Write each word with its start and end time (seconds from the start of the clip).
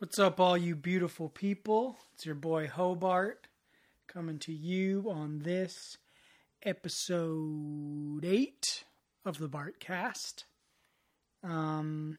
What's 0.00 0.18
up, 0.18 0.40
all 0.40 0.58
you 0.58 0.74
beautiful 0.74 1.28
people? 1.28 1.96
It's 2.12 2.26
your 2.26 2.34
boy 2.34 2.66
Hobart 2.66 3.46
coming 4.08 4.40
to 4.40 4.52
you 4.52 5.08
on 5.08 5.38
this 5.44 5.98
episode 6.64 8.24
eight 8.24 8.82
of 9.24 9.38
the 9.38 9.48
Bartcast. 9.48 10.46
Um, 11.44 12.18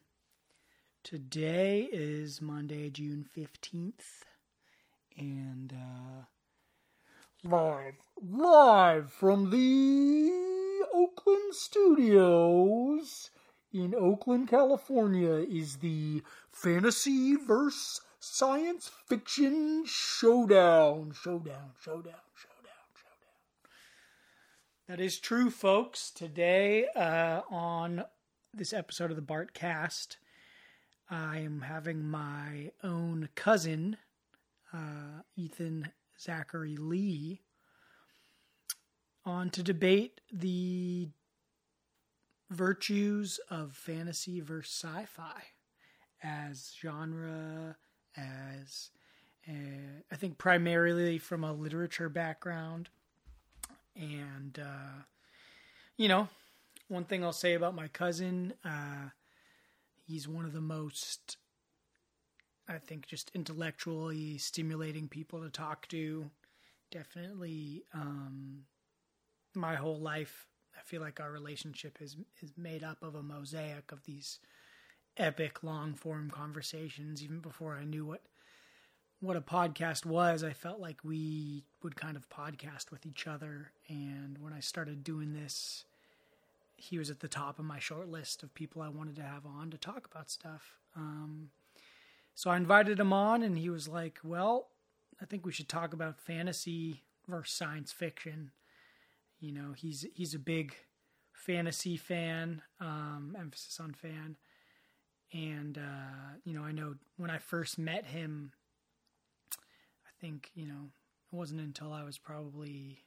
today 1.04 1.86
is 1.92 2.40
Monday, 2.40 2.88
June 2.88 3.26
fifteenth, 3.30 4.24
and 5.18 5.74
uh, 5.74 6.24
live, 7.44 7.96
live 8.18 9.12
from 9.12 9.50
the 9.50 10.32
Oakland 10.94 11.54
studios 11.54 13.30
in 13.70 13.94
Oakland, 13.94 14.48
California, 14.48 15.34
is 15.34 15.76
the 15.76 16.22
Fantasy 16.56 17.36
verse 17.36 18.00
Science 18.18 18.90
Fiction 19.06 19.84
Showdown. 19.84 21.12
Showdown, 21.12 21.72
showdown, 21.78 22.14
showdown, 22.34 22.86
showdown. 22.94 23.68
That 24.88 24.98
is 24.98 25.18
true, 25.18 25.50
folks. 25.50 26.10
Today, 26.10 26.86
uh, 26.96 27.42
on 27.50 28.04
this 28.54 28.72
episode 28.72 29.10
of 29.10 29.16
the 29.16 29.22
Bart 29.22 29.52
Cast, 29.52 30.16
I 31.10 31.40
am 31.40 31.60
having 31.60 32.08
my 32.08 32.70
own 32.82 33.28
cousin, 33.34 33.98
uh, 34.72 35.24
Ethan 35.36 35.92
Zachary 36.18 36.78
Lee, 36.78 37.42
on 39.26 39.50
to 39.50 39.62
debate 39.62 40.22
the 40.32 41.10
virtues 42.48 43.40
of 43.50 43.74
fantasy 43.74 44.40
versus 44.40 44.72
sci-fi 44.72 45.42
as 46.22 46.74
genre 46.80 47.76
as 48.16 48.90
uh, 49.48 50.02
i 50.10 50.16
think 50.16 50.38
primarily 50.38 51.18
from 51.18 51.44
a 51.44 51.52
literature 51.52 52.08
background. 52.08 52.88
And 53.94 54.58
uh, 54.58 55.02
you 55.96 56.08
know 56.08 56.28
one 56.88 57.04
thing 57.04 57.24
i'll 57.24 57.32
say 57.32 57.54
about 57.54 57.74
my 57.74 57.88
cousin 57.88 58.52
uh, 58.64 59.08
he's 60.06 60.28
one 60.28 60.44
of 60.44 60.52
the 60.52 60.60
most 60.60 61.38
i 62.68 62.78
think 62.78 63.06
just 63.06 63.30
intellectually 63.34 64.38
stimulating 64.38 65.08
people 65.08 65.42
to 65.42 65.50
talk 65.50 65.88
to. 65.88 66.30
Definitely 66.92 67.82
um, 67.94 68.64
my 69.54 69.74
whole 69.74 69.98
life 70.00 70.46
I 70.78 70.82
feel 70.84 71.00
like 71.00 71.20
our 71.20 71.30
relationship 71.32 71.98
is 72.00 72.16
is 72.42 72.52
made 72.56 72.84
up 72.84 73.02
of 73.02 73.14
a 73.14 73.22
mosaic 73.22 73.90
of 73.92 74.04
these 74.04 74.38
epic 75.16 75.62
long 75.62 75.94
form 75.94 76.30
conversations. 76.30 77.22
Even 77.22 77.40
before 77.40 77.76
I 77.76 77.84
knew 77.84 78.04
what 78.04 78.22
what 79.20 79.36
a 79.36 79.40
podcast 79.40 80.04
was, 80.04 80.44
I 80.44 80.52
felt 80.52 80.78
like 80.78 81.02
we 81.02 81.64
would 81.82 81.96
kind 81.96 82.16
of 82.16 82.28
podcast 82.28 82.90
with 82.90 83.06
each 83.06 83.26
other. 83.26 83.72
And 83.88 84.38
when 84.38 84.52
I 84.52 84.60
started 84.60 85.02
doing 85.02 85.32
this, 85.32 85.84
he 86.76 86.98
was 86.98 87.10
at 87.10 87.20
the 87.20 87.28
top 87.28 87.58
of 87.58 87.64
my 87.64 87.78
short 87.78 88.08
list 88.08 88.42
of 88.42 88.54
people 88.54 88.82
I 88.82 88.88
wanted 88.88 89.16
to 89.16 89.22
have 89.22 89.46
on 89.46 89.70
to 89.70 89.78
talk 89.78 90.06
about 90.10 90.30
stuff. 90.30 90.74
Um, 90.94 91.50
so 92.34 92.50
I 92.50 92.56
invited 92.58 93.00
him 93.00 93.12
on, 93.12 93.42
and 93.42 93.58
he 93.58 93.70
was 93.70 93.88
like, 93.88 94.18
"Well, 94.22 94.68
I 95.20 95.24
think 95.24 95.46
we 95.46 95.52
should 95.52 95.68
talk 95.68 95.94
about 95.94 96.20
fantasy 96.20 97.02
versus 97.26 97.56
science 97.56 97.92
fiction." 97.92 98.50
You 99.40 99.52
know, 99.52 99.72
he's 99.72 100.06
he's 100.14 100.34
a 100.34 100.38
big 100.38 100.74
fantasy 101.32 101.96
fan, 101.96 102.62
um, 102.80 103.34
emphasis 103.38 103.80
on 103.80 103.94
fan. 103.94 104.36
And 105.32 105.76
uh, 105.78 106.36
you 106.44 106.54
know, 106.54 106.62
I 106.62 106.72
know 106.72 106.94
when 107.16 107.30
I 107.30 107.38
first 107.38 107.78
met 107.78 108.06
him, 108.06 108.52
I 109.52 110.10
think 110.20 110.50
you 110.54 110.66
know 110.66 110.90
it 111.32 111.36
wasn't 111.36 111.60
until 111.60 111.92
I 111.92 112.04
was 112.04 112.18
probably 112.18 113.00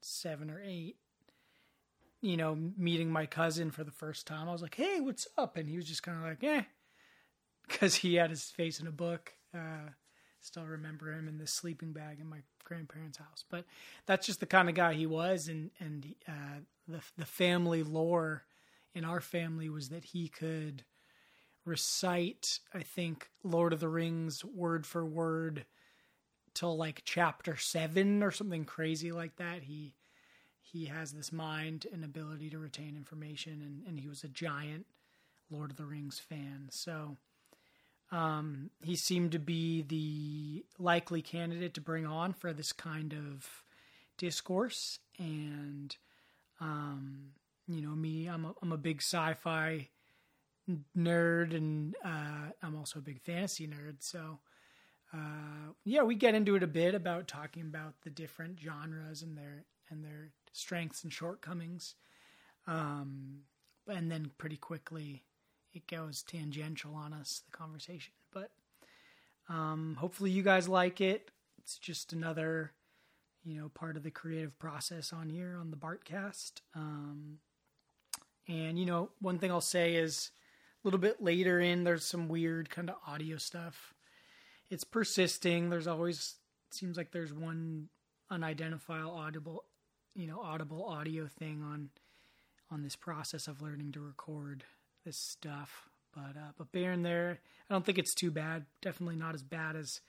seven 0.00 0.50
or 0.50 0.60
eight. 0.62 0.96
You 2.20 2.36
know, 2.36 2.56
meeting 2.76 3.10
my 3.10 3.26
cousin 3.26 3.70
for 3.70 3.84
the 3.84 3.90
first 3.90 4.26
time, 4.26 4.48
I 4.48 4.52
was 4.52 4.62
like, 4.62 4.74
"Hey, 4.74 5.00
what's 5.00 5.28
up?" 5.38 5.56
And 5.56 5.68
he 5.68 5.76
was 5.76 5.86
just 5.86 6.02
kind 6.02 6.18
of 6.18 6.24
like, 6.24 6.38
"Yeah," 6.42 6.64
because 7.68 7.96
he 7.96 8.14
had 8.14 8.30
his 8.30 8.44
face 8.44 8.80
in 8.80 8.86
a 8.86 8.92
book. 8.92 9.34
Uh, 9.54 9.90
still 10.40 10.64
remember 10.64 11.12
him 11.12 11.28
in 11.28 11.38
the 11.38 11.46
sleeping 11.46 11.92
bag 11.92 12.18
in 12.20 12.26
my 12.26 12.40
grandparents' 12.64 13.18
house. 13.18 13.44
But 13.48 13.64
that's 14.06 14.26
just 14.26 14.40
the 14.40 14.46
kind 14.46 14.68
of 14.68 14.74
guy 14.74 14.94
he 14.94 15.06
was, 15.06 15.48
and 15.48 15.70
and 15.78 16.14
uh, 16.26 16.60
the 16.88 17.00
the 17.16 17.26
family 17.26 17.82
lore 17.82 18.44
in 18.94 19.04
our 19.04 19.20
family 19.20 19.68
was 19.68 19.88
that 19.90 20.04
he 20.04 20.28
could 20.28 20.84
recite, 21.64 22.60
I 22.72 22.82
think, 22.82 23.30
Lord 23.42 23.72
of 23.72 23.80
the 23.80 23.88
Rings 23.88 24.44
word 24.44 24.86
for 24.86 25.04
word 25.04 25.64
till 26.54 26.76
like 26.76 27.02
chapter 27.04 27.56
seven 27.56 28.22
or 28.22 28.30
something 28.30 28.64
crazy 28.64 29.12
like 29.12 29.36
that. 29.36 29.64
He 29.64 29.94
he 30.60 30.86
has 30.86 31.12
this 31.12 31.32
mind 31.32 31.86
and 31.92 32.04
ability 32.04 32.50
to 32.50 32.58
retain 32.58 32.96
information, 32.96 33.62
and 33.62 33.82
and 33.86 34.00
he 34.00 34.08
was 34.08 34.24
a 34.24 34.28
giant 34.28 34.86
Lord 35.50 35.70
of 35.70 35.76
the 35.76 35.86
Rings 35.86 36.18
fan, 36.18 36.68
so. 36.70 37.16
Um, 38.12 38.70
he 38.82 38.94
seemed 38.94 39.32
to 39.32 39.40
be 39.40 39.82
the 39.82 40.64
likely 40.78 41.20
candidate 41.20 41.74
to 41.74 41.80
bring 41.80 42.06
on 42.06 42.32
for 42.32 42.52
this 42.52 42.70
kind 42.70 43.12
of 43.12 43.64
discourse. 44.18 45.00
And, 45.18 45.96
um, 46.60 47.32
you 47.66 47.80
know, 47.80 47.96
me, 47.96 48.28
I'm 48.28 48.44
a, 48.44 48.54
I'm 48.62 48.70
a 48.72 48.76
big 48.76 48.98
sci 49.00 49.34
fi 49.34 49.88
nerd 50.96 51.54
and 51.54 51.94
uh, 52.04 52.50
I'm 52.62 52.76
also 52.76 52.98
a 52.98 53.02
big 53.02 53.20
fantasy 53.20 53.66
nerd. 53.66 53.96
So, 54.00 54.38
uh, 55.12 55.72
yeah, 55.84 56.02
we 56.02 56.14
get 56.14 56.34
into 56.34 56.56
it 56.56 56.62
a 56.62 56.68
bit 56.68 56.94
about 56.94 57.28
talking 57.28 57.62
about 57.62 57.94
the 58.02 58.10
different 58.10 58.58
genres 58.60 59.22
and 59.22 59.36
their 59.36 59.64
and 59.90 60.04
their 60.04 60.30
strengths 60.52 61.04
and 61.04 61.12
shortcomings. 61.12 61.94
Um, 62.66 63.40
and 63.86 64.10
then 64.10 64.30
pretty 64.38 64.56
quickly 64.56 65.24
it 65.74 65.86
goes 65.86 66.22
tangential 66.22 66.94
on 66.94 67.12
us, 67.12 67.42
the 67.50 67.56
conversation. 67.56 68.14
But 68.32 68.50
um, 69.48 69.96
hopefully 69.98 70.30
you 70.30 70.42
guys 70.42 70.68
like 70.68 71.00
it. 71.00 71.30
It's 71.58 71.76
just 71.78 72.12
another, 72.12 72.72
you 73.44 73.60
know, 73.60 73.68
part 73.68 73.96
of 73.96 74.02
the 74.02 74.10
creative 74.10 74.58
process 74.58 75.12
on 75.12 75.28
here 75.28 75.56
on 75.60 75.70
the 75.70 75.76
Bartcast. 75.76 76.60
Um, 76.74 77.38
and 78.48 78.78
you 78.78 78.86
know, 78.86 79.10
one 79.20 79.38
thing 79.38 79.50
I'll 79.50 79.60
say 79.60 79.94
is 79.94 80.30
little 80.84 81.00
bit 81.00 81.22
later 81.22 81.60
in, 81.60 81.84
there's 81.84 82.04
some 82.04 82.28
weird 82.28 82.70
kind 82.70 82.90
of 82.90 82.96
audio 83.06 83.36
stuff. 83.36 83.94
It's 84.70 84.84
persisting. 84.84 85.70
There's 85.70 85.86
always 85.86 86.36
seems 86.70 86.96
like 86.96 87.12
there's 87.12 87.32
one 87.32 87.88
unidentifiable 88.30 89.10
audible, 89.10 89.64
you 90.14 90.26
know, 90.26 90.40
audible 90.40 90.84
audio 90.84 91.26
thing 91.26 91.62
on 91.62 91.90
on 92.70 92.82
this 92.82 92.96
process 92.96 93.46
of 93.46 93.62
learning 93.62 93.92
to 93.92 94.00
record 94.00 94.64
this 95.04 95.16
stuff. 95.16 95.88
But 96.14 96.36
uh, 96.36 96.52
but 96.56 96.72
bear 96.72 96.92
in 96.92 97.02
there, 97.02 97.40
I 97.68 97.74
don't 97.74 97.84
think 97.84 97.98
it's 97.98 98.14
too 98.14 98.30
bad. 98.30 98.66
Definitely 98.82 99.16
not 99.16 99.34
as 99.34 99.42
bad 99.42 99.76
as 99.76 100.00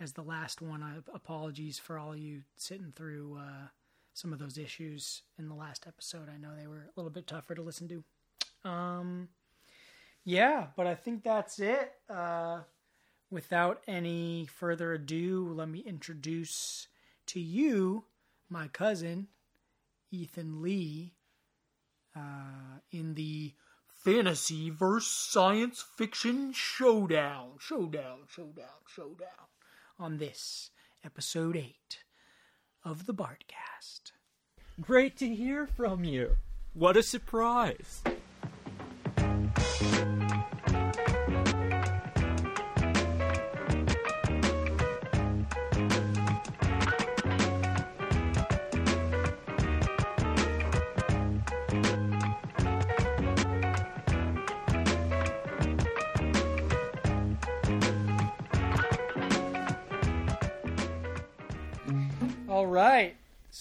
as 0.00 0.12
the 0.12 0.22
last 0.22 0.60
one. 0.60 0.82
I, 0.82 0.96
apologies 1.14 1.78
for 1.78 1.98
all 1.98 2.16
you 2.16 2.42
sitting 2.56 2.92
through 2.94 3.38
uh, 3.38 3.68
some 4.12 4.32
of 4.32 4.38
those 4.38 4.58
issues 4.58 5.22
in 5.38 5.48
the 5.48 5.54
last 5.54 5.86
episode. 5.86 6.28
I 6.32 6.38
know 6.38 6.50
they 6.58 6.66
were 6.66 6.86
a 6.86 6.92
little 6.96 7.10
bit 7.10 7.26
tougher 7.26 7.54
to 7.54 7.62
listen 7.62 7.88
to. 7.88 8.68
Um, 8.68 9.28
yeah, 10.26 10.66
but 10.76 10.88
I 10.88 10.96
think 10.96 11.22
that's 11.22 11.60
it. 11.60 11.92
Uh, 12.10 12.62
without 13.30 13.80
any 13.86 14.48
further 14.52 14.92
ado, 14.92 15.52
let 15.54 15.68
me 15.68 15.78
introduce 15.78 16.88
to 17.26 17.40
you 17.40 18.04
my 18.50 18.66
cousin, 18.66 19.28
Ethan 20.10 20.62
Lee, 20.62 21.12
uh, 22.16 22.80
in 22.90 23.14
the 23.14 23.54
fantasy 23.86 24.68
versus 24.68 25.08
science 25.08 25.84
fiction 25.96 26.52
showdown, 26.52 27.50
showdown, 27.60 28.18
showdown, 28.28 28.82
showdown 28.92 29.46
on 29.96 30.18
this 30.18 30.70
episode 31.04 31.56
8 31.56 31.98
of 32.84 33.06
the 33.06 33.14
Bartcast. 33.14 34.10
Great 34.80 35.16
to 35.18 35.32
hear 35.32 35.68
from 35.68 36.02
you. 36.02 36.34
What 36.74 36.96
a 36.96 37.02
surprise. 37.04 38.02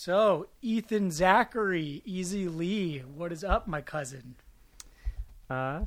So, 0.05 0.49
Ethan 0.61 1.09
Zachary, 1.09 2.03
Easy 2.05 2.47
Lee, 2.47 2.99
what 2.99 3.31
is 3.31 3.43
up, 3.43 3.67
my 3.67 3.81
cousin? 3.81 4.35
Uh, 5.49 5.85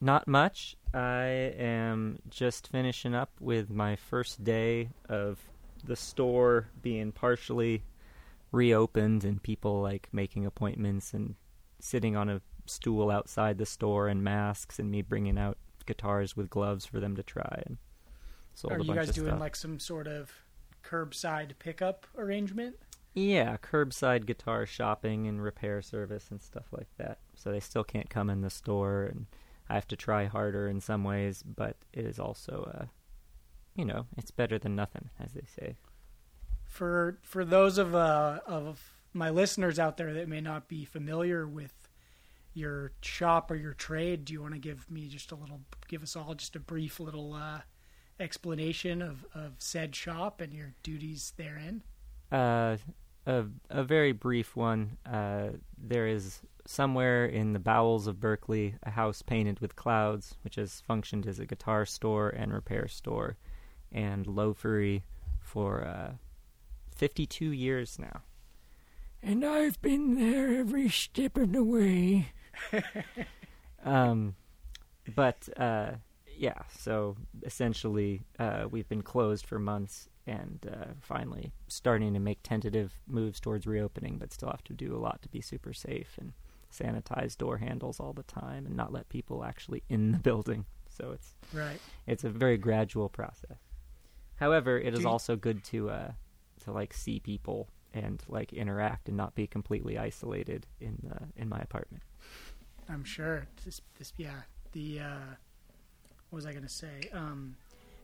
not 0.00 0.26
much. 0.26 0.74
I 0.94 1.52
am 1.58 2.18
just 2.30 2.68
finishing 2.68 3.14
up 3.14 3.30
with 3.38 3.68
my 3.68 3.94
first 3.94 4.42
day 4.42 4.88
of 5.06 5.38
the 5.84 5.96
store 5.96 6.68
being 6.80 7.12
partially 7.12 7.82
reopened 8.52 9.22
and 9.22 9.42
people 9.42 9.82
like 9.82 10.08
making 10.12 10.46
appointments 10.46 11.12
and 11.12 11.34
sitting 11.78 12.16
on 12.16 12.30
a 12.30 12.40
stool 12.64 13.10
outside 13.10 13.58
the 13.58 13.66
store 13.66 14.08
and 14.08 14.24
masks 14.24 14.78
and 14.78 14.90
me 14.90 15.02
bringing 15.02 15.36
out 15.36 15.58
guitars 15.84 16.34
with 16.34 16.48
gloves 16.48 16.86
for 16.86 17.00
them 17.00 17.16
to 17.16 17.22
try 17.22 17.64
and 17.66 17.76
sold 18.54 18.72
Are 18.72 18.78
you 18.78 18.94
guys 18.94 19.10
doing 19.10 19.28
stuff. 19.28 19.40
like 19.40 19.56
some 19.56 19.78
sort 19.78 20.06
of 20.06 20.32
curbside 20.82 21.50
pickup 21.58 22.06
arrangement? 22.16 22.74
Yeah, 23.14 23.56
curbside 23.56 24.26
guitar 24.26 24.66
shopping 24.66 25.26
and 25.26 25.42
repair 25.42 25.82
service 25.82 26.28
and 26.30 26.40
stuff 26.40 26.66
like 26.70 26.88
that. 26.98 27.18
So 27.34 27.50
they 27.50 27.60
still 27.60 27.84
can't 27.84 28.10
come 28.10 28.30
in 28.30 28.42
the 28.42 28.50
store, 28.50 29.04
and 29.04 29.26
I 29.68 29.74
have 29.74 29.88
to 29.88 29.96
try 29.96 30.26
harder 30.26 30.68
in 30.68 30.80
some 30.80 31.04
ways, 31.04 31.42
but 31.42 31.76
it 31.92 32.04
is 32.04 32.18
also, 32.18 32.70
uh, 32.78 32.86
you 33.74 33.84
know, 33.84 34.06
it's 34.16 34.30
better 34.30 34.58
than 34.58 34.76
nothing, 34.76 35.10
as 35.18 35.32
they 35.32 35.46
say. 35.46 35.76
For 36.64 37.18
for 37.22 37.44
those 37.44 37.78
of 37.78 37.94
uh, 37.94 38.40
of 38.46 38.94
my 39.12 39.30
listeners 39.30 39.78
out 39.78 39.96
there 39.96 40.12
that 40.14 40.28
may 40.28 40.40
not 40.40 40.68
be 40.68 40.84
familiar 40.84 41.46
with 41.46 41.72
your 42.54 42.92
shop 43.00 43.50
or 43.50 43.56
your 43.56 43.74
trade, 43.74 44.24
do 44.24 44.32
you 44.32 44.42
want 44.42 44.54
to 44.54 44.60
give 44.60 44.90
me 44.90 45.08
just 45.08 45.32
a 45.32 45.34
little, 45.36 45.60
give 45.86 46.02
us 46.02 46.16
all 46.16 46.34
just 46.34 46.56
a 46.56 46.60
brief 46.60 46.98
little 46.98 47.32
uh, 47.32 47.60
explanation 48.18 49.00
of, 49.00 49.24
of 49.34 49.54
said 49.58 49.94
shop 49.94 50.40
and 50.40 50.52
your 50.52 50.74
duties 50.82 51.32
therein? 51.36 51.82
Uh, 52.30 52.76
a 53.26 53.44
a 53.70 53.84
very 53.84 54.12
brief 54.12 54.56
one. 54.56 54.96
Uh, 55.06 55.50
there 55.76 56.06
is 56.06 56.40
somewhere 56.66 57.24
in 57.24 57.52
the 57.52 57.58
bowels 57.58 58.06
of 58.06 58.20
Berkeley 58.20 58.74
a 58.82 58.90
house 58.90 59.22
painted 59.22 59.60
with 59.60 59.76
clouds, 59.76 60.34
which 60.42 60.56
has 60.56 60.80
functioned 60.80 61.26
as 61.26 61.38
a 61.38 61.46
guitar 61.46 61.86
store 61.86 62.30
and 62.30 62.52
repair 62.52 62.88
store, 62.88 63.36
and 63.92 64.26
loafery 64.26 65.02
for 65.40 65.84
uh, 65.84 66.12
52 66.94 67.52
years 67.52 67.98
now. 67.98 68.22
And 69.22 69.44
I've 69.44 69.80
been 69.80 70.14
there 70.16 70.58
every 70.58 70.88
step 70.88 71.36
of 71.36 71.52
the 71.52 71.64
way. 71.64 72.32
um, 73.84 74.36
but 75.14 75.48
uh, 75.56 75.92
yeah, 76.36 76.62
so 76.78 77.16
essentially, 77.44 78.22
uh, 78.38 78.66
we've 78.70 78.88
been 78.88 79.02
closed 79.02 79.46
for 79.46 79.58
months 79.58 80.08
and 80.28 80.66
uh, 80.70 80.84
finally 81.00 81.52
starting 81.68 82.12
to 82.14 82.20
make 82.20 82.42
tentative 82.42 82.92
moves 83.06 83.40
towards 83.40 83.66
reopening, 83.66 84.18
but 84.18 84.32
still 84.32 84.50
have 84.50 84.62
to 84.64 84.72
do 84.74 84.94
a 84.94 84.98
lot 84.98 85.22
to 85.22 85.28
be 85.28 85.40
super 85.40 85.72
safe 85.72 86.16
and 86.20 86.32
sanitize 86.72 87.36
door 87.36 87.56
handles 87.58 87.98
all 87.98 88.12
the 88.12 88.22
time 88.24 88.66
and 88.66 88.76
not 88.76 88.92
let 88.92 89.08
people 89.08 89.42
actually 89.42 89.82
in 89.88 90.12
the 90.12 90.18
building. 90.18 90.66
So 90.90 91.12
it's 91.12 91.34
Right. 91.52 91.80
it's 92.06 92.24
a 92.24 92.28
very 92.30 92.58
gradual 92.58 93.08
process. 93.08 93.58
However, 94.36 94.78
it 94.78 94.92
is 94.94 95.00
Do 95.00 95.02
you- 95.04 95.08
also 95.08 95.34
good 95.36 95.64
to 95.64 95.90
uh, 95.90 96.12
to 96.64 96.72
like 96.72 96.92
see 96.92 97.20
people 97.20 97.68
and 97.94 98.22
like 98.28 98.52
interact 98.52 99.08
and 99.08 99.16
not 99.16 99.34
be 99.34 99.46
completely 99.46 99.96
isolated 99.96 100.66
in 100.80 100.98
the 101.02 101.40
in 101.42 101.48
my 101.48 101.58
apartment. 101.60 102.02
I'm 102.88 103.04
sure. 103.04 103.46
This, 103.64 103.80
this, 103.98 104.12
yeah. 104.16 104.42
The 104.72 105.00
uh, 105.00 105.34
what 106.30 106.36
was 106.36 106.46
I 106.46 106.52
gonna 106.52 106.68
say? 106.68 107.08
Um, 107.12 107.56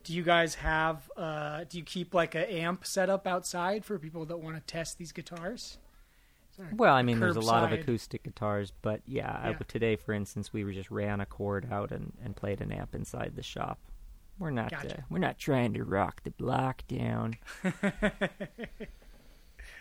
do 0.05 0.12
you 0.12 0.23
guys 0.23 0.56
have? 0.56 1.11
Uh, 1.17 1.65
do 1.69 1.79
you 1.79 1.85
keep 1.85 2.15
like 2.15 2.35
a 2.35 2.53
amp 2.53 2.87
set 2.87 3.11
up 3.11 3.27
outside 3.27 3.85
for 3.85 3.99
people 3.99 4.25
that 4.27 4.37
want 4.37 4.56
to 4.56 4.62
test 4.62 4.99
these 4.99 5.12
guitars? 5.12 5.79
Well, 6.73 6.95
I 6.95 7.03
mean, 7.03 7.19
there's 7.19 7.35
a 7.35 7.41
lot 7.41 7.65
of 7.65 7.77
acoustic 7.77 8.23
guitars, 8.23 8.73
but 8.83 9.01
yeah, 9.06 9.41
I- 9.43 9.55
today, 9.67 9.97
for 9.97 10.12
instance, 10.12 10.53
we 10.53 10.62
just 10.73 10.91
ran 10.91 11.21
a 11.21 11.27
cord 11.27 11.67
out 11.73 11.91
and, 11.91 12.12
and 12.25 12.37
played 12.37 12.61
an 12.61 12.71
amp 12.71 12.95
inside 12.95 13.33
the 13.35 13.43
shop. 13.43 13.79
We're 14.39 14.51
not 14.51 14.71
Gotcha. 14.71 14.99
uh, 14.99 15.03
we're 15.11 15.19
not 15.19 15.39
trying 15.39 15.75
to 15.75 15.85
rock 15.85 16.23
the 16.23 16.31
block 16.31 16.87
down. 16.87 17.37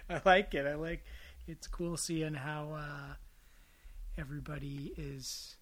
I 0.10 0.22
like 0.26 0.54
it. 0.54 0.66
I 0.66 0.76
like. 0.76 1.04
It's 1.48 1.68
cool 1.68 1.98
seeing 1.98 2.36
how 2.36 2.74
uh, 2.76 3.14
everybody 4.18 4.94
is 4.98 5.56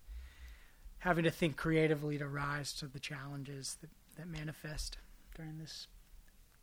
having 1.00 1.24
to 1.24 1.32
think 1.32 1.58
creatively 1.58 2.18
to 2.20 2.28
rise 2.28 2.74
to 2.74 2.86
the 2.88 3.00
challenges 3.00 3.78
that, 3.82 3.90
that 4.18 4.28
manifest 4.28 4.98
during 5.36 5.58
this 5.58 5.88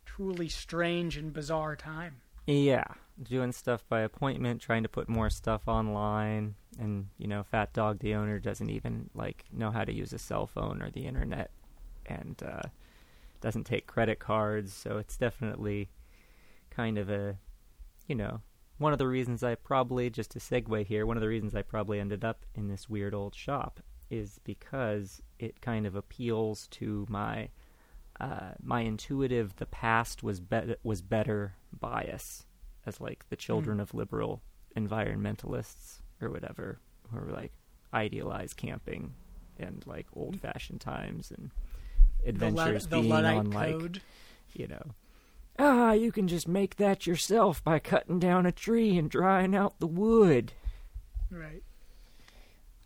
truly 0.05 0.49
strange 0.49 1.17
and 1.17 1.33
bizarre 1.33 1.75
time. 1.75 2.21
Yeah, 2.47 2.85
doing 3.21 3.51
stuff 3.51 3.83
by 3.87 4.01
appointment, 4.01 4.61
trying 4.61 4.83
to 4.83 4.89
put 4.89 5.07
more 5.07 5.29
stuff 5.29 5.67
online, 5.67 6.55
and 6.79 7.07
you 7.17 7.27
know, 7.27 7.43
Fat 7.43 7.73
Dog, 7.73 7.99
the 7.99 8.15
owner, 8.15 8.39
doesn't 8.39 8.69
even 8.69 9.09
like 9.13 9.45
know 9.51 9.69
how 9.69 9.83
to 9.83 9.93
use 9.93 10.13
a 10.13 10.17
cell 10.19 10.47
phone 10.47 10.81
or 10.81 10.89
the 10.89 11.05
internet, 11.05 11.51
and 12.07 12.41
uh, 12.43 12.67
doesn't 13.39 13.65
take 13.65 13.85
credit 13.85 14.19
cards. 14.19 14.73
So 14.73 14.97
it's 14.97 15.15
definitely 15.15 15.89
kind 16.71 16.97
of 16.97 17.09
a, 17.09 17.37
you 18.07 18.15
know, 18.15 18.41
one 18.79 18.93
of 18.93 18.99
the 18.99 19.07
reasons 19.07 19.43
I 19.43 19.55
probably 19.55 20.09
just 20.09 20.31
to 20.31 20.39
segue 20.39 20.87
here. 20.87 21.05
One 21.05 21.17
of 21.17 21.21
the 21.21 21.27
reasons 21.27 21.53
I 21.53 21.61
probably 21.61 21.99
ended 21.99 22.25
up 22.25 22.45
in 22.55 22.67
this 22.67 22.89
weird 22.89 23.13
old 23.13 23.35
shop 23.35 23.79
is 24.09 24.39
because 24.43 25.21
it 25.37 25.61
kind 25.61 25.85
of 25.85 25.95
appeals 25.95 26.67
to 26.67 27.05
my 27.09 27.49
uh, 28.19 28.51
my 28.61 28.81
intuitive 28.81 29.55
the 29.57 29.65
past 29.65 30.23
was 30.23 30.39
better 30.39 30.75
was 30.83 31.01
better 31.01 31.53
bias 31.79 32.45
as 32.85 32.99
like 32.99 33.27
the 33.29 33.35
children 33.35 33.79
of 33.79 33.93
liberal 33.93 34.41
environmentalists 34.75 35.99
or 36.21 36.29
whatever 36.29 36.79
who 37.11 37.17
are 37.17 37.31
like 37.31 37.51
idealize 37.93 38.53
camping 38.53 39.13
and 39.57 39.83
like 39.87 40.05
old 40.15 40.39
fashioned 40.39 40.81
times 40.81 41.31
and 41.31 41.51
adventures 42.25 42.87
the, 42.87 42.97
Lud- 42.97 43.01
being 43.01 43.13
Luddite 43.13 43.37
on 43.37 43.51
like 43.51 43.79
code. 43.79 44.01
you 44.53 44.67
know 44.67 44.91
ah 45.57 45.91
you 45.93 46.11
can 46.11 46.27
just 46.27 46.47
make 46.47 46.75
that 46.75 47.07
yourself 47.07 47.63
by 47.63 47.79
cutting 47.79 48.19
down 48.19 48.45
a 48.45 48.51
tree 48.51 48.97
and 48.97 49.09
drying 49.09 49.55
out 49.55 49.79
the 49.79 49.87
wood 49.87 50.51
Right. 51.31 51.63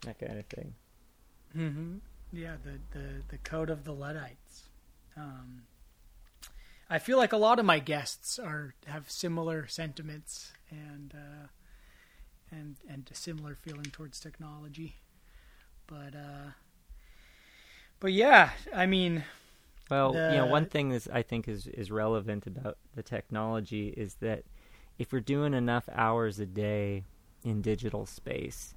that 0.06 0.20
kind 0.20 0.38
of 0.38 0.46
thing 0.48 0.76
hmm 1.54 1.98
Yeah, 2.32 2.56
the, 2.64 2.80
the, 2.98 3.24
the 3.30 3.38
code 3.38 3.70
of 3.70 3.84
the 3.84 3.94
Luddites. 3.94 4.64
Um, 5.16 5.64
I 6.90 7.00
feel 7.00 7.18
like 7.18 7.34
a 7.34 7.38
lot 7.38 7.60
of 7.60 7.66
my 7.66 7.80
guests 7.80 8.38
are 8.40 8.74
have 8.88 9.10
similar 9.10 9.68
sentiments 9.68 10.52
and 10.70 11.14
uh, 11.16 11.48
and 12.52 12.78
and 12.88 13.10
a 13.12 13.16
similar 13.16 13.56
feeling 13.56 13.86
towards 13.92 14.20
technology. 14.20 14.96
But 15.88 16.16
uh, 16.16 16.52
but 18.00 18.14
yeah, 18.14 18.52
I 18.74 18.86
mean, 18.86 19.24
Well, 19.90 20.22
you 20.26 20.38
know, 20.38 20.46
one 20.46 20.66
thing 20.66 20.92
is 20.92 21.08
I 21.12 21.22
think 21.24 21.48
is 21.48 21.68
is 21.68 21.92
relevant 21.92 22.48
about 22.48 22.78
the 22.96 23.04
technology 23.04 23.90
is 23.90 24.16
that 24.16 24.44
if 24.98 25.12
we're 25.12 25.20
doing 25.22 25.54
enough 25.54 25.88
hours 25.92 26.40
a 26.40 26.46
day 26.46 27.04
in 27.44 27.62
digital 27.62 28.06
space, 28.06 28.74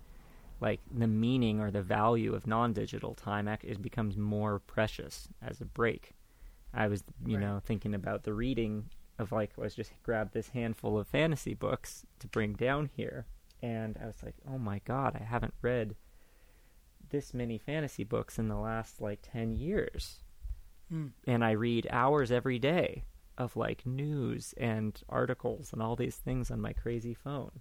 like 0.61 0.81
the 0.91 1.07
meaning 1.07 1.61
or 1.61 1.71
the 1.71 1.83
value 1.83 2.35
of 2.35 2.47
non-digital 2.47 3.15
time 3.15 3.49
it 3.49 3.83
becomes 3.83 4.17
more 4.17 4.59
precious 4.61 5.29
as 5.43 5.61
a 5.61 5.67
break. 5.67 6.13
I 6.73 6.89
was, 6.89 7.05
you 7.25 7.37
Right. 7.37 7.41
know, 7.41 7.61
thinking 7.65 7.95
about 7.95 8.25
the 8.25 8.35
reading 8.35 8.91
of 9.19 9.33
like 9.33 9.53
let's 9.57 9.75
just 9.75 9.93
grab 10.03 10.33
this 10.33 10.51
handful 10.51 10.99
of 10.99 11.09
fantasy 11.09 11.55
books 11.55 12.07
to 12.21 12.29
bring 12.29 12.55
down 12.55 12.91
here, 12.95 13.27
and 13.63 13.97
I 14.03 14.07
was 14.07 14.23
like, 14.23 14.37
oh 14.49 14.59
my 14.59 14.81
god, 14.85 15.17
I 15.21 15.25
haven't 15.25 15.55
read 15.63 15.97
this 17.09 17.33
many 17.33 17.59
fantasy 17.59 18.05
books 18.05 18.39
in 18.39 18.49
the 18.49 18.57
last 18.57 19.01
like 19.01 19.21
ten 19.23 19.55
years 19.55 20.21
hmm, 20.89 21.09
and 21.27 21.45
I 21.45 21.53
read 21.53 21.87
hours 21.91 22.31
every 22.31 22.59
day 22.59 23.05
of 23.39 23.57
like 23.57 23.87
news 23.87 24.55
and 24.57 25.01
articles 25.09 25.73
and 25.73 25.83
all 25.83 25.97
these 25.97 26.17
things 26.17 26.51
on 26.51 26.61
my 26.61 26.73
crazy 26.73 27.15
phone. 27.15 27.61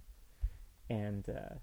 And 0.88 1.28
uh 1.28 1.56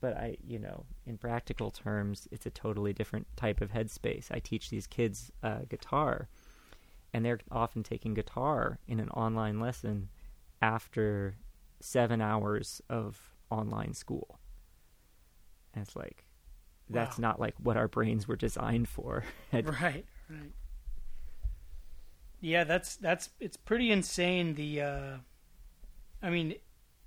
but 0.00 0.16
I, 0.16 0.36
you 0.46 0.58
know, 0.58 0.84
in 1.06 1.18
practical 1.18 1.70
terms, 1.70 2.26
it's 2.30 2.46
a 2.46 2.50
totally 2.50 2.92
different 2.92 3.26
type 3.36 3.60
of 3.60 3.72
headspace. 3.72 4.26
I 4.30 4.38
teach 4.38 4.70
these 4.70 4.86
kids 4.86 5.30
uh, 5.42 5.60
guitar, 5.68 6.28
and 7.12 7.24
they're 7.24 7.40
often 7.50 7.82
taking 7.82 8.14
guitar 8.14 8.78
in 8.88 9.00
an 9.00 9.10
online 9.10 9.60
lesson 9.60 10.08
after 10.62 11.36
seven 11.80 12.20
hours 12.20 12.80
of 12.88 13.34
online 13.50 13.94
school. 13.94 14.38
And 15.74 15.82
it's 15.86 15.96
like, 15.96 16.24
that's 16.88 17.16
Wow. 17.16 17.20
not 17.20 17.40
like 17.40 17.54
what 17.62 17.76
our 17.76 17.88
brains 17.88 18.26
were 18.26 18.36
designed 18.36 18.88
for. 18.88 19.24
right, 19.52 20.04
right. 20.28 20.52
Yeah, 22.40 22.64
that's 22.64 22.96
that's 22.96 23.30
it's 23.38 23.56
pretty 23.56 23.90
insane. 23.90 24.54
The, 24.54 24.80
uh, 24.80 25.16
I 26.22 26.30
mean, 26.30 26.54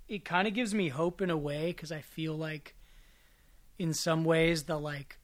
it 0.07 0.25
kind 0.25 0.47
of 0.47 0.53
gives 0.53 0.73
me 0.73 0.89
hope 0.89 1.21
in 1.21 1.29
a 1.29 1.37
way 1.37 1.67
because 1.67 1.91
I 1.91 2.01
feel 2.01 2.35
like, 2.37 2.75
in 3.79 3.93
some 3.93 4.23
ways, 4.23 4.63
the 4.63 4.77
like 4.79 5.17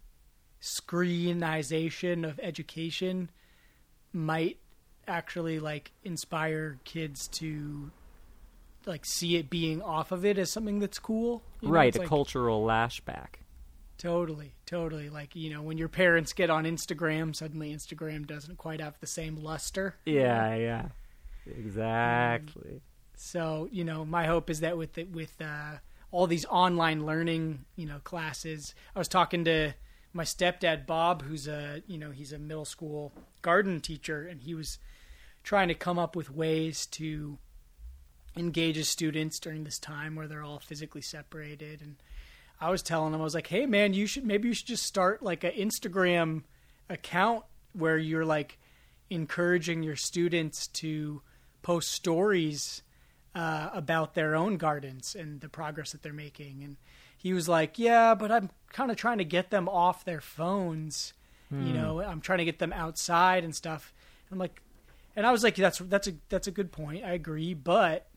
screenization 0.62 2.28
of 2.28 2.40
education 2.42 3.30
might 4.12 4.58
actually 5.08 5.60
like 5.60 5.92
inspire 6.04 6.78
kids 6.84 7.28
to 7.28 7.92
like 8.86 9.06
see 9.06 9.36
it 9.36 9.50
being 9.50 9.82
off 9.82 10.12
of 10.12 10.26
it 10.26 10.38
as 10.38 10.52
something 10.52 10.80
that's 10.80 11.00
cool. 11.00 11.44
You 11.62 11.70
right, 11.70 11.88
it's 11.88 11.98
a 11.98 12.02
like- 12.02 12.10
cultural 12.10 12.66
lashback. 12.66 13.36
Totally, 13.98 14.54
totally. 14.66 15.10
Like 15.10 15.36
you 15.36 15.50
know, 15.50 15.62
when 15.62 15.78
your 15.78 15.90
parents 15.90 16.32
get 16.32 16.50
on 16.50 16.64
Instagram, 16.64 17.36
suddenly 17.36 17.76
Instagram 17.76 18.26
doesn't 18.26 18.58
quite 18.58 18.80
have 18.80 18.98
the 19.02 19.08
same 19.08 19.36
luster. 19.36 19.96
Yeah, 20.06 20.56
yeah, 20.56 20.86
exactly. 21.46 22.82
So 23.18 23.68
you 23.74 23.84
know, 23.84 24.06
my 24.06 24.26
hope 24.26 24.50
is 24.50 24.62
that 24.62 24.78
with 24.78 24.94
the, 24.94 25.04
with 25.04 25.34
uh, 25.42 25.80
all 26.12 26.28
these 26.28 26.46
online 26.46 27.06
learning, 27.06 27.66
you 27.76 27.86
know, 27.86 28.00
classes. 28.04 28.74
I 28.96 29.00
was 29.00 29.08
talking 29.08 29.46
to 29.46 29.74
my 30.14 30.24
stepdad 30.24 30.86
Bob, 30.86 31.22
who's 31.22 31.48
a 31.48 31.84
you 31.88 31.98
know 31.98 32.12
he's 32.12 32.34
a 32.34 32.40
middle 32.40 32.66
school 32.66 33.12
garden 33.42 33.80
teacher, 33.80 34.28
and 34.28 34.42
he 34.42 34.54
was 34.54 34.80
trying 35.44 35.68
to 35.68 35.76
come 35.76 36.00
up 36.00 36.16
with 36.16 36.30
ways 36.30 36.86
to 36.88 37.38
engage 38.36 38.76
his 38.76 38.90
students 38.90 39.40
during 39.40 39.64
this 39.64 39.80
time 39.80 40.16
where 40.16 40.28
they're 40.28 40.44
all 40.44 40.60
physically 40.60 41.02
separated 41.02 41.82
and 41.82 41.96
I 42.62 42.70
was 42.70 42.84
telling 42.84 43.14
him, 43.14 43.22
I 43.22 43.24
was 43.24 43.36
like, 43.36 43.48
hey 43.48 43.66
man, 43.66 43.94
you 43.94 44.06
should 44.06 44.26
maybe 44.26 44.50
you 44.50 44.54
should 44.54 44.68
just 44.68 44.84
start 44.84 45.24
like 45.24 45.44
an 45.44 45.52
Instagram 45.52 46.44
account 46.90 47.46
where 47.74 47.98
you're 47.98 48.26
like 48.26 48.58
encouraging 49.10 49.82
your 49.82 49.96
students 49.96 50.68
to 50.68 51.22
post 51.62 51.92
stories 51.92 52.82
uh, 53.40 53.70
about 53.74 54.16
their 54.16 54.36
own 54.36 54.58
gardens 54.58 55.16
and 55.16 55.40
the 55.40 55.48
progress 55.50 55.92
that 55.94 56.04
they're 56.04 56.12
making. 56.28 56.62
And 56.64 56.76
he 57.18 57.32
was 57.34 57.48
like, 57.48 57.80
yeah, 57.80 58.14
but 58.14 58.32
I'm 58.32 58.50
kind 58.74 58.92
of 58.92 58.98
trying 58.98 59.20
to 59.20 59.24
get 59.24 59.50
them 59.50 59.70
off 59.70 60.04
their 60.04 60.20
phones. 60.22 61.14
You 61.50 61.72
Hmm. 61.72 61.74
know, 61.74 62.02
I'm 62.02 62.22
trying 62.22 62.40
to 62.40 62.46
get 62.46 62.60
them 62.60 62.74
outside 62.74 63.44
and 63.46 63.56
stuff. 63.56 63.94
I'm 64.32 64.38
like, 64.38 64.62
and 65.16 65.26
I 65.26 65.32
was 65.32 65.44
like, 65.44 65.56
that's 65.56 65.80
that's 65.80 66.08
a 66.08 66.14
that's 66.28 66.48
a 66.48 66.52
good 66.52 66.72
point. 66.72 67.04
I 67.06 67.12
agree, 67.14 67.54
but 67.54 68.08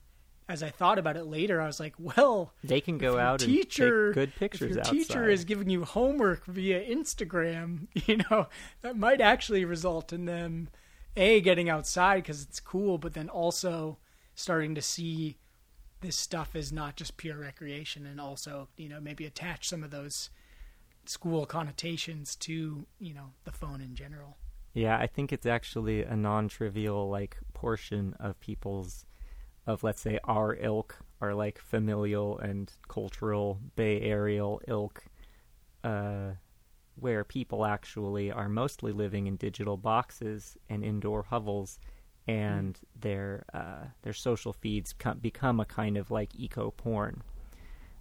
as 0.49 0.63
I 0.63 0.71
thought 0.71 0.99
about 0.99 1.17
it 1.17 1.25
later, 1.25 1.61
I 1.61 1.67
was 1.67 1.81
like, 1.81 1.95
well, 1.99 2.53
They 2.65 2.81
can 2.81 2.99
go 2.99 3.17
out 3.19 3.41
teacher, 3.41 4.07
and 4.07 4.15
take 4.15 4.15
good 4.15 4.35
pictures 4.35 4.63
if 4.63 4.69
your 4.71 4.81
outside. 4.81 4.97
teacher 4.97 5.29
is 5.31 5.45
giving 5.45 5.71
you 5.71 5.85
homework 5.85 6.45
via 6.47 6.85
Instagram, 6.85 7.87
you 8.07 8.19
know, 8.31 8.49
that 8.83 8.97
might 8.97 9.21
actually 9.21 9.65
result 9.65 10.13
in 10.13 10.25
them 10.27 10.69
a 11.17 11.41
getting 11.41 11.69
outside 11.71 12.17
because 12.23 12.43
it's 12.43 12.61
cool, 12.61 12.99
but 12.99 13.15
then 13.15 13.29
also 13.29 13.99
starting 14.35 14.75
to 14.75 14.83
see 14.83 15.37
this 16.01 16.17
stuff 16.17 16.55
is 16.57 16.73
not 16.73 16.97
just 16.97 17.17
pure 17.17 17.39
recreation, 17.39 18.07
and 18.07 18.21
also 18.21 18.69
you 18.77 18.89
know 18.89 19.01
maybe 19.01 19.25
attach 19.25 19.69
some 19.69 19.83
of 19.83 19.91
those 19.91 20.31
school 21.05 21.47
connotations 21.47 22.37
to 22.37 22.87
you 22.99 23.15
know 23.15 23.33
the 23.45 23.53
phone 23.53 23.81
in 23.81 23.95
general. 23.95 24.37
Yeah, 24.75 24.97
I 24.99 25.07
think 25.07 25.33
it's 25.33 25.47
actually 25.47 26.03
a 26.03 26.17
non-trivial 26.17 27.09
like 27.11 27.37
portion 27.53 28.15
of 28.19 28.41
people's 28.41 29.05
of 29.67 29.85
let's 29.85 30.01
say 30.01 30.19
our 30.25 30.57
ilk, 30.57 30.97
our 31.21 31.35
like 31.35 31.59
familial 31.59 32.39
and 32.39 32.73
cultural 32.89 33.61
Bay 33.77 34.01
Area 34.01 34.45
ilk, 34.67 35.05
uh, 35.85 36.33
where 36.97 37.25
people 37.25 37.65
actually 37.65 38.31
are 38.31 38.49
mostly 38.49 38.93
living 38.93 39.27
in 39.27 39.37
digital 39.37 39.77
boxes 39.77 40.57
and 40.69 40.85
indoor 40.85 41.23
hovels, 41.23 41.79
and 42.29 42.79
their 42.99 43.45
uh, 43.53 43.87
their 44.03 44.13
social 44.13 44.53
feeds 44.53 44.93
co- 44.93 45.15
become 45.15 45.61
a 45.61 45.65
kind 45.65 45.97
of 45.97 46.11
like 46.11 46.35
eco 46.35 46.71
porn. 46.71 47.23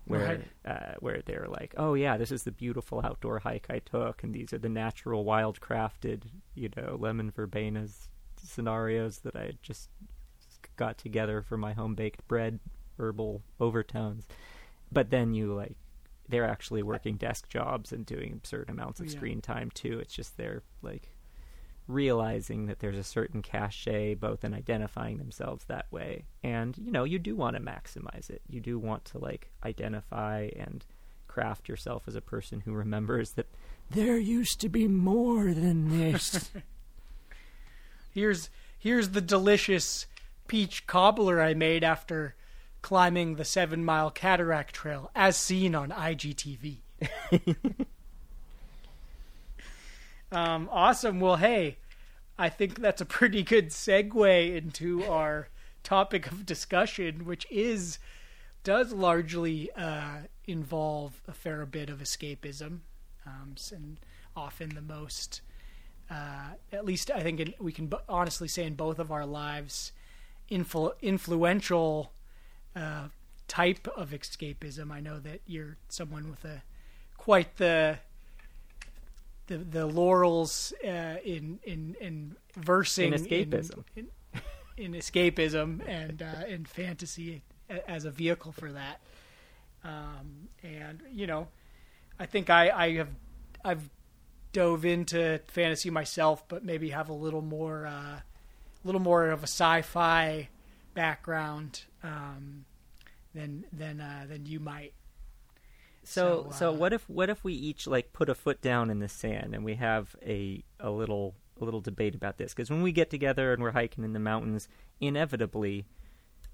Where 0.05 0.43
uh, 0.65 0.95
where 0.99 1.21
they're 1.23 1.47
like, 1.47 1.75
oh 1.77 1.93
yeah, 1.93 2.17
this 2.17 2.31
is 2.31 2.43
the 2.43 2.51
beautiful 2.51 3.01
outdoor 3.03 3.39
hike 3.39 3.67
I 3.69 3.79
took, 3.79 4.23
and 4.23 4.33
these 4.33 4.51
are 4.51 4.57
the 4.57 4.67
natural, 4.67 5.23
wild 5.23 5.61
crafted, 5.61 6.23
you 6.55 6.69
know, 6.75 6.97
lemon 6.99 7.31
verbenas 7.31 8.07
scenarios 8.43 9.19
that 9.19 9.35
I 9.35 9.53
just 9.61 9.89
got 10.75 10.97
together 10.97 11.43
for 11.43 11.55
my 11.55 11.73
home 11.73 11.93
baked 11.93 12.27
bread 12.27 12.59
herbal 12.97 13.43
overtones. 13.59 14.27
But 14.91 15.11
then 15.11 15.33
you 15.35 15.53
like, 15.53 15.75
they're 16.27 16.49
actually 16.49 16.81
working 16.83 17.15
desk 17.15 17.47
jobs 17.47 17.91
and 17.91 18.05
doing 18.05 18.33
absurd 18.33 18.69
amounts 18.69 18.99
of 18.99 19.05
Yeah. 19.05 19.11
screen 19.11 19.39
time 19.39 19.69
too. 19.71 19.99
It's 19.99 20.13
just 20.13 20.35
they're 20.35 20.63
like 20.81 21.09
realizing 21.91 22.65
that 22.67 22.79
there's 22.79 22.97
a 22.97 23.03
certain 23.03 23.41
cachet 23.41 24.15
both 24.15 24.43
in 24.43 24.53
identifying 24.53 25.17
themselves 25.17 25.65
that 25.65 25.85
way 25.91 26.23
and 26.43 26.77
you 26.77 26.91
know 26.91 27.03
you 27.03 27.19
do 27.19 27.35
want 27.35 27.55
to 27.55 27.61
maximize 27.61 28.29
it 28.29 28.41
you 28.49 28.59
do 28.59 28.79
want 28.79 29.03
to 29.05 29.17
like 29.17 29.49
identify 29.65 30.49
and 30.55 30.85
craft 31.27 31.69
yourself 31.69 32.03
as 32.07 32.15
a 32.15 32.21
person 32.21 32.61
who 32.61 32.73
remembers 32.73 33.31
that 33.31 33.47
there 33.89 34.17
used 34.17 34.59
to 34.59 34.69
be 34.69 34.87
more 34.87 35.53
than 35.53 35.89
this 35.89 36.51
Here's 38.11 38.49
here's 38.77 39.09
the 39.09 39.21
delicious 39.21 40.05
peach 40.47 40.85
cobbler 40.85 41.41
I 41.41 41.53
made 41.53 41.83
after 41.83 42.35
climbing 42.81 43.35
the 43.35 43.45
Seven 43.45 43.85
Mile 43.85 44.11
Cataract 44.11 44.75
Trail, 44.75 45.09
as 45.15 45.37
seen 45.37 45.75
on 45.75 45.91
IGTV. 45.91 46.79
um, 50.31 50.67
awesome. 50.71 51.19
Well, 51.19 51.37
hey, 51.37 51.77
I 52.41 52.49
think 52.49 52.81
that's 52.81 53.01
a 53.01 53.05
pretty 53.05 53.43
good 53.43 53.67
segue 53.67 54.55
into 54.55 55.03
our 55.05 55.49
topic 55.83 56.31
of 56.31 56.43
discussion, 56.43 57.23
which 57.23 57.45
is 57.51 57.99
does 58.63 58.91
largely 58.91 59.69
uh, 59.73 60.21
involve 60.45 61.21
a 61.27 61.33
fair 61.33 61.63
bit 61.67 61.91
of 61.91 61.99
escapism, 61.99 62.79
um, 63.27 63.53
and 63.71 63.99
often 64.35 64.69
the 64.69 64.81
most 64.81 65.41
uh, 66.09 66.55
at 66.71 66.83
least 66.83 67.11
I 67.11 67.21
think 67.21 67.39
in, 67.39 67.53
we 67.59 67.71
can 67.71 67.85
b- 67.85 67.97
honestly 68.09 68.47
say 68.47 68.63
in 68.63 68.73
both 68.73 68.97
of 68.97 69.11
our 69.11 69.25
lives, 69.27 69.91
influ- 70.49 70.99
influential 70.99 72.11
uh, 72.75 73.09
type 73.47 73.87
of 73.95 74.09
escapism. 74.09 74.89
I 74.89 74.99
know 74.99 75.19
that 75.19 75.41
you're 75.45 75.77
someone 75.89 76.31
with 76.31 76.43
a 76.43 76.63
quite 77.17 77.57
the 77.57 77.99
the, 79.51 79.57
the 79.57 79.85
laurels 79.85 80.73
uh, 80.83 81.17
in 81.25 81.59
in 81.63 81.95
in 81.99 82.35
versing 82.55 83.13
In 83.13 83.19
escapism. 83.19 83.83
in, 83.95 84.07
in, 84.77 84.93
in 84.93 84.93
escapism 84.93 85.81
and 85.87 86.21
uh, 86.21 86.45
in 86.47 86.65
fantasy 86.65 87.41
as 87.87 88.05
a 88.05 88.11
vehicle 88.11 88.51
for 88.51 88.71
that. 88.71 89.01
Um, 89.83 90.47
and 90.63 91.01
you 91.11 91.27
know, 91.27 91.47
I 92.19 92.25
think 92.25 92.49
I, 92.49 92.69
I 92.69 92.91
have 92.97 93.09
I've 93.63 93.89
dove 94.53 94.85
into 94.85 95.39
fantasy 95.47 95.89
myself, 95.89 96.47
but 96.47 96.63
maybe 96.63 96.89
have 96.89 97.09
a 97.09 97.13
little 97.13 97.41
more, 97.41 97.85
uh, 97.85 98.19
a 98.19 98.23
little 98.83 99.01
more 99.01 99.29
of 99.29 99.39
a 99.39 99.47
sci-fi 99.47 100.49
background 100.93 101.83
um, 102.03 102.65
than 103.33 103.65
than 103.73 103.99
uh, 104.01 104.25
than 104.27 104.45
you 104.45 104.59
might. 104.59 104.93
So 106.11 106.47
So, 106.51 106.57
so 106.57 106.69
uh, 106.69 106.73
what 106.73 106.93
if 106.93 107.09
what 107.09 107.29
if 107.29 107.43
we 107.43 107.53
each 107.53 107.87
like 107.87 108.11
put 108.13 108.29
a 108.29 108.35
foot 108.35 108.61
down 108.61 108.89
in 108.89 108.99
the 108.99 109.07
sand 109.09 109.55
and 109.55 109.63
we 109.63 109.75
have 109.75 110.15
a 110.25 110.63
a 110.79 110.89
little 110.91 111.35
a 111.59 111.63
little 111.63 111.81
debate 111.81 112.15
about 112.15 112.37
this 112.37 112.53
because 112.53 112.69
when 112.69 112.81
we 112.81 112.91
get 112.91 113.09
together 113.09 113.53
and 113.53 113.61
we're 113.61 113.71
hiking 113.71 114.03
in 114.03 114.13
the 114.13 114.19
mountains 114.19 114.67
inevitably 114.99 115.85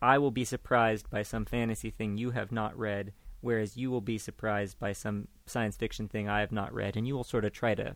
I 0.02 0.18
will 0.18 0.32
be 0.32 0.46
surprised 0.46 1.10
by 1.10 1.24
some 1.24 1.46
fantasy 1.46 1.90
thing 1.90 2.18
you 2.18 2.32
have 2.32 2.52
not 2.52 2.78
read 2.78 3.14
whereas 3.42 3.78
you 3.78 3.90
will 3.90 4.02
be 4.02 4.18
surprised 4.18 4.78
by 4.80 4.94
some 4.94 5.28
science 5.46 5.76
fiction 5.78 6.08
thing 6.08 6.28
I 6.28 6.42
have 6.42 6.52
not 6.52 6.74
read 6.74 6.98
and 6.98 7.08
you 7.08 7.16
will 7.16 7.24
sort 7.24 7.46
of 7.46 7.54
try 7.54 7.74
to 7.76 7.96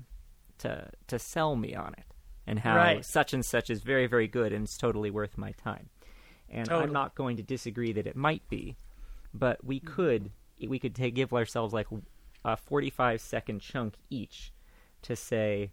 to 0.60 0.90
to 1.08 1.20
sell 1.20 1.56
me 1.56 1.76
on 1.76 1.94
it 1.98 2.06
and 2.48 2.60
how 2.60 2.76
Right. 2.76 3.06
such 3.06 3.34
and 3.34 3.46
such 3.46 3.70
is 3.70 3.82
very 3.84 4.08
very 4.08 4.28
good 4.28 4.54
and 4.54 4.64
it's 4.64 4.78
totally 4.78 5.12
worth 5.12 5.38
my 5.38 5.52
time. 5.52 5.90
And 6.50 6.70
I'm 6.70 6.92
not 6.92 7.16
going 7.16 7.38
to 7.38 7.44
disagree 7.44 7.94
that 7.94 8.08
it 8.08 8.16
might 8.16 8.48
be 8.50 8.78
but 9.34 9.64
we 9.64 9.80
could 9.80 10.32
we 10.68 10.80
could 10.80 10.96
take 10.96 11.16
give 11.16 11.34
ourselves 11.34 11.74
like 11.74 11.88
a 12.44 12.58
45 12.58 13.22
second 13.22 13.62
chunk 13.62 13.96
each 14.10 14.52
to 15.04 15.16
say 15.16 15.72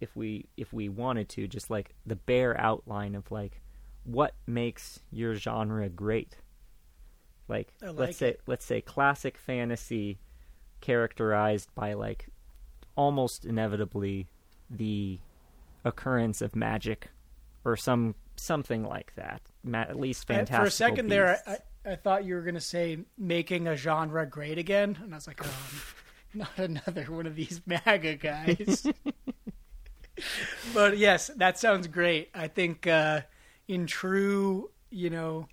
if 0.00 0.14
we 0.14 0.46
if 0.56 0.72
we 0.72 0.88
wanted 0.88 1.28
to 1.30 1.48
just 1.48 1.70
like 1.70 1.94
the 2.04 2.16
bare 2.16 2.58
outline 2.60 3.14
of 3.14 3.30
like 3.30 3.62
what 4.04 4.34
makes 4.46 5.00
your 5.10 5.34
genre 5.34 5.88
great. 5.88 6.36
Like, 7.48 7.72
like 7.80 7.96
let's 7.96 8.16
say 8.18 8.30
it. 8.30 8.40
let's 8.46 8.64
say 8.64 8.80
classic 8.80 9.36
fantasy 9.36 10.18
characterized 10.80 11.74
by 11.74 11.94
like 11.94 12.26
almost 12.96 13.44
inevitably 13.44 14.28
the 14.70 15.18
occurrence 15.84 16.40
of 16.40 16.56
magic 16.56 17.10
or 17.64 17.76
some 17.76 18.14
something 18.36 18.84
like 18.84 19.12
that. 19.16 19.42
Ma- 19.64 19.82
at 19.82 19.98
least 19.98 20.26
fantastic 20.26 20.60
For 20.60 20.66
a 20.66 20.70
second 20.70 21.08
there, 21.08 21.40
I, 21.46 21.52
I, 21.52 21.58
I 21.86 21.94
thought 21.94 22.24
you 22.24 22.34
were 22.34 22.42
going 22.42 22.54
to 22.54 22.60
say 22.60 22.98
making 23.16 23.68
a 23.68 23.76
genre 23.76 24.26
great 24.26 24.58
again, 24.58 24.98
and 25.02 25.14
I 25.14 25.16
was 25.16 25.26
like, 25.26 25.40
oh, 25.44 25.82
not 26.34 26.50
another 26.58 27.04
one 27.04 27.26
of 27.26 27.36
these 27.36 27.60
MAGA 27.66 28.16
guys. 28.16 28.86
but 30.74 30.98
yes, 30.98 31.30
that 31.36 31.58
sounds 31.58 31.86
great. 31.86 32.30
I 32.34 32.48
think 32.48 32.86
uh, 32.86 33.22
in 33.68 33.86
true, 33.86 34.70
you 34.90 35.10
know, 35.10 35.48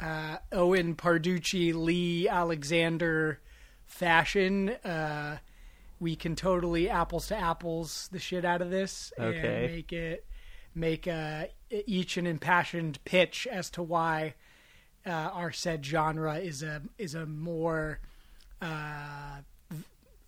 uh, 0.00 0.38
Owen 0.52 0.94
Parducci, 0.96 1.72
Lee 1.74 2.28
Alexander 2.28 3.40
fashion, 3.86 4.70
uh, 4.84 5.38
we 6.00 6.16
can 6.16 6.36
totally 6.36 6.90
apples 6.90 7.28
to 7.28 7.36
apples 7.36 8.08
the 8.12 8.18
shit 8.18 8.44
out 8.44 8.60
of 8.60 8.70
this 8.70 9.12
Okay. 9.18 9.64
and 9.64 9.72
make 9.74 9.92
it 9.92 10.26
make 10.74 11.06
uh, 11.06 11.44
each 11.70 12.16
an 12.16 12.26
impassioned 12.26 13.02
pitch 13.04 13.46
as 13.50 13.70
to 13.70 13.82
why 13.82 14.34
uh, 15.06 15.10
our 15.10 15.52
said 15.52 15.84
genre 15.84 16.36
is 16.36 16.62
a 16.62 16.82
is 16.98 17.14
a 17.14 17.26
more 17.26 18.00
uh, 18.62 19.38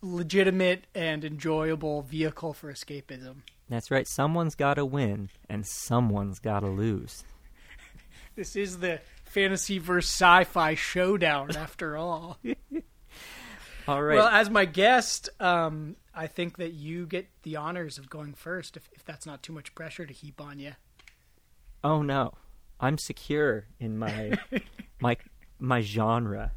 legitimate 0.02 0.86
and 0.94 1.24
enjoyable 1.24 2.02
vehicle 2.02 2.52
for 2.52 2.72
escapism. 2.72 3.36
That's 3.68 3.90
right. 3.90 4.06
Someone's 4.06 4.54
got 4.54 4.74
to 4.74 4.84
win, 4.84 5.30
and 5.48 5.66
someone's 5.66 6.38
got 6.38 6.60
to 6.60 6.68
lose. 6.68 7.24
This 8.36 8.54
is 8.54 8.80
the 8.80 9.00
fantasy 9.24 9.78
versus 9.78 10.10
sci-fi 10.10 10.74
showdown, 10.74 11.56
after 11.56 11.96
all. 11.96 12.36
All 13.88 14.02
right. 14.02 14.16
Well, 14.16 14.28
as 14.28 14.50
my 14.50 14.66
guest, 14.66 15.30
um, 15.40 15.96
I 16.14 16.26
think 16.26 16.58
that 16.58 16.74
you 16.74 17.06
get 17.06 17.28
the 17.44 17.56
honors 17.56 17.96
of 17.96 18.10
going 18.10 18.34
first, 18.34 18.76
if, 18.76 18.90
if 18.92 19.06
that's 19.06 19.24
not 19.24 19.42
too 19.42 19.54
much 19.54 19.74
pressure 19.74 20.04
to 20.04 20.12
heap 20.12 20.38
on 20.38 20.58
you. 20.58 20.72
oh 21.82 22.02
no, 22.02 22.34
I'm 22.80 22.98
secure 22.98 23.66
in 23.80 23.98
my 23.98 24.38
my 25.00 25.16
my 25.58 25.80
genre. 25.80 26.52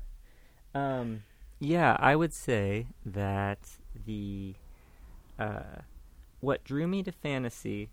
Um, 0.73 1.23
yeah, 1.59 1.97
I 1.99 2.15
would 2.15 2.33
say 2.33 2.87
that 3.05 3.59
the 4.05 4.55
uh, 5.37 5.81
what 6.39 6.63
drew 6.63 6.87
me 6.87 7.03
to 7.03 7.11
fantasy 7.11 7.89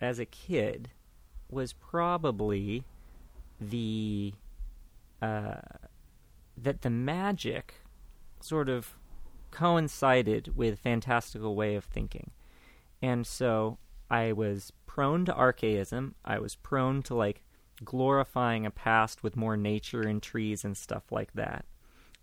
as 0.00 0.18
a 0.18 0.24
kid 0.24 0.90
was 1.50 1.72
probably 1.72 2.84
the 3.60 4.32
uh, 5.20 5.60
that 6.56 6.82
the 6.82 6.90
magic 6.90 7.74
sort 8.40 8.68
of 8.68 8.96
coincided 9.50 10.56
with 10.56 10.78
fantastical 10.78 11.54
way 11.54 11.74
of 11.74 11.84
thinking. 11.84 12.30
And 13.02 13.26
so 13.26 13.78
I 14.10 14.32
was 14.32 14.72
prone 14.86 15.24
to 15.26 15.34
archaism. 15.34 16.14
I 16.24 16.38
was 16.38 16.56
prone 16.56 17.02
to 17.04 17.14
like 17.14 17.42
glorifying 17.84 18.66
a 18.66 18.70
past 18.70 19.22
with 19.22 19.36
more 19.36 19.56
nature 19.56 20.02
and 20.02 20.22
trees 20.22 20.64
and 20.64 20.76
stuff 20.76 21.12
like 21.12 21.32
that. 21.34 21.64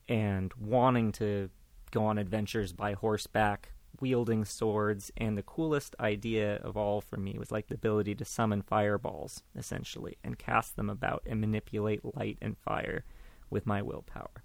And 0.09 0.53
wanting 0.53 1.11
to 1.13 1.49
go 1.91 2.05
on 2.05 2.17
adventures 2.17 2.73
by 2.73 2.93
horseback, 2.93 3.73
wielding 3.99 4.45
swords, 4.45 5.11
and 5.17 5.37
the 5.37 5.43
coolest 5.43 5.95
idea 5.99 6.57
of 6.57 6.77
all 6.77 7.01
for 7.01 7.17
me 7.17 7.35
was 7.37 7.51
like 7.51 7.67
the 7.67 7.75
ability 7.75 8.15
to 8.15 8.25
summon 8.25 8.61
fireballs, 8.61 9.43
essentially, 9.55 10.17
and 10.23 10.37
cast 10.37 10.75
them 10.75 10.89
about 10.89 11.23
and 11.25 11.41
manipulate 11.41 12.15
light 12.15 12.37
and 12.41 12.57
fire 12.57 13.03
with 13.49 13.65
my 13.65 13.81
willpower. 13.81 14.43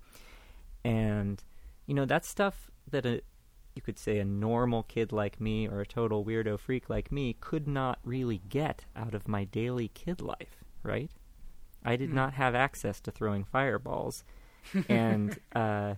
And 0.84 1.42
you 1.86 1.94
know, 1.94 2.04
that's 2.04 2.28
stuff 2.28 2.70
that 2.90 3.04
a 3.04 3.22
you 3.74 3.82
could 3.82 3.98
say 3.98 4.18
a 4.18 4.24
normal 4.24 4.82
kid 4.82 5.12
like 5.12 5.40
me 5.40 5.66
or 5.68 5.80
a 5.80 5.86
total 5.86 6.24
weirdo 6.24 6.58
freak 6.58 6.90
like 6.90 7.10
me 7.12 7.36
could 7.40 7.66
not 7.66 7.98
really 8.04 8.38
get 8.48 8.84
out 8.96 9.14
of 9.14 9.28
my 9.28 9.44
daily 9.44 9.88
kid 9.88 10.20
life, 10.20 10.64
right? 10.82 11.10
I 11.84 11.96
did 11.96 12.10
Hmm. 12.10 12.14
not 12.14 12.34
have 12.34 12.54
access 12.54 13.00
to 13.00 13.10
throwing 13.10 13.44
fireballs. 13.44 14.24
and 14.88 15.38
uh, 15.54 15.94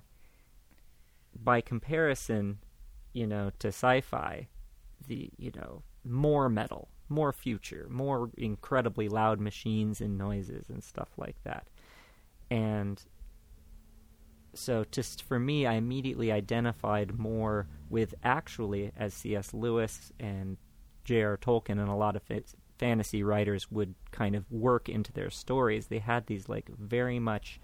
by 1.34 1.60
comparison, 1.60 2.58
you 3.12 3.26
know, 3.26 3.50
to 3.58 3.68
sci-fi, 3.68 4.48
the 5.06 5.30
you 5.36 5.50
know 5.54 5.82
more 6.04 6.48
metal, 6.48 6.88
more 7.08 7.32
future, 7.32 7.86
more 7.90 8.30
incredibly 8.36 9.08
loud 9.08 9.40
machines 9.40 10.00
and 10.00 10.16
noises 10.16 10.68
and 10.70 10.82
stuff 10.82 11.10
like 11.16 11.36
that. 11.44 11.66
And 12.50 13.02
so 14.54 14.84
just 14.90 15.22
for 15.22 15.38
me, 15.38 15.66
I 15.66 15.74
immediately 15.74 16.32
identified 16.32 17.18
more 17.18 17.66
with 17.90 18.14
actually, 18.22 18.92
as 18.96 19.14
C.S. 19.14 19.52
Lewis 19.54 20.12
and 20.18 20.56
J.R. 21.04 21.36
Tolkien 21.36 21.80
and 21.80 21.88
a 21.88 21.94
lot 21.94 22.16
of 22.16 22.22
fa- 22.22 22.42
fantasy 22.78 23.22
writers 23.22 23.70
would 23.70 23.94
kind 24.10 24.34
of 24.34 24.50
work 24.50 24.88
into 24.88 25.12
their 25.12 25.30
stories. 25.30 25.86
They 25.86 25.98
had 25.98 26.26
these 26.26 26.48
like 26.48 26.68
very 26.68 27.18
much 27.18 27.60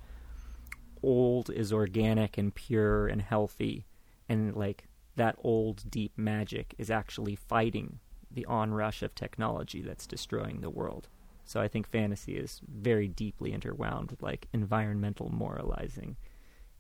old 1.03 1.51
is 1.51 1.73
organic 1.73 2.37
and 2.37 2.55
pure 2.55 3.07
and 3.09 3.23
healthy, 3.23 3.87
and 4.29 4.55
like 4.55 4.85
that 5.17 5.37
old 5.43 5.91
deep 5.91 6.13
magic 6.17 6.75
is 6.79 6.91
actually 6.91 7.37
fighting 7.37 7.99
the 8.31 8.47
onrush 8.47 9.03
of 9.03 9.15
technology 9.15 9.83
that's 9.83 10.07
destroying 10.07 10.61
the 10.61 10.71
world. 10.71 11.09
So 11.45 11.61
I 11.61 11.69
think 11.69 11.89
fantasy 11.89 12.37
is 12.37 12.61
very 12.69 13.09
deeply 13.09 13.53
interwound 13.53 14.11
with 14.11 14.23
like 14.23 14.47
environmental 14.53 15.31
moralizing. 15.31 16.17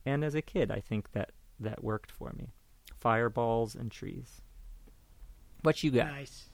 And 0.06 0.24
as 0.24 0.34
a 0.34 0.42
kid, 0.42 0.70
I 0.70 0.80
think 0.80 1.12
that 1.12 1.30
that 1.58 1.84
worked 1.84 2.10
for 2.10 2.32
me. 2.36 2.48
Fireballs 2.98 3.74
and 3.74 3.90
trees. 3.90 4.40
What 5.62 5.82
you 5.84 5.90
got? 5.90 6.06
Nice. 6.08 6.46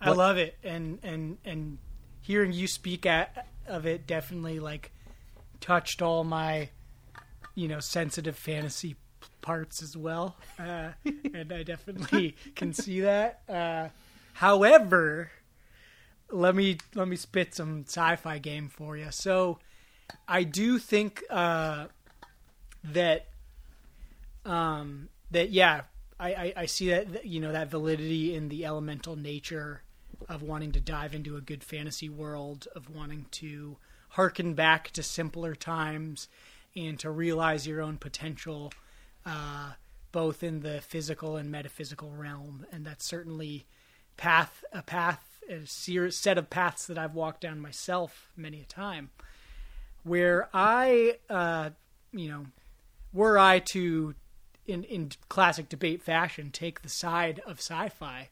I 0.00 0.08
What- 0.08 0.18
love 0.18 0.36
it, 0.38 0.56
and 0.64 0.98
and 1.02 1.38
and 1.44 1.78
hearing 2.20 2.52
you 2.52 2.66
speak 2.66 3.04
at, 3.06 3.46
of 3.66 3.86
it 3.86 4.06
definitely 4.06 4.58
like 4.60 4.90
touched 5.60 6.02
all 6.02 6.24
my, 6.24 6.70
you 7.54 7.68
know, 7.68 7.80
sensitive 7.80 8.36
fantasy 8.36 8.96
parts 9.42 9.82
as 9.82 9.96
well, 9.96 10.36
uh, 10.58 10.90
and 11.04 11.52
I 11.52 11.62
definitely 11.62 12.36
can 12.56 12.72
see 12.72 13.00
that. 13.00 13.42
Uh, 13.48 13.88
however, 14.34 15.30
let 16.30 16.54
me 16.54 16.78
let 16.94 17.06
me 17.08 17.16
spit 17.16 17.54
some 17.54 17.84
sci-fi 17.86 18.38
game 18.38 18.68
for 18.68 18.96
you. 18.96 19.08
So, 19.10 19.58
I 20.26 20.42
do 20.44 20.78
think 20.78 21.22
uh, 21.30 21.86
that 22.84 23.26
um, 24.44 25.08
that 25.30 25.50
yeah, 25.50 25.82
I, 26.18 26.32
I, 26.34 26.52
I 26.56 26.66
see 26.66 26.90
that 26.90 27.24
you 27.24 27.40
know 27.40 27.52
that 27.52 27.68
validity 27.68 28.34
in 28.34 28.48
the 28.48 28.64
elemental 28.64 29.16
nature 29.16 29.82
of 30.28 30.42
wanting 30.42 30.72
to 30.72 30.80
dive 30.80 31.14
into 31.14 31.36
a 31.36 31.40
good 31.40 31.64
fantasy 31.64 32.08
world, 32.08 32.68
of 32.74 32.94
wanting 32.94 33.26
to 33.32 33.76
harken 34.10 34.54
back 34.54 34.90
to 34.90 35.02
simpler 35.02 35.54
times, 35.54 36.28
and 36.76 36.98
to 37.00 37.10
realize 37.10 37.66
your 37.66 37.80
own 37.80 37.96
potential, 37.98 38.72
uh, 39.24 39.72
both 40.12 40.42
in 40.42 40.60
the 40.60 40.80
physical 40.80 41.36
and 41.36 41.50
metaphysical 41.50 42.10
realm, 42.10 42.66
and 42.72 42.84
that's 42.84 43.04
certainly 43.04 43.66
path 44.16 44.64
a 44.72 44.82
path 44.82 45.28
a 45.48 45.66
series 45.66 46.16
set 46.16 46.38
of 46.38 46.50
paths 46.50 46.86
that 46.86 46.96
I've 46.96 47.14
walked 47.14 47.40
down 47.40 47.58
myself 47.60 48.30
many 48.36 48.60
a 48.60 48.64
time, 48.64 49.10
where 50.04 50.48
I 50.52 51.18
uh, 51.28 51.70
you 52.12 52.28
know 52.28 52.46
were 53.12 53.38
I 53.38 53.58
to, 53.58 54.14
in 54.66 54.84
in 54.84 55.12
classic 55.28 55.68
debate 55.68 56.02
fashion, 56.02 56.50
take 56.50 56.82
the 56.82 56.88
side 56.88 57.40
of 57.46 57.58
sci-fi, 57.58 58.28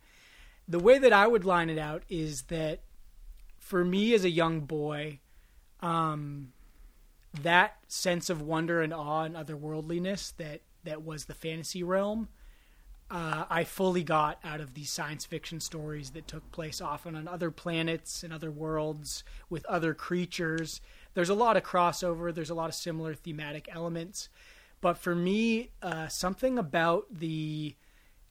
the 0.69 0.79
way 0.79 0.99
that 0.99 1.12
I 1.12 1.27
would 1.27 1.45
line 1.45 1.69
it 1.69 1.79
out 1.79 2.03
is 2.09 2.43
that, 2.43 2.81
for 3.59 3.85
me 3.85 4.14
as 4.14 4.25
a 4.25 4.31
young 4.31 4.61
boy, 4.61 5.19
um, 5.81 6.53
that 7.43 7.77
sense 7.88 8.31
of 8.31 8.40
wonder 8.40 8.81
and 8.81 8.93
awe 8.93 9.23
and 9.23 9.37
otherworldliness 9.37 10.35
that 10.37 10.61
that 10.85 11.05
was 11.05 11.25
the 11.25 11.35
fantasy 11.35 11.83
realm, 11.83 12.29
uh, 13.11 13.45
I 13.51 13.64
fully 13.64 14.05
got 14.05 14.38
out 14.45 14.61
of 14.61 14.75
these 14.75 14.90
science 14.90 15.27
fiction 15.27 15.61
stories 15.61 16.11
that 16.11 16.29
took 16.29 16.51
place 16.53 16.81
often 16.81 17.16
on 17.16 17.27
other 17.27 17.51
planets 17.51 18.23
and 18.23 18.33
other 18.33 18.51
worlds 18.51 19.25
with 19.49 19.66
other 19.66 19.95
creatures. 19.95 20.81
There's 21.14 21.29
a 21.29 21.35
lot 21.35 21.57
of 21.57 21.64
crossover. 21.64 22.33
There's 22.33 22.51
a 22.51 22.55
lot 22.55 22.69
of 22.69 22.75
similar 22.75 23.14
thematic 23.14 23.69
elements. 23.73 24.29
But 24.81 24.97
for 24.99 25.14
me, 25.14 25.71
uh, 25.83 26.09
something 26.09 26.59
about 26.59 27.07
the 27.11 27.77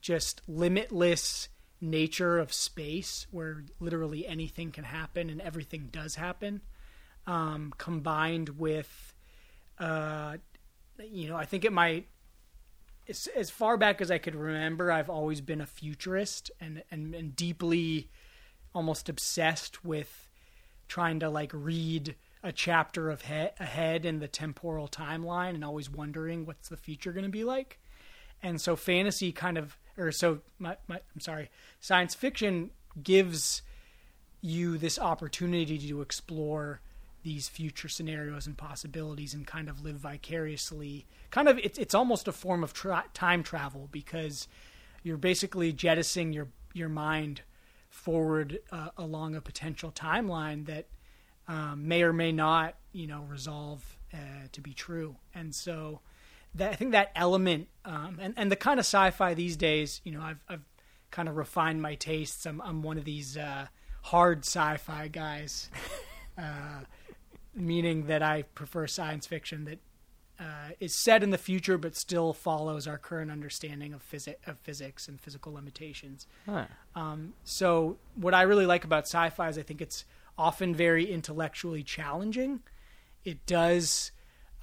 just 0.02 0.42
limitless 0.48 1.50
nature 1.82 2.40
of 2.40 2.52
space, 2.52 3.28
where 3.32 3.64
literally 3.80 4.28
anything 4.28 4.72
can 4.72 4.84
happen 4.84 5.30
and 5.30 5.42
everything 5.42 5.90
does 5.92 6.16
happen, 6.16 6.62
um, 7.28 7.74
combined 7.78 8.50
with, 8.50 9.14
uh, 9.78 10.38
you 11.00 11.30
know, 11.30 11.36
I 11.36 11.46
think 11.46 11.66
it 11.66 11.74
might. 11.74 12.08
As, 13.08 13.28
as 13.36 13.50
far 13.50 13.78
back 13.78 14.02
as 14.02 14.12
I 14.12 14.18
could 14.18 14.36
remember, 14.36 14.92
I've 14.92 15.10
always 15.10 15.42
been 15.42 15.62
a 15.62 15.66
futurist 15.66 16.52
and, 16.60 16.84
and, 16.92 17.16
and 17.16 17.36
deeply, 17.36 18.10
almost 18.74 19.10
obsessed 19.10 19.84
with 19.84 20.28
trying 20.88 21.20
to 21.20 21.30
like 21.30 21.52
read 21.54 22.16
a 22.44 22.52
chapter 22.52 23.10
of 23.10 23.24
he- 23.24 23.50
ahead 23.60 24.06
in 24.06 24.20
the 24.20 24.28
temporal 24.28 24.88
timeline 24.88 25.56
and 25.56 25.64
always 25.64 25.90
wondering 25.90 26.46
what's 26.46 26.70
the 26.70 26.78
future 26.78 27.12
going 27.12 27.26
to 27.26 27.30
be 27.30 27.44
like. 27.44 27.80
And 28.42 28.62
so 28.62 28.76
fantasy 28.76 29.32
kind 29.32 29.58
of, 29.58 29.78
or 29.98 30.12
so 30.12 30.40
my, 30.58 30.78
my, 30.88 31.02
I'm 31.14 31.22
sorry, 31.22 31.50
science 31.80 32.16
fiction 32.16 32.72
gives 33.02 33.62
you 34.42 34.78
this 34.78 34.98
opportunity 34.98 35.78
to 35.78 36.02
explore 36.02 36.82
these 37.24 37.50
future 37.50 37.90
scenarios 37.90 38.48
and 38.48 38.58
possibilities 38.58 39.34
and 39.34 39.46
kind 39.46 39.68
of 39.68 39.84
live 39.84 39.98
vicariously. 39.98 41.06
Kind 41.32 41.50
of, 41.50 41.60
it's 41.60 41.78
it's 41.78 41.94
almost 41.94 42.30
a 42.30 42.32
form 42.32 42.64
of 42.64 42.72
tra- 42.72 43.04
time 43.14 43.44
travel 43.44 43.90
because 43.92 44.48
you're 45.04 45.18
basically 45.18 45.74
jettisoning 45.74 46.32
your 46.32 46.48
your 46.74 46.88
mind 46.88 47.42
forward 47.90 48.60
uh, 48.72 48.90
along 48.98 49.36
a 49.36 49.42
potential 49.42 49.92
timeline 49.92 50.66
that 50.68 50.88
um, 51.50 51.88
may 51.88 52.04
or 52.04 52.14
may 52.14 52.32
not, 52.32 52.76
you 52.94 53.08
know, 53.08 53.26
resolve 53.28 53.84
uh, 54.14 54.48
to 54.54 54.62
be 54.62 54.74
true. 54.74 55.18
And 55.36 55.54
so, 55.54 56.00
that 56.56 56.72
I 56.72 56.76
think 56.76 56.92
that 56.92 57.12
element 57.16 57.68
um, 57.84 58.18
and 58.22 58.34
and 58.38 58.52
the 58.52 58.56
kind 58.56 58.80
of 58.80 58.86
sci-fi 58.86 59.34
these 59.34 59.58
days, 59.58 60.00
you 60.06 60.14
know, 60.14 60.22
I've 60.22 60.40
I've 60.48 60.64
kind 61.12 61.28
of 61.28 61.36
refined 61.36 61.82
my 61.82 61.96
tastes. 61.96 62.46
I'm 62.46 62.62
I'm 62.62 62.82
one 62.82 62.98
of 62.98 63.04
these 63.04 63.36
uh, 63.36 63.68
hard 64.04 64.46
sci-fi 64.46 65.10
guys, 65.10 65.70
uh, 66.38 66.82
meaning 67.54 68.06
that 68.06 68.24
I 68.24 68.44
prefer 68.44 68.88
science 68.88 69.28
fiction 69.28 69.66
that 69.66 69.80
uh, 70.40 70.74
is 70.80 70.96
set 70.96 71.22
in 71.22 71.32
the 71.32 71.38
future, 71.38 71.78
but 71.78 71.96
still 71.96 72.32
follows 72.32 72.88
our 72.88 72.98
current 72.98 73.30
understanding 73.30 73.94
of, 73.94 74.02
phys- 74.10 74.36
of 74.48 74.58
physics 74.60 75.10
and 75.10 75.20
physical 75.20 75.52
limitations. 75.52 76.28
Huh. 76.46 76.66
Um, 76.96 77.34
so, 77.44 77.98
what 78.16 78.34
I 78.34 78.44
really 78.44 78.66
like 78.66 78.86
about 78.86 79.04
sci 79.04 79.30
fi 79.32 79.50
is 79.50 79.58
I 79.58 79.64
think 79.64 79.82
it's 79.82 80.06
often 80.40 80.74
very 80.74 81.12
intellectually 81.12 81.84
challenging. 81.84 82.62
It 83.26 83.46
does 83.46 84.12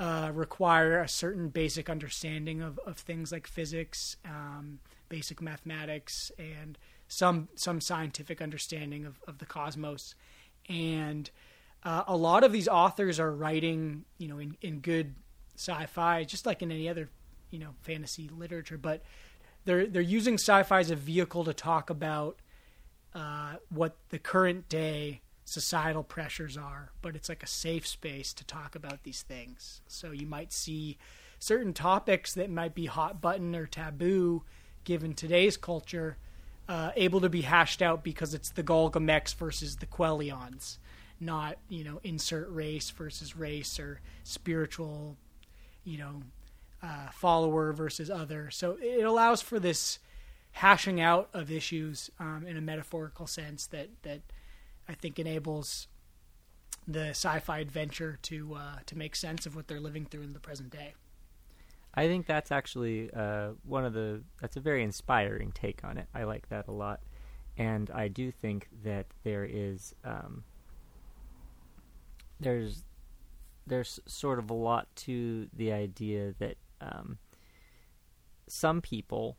uh, 0.00 0.30
require 0.32 1.00
a 1.00 1.08
certain 1.08 1.50
basic 1.50 1.90
understanding 1.90 2.62
of, 2.62 2.80
of 2.86 2.96
things 2.96 3.30
like 3.30 3.46
physics, 3.46 4.16
um, 4.24 4.78
basic 5.10 5.42
mathematics, 5.42 6.32
and 6.38 6.78
some 7.08 7.48
some 7.54 7.80
scientific 7.80 8.40
understanding 8.40 9.04
of, 9.04 9.20
of 9.28 9.38
the 9.38 9.46
cosmos. 9.46 10.14
And 10.68 11.30
uh, 11.84 12.04
a 12.08 12.16
lot 12.16 12.42
of 12.42 12.52
these 12.52 12.68
authors 12.68 13.20
are 13.20 13.30
writing, 13.30 14.06
you 14.18 14.28
know, 14.28 14.38
in, 14.38 14.56
in 14.62 14.80
good 14.80 15.14
sci-fi, 15.56 16.24
just 16.24 16.46
like 16.46 16.62
in 16.62 16.72
any 16.72 16.88
other, 16.88 17.10
you 17.50 17.58
know, 17.58 17.74
fantasy 17.82 18.30
literature. 18.34 18.78
But 18.78 19.02
they're 19.66 19.86
they're 19.86 20.02
using 20.02 20.34
sci-fi 20.34 20.80
as 20.80 20.90
a 20.90 20.96
vehicle 20.96 21.44
to 21.44 21.52
talk 21.52 21.90
about 21.90 22.40
uh, 23.14 23.56
what 23.68 23.96
the 24.08 24.18
current 24.18 24.70
day 24.70 25.20
societal 25.46 26.02
pressures 26.02 26.58
are. 26.58 26.90
But 27.00 27.16
it's 27.16 27.30
like 27.30 27.42
a 27.42 27.46
safe 27.46 27.86
space 27.86 28.34
to 28.34 28.44
talk 28.44 28.74
about 28.74 29.04
these 29.04 29.22
things. 29.22 29.80
So 29.86 30.10
you 30.10 30.26
might 30.26 30.52
see 30.52 30.98
certain 31.38 31.72
topics 31.72 32.34
that 32.34 32.50
might 32.50 32.74
be 32.74 32.84
hot 32.84 33.22
button 33.22 33.56
or 33.56 33.66
taboo 33.66 34.42
given 34.84 35.14
today's 35.14 35.56
culture. 35.56 36.18
Uh, 36.68 36.90
able 36.96 37.20
to 37.20 37.30
be 37.30 37.42
hashed 37.42 37.80
out 37.80 38.02
because 38.02 38.34
it's 38.34 38.50
the 38.50 38.62
Golgamex 38.62 39.34
versus 39.36 39.76
the 39.76 39.86
Quellions, 39.86 40.78
not 41.20 41.58
you 41.68 41.84
know 41.84 42.00
insert 42.02 42.50
race 42.50 42.90
versus 42.90 43.36
race 43.36 43.78
or 43.78 44.00
spiritual 44.24 45.16
you 45.86 45.98
know, 45.98 46.22
uh, 46.82 47.08
follower 47.12 47.72
versus 47.72 48.10
other. 48.10 48.50
So 48.50 48.76
it 48.82 49.04
allows 49.04 49.40
for 49.40 49.58
this 49.58 49.98
hashing 50.52 51.00
out 51.00 51.30
of 51.32 51.50
issues 51.50 52.10
um, 52.18 52.44
in 52.46 52.56
a 52.56 52.60
metaphorical 52.60 53.26
sense 53.26 53.66
that 53.68 53.88
that 54.02 54.20
I 54.88 54.94
think 54.94 55.18
enables 55.18 55.88
the 56.86 57.08
sci-fi 57.08 57.58
adventure 57.58 58.18
to 58.22 58.54
uh, 58.54 58.76
to 58.86 58.96
make 58.96 59.16
sense 59.16 59.46
of 59.46 59.56
what 59.56 59.68
they're 59.68 59.80
living 59.80 60.04
through 60.06 60.22
in 60.22 60.32
the 60.32 60.40
present 60.40 60.70
day. 60.70 60.94
I 61.94 62.06
think 62.06 62.26
that's 62.26 62.52
actually 62.52 63.10
uh, 63.12 63.50
one 63.64 63.84
of 63.84 63.92
the 63.94 64.22
that's 64.40 64.56
a 64.56 64.60
very 64.60 64.82
inspiring 64.82 65.52
take 65.52 65.82
on 65.82 65.98
it. 65.98 66.06
I 66.14 66.24
like 66.24 66.48
that 66.50 66.68
a 66.68 66.72
lot, 66.72 67.00
and 67.56 67.90
I 67.90 68.08
do 68.08 68.30
think 68.30 68.68
that 68.84 69.06
there 69.24 69.44
is 69.44 69.94
um, 70.04 70.44
there's 72.38 72.84
there's 73.66 73.98
sort 74.06 74.38
of 74.38 74.50
a 74.50 74.54
lot 74.54 74.86
to 74.94 75.48
the 75.52 75.72
idea 75.72 76.34
that 76.38 76.56
um, 76.80 77.18
some 78.46 78.80
people 78.80 79.36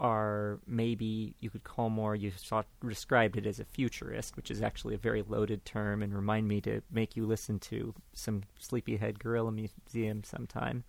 are 0.00 0.58
maybe 0.66 1.34
you 1.40 1.50
could 1.50 1.62
call 1.62 1.90
more 1.90 2.16
you 2.16 2.32
saw, 2.36 2.62
described 2.86 3.36
it 3.36 3.46
as 3.46 3.60
a 3.60 3.64
futurist 3.64 4.36
which 4.36 4.50
is 4.50 4.62
actually 4.62 4.94
a 4.94 4.98
very 4.98 5.22
loaded 5.28 5.64
term 5.64 6.02
and 6.02 6.14
remind 6.14 6.48
me 6.48 6.60
to 6.60 6.80
make 6.90 7.16
you 7.16 7.26
listen 7.26 7.58
to 7.58 7.94
some 8.14 8.42
sleepyhead 8.58 9.18
gorilla 9.18 9.52
museum 9.52 10.24
sometime 10.24 10.84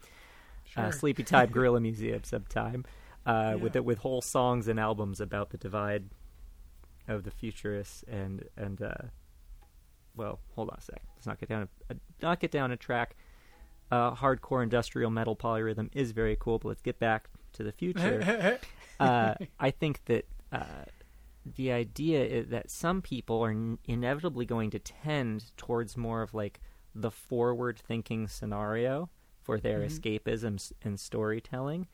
uh, 0.77 0.81
sure. 0.81 0.83
uh, 0.85 0.89
Sleepytime 0.89 1.51
Gorilla 1.51 1.79
Museum 1.79 2.23
sometime 2.23 2.85
uh, 3.25 3.31
yeah. 3.31 3.55
with 3.55 3.75
it 3.75 3.85
with 3.85 3.99
whole 3.99 4.21
songs 4.21 4.67
and 4.67 4.79
albums 4.79 5.19
about 5.19 5.49
the 5.49 5.57
divide 5.57 6.05
of 7.07 7.23
the 7.23 7.31
futurists 7.31 8.03
and 8.07 8.45
and 8.57 8.81
uh, 8.81 8.93
well, 10.15 10.39
hold 10.55 10.69
on 10.69 10.77
a 10.77 10.81
sec. 10.81 11.01
Let's 11.15 11.27
not 11.27 11.39
get 11.39 11.49
down 11.49 11.67
a, 11.89 11.93
a 11.93 11.97
not 12.21 12.39
get 12.39 12.51
down 12.51 12.71
a 12.71 12.77
track. 12.77 13.15
Uh, 13.91 14.15
hardcore 14.15 14.63
industrial 14.63 15.11
metal 15.11 15.35
polyrhythm 15.35 15.89
is 15.93 16.11
very 16.11 16.37
cool, 16.39 16.59
but 16.59 16.69
let's 16.69 16.81
get 16.81 16.99
back 16.99 17.29
to 17.53 17.63
the 17.63 17.71
future. 17.71 18.59
Uh, 19.01 19.35
I 19.59 19.71
think 19.71 20.05
that 20.05 20.25
uh, 20.51 20.85
the 21.55 21.71
idea 21.71 22.43
that 22.43 22.69
some 22.69 23.01
people 23.01 23.43
are 23.43 23.51
n- 23.51 23.79
inevitably 23.85 24.45
going 24.45 24.69
to 24.71 24.79
tend 24.79 25.55
towards 25.57 25.97
more 25.97 26.21
of 26.21 26.33
like 26.33 26.59
the 26.93 27.11
forward-thinking 27.11 28.27
scenario 28.27 29.09
for 29.41 29.59
their 29.59 29.79
mm-hmm. 29.79 29.87
escapism 29.87 30.71
and 30.83 30.99
storytelling 30.99 31.87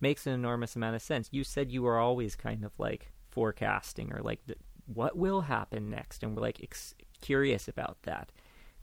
makes 0.00 0.26
an 0.26 0.32
enormous 0.32 0.76
amount 0.76 0.96
of 0.96 1.02
sense. 1.02 1.28
You 1.32 1.44
said 1.44 1.70
you 1.70 1.82
were 1.82 1.98
always 1.98 2.36
kind 2.36 2.64
of 2.64 2.72
like 2.78 3.12
forecasting 3.30 4.12
or 4.12 4.22
like 4.22 4.40
what 4.86 5.16
will 5.16 5.42
happen 5.42 5.90
next, 5.90 6.22
and 6.22 6.34
we're 6.34 6.42
like 6.42 6.62
ex- 6.62 6.94
curious 7.20 7.68
about 7.68 7.98
that. 8.04 8.32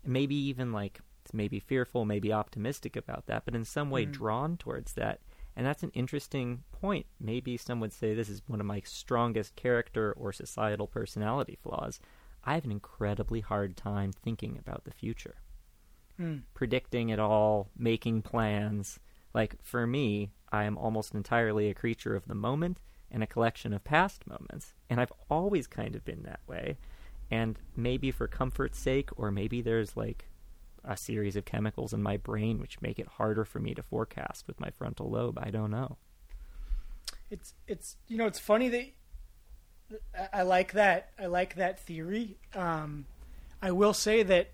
Maybe 0.04 0.36
even 0.36 0.72
like 0.72 1.00
maybe 1.32 1.58
fearful, 1.58 2.04
maybe 2.04 2.32
optimistic 2.32 2.94
about 2.94 3.26
that, 3.26 3.44
but 3.44 3.54
in 3.54 3.64
some 3.64 3.90
way 3.90 4.06
mm. 4.06 4.12
drawn 4.12 4.56
towards 4.56 4.92
that. 4.92 5.20
And 5.56 5.66
that's 5.66 5.82
an 5.82 5.90
interesting 5.94 6.64
point. 6.72 7.06
Maybe 7.18 7.56
some 7.56 7.80
would 7.80 7.92
say 7.92 8.14
this 8.14 8.28
is 8.28 8.42
one 8.46 8.60
of 8.60 8.66
my 8.66 8.82
strongest 8.84 9.56
character 9.56 10.12
or 10.12 10.32
societal 10.32 10.86
personality 10.86 11.58
flaws. 11.62 11.98
I 12.44 12.54
have 12.54 12.64
an 12.64 12.72
incredibly 12.72 13.40
hard 13.40 13.76
time 13.76 14.12
thinking 14.12 14.58
about 14.58 14.84
the 14.84 14.92
future, 14.92 15.36
mm. 16.20 16.42
predicting 16.54 17.08
it 17.08 17.18
all, 17.18 17.70
making 17.76 18.22
plans. 18.22 19.00
Like, 19.34 19.56
for 19.62 19.86
me, 19.86 20.30
I 20.52 20.64
am 20.64 20.78
almost 20.78 21.14
entirely 21.14 21.68
a 21.68 21.74
creature 21.74 22.14
of 22.14 22.26
the 22.26 22.34
moment 22.34 22.78
and 23.10 23.22
a 23.22 23.26
collection 23.26 23.72
of 23.72 23.82
past 23.82 24.26
moments. 24.26 24.74
And 24.90 25.00
I've 25.00 25.12
always 25.30 25.66
kind 25.66 25.96
of 25.96 26.04
been 26.04 26.22
that 26.24 26.40
way 26.46 26.76
and 27.30 27.58
maybe 27.74 28.10
for 28.10 28.28
comfort's 28.28 28.78
sake 28.78 29.10
or 29.16 29.30
maybe 29.30 29.60
there's 29.60 29.96
like 29.96 30.28
a 30.86 30.96
series 30.96 31.36
of 31.36 31.44
chemicals 31.44 31.92
in 31.92 32.02
my 32.02 32.16
brain 32.16 32.58
which 32.60 32.80
make 32.80 32.98
it 32.98 33.08
harder 33.08 33.44
for 33.44 33.58
me 33.58 33.74
to 33.74 33.82
forecast 33.82 34.46
with 34.46 34.60
my 34.60 34.70
frontal 34.70 35.10
lobe 35.10 35.38
i 35.42 35.50
don't 35.50 35.70
know 35.70 35.96
it's 37.30 37.54
it's 37.66 37.96
you 38.08 38.16
know 38.16 38.26
it's 38.26 38.38
funny 38.38 38.68
that 38.68 38.86
I 40.32 40.42
like 40.42 40.72
that. 40.72 41.10
I 41.18 41.26
like 41.26 41.56
that 41.56 41.78
theory. 41.78 42.38
Um, 42.54 43.06
I 43.62 43.70
will 43.70 43.92
say 43.92 44.22
that 44.22 44.50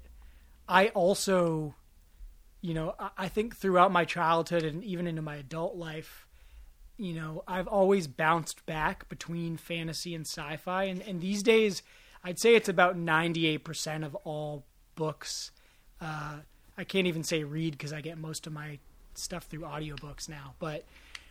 I 0.68 0.88
also, 0.88 1.74
you 2.60 2.74
know, 2.74 2.94
I 3.16 3.28
think 3.28 3.56
throughout 3.56 3.92
my 3.92 4.04
childhood 4.04 4.62
and 4.62 4.84
even 4.84 5.06
into 5.06 5.22
my 5.22 5.36
adult 5.36 5.76
life, 5.76 6.26
you 6.98 7.14
know, 7.14 7.42
I've 7.48 7.66
always 7.66 8.06
bounced 8.06 8.64
back 8.66 9.08
between 9.08 9.56
fantasy 9.56 10.14
and 10.14 10.26
sci-fi, 10.26 10.84
and 10.84 11.00
and 11.02 11.20
these 11.20 11.42
days 11.42 11.82
I'd 12.22 12.38
say 12.38 12.54
it's 12.54 12.68
about 12.68 12.96
98% 12.96 14.04
of 14.04 14.14
all 14.16 14.64
books. 14.94 15.50
Uh, 16.02 16.38
I 16.76 16.84
can't 16.84 17.06
even 17.06 17.22
say 17.22 17.44
read 17.44 17.72
because 17.72 17.92
I 17.92 18.00
get 18.00 18.18
most 18.18 18.46
of 18.46 18.52
my 18.52 18.78
stuff 19.14 19.44
through 19.44 19.60
audiobooks 19.60 20.28
now, 20.28 20.54
but 20.58 20.84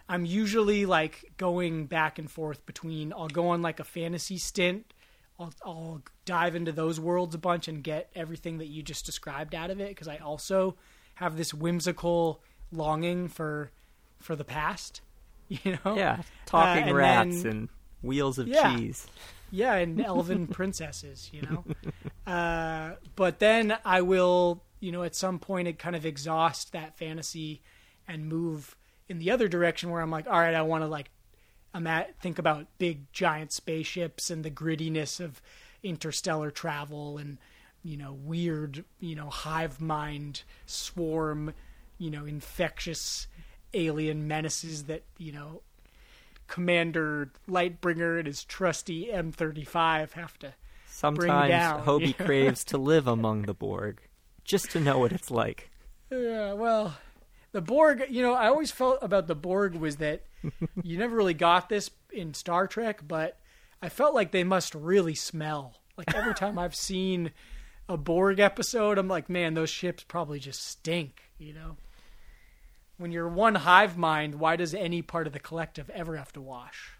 I'm 0.07 0.25
usually 0.25 0.85
like 0.85 1.31
going 1.37 1.87
back 1.87 2.19
and 2.19 2.29
forth 2.29 2.65
between 2.65 3.11
I'll 3.13 3.27
go 3.27 3.49
on 3.49 3.61
like 3.61 3.79
a 3.79 3.83
fantasy 3.83 4.37
stint, 4.37 4.93
I'll, 5.39 5.53
I'll 5.65 6.01
dive 6.25 6.55
into 6.55 6.71
those 6.71 6.99
worlds 6.99 7.33
a 7.35 7.37
bunch 7.37 7.67
and 7.67 7.83
get 7.83 8.09
everything 8.15 8.59
that 8.59 8.67
you 8.67 8.83
just 8.83 9.05
described 9.05 9.55
out 9.55 9.71
of 9.71 9.79
it 9.79 9.89
because 9.89 10.07
I 10.07 10.17
also 10.17 10.75
have 11.15 11.37
this 11.37 11.53
whimsical 11.53 12.41
longing 12.71 13.27
for 13.27 13.71
for 14.19 14.35
the 14.35 14.43
past, 14.43 15.01
you 15.49 15.79
know? 15.83 15.95
Yeah, 15.95 16.21
talking 16.45 16.83
uh, 16.83 16.87
and 16.87 16.95
rats 16.95 17.43
then, 17.43 17.51
and 17.51 17.69
wheels 18.01 18.37
of 18.37 18.47
yeah. 18.47 18.75
cheese. 18.75 19.07
Yeah, 19.51 19.75
and 19.75 20.01
elven 20.01 20.47
princesses, 20.47 21.29
you 21.33 21.41
know. 21.43 21.65
Uh, 22.25 22.95
but 23.15 23.39
then 23.39 23.77
I 23.83 24.01
will, 24.01 24.63
you 24.79 24.91
know, 24.91 25.03
at 25.03 25.15
some 25.15 25.39
point, 25.39 25.67
it 25.67 25.77
kind 25.77 25.95
of 25.95 26.05
exhaust 26.05 26.71
that 26.71 26.97
fantasy 26.97 27.61
and 28.07 28.27
move 28.27 28.75
in 29.09 29.19
the 29.19 29.31
other 29.31 29.47
direction 29.47 29.89
where 29.89 30.01
I'm 30.01 30.11
like, 30.11 30.27
all 30.27 30.39
right, 30.39 30.55
I 30.55 30.61
want 30.61 30.83
to 30.83 30.87
like, 30.87 31.11
I'm 31.73 31.87
at 31.87 32.19
think 32.21 32.39
about 32.39 32.67
big 32.77 33.11
giant 33.13 33.51
spaceships 33.51 34.29
and 34.29 34.43
the 34.43 34.51
grittiness 34.51 35.19
of 35.19 35.41
interstellar 35.83 36.51
travel 36.51 37.17
and 37.17 37.37
you 37.83 37.97
know 37.97 38.13
weird, 38.13 38.83
you 38.99 39.15
know, 39.15 39.29
hive 39.29 39.81
mind 39.81 40.43
swarm, 40.65 41.53
you 41.97 42.09
know, 42.09 42.25
infectious 42.25 43.27
alien 43.73 44.27
menaces 44.27 44.83
that 44.85 45.03
you 45.17 45.31
know 45.31 45.61
Commander 46.51 47.31
Lightbringer 47.47 48.17
and 48.19 48.27
his 48.27 48.43
trusty 48.43 49.07
M35 49.07 50.11
have 50.11 50.37
to 50.39 50.53
Sometimes 50.85 51.49
down, 51.49 51.85
Hobie 51.85 52.15
craves 52.15 52.65
to 52.65 52.77
live 52.77 53.07
among 53.07 53.43
the 53.43 53.53
Borg, 53.53 54.01
just 54.43 54.69
to 54.71 54.81
know 54.81 54.99
what 54.99 55.13
it's 55.13 55.31
like. 55.31 55.71
Yeah, 56.11 56.51
well, 56.51 56.97
the 57.53 57.61
Borg, 57.61 58.03
you 58.09 58.21
know, 58.21 58.33
I 58.33 58.47
always 58.47 58.69
felt 58.69 58.99
about 59.01 59.27
the 59.27 59.33
Borg 59.35 59.75
was 59.75 59.95
that 59.95 60.25
you 60.83 60.97
never 60.97 61.15
really 61.15 61.33
got 61.33 61.69
this 61.69 61.89
in 62.11 62.33
Star 62.33 62.67
Trek, 62.67 62.99
but 63.07 63.39
I 63.81 63.87
felt 63.87 64.13
like 64.13 64.31
they 64.31 64.43
must 64.43 64.75
really 64.75 65.15
smell. 65.15 65.77
Like 65.95 66.13
every 66.13 66.33
time 66.33 66.59
I've 66.59 66.75
seen 66.75 67.31
a 67.87 67.95
Borg 67.95 68.39
episode, 68.39 68.97
I'm 68.97 69.07
like, 69.07 69.29
man, 69.29 69.53
those 69.53 69.69
ships 69.69 70.03
probably 70.03 70.39
just 70.39 70.61
stink, 70.67 71.21
you 71.37 71.53
know? 71.53 71.77
When 73.01 73.11
you're 73.11 73.27
one 73.27 73.55
hive 73.55 73.97
mind, 73.97 74.35
why 74.35 74.55
does 74.55 74.73
any 74.73 75.01
part 75.01 75.27
of 75.27 75.33
the 75.33 75.39
collective 75.39 75.89
ever 75.89 76.15
have 76.17 76.31
to 76.33 76.41
wash? 76.41 76.93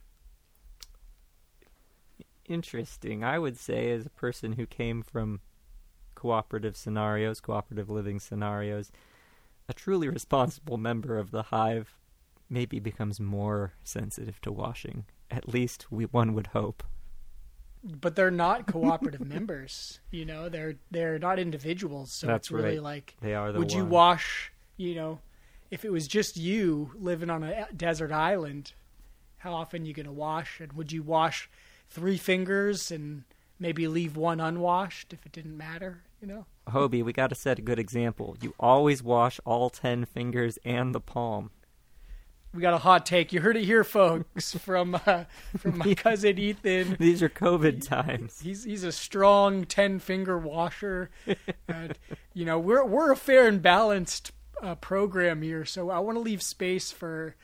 Interesting. 2.46 3.24
I 3.24 3.40
would 3.40 3.58
say, 3.58 3.92
as 3.92 4.06
a 4.06 4.10
person 4.10 4.54
who 4.54 4.66
came 4.66 5.04
from 5.04 5.40
cooperative 6.16 6.76
scenarios, 6.76 7.40
cooperative 7.40 7.90
living 7.90 8.20
scenarios, 8.20 8.92
a 9.70 9.74
truly 9.74 10.10
responsible 10.10 10.78
member 10.78 11.18
of 11.18 11.32
the 11.32 11.44
hive 11.44 11.96
maybe 12.50 12.80
becomes 12.80 13.20
more 13.20 13.74
sensitive 13.84 14.42
to 14.42 14.52
washing. 14.52 15.06
At 15.30 15.48
least 15.48 15.92
we 15.92 16.06
one 16.06 16.34
would 16.34 16.48
hope. 16.48 16.84
But 17.84 18.16
they're 18.16 18.30
not 18.32 18.68
cooperative 18.68 19.22
members. 19.28 20.00
You 20.12 20.26
know, 20.26 20.50
they're 20.50 20.76
they're 20.92 21.20
not 21.20 21.40
individuals. 21.40 22.12
So 22.12 22.28
That's 22.28 22.48
it's 22.48 22.52
really 22.52 22.76
right. 22.76 22.84
like, 22.84 23.16
They 23.22 23.34
are 23.34 23.52
the 23.52 23.60
would 23.60 23.72
you 23.72 23.86
wash? 23.86 24.52
You 24.78 24.96
know, 24.96 25.20
if 25.72 25.86
it 25.86 25.92
was 25.92 26.08
just 26.08 26.38
you 26.38 26.92
living 26.96 27.30
on 27.30 27.44
a 27.44 27.68
desert 27.76 28.12
island, 28.12 28.74
how 29.38 29.54
often 29.54 29.86
you 29.86 29.94
gonna 29.94 30.12
wash? 30.12 30.60
And 30.60 30.74
would 30.74 30.92
you 30.92 31.02
wash 31.02 31.50
three 31.90 32.18
fingers 32.18 32.92
and 32.92 33.24
maybe 33.58 33.88
leave 33.88 34.18
one 34.18 34.40
unwashed 34.40 35.14
if 35.14 35.26
it 35.26 35.32
didn't 35.32 35.58
matter? 35.58 36.04
You 36.22 36.28
know. 36.28 36.46
Hobie, 36.68 37.04
we 37.04 37.14
got 37.14 37.30
to 37.30 37.36
set 37.36 37.58
a 37.58 37.62
good 37.64 37.80
example. 37.80 38.38
You 38.42 38.54
always 38.60 39.02
wash 39.02 39.40
all 39.46 39.72
10 39.72 40.06
fingers 40.06 40.60
and 40.64 40.94
the 40.94 41.00
palm. 41.00 41.50
We 42.54 42.62
got 42.62 42.74
a 42.74 42.80
hot 42.80 43.06
take. 43.06 43.32
You 43.32 43.40
heard 43.40 43.56
it 43.56 43.64
here, 43.64 43.86
folks, 43.86 44.54
from 44.60 45.00
uh, 45.06 45.24
from 45.58 45.78
my 45.78 45.94
cousin 45.96 46.38
Ethan. 46.38 46.98
These 47.00 47.24
are 47.24 47.30
COVID 47.30 47.82
times. 47.88 48.42
He's 48.42 48.66
he's 48.66 48.84
a 48.84 48.92
strong 48.92 49.64
ten 49.64 50.00
finger 50.00 50.38
washer, 50.38 51.12
and 51.70 51.98
you 52.34 52.44
know 52.44 52.60
we're 52.60 52.84
we're 52.84 53.14
a 53.14 53.16
fair 53.16 53.48
and 53.48 53.62
balanced 53.62 54.34
uh, 54.62 54.76
program 54.76 55.42
here. 55.42 55.66
So 55.66 55.90
I 55.90 56.00
want 56.00 56.18
to 56.18 56.22
leave 56.22 56.42
space 56.42 56.92
for, 56.92 57.36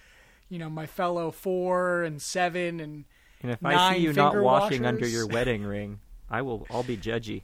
you 0.50 0.60
know, 0.60 0.70
my 0.70 0.86
fellow 0.86 1.32
four 1.32 2.04
and 2.04 2.22
seven 2.22 2.80
and 2.80 3.06
And 3.42 3.52
if 3.52 3.66
I 3.66 3.94
see 3.94 4.02
you 4.02 4.14
not 4.14 4.36
washing 4.36 4.86
under 4.86 5.08
your 5.08 5.28
wedding 5.36 5.64
ring, 5.64 6.00
I 6.30 6.42
will 6.42 6.66
I'll 6.70 6.84
be 6.84 6.98
judgy. 6.98 7.42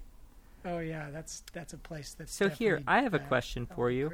oh 0.65 0.79
yeah, 0.79 1.09
that's 1.11 1.43
that's 1.53 1.73
a 1.73 1.77
place 1.77 2.13
that's 2.17 2.33
So 2.33 2.49
here, 2.49 2.81
I 2.87 3.01
have 3.01 3.13
a 3.13 3.19
question 3.19 3.65
for 3.65 3.89
you. 3.91 4.11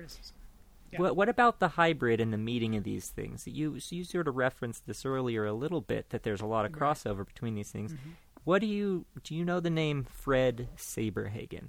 Yeah. 0.92 1.00
What 1.02 1.16
what 1.16 1.30
about 1.30 1.60
the 1.60 1.68
hybrid 1.70 2.20
and 2.20 2.34
the 2.34 2.38
meeting 2.38 2.76
of 2.76 2.84
these 2.84 3.10
things? 3.10 3.48
You 3.48 3.80
so 3.80 3.96
you 3.96 4.04
sort 4.04 4.28
of 4.28 4.36
referenced 4.36 4.88
this 4.88 5.06
earlier 5.06 5.46
a 5.46 5.54
little 5.54 5.82
bit 5.82 6.10
that 6.10 6.24
there's 6.24 6.42
a 6.42 6.48
lot 6.48 6.66
of 6.66 6.74
Right. 6.74 6.82
crossover 6.82 7.26
between 7.26 7.54
these 7.54 7.70
things. 7.72 7.94
Mhm. 7.94 7.98
What 8.44 8.60
do 8.62 8.66
you 8.68 9.06
do 9.24 9.36
you 9.36 9.46
know 9.46 9.60
the 9.60 9.70
name 9.70 10.06
Fred 10.10 10.68
Saberhagen? 10.78 11.68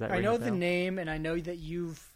I 0.00 0.20
know 0.20 0.36
the 0.36 0.50
name, 0.50 0.98
and 0.98 1.08
I 1.08 1.16
know 1.18 1.38
that 1.38 1.56
you've 1.56 2.12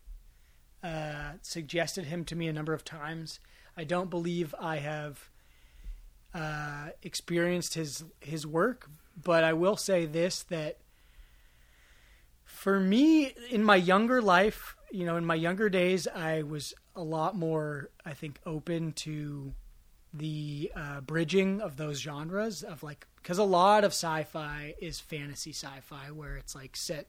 uh, 0.83 1.33
suggested 1.43 2.07
him 2.07 2.25
to 2.27 2.37
me 2.37 2.49
a 2.49 2.53
number 2.53 2.73
of 2.73 2.85
times. 2.85 3.41
I 3.77 3.85
don't 3.85 4.11
believe 4.11 4.55
I 4.61 4.77
have 4.77 5.29
uh, 6.35 6.91
experienced 7.03 7.75
his 7.75 8.05
his 8.21 8.47
work, 8.47 8.89
but 9.23 9.45
I 9.45 9.53
will 9.53 9.77
say 9.77 10.07
this: 10.07 10.43
that 10.45 10.79
for 12.45 12.81
me, 12.81 13.35
in 13.51 13.65
my 13.65 13.77
younger 13.77 14.21
life, 14.21 14.77
you 14.91 15.05
know, 15.05 15.17
in 15.17 15.25
my 15.25 15.35
younger 15.35 15.69
days, 15.69 16.07
I 16.09 16.43
was 16.43 16.75
a 16.97 17.03
lot 17.03 17.37
more, 17.37 17.91
I 18.05 18.13
think, 18.13 18.39
open 18.45 18.93
to 18.93 19.55
the 20.13 20.73
uh, 20.75 21.01
bridging 21.01 21.61
of 21.61 21.77
those 21.77 22.01
genres 22.01 22.63
of 22.63 22.83
like 22.83 23.07
because 23.23 23.39
a 23.39 23.45
lot 23.45 23.85
of 23.85 23.93
sci-fi 23.93 24.75
is 24.81 24.99
fantasy 24.99 25.53
sci-fi 25.53 26.11
where 26.11 26.37
it's 26.37 26.55
like 26.55 26.75
set 26.75 27.07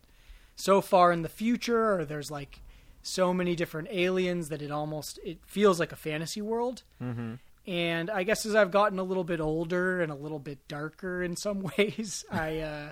so 0.55 0.81
far 0.81 1.11
in 1.11 1.23
the 1.23 1.29
future 1.29 1.95
or 1.95 2.05
there's 2.05 2.29
like 2.29 2.61
so 3.03 3.33
many 3.33 3.55
different 3.55 3.87
aliens 3.91 4.49
that 4.49 4.61
it 4.61 4.71
almost 4.71 5.19
it 5.23 5.39
feels 5.45 5.79
like 5.79 5.91
a 5.91 5.95
fantasy 5.95 6.41
world. 6.41 6.83
Mhm. 7.01 7.39
and 7.67 8.09
i 8.09 8.23
guess 8.23 8.45
as 8.45 8.55
i've 8.55 8.71
gotten 8.71 8.97
a 8.97 9.03
little 9.03 9.23
bit 9.23 9.39
older 9.39 10.01
and 10.01 10.11
a 10.11 10.15
little 10.15 10.39
bit 10.39 10.67
darker 10.67 11.21
in 11.21 11.35
some 11.35 11.61
ways 11.77 12.25
i 12.31 12.57
uh 12.59 12.91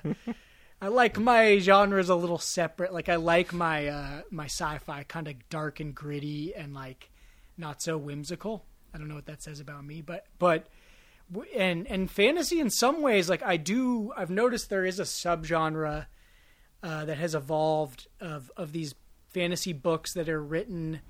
i 0.82 0.88
like 0.88 1.18
my 1.18 1.58
genres 1.60 2.08
a 2.10 2.16
little 2.16 2.38
separate. 2.38 2.94
Like 2.94 3.10
i 3.10 3.16
like 3.16 3.52
my 3.52 3.88
uh 3.88 4.22
my 4.30 4.46
sci-fi 4.46 5.04
kind 5.04 5.28
of 5.28 5.34
dark 5.50 5.80
and 5.80 5.96
gritty 5.96 6.54
and 6.56 6.74
like 6.76 7.10
not 7.58 7.82
so 7.82 7.98
whimsical. 7.98 8.64
I 8.94 8.98
don't 9.00 9.08
know 9.10 9.16
what 9.16 9.26
that 9.26 9.42
says 9.44 9.60
about 9.60 9.84
me 9.86 10.02
but 10.02 10.26
but 10.38 10.68
and 11.56 11.86
and 11.88 12.10
fantasy 12.10 12.60
in 12.60 12.70
some 12.70 13.02
ways 13.02 13.30
like 13.30 13.44
i 13.44 13.58
do 13.58 14.12
i've 14.18 14.32
noticed 14.32 14.70
there 14.70 14.86
is 14.86 15.00
a 15.00 15.04
subgenre 15.04 16.06
uh, 16.82 17.06
that 17.06 17.18
has 17.18 17.36
evolved 17.36 18.08
of 18.22 18.52
of 18.56 18.72
these 18.72 18.94
fantasy 19.30 19.74
books 19.74 20.14
that 20.14 20.30
are 20.30 20.42
written 20.42 21.02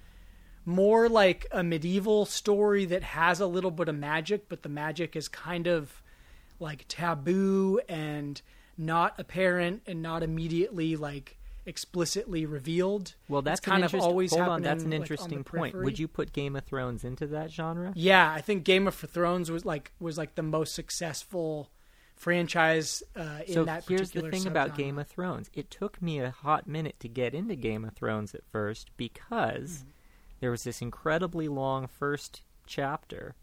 more 0.65 1.09
like 1.09 1.47
a 1.51 1.63
medieval 1.63 2.25
story 2.25 2.85
that 2.85 3.03
has 3.03 3.39
a 3.39 3.47
little 3.47 3.71
bit 3.71 3.87
of 3.87 3.95
magic, 3.95 4.47
but 4.49 4.63
the 4.63 4.69
magic 4.69 5.15
is 5.15 5.27
kind 5.27 5.67
of 5.67 6.01
like 6.59 6.85
taboo 6.87 7.79
and 7.87 8.41
not 8.77 9.15
apparent 9.17 9.81
and 9.87 10.01
not 10.01 10.23
immediately 10.23 10.95
like 10.95 11.37
explicitly 11.65 12.45
revealed. 12.45 13.15
Well, 13.27 13.41
that's 13.41 13.59
It's 13.59 13.65
kind 13.65 13.83
of 13.83 13.95
always 13.95 14.31
hold 14.31 14.47
on. 14.47 14.61
That's 14.61 14.83
an 14.83 14.91
like, 14.91 15.01
interesting 15.01 15.43
point. 15.43 15.75
Would 15.75 15.99
you 15.99 16.07
put 16.07 16.33
Game 16.33 16.55
of 16.55 16.65
Thrones 16.65 17.03
into 17.03 17.27
that 17.27 17.51
genre? 17.51 17.93
Yeah, 17.95 18.31
I 18.31 18.41
think 18.41 18.63
Game 18.63 18.87
of 18.87 18.95
Thrones 18.95 19.49
was 19.49 19.65
like 19.65 19.91
was 19.99 20.17
like 20.17 20.35
the 20.35 20.43
most 20.43 20.75
successful 20.75 21.69
franchise 22.19 23.01
uh, 23.15 23.39
in 23.47 23.53
so 23.53 23.63
that 23.63 23.85
here's 23.87 24.11
the 24.11 24.19
particular 24.21 24.31
thing 24.31 24.45
about. 24.47 24.77
Game 24.77 24.99
of 24.99 25.07
Thrones. 25.07 25.49
It 25.53 25.71
took 25.71 26.01
me 26.01 26.19
a 26.19 26.29
hot 26.29 26.67
minute 26.67 26.99
to 26.99 27.07
get 27.09 27.33
into 27.33 27.55
Game 27.55 27.83
of 27.85 27.93
Thrones 27.95 28.35
at 28.35 28.45
first 28.51 28.91
because 28.97 29.79
Mm-hmm. 29.79 29.89
there 30.41 30.51
was 30.51 30.63
this 30.65 30.81
incredibly 30.81 31.47
long 31.47 31.87
first 31.87 32.41
chapter, 32.67 33.35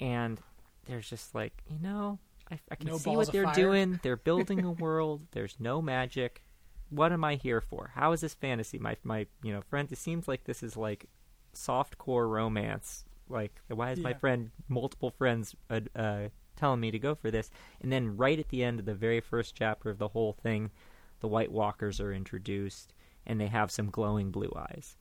and 0.00 0.40
there's 0.86 1.08
just 1.08 1.34
like 1.34 1.52
you 1.68 1.78
know 1.80 2.18
I, 2.50 2.58
I 2.70 2.74
can 2.74 2.88
No 2.88 2.98
see 2.98 3.10
what 3.16 3.30
they're 3.30 3.44
fire. 3.44 3.54
doing. 3.54 4.00
They're 4.02 4.16
building 4.30 4.64
a 4.64 4.72
world. 4.72 5.26
There's 5.32 5.56
no 5.60 5.80
magic. 5.82 6.42
What 6.88 7.12
am 7.12 7.22
I 7.22 7.36
here 7.36 7.60
for? 7.60 7.92
How 7.94 8.12
is 8.12 8.22
this 8.22 8.34
fantasy? 8.34 8.78
My 8.78 8.96
my 9.04 9.26
you 9.42 9.52
know 9.52 9.60
friend. 9.60 9.90
It 9.92 9.98
seems 9.98 10.26
like 10.26 10.44
this 10.44 10.62
is 10.62 10.76
like 10.76 11.06
soft 11.52 11.98
core 11.98 12.26
romance. 12.28 13.04
Like 13.28 13.60
why 13.68 13.92
is 13.92 14.00
my 14.00 14.14
friend 14.14 14.50
multiple 14.68 15.10
friends 15.10 15.54
uh, 15.68 15.80
uh, 15.94 16.28
telling 16.60 16.80
me 16.80 16.90
to 16.90 16.98
go 16.98 17.14
for 17.14 17.30
this? 17.30 17.50
And 17.80 17.90
then 17.90 18.16
right 18.16 18.38
at 18.38 18.50
the 18.50 18.62
end 18.62 18.78
of 18.78 18.86
the 18.86 18.94
very 18.94 19.20
first 19.20 19.54
chapter 19.54 19.90
of 19.90 19.98
the 19.98 20.08
whole 20.08 20.32
thing, 20.32 20.70
the 21.20 21.28
White 21.28 21.50
Walkers 21.50 22.00
are 22.00 22.12
introduced, 22.12 22.92
and 23.26 23.40
they 23.40 23.48
have 23.48 23.70
some 23.70 23.90
glowing 23.90 24.30
blue 24.30 24.52
eyes. 24.56 24.96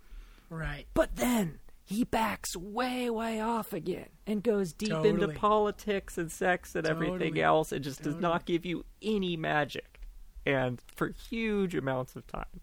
right. 0.49 0.85
But 0.93 1.15
then 1.15 1.59
he 1.85 2.03
backs 2.03 2.55
way, 2.55 3.09
way 3.09 3.39
off 3.41 3.73
again 3.73 4.09
and 4.27 4.43
goes 4.43 4.73
deep 4.73 4.91
into 4.91 5.27
politics 5.27 6.17
and 6.17 6.31
sex 6.31 6.75
and 6.75 6.85
everything 6.87 7.39
else 7.39 7.71
and 7.71 7.83
just 7.83 8.03
does 8.03 8.15
not 8.15 8.45
give 8.45 8.65
you 8.65 8.85
any 9.01 9.35
magic. 9.35 9.99
And 10.45 10.81
for 10.95 11.09
huge 11.29 11.75
amounts 11.75 12.15
of 12.15 12.27
time. 12.27 12.61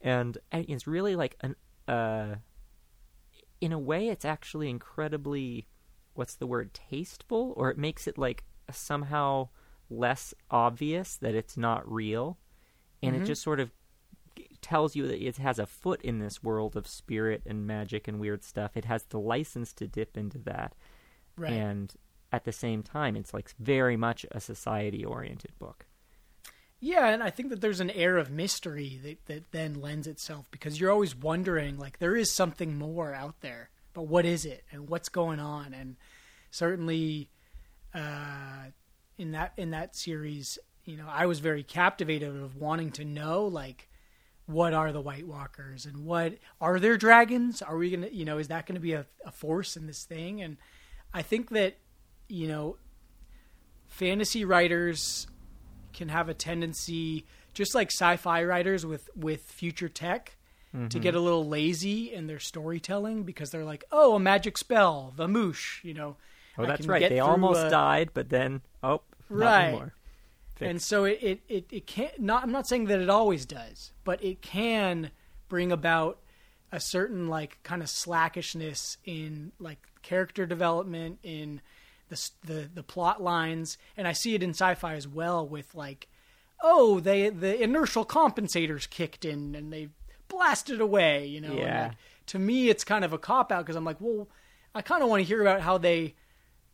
And, 0.00 0.38
and 0.50 0.64
it's 0.68 0.86
really 0.86 1.16
like 1.16 1.36
an 1.40 1.54
uh 1.86 2.36
in 3.60 3.72
a 3.72 3.78
way 3.78 4.08
it's 4.08 4.24
actually 4.24 4.70
incredibly 4.70 5.66
what's 6.20 6.36
the 6.36 6.46
word 6.46 6.72
tasteful 6.74 7.54
or 7.56 7.70
it 7.70 7.78
makes 7.78 8.06
it 8.06 8.16
like 8.18 8.44
somehow 8.70 9.48
less 9.88 10.32
obvious 10.50 11.16
that 11.16 11.34
it's 11.34 11.56
not 11.56 11.90
real 11.90 12.38
and 13.02 13.16
it 13.16 13.22
Mhm. 13.22 13.26
just 13.26 13.42
sort 13.42 13.58
of 13.58 13.72
tells 14.60 14.94
you 14.94 15.06
that 15.08 15.20
it 15.26 15.38
has 15.38 15.58
a 15.58 15.66
foot 15.66 16.00
in 16.02 16.18
this 16.18 16.42
world 16.42 16.76
of 16.76 16.86
spirit 16.86 17.42
and 17.46 17.66
magic 17.66 18.06
and 18.06 18.20
weird 18.20 18.44
stuff. 18.44 18.76
It 18.76 18.84
has 18.84 19.04
the 19.04 19.18
license 19.18 19.72
to 19.72 19.88
dip 19.88 20.16
into 20.16 20.38
that. 20.40 20.74
Right. 21.36 21.52
And 21.52 21.92
at 22.30 22.44
the 22.44 22.52
same 22.52 22.82
time, 22.82 23.16
it's 23.16 23.32
like 23.34 23.54
very 23.58 23.96
much 23.96 24.24
a 24.30 24.38
society 24.40 25.04
oriented 25.04 25.58
book. 25.58 25.86
Yeah, 26.78 27.08
and 27.08 27.22
I 27.22 27.30
think 27.30 27.48
that 27.50 27.60
there's 27.60 27.80
an 27.80 27.90
air 27.90 28.16
of 28.18 28.30
mystery 28.30 29.00
that, 29.02 29.26
that 29.26 29.50
then 29.52 29.74
lends 29.80 30.06
itself 30.06 30.50
because 30.50 30.78
you're 30.80 30.90
always 30.92 31.14
wondering, 31.16 31.78
like, 31.78 31.98
there 31.98 32.16
is 32.16 32.30
something 32.32 32.78
more 32.78 33.12
out 33.14 33.40
there, 33.40 33.70
but 33.92 34.02
what 34.02 34.24
is 34.24 34.44
it 34.44 34.64
and 34.70 34.88
what's 34.88 35.08
going 35.08 35.40
on? 35.40 35.74
And 35.74 35.96
certainly, 36.50 37.28
uh, 37.94 38.70
in 39.18 39.32
that 39.32 39.52
in 39.56 39.70
that 39.70 39.96
series, 39.96 40.58
you 40.84 40.96
know, 40.96 41.06
I 41.08 41.26
was 41.26 41.40
very 41.40 41.62
captivated 41.62 42.34
of 42.34 42.56
wanting 42.56 42.90
to 42.92 43.04
know, 43.04 43.44
like, 43.44 43.88
what 44.46 44.74
are 44.74 44.92
the 44.92 45.00
White 45.00 45.26
Walkers 45.26 45.86
and 45.86 46.04
what 46.04 46.34
are 46.60 46.80
there 46.80 46.96
dragons? 46.96 47.62
Are 47.62 47.76
we 47.76 47.90
gonna, 47.90 48.08
you 48.08 48.24
know, 48.24 48.38
is 48.38 48.48
that 48.48 48.66
going 48.66 48.76
to 48.76 48.80
be 48.80 48.92
a, 48.92 49.06
a 49.24 49.30
force 49.30 49.76
in 49.76 49.86
this 49.86 50.04
thing? 50.04 50.40
And 50.40 50.56
I 51.12 51.22
think 51.22 51.50
that, 51.50 51.76
you 52.28 52.48
know, 52.48 52.76
fantasy 53.86 54.44
writers 54.44 55.26
can 55.92 56.08
have 56.08 56.28
a 56.28 56.34
tendency, 56.34 57.26
just 57.52 57.74
like 57.74 57.90
sci-fi 57.90 58.44
writers 58.44 58.86
with 58.86 59.10
with 59.14 59.42
future 59.42 59.88
tech, 59.88 60.36
to 60.72 60.78
mm-hmm. 60.78 61.00
get 61.00 61.14
a 61.14 61.20
little 61.20 61.46
lazy 61.46 62.12
in 62.12 62.26
their 62.26 62.38
storytelling 62.38 63.24
because 63.24 63.50
they're 63.50 63.64
like, 63.64 63.84
oh, 63.90 64.14
a 64.14 64.20
magic 64.20 64.56
spell, 64.56 65.12
the 65.16 65.26
moosh, 65.26 65.82
you 65.82 65.94
know. 65.94 66.16
Oh, 66.56 66.62
I 66.62 66.66
that's 66.66 66.86
right. 66.86 67.08
They 67.08 67.18
almost 67.18 67.66
a- 67.66 67.70
died, 67.70 68.10
but 68.14 68.28
then, 68.28 68.60
oh, 68.82 69.02
Right. 69.30 69.90
And 70.60 70.82
so 70.82 71.04
it, 71.04 71.18
it, 71.22 71.40
it, 71.48 71.64
it 71.70 71.86
can't 71.86 72.20
not 72.20 72.42
i'm 72.42 72.52
not 72.52 72.68
saying 72.68 72.84
that 72.84 73.00
it 73.00 73.08
always 73.08 73.46
does 73.46 73.92
but 74.04 74.22
it 74.22 74.42
can 74.42 75.10
bring 75.48 75.72
about 75.72 76.18
a 76.70 76.78
certain 76.78 77.28
like 77.28 77.58
kind 77.62 77.82
of 77.82 77.88
slackishness 77.88 78.98
in 79.06 79.52
like 79.58 79.78
character 80.02 80.44
development 80.44 81.18
in 81.22 81.62
the 82.10 82.30
the 82.44 82.70
the 82.74 82.82
plot 82.82 83.22
lines 83.22 83.78
and 83.96 84.06
i 84.06 84.12
see 84.12 84.34
it 84.34 84.42
in 84.42 84.50
sci-fi 84.50 84.94
as 84.94 85.08
well 85.08 85.48
with 85.48 85.74
like 85.74 86.08
oh 86.62 87.00
they 87.00 87.30
the 87.30 87.62
inertial 87.62 88.04
compensators 88.04 88.88
kicked 88.88 89.24
in 89.24 89.54
and 89.54 89.72
they 89.72 89.88
blast 90.30 90.70
it 90.70 90.80
away, 90.80 91.26
you 91.26 91.40
know. 91.40 91.52
Yeah. 91.52 91.88
Like, 91.88 91.96
to 92.26 92.38
me, 92.38 92.68
it's 92.68 92.84
kind 92.84 93.04
of 93.04 93.12
a 93.12 93.18
cop 93.18 93.52
out 93.52 93.64
because 93.66 93.76
I'm 93.76 93.84
like, 93.84 94.00
well, 94.00 94.28
I 94.74 94.82
kind 94.82 95.02
of 95.02 95.08
want 95.08 95.20
to 95.20 95.26
hear 95.26 95.40
about 95.42 95.60
how 95.60 95.78
they, 95.78 96.14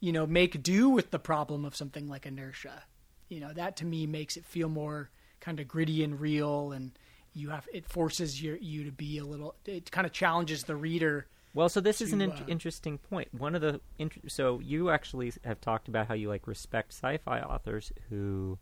you 0.01 0.13
know, 0.13 0.27
make 0.27 0.63
do 0.63 0.89
with 0.91 1.11
the 1.11 1.19
problem 1.19 1.65
of 1.65 1.75
something 1.75 2.09
like 2.09 2.27
inertia. 2.27 2.85
You 3.29 3.41
know, 3.41 3.53
that 3.55 3.77
to 3.79 3.87
me 3.87 4.07
makes 4.07 4.37
it 4.37 4.45
feel 4.45 4.69
more 4.69 5.11
kind 5.41 5.59
of 5.59 5.67
gritty 5.67 6.05
and 6.05 6.21
real, 6.21 6.73
and 6.73 6.93
you 7.35 7.51
have 7.51 7.67
it 7.73 7.89
forces 7.89 8.41
your 8.41 8.57
you 8.57 8.85
to 8.85 8.93
be 8.93 9.19
a 9.19 9.25
little. 9.25 9.55
It 9.65 9.91
kind 9.91 10.07
of 10.07 10.13
challenges 10.13 10.65
the 10.65 10.77
reader. 10.77 11.27
Well, 11.55 11.71
so 11.71 11.81
this 11.81 12.03
is 12.03 12.13
an 12.13 12.21
in- 12.21 12.33
uh, 12.33 12.45
interesting 12.47 12.99
point. 12.99 13.29
One 13.33 13.55
of 13.55 13.63
the 13.63 13.81
int- 13.99 14.31
so 14.31 14.61
you 14.61 14.91
actually 14.91 15.33
have 15.45 15.61
talked 15.61 15.89
about 15.89 16.07
how 16.07 16.15
you 16.15 16.29
like 16.29 16.47
respect 16.47 16.93
sci-fi 16.93 17.41
authors 17.41 17.93
who 18.11 18.59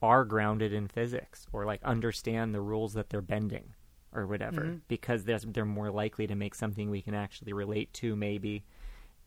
are 0.00 0.24
grounded 0.24 0.72
in 0.72 0.86
physics 0.86 1.46
or 1.52 1.64
like 1.64 1.82
understand 1.82 2.54
the 2.54 2.60
rules 2.60 2.94
that 2.94 3.10
they're 3.10 3.20
bending 3.20 3.74
or 4.12 4.26
whatever 4.26 4.62
Mhm. 4.62 4.80
because 4.88 5.24
they're, 5.24 5.38
they're 5.38 5.64
more 5.64 5.90
likely 5.90 6.26
to 6.26 6.34
make 6.34 6.54
something 6.54 6.90
we 6.90 7.02
can 7.02 7.14
actually 7.14 7.52
relate 7.52 7.92
to 7.94 8.16
maybe. 8.16 8.64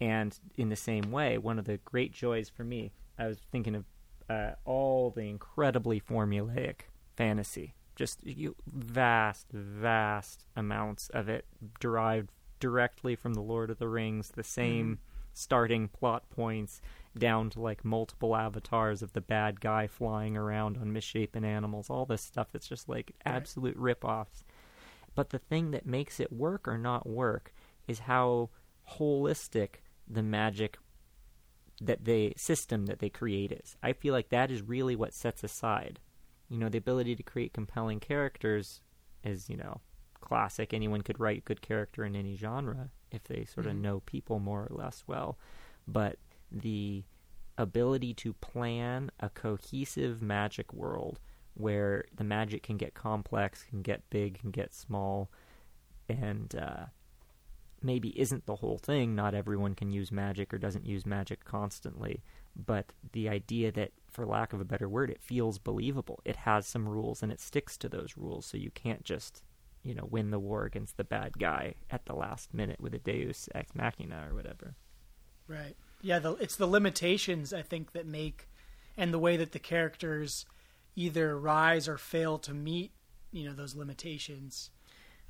And 0.02 0.38
in 0.56 0.70
the 0.70 0.76
same 0.76 1.12
way, 1.12 1.38
one 1.38 1.60
of 1.60 1.66
the 1.66 1.78
great 1.80 2.12
joys 2.14 2.50
for 2.50 2.64
me, 2.64 2.92
I 3.18 3.28
was 3.28 3.40
thinking 3.52 3.76
of 3.76 3.86
uh, 4.30 4.52
all 4.64 5.10
the 5.10 5.28
incredibly 5.30 6.00
formulaic 6.00 6.82
fantasy, 7.18 7.74
just 7.96 8.24
you, 8.26 8.56
vast, 8.68 9.48
vast 9.52 10.46
amounts 10.56 11.10
of 11.10 11.28
it 11.28 11.46
derived 11.80 12.32
directly 12.60 13.16
from 13.16 13.34
the 13.34 13.42
Lord 13.42 13.70
of 13.70 13.80
the 13.80 13.88
Rings, 13.88 14.30
the 14.30 14.44
same 14.44 15.00
starting 15.34 15.88
plot 15.88 16.30
points 16.30 16.82
down 17.18 17.50
to 17.50 17.60
like 17.62 17.84
multiple 17.84 18.36
avatars 18.36 19.02
of 19.02 19.14
the 19.14 19.22
bad 19.22 19.60
guy 19.62 19.88
flying 19.88 20.38
around 20.38 20.78
on 20.78 20.94
misshapen 20.94 21.44
animals, 21.44 21.90
all 21.90 22.06
this 22.06 22.22
stuff 22.22 22.50
that's 22.52 22.68
just 22.68 22.88
like 22.88 23.14
Right. 23.26 23.36
absolute 23.36 23.76
rip-offs. 23.78 24.44
But 25.16 25.30
the 25.30 25.40
thing 25.40 25.72
that 25.72 25.86
makes 25.86 26.20
it 26.20 26.32
work 26.32 26.68
or 26.68 26.78
not 26.78 27.08
work 27.08 27.54
is 27.88 28.00
how 28.00 28.50
holistic 28.98 29.82
the 30.08 30.24
magic 30.24 30.78
that 31.82 32.06
they 32.06 32.34
system 32.36 32.86
that 32.88 33.00
they 33.00 33.10
create 33.10 33.52
is. 33.52 33.78
I 33.82 33.94
feel 33.94 34.14
like 34.14 34.30
that 34.30 34.52
is 34.52 34.62
really 34.62 34.96
what 34.96 35.14
sets 35.14 35.44
aside, 35.44 36.00
you 36.50 36.58
know, 36.58 36.70
the 36.70 36.78
ability 36.78 37.16
to 37.16 37.24
create 37.24 37.54
compelling 37.54 38.00
characters 38.00 38.82
is, 39.24 39.50
you 39.50 39.58
know, 39.58 39.82
classic. 40.20 40.74
Anyone 40.74 41.02
could 41.02 41.20
write 41.20 41.46
good 41.46 41.62
character 41.62 42.04
in 42.04 42.16
any 42.16 42.36
genre 42.36 42.90
if 43.12 43.24
they 43.24 43.46
sort 43.46 43.66
of 43.66 43.74
Mhm. 43.74 43.82
know 43.82 44.00
people 44.02 44.40
more 44.40 44.68
or 44.70 44.76
less 44.76 45.04
well. 45.08 45.38
But 45.88 46.20
the 46.52 47.04
ability 47.58 48.14
to 48.16 48.34
plan 48.34 49.12
a 49.20 49.30
cohesive 49.30 50.22
magic 50.22 50.74
world 50.74 51.20
where 51.56 52.06
the 52.16 52.24
magic 52.24 52.64
can 52.64 52.78
get 52.78 52.94
complex, 52.94 53.64
can 53.64 53.82
get 53.82 54.10
big, 54.10 54.40
can 54.40 54.52
get 54.52 54.74
small, 54.74 55.30
and 56.08 56.56
uh, 56.56 56.86
maybe 57.82 58.20
isn't 58.20 58.46
the 58.46 58.58
whole 58.58 58.78
thing. 58.78 59.16
Not 59.16 59.34
everyone 59.34 59.76
can 59.76 59.92
use 59.92 60.12
magic 60.12 60.54
or 60.54 60.58
doesn't 60.58 60.86
use 60.86 61.06
magic 61.06 61.46
constantly. 61.46 62.24
But 62.56 62.94
the 63.14 63.30
idea 63.30 63.72
that, 63.74 63.92
for 64.10 64.26
lack 64.26 64.54
of 64.54 64.62
a 64.62 64.66
better 64.66 64.90
word, 64.90 65.10
it 65.10 65.22
feels 65.22 65.60
believable. 65.60 66.20
It 66.26 66.38
has 66.38 66.66
some 66.66 66.88
rules 66.88 67.22
and 67.24 67.32
it 67.32 67.40
sticks 67.40 67.78
to 67.78 67.90
those 67.90 68.16
rules. 68.18 68.46
So 68.46 68.58
you 68.58 68.72
can't 68.72 69.04
just, 69.04 69.44
you 69.84 69.94
know, 69.94 70.08
win 70.10 70.32
the 70.32 70.40
war 70.40 70.66
against 70.66 70.98
the 70.98 71.04
bad 71.04 71.38
guy 71.38 71.76
at 71.90 72.06
the 72.06 72.16
last 72.16 72.54
minute 72.54 72.82
with 72.82 72.94
a 72.94 73.00
Deus 73.00 73.48
ex 73.56 73.74
machina 73.76 74.28
or 74.30 74.36
whatever. 74.36 74.76
Right. 75.48 75.76
Yeah, 76.02 76.20
the, 76.20 76.34
it's 76.34 76.56
the 76.56 76.68
limitations 76.68 77.54
I 77.54 77.62
think 77.62 77.92
that 77.94 78.06
make, 78.06 78.48
and 78.98 79.14
the 79.14 79.20
way 79.20 79.38
that 79.38 79.52
the 79.52 79.60
characters 79.60 80.46
either 81.00 81.40
rise 81.40 81.88
or 81.88 81.98
fail 81.98 82.38
to 82.38 82.54
meet, 82.54 82.92
you 83.32 83.48
know, 83.48 83.54
those 83.54 83.74
limitations. 83.74 84.70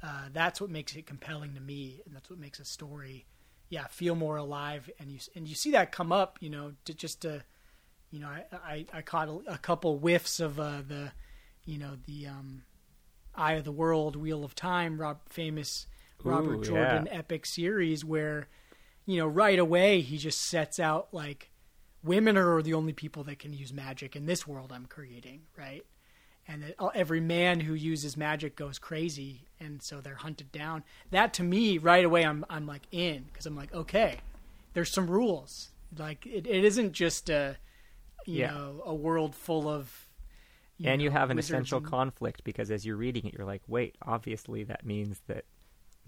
Uh, 0.02 0.24
that's 0.34 0.60
what 0.60 0.72
makes 0.72 0.96
it 0.96 1.06
compelling 1.06 1.54
to 1.54 1.62
me, 1.62 2.02
and 2.06 2.16
that's 2.16 2.28
what 2.28 2.40
makes 2.40 2.60
a 2.60 2.66
story, 2.66 3.28
yeah, 3.70 3.86
feel 3.86 4.16
more 4.16 4.38
alive. 4.38 4.90
And 5.00 5.12
you 5.12 5.20
and 5.36 5.48
you 5.48 5.54
see 5.54 5.72
that 5.72 5.92
come 5.92 6.12
up, 6.12 6.40
you 6.42 6.50
know, 6.50 6.74
to 6.86 6.94
just 6.96 7.22
to, 7.22 7.44
you 8.10 8.20
know, 8.20 8.28
I 8.28 8.46
I, 8.52 8.86
I 8.94 9.02
caught 9.04 9.28
a, 9.28 9.54
a 9.54 9.58
couple 9.60 10.00
whiffs 10.00 10.40
of 10.40 10.60
uh, 10.60 10.82
the, 10.88 11.12
you 11.66 11.78
know, 11.78 11.98
the 12.08 12.28
um, 12.28 12.64
Eye 13.36 13.54
of 13.54 13.64
the 13.64 13.72
World, 13.72 14.16
Wheel 14.16 14.44
of 14.44 14.56
Time, 14.56 15.00
Rob, 15.00 15.20
famous 15.30 15.86
Robert 16.24 16.56
Ooh, 16.56 16.64
Jordan 16.64 17.08
yeah. 17.12 17.20
epic 17.20 17.46
series 17.46 18.04
where 18.04 18.48
you 19.06 19.18
know, 19.18 19.28
right 19.28 19.58
away 19.58 20.02
he 20.02 20.18
just 20.18 20.40
sets 20.40 20.80
out 20.80 21.08
like 21.12 21.49
women 22.04 22.38
are 22.38 22.62
the 22.62 22.74
only 22.74 22.94
people 22.94 23.24
that 23.26 23.40
can 23.40 23.54
use 23.54 23.74
magic 23.74 24.16
in 24.16 24.26
this 24.26 24.48
world 24.48 24.72
I'm 24.74 24.86
creating, 24.86 25.42
right? 25.58 25.86
And 26.48 26.64
that 26.64 26.76
every 26.96 27.20
man 27.22 27.60
who 27.60 27.74
uses 27.74 28.18
magic 28.18 28.56
goes 28.56 28.80
crazy, 28.80 29.42
and 29.60 29.82
so 29.84 30.02
they're 30.02 30.16
hunted 30.16 30.52
down. 30.52 30.84
That 31.12 31.34
to 31.36 31.44
me, 31.44 31.78
right 31.78 32.04
away, 32.04 32.26
I'm 32.26 32.44
I'm 32.50 32.66
like 32.66 32.84
in 32.92 33.24
because 33.24 33.46
I'm 33.46 33.56
like, 33.56 33.74
okay, 33.74 34.18
there's 34.74 34.92
some 34.92 35.10
rules. 35.10 35.70
Like 35.98 36.26
it, 36.26 36.48
it 36.48 36.64
isn't 36.64 36.94
just 36.94 37.30
a, 37.30 37.58
you 38.26 38.40
Yeah. 38.42 38.52
know, 38.52 38.82
a 38.86 38.96
world 38.96 39.36
full 39.36 39.68
of. 39.70 40.08
and 40.84 41.02
you 41.02 41.12
have 41.12 41.30
an 41.30 41.38
essential 41.38 41.78
and- 41.80 41.88
conflict 41.88 42.44
because 42.44 42.72
as 42.72 42.84
you're 42.86 42.96
reading 42.98 43.26
it, 43.26 43.34
you're 43.38 43.46
like, 43.46 43.62
wait, 43.68 43.96
obviously 44.04 44.64
that 44.64 44.86
means 44.86 45.20
that 45.28 45.46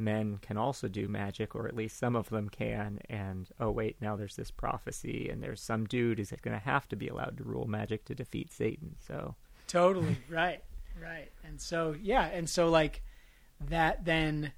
men 0.02 0.40
can 0.42 0.58
also 0.58 0.88
do 0.88 1.08
magic, 1.08 1.56
or 1.56 1.68
at 1.68 1.76
least 1.76 1.98
some 1.98 2.16
of 2.16 2.30
them 2.30 2.50
can. 2.50 3.00
And 3.10 3.48
oh, 3.60 3.72
wait, 3.72 3.98
now 4.02 4.16
there's 4.16 4.36
this 4.36 4.52
prophecy, 4.52 5.30
and 5.30 5.42
there's 5.42 5.62
some 5.62 5.86
dude 5.86 6.18
who's 6.18 6.32
going 6.42 6.58
to 6.58 6.66
have 6.66 6.88
to 6.90 6.96
be 6.96 7.08
allowed 7.08 7.38
to 7.38 7.44
rule 7.44 7.68
magic 7.68 8.06
to 8.06 8.16
defeat 8.16 8.52
Satan. 8.52 8.96
So 9.00 9.36
Totally 9.68 10.18
right, 10.30 10.62
right, 11.02 11.32
and 11.46 11.62
so 11.62 11.96
yeah, 12.02 12.26
and 12.26 12.50
so 12.50 12.70
like 12.70 13.02
that 13.70 14.04
then, 14.04 14.52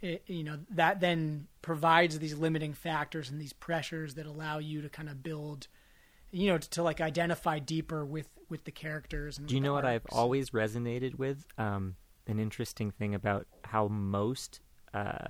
it, 0.00 0.22
you 0.26 0.44
know, 0.44 0.58
that 0.70 1.00
then 1.00 1.48
provides 1.62 2.18
these 2.18 2.36
limiting 2.36 2.74
factors 2.74 3.30
and 3.30 3.40
these 3.40 3.52
pressures 3.52 4.14
that 4.14 4.26
allow 4.26 4.58
you 4.58 4.82
to 4.82 4.88
kind 4.88 5.08
of 5.08 5.22
build, 5.22 5.66
you 6.30 6.48
know, 6.48 6.58
to, 6.58 6.70
to 6.70 6.82
like 6.82 7.00
identify 7.00 7.58
deeper 7.58 8.04
with 8.04 8.28
with 8.48 8.64
the 8.64 8.70
characters. 8.70 9.38
And 9.38 9.48
Do 9.48 9.54
you 9.54 9.60
know 9.60 9.72
what 9.72 9.84
I've 9.84 10.06
always 10.10 10.50
resonated 10.50 11.16
with? 11.16 11.44
Um, 11.58 11.96
an 12.26 12.38
interesting 12.38 12.90
thing 12.90 13.14
about 13.14 13.46
how 13.64 13.88
most 13.88 14.60
uh, 14.94 15.26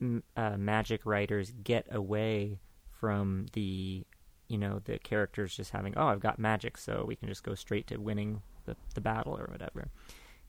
m- 0.00 0.22
uh, 0.36 0.56
magic 0.56 1.04
writers 1.06 1.52
get 1.62 1.86
away 1.90 2.58
from 2.90 3.46
the, 3.52 4.04
you 4.48 4.58
know, 4.58 4.80
the 4.84 4.98
characters 4.98 5.56
just 5.56 5.70
having, 5.70 5.94
oh, 5.96 6.06
I've 6.08 6.20
got 6.20 6.38
magic, 6.38 6.76
so 6.76 7.04
we 7.06 7.16
can 7.16 7.28
just 7.28 7.42
go 7.42 7.54
straight 7.54 7.86
to 7.88 7.96
winning 7.96 8.42
the, 8.64 8.76
the 8.94 9.00
battle 9.00 9.36
or 9.36 9.48
whatever, 9.50 9.88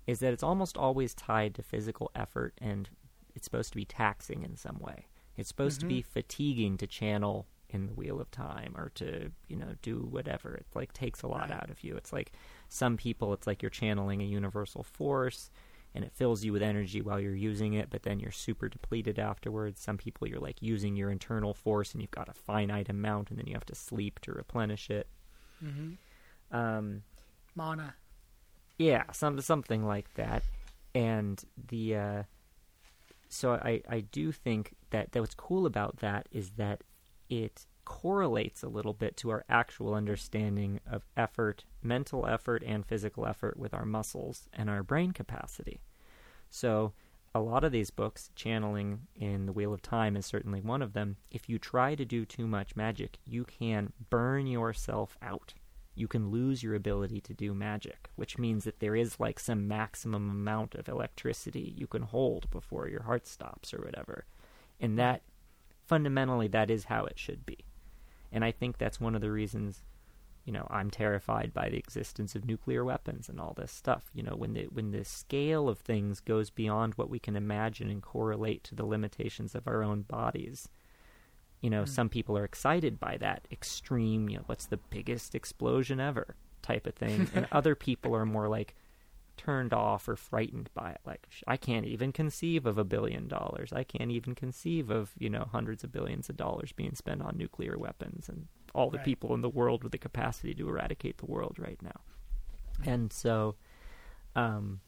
is 0.05 0.19
that 0.19 0.33
it's 0.33 0.43
almost 0.43 0.77
always 0.77 1.13
tied 1.13 1.55
to 1.55 1.63
physical 1.63 2.11
effort 2.15 2.53
and 2.59 2.89
it's 3.35 3.45
supposed 3.45 3.71
to 3.71 3.75
be 3.77 3.85
taxing 3.85 4.43
in 4.43 4.55
some 4.55 4.77
way. 4.79 5.07
It's 5.35 5.49
supposed 5.49 5.79
to 5.79 5.87
be 5.87 6.01
fatiguing 6.03 6.77
to 6.77 6.85
channel 6.85 7.47
in 7.69 7.87
the 7.87 7.93
wheel 7.93 8.21
of 8.21 8.29
time 8.29 8.75
or 8.77 8.91
to 8.93 9.31
you 9.47 9.55
know 9.55 9.73
do 9.81 9.97
whatever 10.11 10.53
it 10.53 10.67
like 10.75 10.93
takes 10.93 11.23
a 11.23 11.27
lot 11.27 11.49
Right. 11.49 11.53
out 11.53 11.71
of 11.71 11.83
you 11.83 11.95
it's 11.95 12.13
like 12.13 12.31
some 12.73 12.97
people 12.97 13.33
it's 13.33 13.45
like 13.47 13.61
you're 13.61 13.69
channeling 13.69 14.21
a 14.21 14.25
universal 14.25 14.83
force 14.83 15.49
and 15.95 16.03
it 16.03 16.11
fills 16.11 16.43
you 16.43 16.51
with 16.51 16.63
energy 16.63 17.01
while 17.01 17.19
you're 17.19 17.35
using 17.51 17.73
it 17.73 17.87
but 17.89 18.01
then 18.03 18.19
you're 18.19 18.31
super 18.31 18.67
depleted 18.67 19.19
afterwards 19.19 19.79
some 19.79 19.97
people 19.97 20.27
you're 20.27 20.39
like 20.39 20.59
using 20.61 20.95
your 20.95 21.11
internal 21.11 21.53
force 21.53 21.93
and 21.93 22.01
you've 22.01 22.09
got 22.19 22.27
a 22.29 22.33
finite 22.33 22.89
amount 22.89 23.29
and 23.29 23.37
then 23.37 23.45
you 23.47 23.53
have 23.53 23.65
to 23.65 23.75
sleep 23.75 24.19
to 24.19 24.31
replenish 24.31 24.89
it 24.89 25.07
Mm-hmm. 25.63 26.55
um 26.57 27.03
mana. 27.55 27.95
yeah, 28.77 29.03
some 29.11 29.39
something 29.39 29.85
like 29.85 30.13
that. 30.15 30.43
And 30.95 31.41
the 31.69 31.95
uh, 31.95 32.23
so 33.29 33.53
I 33.53 33.81
I 33.87 33.99
do 34.01 34.31
think 34.31 34.73
that 34.89 35.11
that 35.11 35.21
what's 35.21 35.35
cool 35.35 35.65
about 35.65 35.97
that 35.97 36.27
is 36.31 36.51
that 36.57 36.81
it 37.29 37.65
correlates 37.85 38.63
a 38.63 38.67
little 38.67 38.93
bit 38.93 39.17
to 39.17 39.29
our 39.29 39.45
actual 39.49 39.93
understanding 39.93 40.79
of 40.89 41.05
effort, 41.15 41.65
mental 41.81 42.25
effort 42.25 42.63
and 42.65 42.85
physical 42.85 43.25
effort 43.25 43.57
with 43.57 43.73
our 43.73 43.85
muscles 43.85 44.49
and 44.53 44.69
our 44.69 44.83
brain 44.83 45.11
capacity. 45.11 45.81
So 46.49 46.93
a 47.35 47.39
lot 47.39 47.63
of 47.63 47.71
these 47.71 47.89
books, 47.89 48.29
channeling 48.35 49.07
in 49.15 49.45
the 49.45 49.53
Wheel 49.53 49.73
of 49.73 49.81
Time 49.81 50.15
is 50.15 50.25
certainly 50.25 50.61
one 50.61 50.81
of 50.81 50.93
them. 50.93 51.17
If 51.31 51.49
you 51.49 51.57
try 51.57 51.95
to 51.95 52.05
do 52.05 52.25
too 52.25 52.47
much 52.47 52.75
magic, 52.75 53.17
you 53.25 53.43
can 53.43 53.91
burn 54.09 54.47
yourself 54.47 55.17
out 55.21 55.53
you 55.95 56.07
can 56.07 56.31
lose 56.31 56.63
your 56.63 56.75
ability 56.75 57.21
to 57.21 57.33
do 57.33 57.53
magic, 57.53 58.09
which 58.15 58.37
means 58.37 58.63
that 58.63 58.79
there 58.79 58.95
is 58.95 59.19
like 59.19 59.39
some 59.39 59.67
maximum 59.67 60.29
amount 60.29 60.75
of 60.75 60.89
electricity 60.89 61.73
you 61.77 61.87
can 61.87 62.01
hold 62.01 62.49
before 62.49 62.87
your 62.87 63.03
heart 63.03 63.27
stops 63.27 63.73
or 63.73 63.81
whatever. 63.81 64.25
And 64.79 64.97
that 64.97 65.21
fundamentally 65.85 66.47
that 66.47 66.71
is 66.71 66.85
how 66.85 67.05
it 67.05 67.19
should 67.19 67.45
be. 67.45 67.59
And 68.33 68.43
I 68.43 68.51
think 68.51 68.77
that's 68.77 68.99
one 68.99 69.15
of 69.15 69.21
the 69.21 69.31
reasons 69.31 69.83
you 70.45 70.51
know, 70.51 70.67
I'm 70.69 70.89
terrified 70.89 71.53
by 71.53 71.69
the 71.69 71.77
existence 71.77 72.35
of 72.35 72.45
nuclear 72.45 72.83
weapons 72.83 73.29
and 73.29 73.39
all 73.39 73.53
this 73.53 73.71
stuff. 73.71 74.09
You 74.13 74.23
know, 74.23 74.35
when 74.35 74.53
the 74.53 74.63
when 74.65 74.91
the 74.91 75.05
scale 75.05 75.69
of 75.69 75.79
things 75.79 76.19
goes 76.19 76.49
beyond 76.49 76.95
what 76.95 77.09
we 77.09 77.19
can 77.19 77.35
imagine 77.35 77.89
and 77.89 78.01
correlate 78.01 78.63
to 78.65 78.75
the 78.75 78.85
limitations 78.85 79.55
of 79.55 79.67
our 79.67 79.83
own 79.83 80.01
bodies, 80.01 80.67
you 81.61 81.69
know, 81.69 81.81
hmm. 81.83 81.89
some 81.89 82.09
people 82.09 82.37
are 82.37 82.43
excited 82.43 82.99
by 82.99 83.17
that 83.17 83.47
extreme, 83.51 84.27
you 84.27 84.37
know, 84.37 84.43
what's 84.47 84.65
the 84.65 84.79
biggest 84.89 85.33
explosion 85.33 85.99
ever 85.99 86.35
type 86.61 86.85
of 86.87 86.95
thing. 86.95 87.29
and 87.35 87.47
other 87.51 87.73
people 87.73 88.13
are 88.13 88.25
more 88.25 88.49
like, 88.49 88.75
turned 89.37 89.73
off 89.73 90.07
or 90.07 90.15
frightened 90.15 90.69
by 90.73 90.91
it. 90.91 91.01
Like 91.05 91.27
I 91.47 91.57
can't 91.57 91.85
even 91.85 92.11
conceive 92.11 92.65
of 92.65 92.77
a 92.77 92.83
billion 92.83 93.27
dollars. 93.27 93.73
I 93.73 93.83
can't 93.83 94.11
even 94.11 94.35
conceive 94.35 94.89
of 94.89 95.11
you 95.17 95.29
know 95.29 95.47
hundreds 95.51 95.83
of 95.83 95.91
billions 95.91 96.29
of 96.29 96.37
dollars 96.37 96.71
being 96.71 96.95
spent 96.95 97.21
on 97.21 97.37
nuclear 97.37 97.77
weapons 97.77 98.29
and 98.29 98.47
all 98.75 98.89
the 98.89 98.97
Right. 98.97 99.05
people 99.05 99.33
in 99.33 99.41
the 99.41 99.49
world 99.49 99.83
with 99.83 99.91
the 99.91 99.97
capacity 99.97 100.53
to 100.55 100.69
eradicate 100.69 101.17
the 101.17 101.25
world 101.27 101.57
right 101.59 101.81
now. 101.81 102.01
And 102.85 103.13
so, 103.13 103.55
um, 104.35 104.81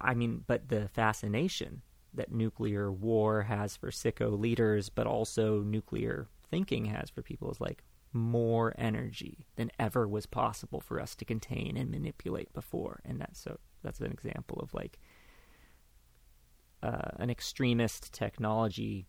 I 0.00 0.14
mean, 0.14 0.44
but 0.46 0.68
the 0.68 0.88
fascination 0.88 1.82
that 2.14 2.30
nuclear 2.32 2.92
war 2.92 3.42
has 3.42 3.76
for 3.76 3.90
sicko 3.90 4.38
leaders, 4.38 4.88
but 4.90 5.06
also 5.06 5.60
nuclear 5.62 6.28
thinking 6.50 6.86
has 6.86 7.08
for 7.08 7.22
people 7.22 7.50
is 7.50 7.60
like 7.60 7.82
more 8.12 8.74
energy 8.78 9.46
than 9.56 9.70
ever 9.78 10.06
was 10.06 10.26
possible 10.26 10.80
for 10.80 11.00
us 11.00 11.14
to 11.16 11.24
contain 11.24 11.76
and 11.76 11.90
manipulate 11.90 12.52
before. 12.52 13.00
And 13.04 13.20
that's 13.20 13.40
so 13.40 13.58
that's 13.82 14.00
an 14.00 14.12
example 14.12 14.58
of 14.60 14.72
like 14.74 14.98
uh, 16.82 17.10
an 17.18 17.30
extremist 17.30 18.12
technology 18.12 19.06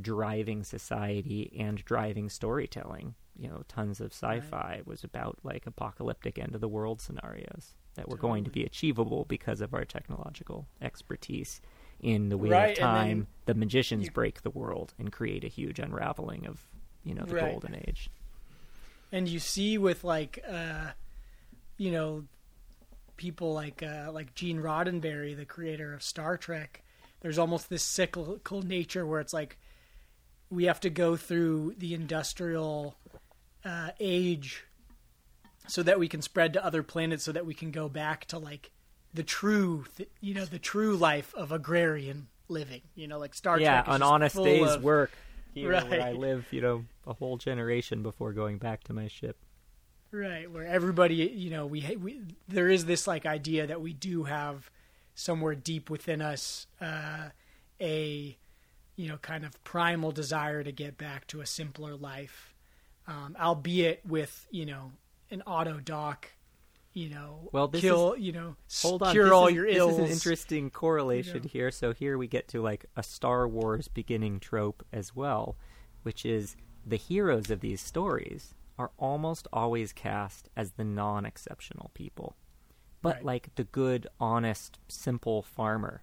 driving 0.00 0.64
society 0.64 1.52
and 1.58 1.84
driving 1.84 2.28
storytelling. 2.28 3.14
You 3.36 3.48
know, 3.48 3.62
tons 3.68 4.00
of 4.00 4.12
sci-fi 4.12 4.82
was 4.84 5.04
about 5.04 5.38
like 5.42 5.66
apocalyptic 5.66 6.38
end 6.38 6.54
of 6.54 6.60
the 6.60 6.68
world 6.68 7.00
scenarios 7.00 7.74
that 7.94 8.08
were 8.08 8.16
going 8.16 8.44
to 8.44 8.50
be 8.50 8.64
achievable 8.64 9.24
because 9.28 9.60
of 9.60 9.72
our 9.74 9.84
technological 9.84 10.66
expertise 10.82 11.60
in 12.00 12.28
the 12.28 12.36
wheel 12.38 12.52
Right, 12.52 12.70
of 12.70 12.76
time. 12.76 13.26
The 13.46 13.54
magicians 13.54 14.06
you- 14.06 14.10
break 14.12 14.42
the 14.42 14.50
world 14.50 14.94
and 14.98 15.12
create 15.12 15.44
a 15.44 15.48
huge 15.48 15.78
unraveling 15.78 16.46
of 16.46 16.68
you 17.04 17.14
know 17.14 17.24
the 17.24 17.34
Right. 17.34 17.50
golden 17.52 17.74
age. 17.86 18.10
And 19.14 19.28
you 19.28 19.38
see 19.38 19.78
with 19.78 20.02
like 20.02 20.44
uh 20.50 20.88
you 21.76 21.92
know 21.92 22.24
people 23.16 23.54
like 23.54 23.82
uh 23.82 24.10
like 24.12 24.34
Gene 24.34 24.60
Roddenberry 24.60 25.36
the 25.36 25.44
creator 25.44 25.94
of 25.94 26.02
Star 26.02 26.36
Trek 26.36 26.82
there's 27.20 27.38
almost 27.38 27.70
this 27.70 27.84
cyclical 27.84 28.62
nature 28.62 29.06
where 29.06 29.20
it's 29.20 29.32
like 29.32 29.56
we 30.50 30.64
have 30.64 30.80
to 30.80 30.90
go 30.90 31.16
through 31.16 31.74
the 31.78 31.94
industrial 31.94 32.96
uh 33.64 33.90
age 34.00 34.64
so 35.68 35.82
that 35.82 35.98
we 35.98 36.08
can 36.08 36.20
spread 36.20 36.52
to 36.52 36.64
other 36.64 36.82
planets 36.82 37.22
so 37.22 37.32
that 37.32 37.46
we 37.46 37.54
can 37.54 37.70
go 37.70 37.88
back 37.88 38.24
to 38.26 38.38
like 38.38 38.72
the 39.14 39.22
true 39.22 39.84
th- 39.96 40.10
you 40.20 40.34
know 40.34 40.44
the 40.44 40.58
true 40.58 40.96
life 40.96 41.32
of 41.36 41.52
agrarian 41.52 42.26
living. 42.48 42.82
You 42.96 43.06
know 43.06 43.20
like 43.20 43.32
Star 43.32 43.60
yeah, 43.60 43.82
Trek 43.82 43.88
is 43.88 43.94
an 43.94 44.02
honest 44.02 44.36
day's 44.36 44.72
of- 44.72 44.82
work 44.82 45.12
here 45.54 45.70
where 45.70 46.02
I 46.02 46.12
live, 46.12 46.46
you 46.50 46.60
know, 46.60 46.84
a 47.06 47.14
whole 47.14 47.36
generation 47.36 48.02
before 48.02 48.32
going 48.32 48.58
back 48.58 48.84
to 48.84 48.92
my 48.92 49.08
ship. 49.08 49.36
Right, 50.10 50.50
where 50.50 50.64
everybody, 50.64 51.16
you 51.16 51.50
know, 51.50 51.66
we, 51.66 51.96
we 52.00 52.20
there 52.46 52.68
is 52.68 52.84
this 52.84 53.06
like 53.06 53.26
idea 53.26 53.66
that 53.66 53.80
we 53.80 53.92
do 53.92 54.24
have 54.24 54.70
somewhere 55.14 55.54
deep 55.54 55.90
within 55.90 56.22
us 56.22 56.66
uh, 56.80 57.30
a, 57.80 58.36
you 58.96 59.08
know, 59.08 59.16
kind 59.18 59.44
of 59.44 59.62
primal 59.64 60.12
desire 60.12 60.62
to 60.62 60.70
get 60.70 60.96
back 60.96 61.26
to 61.28 61.40
a 61.40 61.46
simpler 61.46 61.96
life, 61.96 62.54
um, 63.08 63.36
albeit 63.40 64.06
with 64.06 64.46
you 64.52 64.66
know 64.66 64.92
an 65.32 65.42
auto 65.42 65.80
dock, 65.80 66.30
you 66.94 67.10
know, 67.10 67.48
Well, 67.52 67.68
this 67.68 67.80
kill, 67.82 68.16
you 68.16 68.32
know, 68.32 68.56
Hold 68.82 69.02
on, 69.02 69.12
cure 69.12 69.24
this 69.26 69.32
all 69.32 69.46
is, 69.48 69.54
your 69.54 69.66
this 69.66 69.76
is 69.76 69.98
an 69.98 70.06
interesting 70.06 70.70
correlation 70.70 71.34
You 71.36 71.40
know. 71.42 71.48
here. 71.52 71.70
So 71.70 71.92
here 71.92 72.16
we 72.16 72.26
get 72.28 72.48
to 72.48 72.62
like 72.62 72.86
a 72.96 73.02
Star 73.02 73.46
Wars 73.48 73.88
beginning 73.88 74.40
trope 74.40 74.84
as 74.92 75.14
well, 75.14 75.56
which 76.04 76.24
is 76.24 76.56
the 76.86 76.96
heroes 76.96 77.50
of 77.50 77.60
these 77.60 77.80
stories 77.80 78.54
are 78.78 78.90
almost 78.98 79.46
always 79.52 79.92
cast 79.92 80.48
as 80.56 80.72
the 80.72 80.84
non-exceptional 80.84 81.90
people, 81.94 82.36
but 83.02 83.16
Right. 83.16 83.24
like 83.24 83.54
the 83.56 83.64
good, 83.64 84.06
honest, 84.18 84.78
simple 84.88 85.42
farmer, 85.42 86.02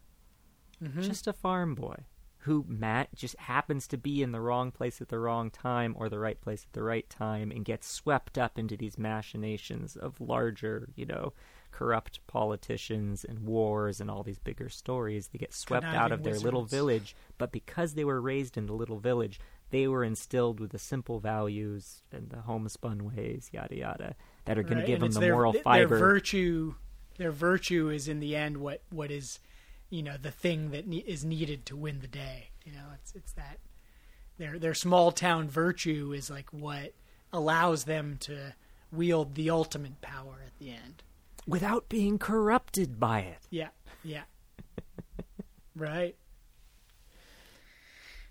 Mhm. 0.81 1.01
just 1.03 1.27
a 1.27 1.33
farm 1.33 1.75
boy 1.75 2.05
who 2.45 2.65
Matt 2.67 3.13
just 3.15 3.37
happens 3.37 3.87
to 3.87 3.97
be 3.97 4.23
in 4.23 4.31
the 4.31 4.41
wrong 4.41 4.71
place 4.71 5.01
at 5.01 5.09
the 5.09 5.19
wrong 5.19 5.49
time 5.51 5.95
or 5.97 6.09
the 6.09 6.19
right 6.19 6.39
place 6.41 6.65
at 6.67 6.73
the 6.73 6.83
right 6.83 7.09
time 7.09 7.51
and 7.51 7.63
gets 7.65 7.87
swept 7.87 8.37
up 8.37 8.57
into 8.57 8.75
these 8.75 8.97
machinations 8.97 9.95
of 9.95 10.19
larger, 10.19 10.89
you 10.95 11.05
know, 11.05 11.33
corrupt 11.71 12.19
politicians 12.27 13.23
and 13.23 13.39
wars 13.45 14.01
and 14.01 14.09
all 14.09 14.23
these 14.23 14.39
bigger 14.39 14.69
stories. 14.69 15.27
They 15.27 15.37
get 15.39 15.53
swept 15.53 15.85
out 15.85 16.11
of 16.11 16.23
their 16.23 16.37
little 16.39 16.65
village, 16.65 17.15
but 17.37 17.51
because 17.51 17.93
they 17.93 18.03
were 18.03 18.19
raised 18.21 18.57
in 18.57 18.65
the 18.65 18.73
little 18.73 18.97
village, 18.99 19.39
they 19.69 19.87
were 19.87 20.03
instilled 20.03 20.59
with 20.59 20.71
the 20.71 20.79
simple 20.79 21.19
values 21.19 22.01
and 22.11 22.29
the 22.29 22.41
homespun 22.41 23.05
ways, 23.15 23.49
yada 23.53 23.75
yada, 23.75 24.15
that 24.45 24.57
are 24.57 24.63
going 24.63 24.77
Right, 24.79 24.81
to 24.81 24.87
give 24.87 25.01
and 25.01 25.13
them 25.13 25.13
the 25.13 25.19
their, 25.27 25.33
moral 25.33 25.53
their 25.53 25.61
fiber. 25.61 25.97
virtue, 25.97 26.73
their 27.17 27.31
virtue 27.31 27.89
is 27.89 28.07
in 28.07 28.19
the 28.19 28.35
end 28.35 28.57
what 28.57 28.81
what 28.89 29.11
is, 29.11 29.39
you 29.91 30.01
know, 30.01 30.15
the 30.19 30.31
thing 30.31 30.71
that 30.71 30.87
ne- 30.87 30.97
is 31.05 31.23
needed 31.23 31.65
to 31.67 31.75
win 31.75 31.99
the 31.99 32.07
day. 32.07 32.49
You 32.65 32.71
know, 32.71 32.85
it's 32.95 33.13
it's 33.13 33.33
that 33.33 33.59
their 34.39 34.57
their 34.57 34.73
small 34.73 35.11
town 35.11 35.47
virtue 35.49 36.13
is 36.15 36.29
like 36.31 36.51
what 36.51 36.93
allows 37.31 37.83
them 37.83 38.17
to 38.21 38.55
wield 38.91 39.35
the 39.35 39.49
ultimate 39.51 40.01
power 40.01 40.41
at 40.45 40.57
the 40.59 40.71
end. 40.71 41.03
without 41.47 41.87
being 41.89 42.17
corrupted 42.17 42.99
by 42.99 43.19
it. 43.21 43.39
Yeah, 43.49 43.69
yeah, 44.03 44.23
right. 45.75 46.15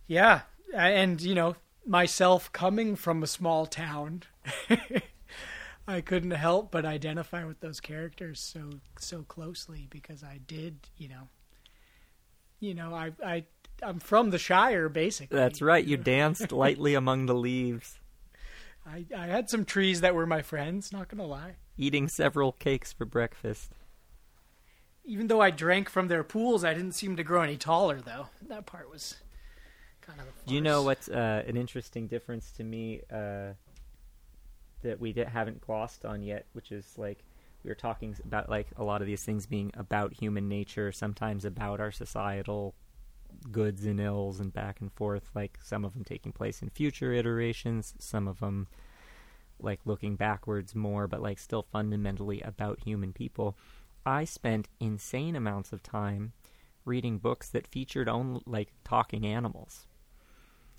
Yeah, 0.06 0.42
and 0.74 1.20
you 1.20 1.34
know, 1.34 1.56
myself 1.86 2.52
coming 2.52 2.96
from 2.96 3.22
a 3.22 3.26
small 3.26 3.66
town, 3.66 4.22
I 5.88 6.00
couldn't 6.00 6.32
help 6.32 6.70
but 6.70 6.84
identify 6.84 7.44
with 7.44 7.60
those 7.60 7.80
characters 7.80 8.40
so 8.40 8.70
so 8.98 9.22
closely 9.22 9.86
because 9.90 10.22
I 10.22 10.40
did, 10.46 10.78
you 10.96 11.08
know, 11.08 11.28
you 12.60 12.74
know, 12.74 12.94
I 12.94 13.12
I 13.24 13.44
I'm 13.82 13.98
from 13.98 14.30
the 14.30 14.38
Shire 14.38 14.88
basically. 14.88 15.36
That's 15.36 15.60
right. 15.62 15.84
You 15.84 15.96
danced 16.16 16.52
lightly 16.52 16.94
among 16.94 17.26
the 17.26 17.34
leaves, 17.34 17.98
I 18.86 19.04
I 19.16 19.26
had 19.26 19.50
some 19.50 19.64
trees 19.64 20.00
that 20.02 20.14
were 20.14 20.26
my 20.26 20.42
friends. 20.42 20.92
Not 20.92 21.08
gonna 21.08 21.26
lie. 21.26 21.56
eating 21.76 22.08
several 22.08 22.52
cakes 22.52 22.92
for 22.92 23.04
breakfast. 23.04 23.72
Even 25.04 25.26
though 25.28 25.40
I 25.40 25.50
drank 25.50 25.88
from 25.88 26.08
their 26.08 26.22
pools, 26.22 26.62
I 26.62 26.74
didn't 26.74 26.92
seem 26.92 27.16
to 27.16 27.24
grow 27.24 27.42
any 27.42 27.56
taller 27.56 28.00
though. 28.00 28.28
That 28.48 28.66
part 28.66 28.90
was 28.90 29.16
kind 30.02 30.20
of. 30.20 30.26
A 30.26 30.48
Do 30.48 30.54
you 30.54 30.60
know 30.60 30.82
what's 30.82 31.08
uh, 31.08 31.42
an 31.46 31.56
interesting 31.56 32.06
difference 32.06 32.52
to 32.52 32.64
me 32.64 33.00
uh, 33.10 33.54
that 34.82 35.00
we 35.00 35.12
haven't 35.12 35.60
glossed 35.62 36.04
on 36.04 36.22
yet? 36.22 36.46
Which 36.52 36.70
is 36.70 36.98
like 36.98 37.24
we 37.62 37.68
were 37.68 37.74
talking 37.74 38.16
about, 38.24 38.48
like 38.48 38.68
a 38.76 38.84
lot 38.84 39.00
of 39.00 39.06
these 39.06 39.24
things 39.24 39.46
being 39.46 39.70
about 39.74 40.14
human 40.14 40.48
nature, 40.48 40.92
sometimes 40.92 41.44
about 41.44 41.80
our 41.80 41.92
societal 41.92 42.74
goods 43.50 43.84
and 43.84 44.00
ills, 44.00 44.40
and 44.40 44.52
back 44.52 44.80
and 44.80 44.92
forth. 44.92 45.30
Like 45.34 45.58
some 45.62 45.84
of 45.84 45.94
them 45.94 46.04
taking 46.04 46.32
place 46.32 46.62
in 46.62 46.70
future 46.70 47.12
iterations, 47.12 47.94
some 47.98 48.26
of 48.26 48.40
them 48.40 48.68
like 49.58 49.80
looking 49.84 50.16
backwards 50.16 50.74
more, 50.74 51.06
but 51.06 51.22
like 51.22 51.38
still 51.38 51.62
fundamentally 51.62 52.40
about 52.40 52.80
human 52.80 53.12
people. 53.12 53.56
I 54.06 54.24
spent 54.24 54.68
insane 54.80 55.36
amounts 55.36 55.72
of 55.72 55.82
time 55.82 56.32
reading 56.84 57.18
books 57.18 57.50
that 57.50 57.66
featured 57.66 58.08
only 58.08 58.42
like 58.46 58.72
talking 58.84 59.26
animals. 59.26 59.86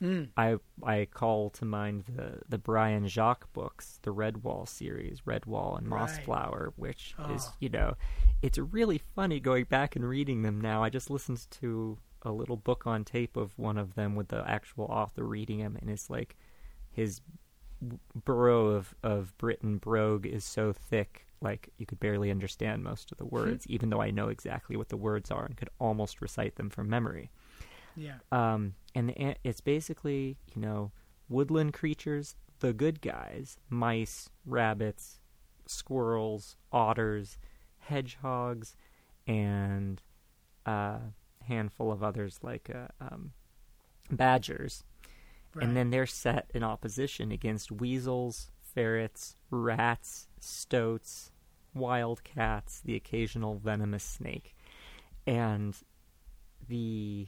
Mm. 0.01 0.29
I 0.35 0.57
I 0.83 1.05
call 1.05 1.49
to 1.51 1.65
mind 1.65 2.05
the 2.07 2.39
the 2.49 2.57
Brian 2.57 3.07
Jacques 3.07 3.51
books, 3.53 3.99
the 4.01 4.13
Redwall 4.13 4.67
series, 4.67 5.21
Redwall 5.21 5.77
and 5.77 5.89
Right. 5.91 6.09
Mossflower, 6.09 6.73
which 6.75 7.13
is 7.29 7.47
Oh. 7.47 7.53
you 7.59 7.69
know, 7.69 7.95
it's 8.41 8.57
really 8.57 8.97
funny 8.97 9.39
going 9.39 9.65
back 9.65 9.95
and 9.95 10.07
reading 10.07 10.41
them 10.41 10.59
now. 10.59 10.83
I 10.83 10.89
just 10.89 11.09
listened 11.11 11.45
to 11.51 11.97
a 12.23 12.31
little 12.31 12.57
book 12.57 12.85
on 12.87 13.03
tape 13.03 13.35
of 13.37 13.57
one 13.57 13.77
of 13.77 13.93
them 13.95 14.15
with 14.15 14.29
the 14.29 14.43
actual 14.49 14.85
author 14.85 15.23
reading 15.23 15.59
them, 15.59 15.77
and 15.79 15.89
it's 15.89 16.09
like 16.09 16.35
his 16.91 17.21
burrow 18.25 18.67
of 18.67 18.93
of 19.03 19.37
Britain 19.37 19.77
brogue 19.77 20.25
is 20.25 20.43
so 20.43 20.71
thick, 20.73 21.27
like 21.41 21.69
you 21.77 21.85
could 21.85 21.99
barely 21.99 22.29
understand 22.31 22.83
most 22.83 23.11
of 23.11 23.17
the 23.17 23.25
words, 23.25 23.65
even 23.67 23.89
though 23.89 24.01
I 24.01 24.11
know 24.11 24.29
exactly 24.29 24.75
what 24.77 24.89
the 24.89 24.97
words 24.97 25.31
are 25.31 25.45
and 25.45 25.57
could 25.57 25.69
almost 25.79 26.21
recite 26.21 26.55
them 26.55 26.69
from 26.69 26.89
memory. 26.89 27.31
Yeah. 27.95 28.15
Um, 28.31 28.75
and 28.95 29.09
the, 29.09 29.35
it's 29.43 29.61
basically, 29.61 30.37
you 30.53 30.61
know, 30.61 30.91
woodland 31.29 31.73
creatures, 31.73 32.35
the 32.59 32.73
good 32.73 33.01
guys, 33.01 33.57
mice, 33.69 34.29
rabbits, 34.45 35.19
squirrels, 35.65 36.55
otters, 36.71 37.37
hedgehogs, 37.79 38.75
and 39.27 40.01
a 40.65 40.99
handful 41.47 41.91
of 41.91 42.03
others 42.03 42.39
like 42.41 42.69
uh, 42.73 42.87
um, 42.99 43.31
badgers. 44.11 44.83
Right. 45.53 45.65
And 45.65 45.75
then 45.75 45.89
they're 45.89 46.05
set 46.05 46.49
in 46.53 46.63
opposition 46.63 47.31
against 47.31 47.71
weasels, 47.71 48.51
ferrets, 48.61 49.35
rats, 49.49 50.27
stoats, 50.39 51.31
wild 51.73 52.23
cats, 52.23 52.81
the 52.83 52.95
occasional 52.95 53.55
venomous 53.55 54.03
snake. 54.03 54.55
And 55.27 55.75
the 56.67 57.27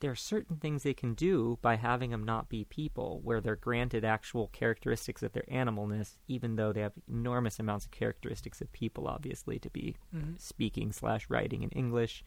there 0.00 0.10
are 0.10 0.16
certain 0.16 0.56
things 0.56 0.82
they 0.82 0.94
can 0.94 1.14
do 1.14 1.58
by 1.62 1.76
having 1.76 2.10
them 2.10 2.24
not 2.24 2.48
be 2.48 2.64
people, 2.64 3.20
where 3.24 3.40
they're 3.40 3.56
granted 3.56 4.04
actual 4.04 4.48
characteristics 4.48 5.22
of 5.22 5.32
their 5.32 5.44
animalness, 5.50 6.18
even 6.28 6.56
though 6.56 6.72
they 6.72 6.80
have 6.80 6.92
enormous 7.08 7.58
amounts 7.58 7.84
of 7.86 7.90
characteristics 7.90 8.60
of 8.60 8.70
people, 8.72 9.08
obviously, 9.08 9.58
to 9.58 9.70
be 9.70 9.96
Mm-hmm. 10.14 10.32
speaking 10.38 10.92
slash 10.92 11.28
writing 11.28 11.62
in 11.62 11.70
English. 11.70 12.24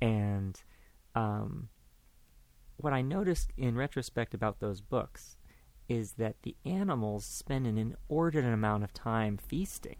And 0.00 0.60
um, 1.14 1.68
what 2.76 2.92
I 2.92 3.02
noticed 3.02 3.52
in 3.56 3.76
retrospect 3.76 4.34
about 4.34 4.60
those 4.60 4.80
books 4.80 5.36
is 5.88 6.12
that 6.12 6.36
the 6.42 6.56
animals 6.64 7.24
spend 7.24 7.66
an 7.66 7.78
inordinate 7.78 8.52
amount 8.52 8.84
of 8.84 8.92
time 8.92 9.36
feasting. 9.36 9.96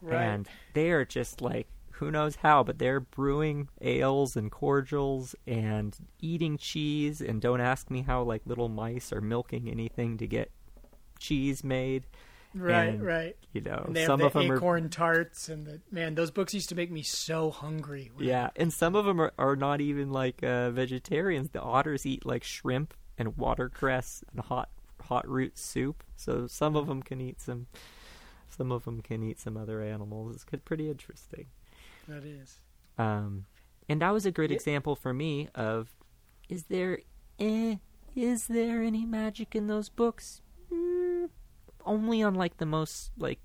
Right. 0.00 0.22
And 0.22 0.48
they 0.74 0.90
are 0.90 1.04
just 1.04 1.40
like, 1.40 1.66
who 1.98 2.10
knows 2.10 2.36
how, 2.36 2.62
but 2.64 2.78
they're 2.78 3.00
brewing 3.00 3.68
ales 3.80 4.36
and 4.36 4.50
cordials 4.50 5.34
and 5.46 5.96
eating 6.20 6.58
cheese. 6.58 7.20
And 7.20 7.40
don't 7.40 7.60
ask 7.60 7.90
me 7.90 8.02
how, 8.02 8.22
like, 8.22 8.42
little 8.46 8.68
mice 8.68 9.12
are 9.12 9.20
milking 9.20 9.68
anything 9.68 10.18
to 10.18 10.26
get 10.26 10.50
cheese 11.18 11.62
made. 11.62 12.06
right, 12.54 12.90
and, 12.90 13.02
right. 13.02 13.36
You 13.52 13.60
know, 13.60 13.84
And 13.86 13.96
they 13.96 14.06
some 14.06 14.20
have 14.20 14.28
of 14.28 14.32
the 14.32 14.40
them 14.40 14.52
are 14.52 14.56
acorn 14.56 14.88
tarts 14.88 15.48
and 15.48 15.66
the 15.66 15.80
man. 15.90 16.14
Those 16.14 16.30
books 16.30 16.54
used 16.54 16.68
to 16.70 16.74
make 16.74 16.90
me 16.90 17.02
so 17.02 17.50
hungry. 17.50 18.10
Yeah, 18.18 18.50
and 18.56 18.72
some 18.72 18.94
of 18.94 19.04
them 19.04 19.20
are, 19.20 19.32
are 19.38 19.56
not 19.56 19.80
even 19.80 20.10
like 20.10 20.42
uh, 20.42 20.70
vegetarians. 20.70 21.50
The 21.50 21.60
otters 21.60 22.06
eat 22.06 22.26
like 22.26 22.44
shrimp 22.44 22.94
and 23.18 23.36
watercress 23.36 24.24
and 24.32 24.40
hot 24.40 24.70
hot 25.00 25.28
root 25.28 25.58
soup. 25.58 26.02
So 26.16 26.46
some 26.46 26.76
of 26.76 26.86
them 26.86 27.02
can 27.02 27.20
eat 27.20 27.40
some. 27.40 27.66
Some 28.48 28.70
of 28.70 28.84
them 28.84 29.00
can 29.02 29.22
eat 29.24 29.40
some 29.40 29.56
other 29.56 29.82
animals. 29.82 30.34
It's 30.34 30.44
pretty 30.64 30.88
interesting. 30.88 31.46
That 32.08 32.24
is. 32.24 32.58
Um, 32.98 33.46
and 33.88 34.00
that 34.00 34.10
was 34.12 34.26
a 34.26 34.30
great 34.30 34.50
Yeah. 34.50 34.56
example 34.56 34.96
for 34.96 35.12
me 35.12 35.48
of 35.54 35.90
is 36.48 36.64
there 36.64 37.00
eh, 37.38 37.76
is 38.14 38.46
there 38.46 38.82
any 38.82 39.04
magic 39.04 39.54
in 39.56 39.66
those 39.66 39.88
books? 39.88 40.40
Mm, 40.72 41.30
only 41.84 42.22
on 42.22 42.34
like 42.34 42.58
the 42.58 42.66
most 42.66 43.10
like 43.18 43.40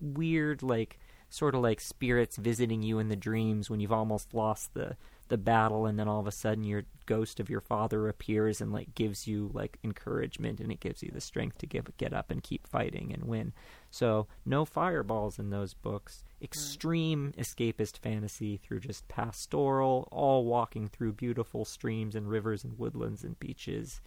weird 0.00 0.62
like 0.62 0.98
sort 1.28 1.54
of 1.54 1.60
like 1.60 1.80
spirits 1.80 2.36
visiting 2.36 2.82
you 2.82 2.98
in 2.98 3.08
the 3.08 3.16
dreams 3.16 3.68
when 3.68 3.80
you've 3.80 3.92
almost 3.92 4.32
lost 4.32 4.72
the 4.74 4.96
the 5.28 5.36
battle 5.36 5.84
and 5.84 5.98
then 5.98 6.08
all 6.08 6.20
of 6.20 6.26
a 6.26 6.32
sudden 6.32 6.64
your 6.64 6.84
ghost 7.04 7.38
of 7.38 7.50
your 7.50 7.60
father 7.60 8.08
appears 8.08 8.62
and 8.62 8.72
like 8.72 8.94
gives 8.94 9.26
you 9.26 9.50
like 9.52 9.78
encouragement 9.84 10.58
and 10.58 10.72
it 10.72 10.80
gives 10.80 11.02
you 11.02 11.10
the 11.12 11.20
strength 11.20 11.58
to 11.58 11.66
give 11.66 11.84
get 11.98 12.14
up 12.14 12.30
and 12.30 12.42
keep 12.42 12.66
fighting 12.66 13.12
and 13.12 13.24
win. 13.24 13.52
So 13.90 14.26
no 14.44 14.64
fireballs 14.64 15.38
in 15.38 15.50
those 15.50 15.74
books. 15.74 16.22
Extreme 16.42 17.32
mm. 17.32 17.40
escapist 17.40 17.98
fantasy 17.98 18.56
through 18.56 18.80
just 18.80 19.08
pastoral, 19.08 20.08
all 20.10 20.44
walking 20.44 20.88
through 20.88 21.12
beautiful 21.14 21.64
streams 21.64 22.14
and 22.14 22.28
rivers 22.28 22.64
and 22.64 22.78
woodlands 22.78 23.24
and 23.24 23.38
beaches 23.38 24.00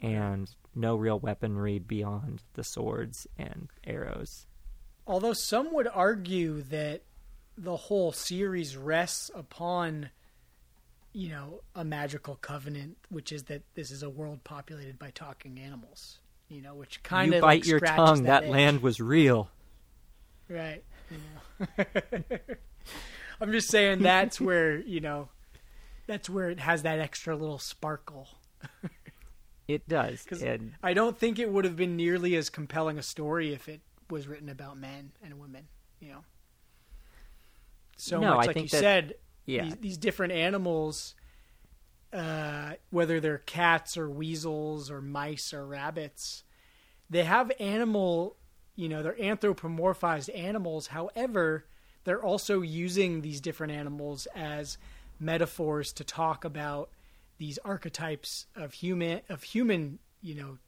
and 0.00 0.50
no 0.74 0.96
real 0.96 1.18
weaponry 1.18 1.78
beyond 1.78 2.42
the 2.54 2.64
swords 2.64 3.26
and 3.36 3.68
arrows. 3.84 4.46
Although 5.06 5.32
some 5.32 5.72
would 5.74 5.88
argue 5.88 6.62
that 6.62 7.02
the 7.56 7.76
whole 7.76 8.12
series 8.12 8.76
rests 8.76 9.30
upon, 9.34 10.10
you 11.12 11.30
know, 11.30 11.62
a 11.74 11.84
magical 11.84 12.36
covenant, 12.36 12.98
which 13.08 13.32
is 13.32 13.44
that 13.44 13.62
this 13.74 13.90
is 13.90 14.02
a 14.02 14.10
world 14.10 14.44
populated 14.44 14.98
by 14.98 15.10
talking 15.10 15.58
animals. 15.58 16.18
You 16.48 16.62
know, 16.62 16.74
which 16.74 17.02
kind 17.02 17.32
you 17.32 17.38
of 17.38 17.42
bite 17.42 17.60
like, 17.60 17.66
your 17.66 17.80
tongue. 17.80 18.22
That, 18.24 18.44
edge. 18.44 18.50
land 18.50 18.82
was 18.82 19.00
real. 19.00 19.50
right? 20.48 20.82
You 21.10 21.18
know. 21.78 21.86
I'm 23.40 23.52
just 23.52 23.68
saying 23.70 24.00
that's 24.02 24.40
where 24.40 24.78
you 24.78 25.00
know, 25.00 25.28
that's 26.06 26.28
where 26.30 26.50
it 26.50 26.60
has 26.60 26.82
that 26.82 26.98
extra 26.98 27.36
little 27.36 27.58
sparkle. 27.58 28.28
It 29.68 29.86
does. 29.86 30.24
And 30.42 30.72
I 30.82 30.94
don't 30.94 31.18
think 31.18 31.38
it 31.38 31.52
would 31.52 31.66
have 31.66 31.76
been 31.76 31.94
nearly 31.94 32.34
as 32.36 32.48
compelling 32.48 32.96
a 32.98 33.02
story 33.02 33.52
if 33.52 33.68
it 33.68 33.82
was 34.08 34.26
written 34.26 34.48
about 34.48 34.78
men 34.78 35.12
and 35.22 35.38
women. 35.38 35.68
You 36.00 36.08
know, 36.08 36.24
so 37.98 38.18
No, 38.18 38.28
much 38.36 38.44
I 38.44 38.46
like 38.46 38.54
think 38.54 38.72
you 38.72 38.78
that- 38.78 38.80
said. 38.80 39.14
yeah, 39.44 39.64
these, 39.64 39.76
these 39.76 39.96
different 39.98 40.32
animals, 40.32 41.14
uh, 42.12 42.72
whether 42.90 43.20
they're 43.20 43.38
cats 43.38 43.96
or 43.96 44.08
weasels 44.08 44.90
or 44.90 45.00
mice 45.00 45.52
or 45.52 45.66
rabbits, 45.66 46.44
they 47.10 47.24
have 47.24 47.52
animal, 47.60 48.36
you 48.76 48.88
know, 48.88 49.02
they're 49.02 49.14
anthropomorphized 49.14 50.34
animals. 50.36 50.88
However, 50.88 51.66
they're 52.04 52.22
also 52.22 52.62
using 52.62 53.20
these 53.20 53.40
different 53.40 53.72
animals 53.72 54.26
as 54.34 54.78
metaphors 55.20 55.92
to 55.94 56.04
talk 56.04 56.44
about 56.44 56.90
these 57.38 57.58
archetypes 57.64 58.46
of 58.56 58.72
human 58.74 59.20
of 59.28 59.42
human, 59.42 59.98
you 60.22 60.34
know, 60.34 60.58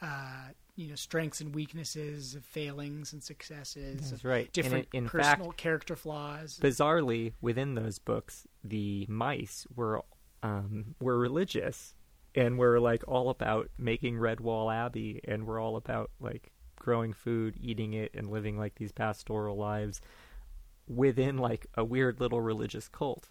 uh, 0.00 0.48
you 0.76 0.88
know, 0.88 0.94
strengths 0.94 1.40
and 1.40 1.54
weaknesses, 1.54 2.34
of 2.34 2.44
failings 2.44 3.12
and 3.12 3.22
successes, 3.22 4.10
that's 4.10 4.24
right. 4.24 4.52
Different 4.52 4.88
in, 4.92 5.04
in 5.04 5.08
fact, 5.08 5.56
character 5.56 5.96
flaws. 5.96 6.58
bizarrely, 6.62 7.32
within 7.40 7.74
those 7.74 7.98
books, 7.98 8.46
the 8.62 9.04
mice 9.08 9.66
were 9.74 10.02
um, 10.42 10.94
were 11.00 11.18
religious 11.18 11.94
and 12.34 12.58
were 12.58 12.78
like 12.80 13.02
all 13.08 13.30
about 13.30 13.70
making 13.78 14.16
Redwall 14.16 14.72
Abbey, 14.72 15.20
and 15.24 15.46
we're 15.46 15.60
all 15.60 15.76
about 15.76 16.10
like 16.20 16.52
growing 16.76 17.12
food, 17.12 17.56
eating 17.60 17.92
it, 17.94 18.12
and 18.14 18.30
living 18.30 18.56
like 18.58 18.76
these 18.76 18.92
pastoral 18.92 19.56
lives 19.56 20.00
within 20.86 21.36
like 21.38 21.66
a 21.74 21.84
weird 21.84 22.20
little 22.20 22.40
religious 22.40 22.88
cult. 22.88 23.28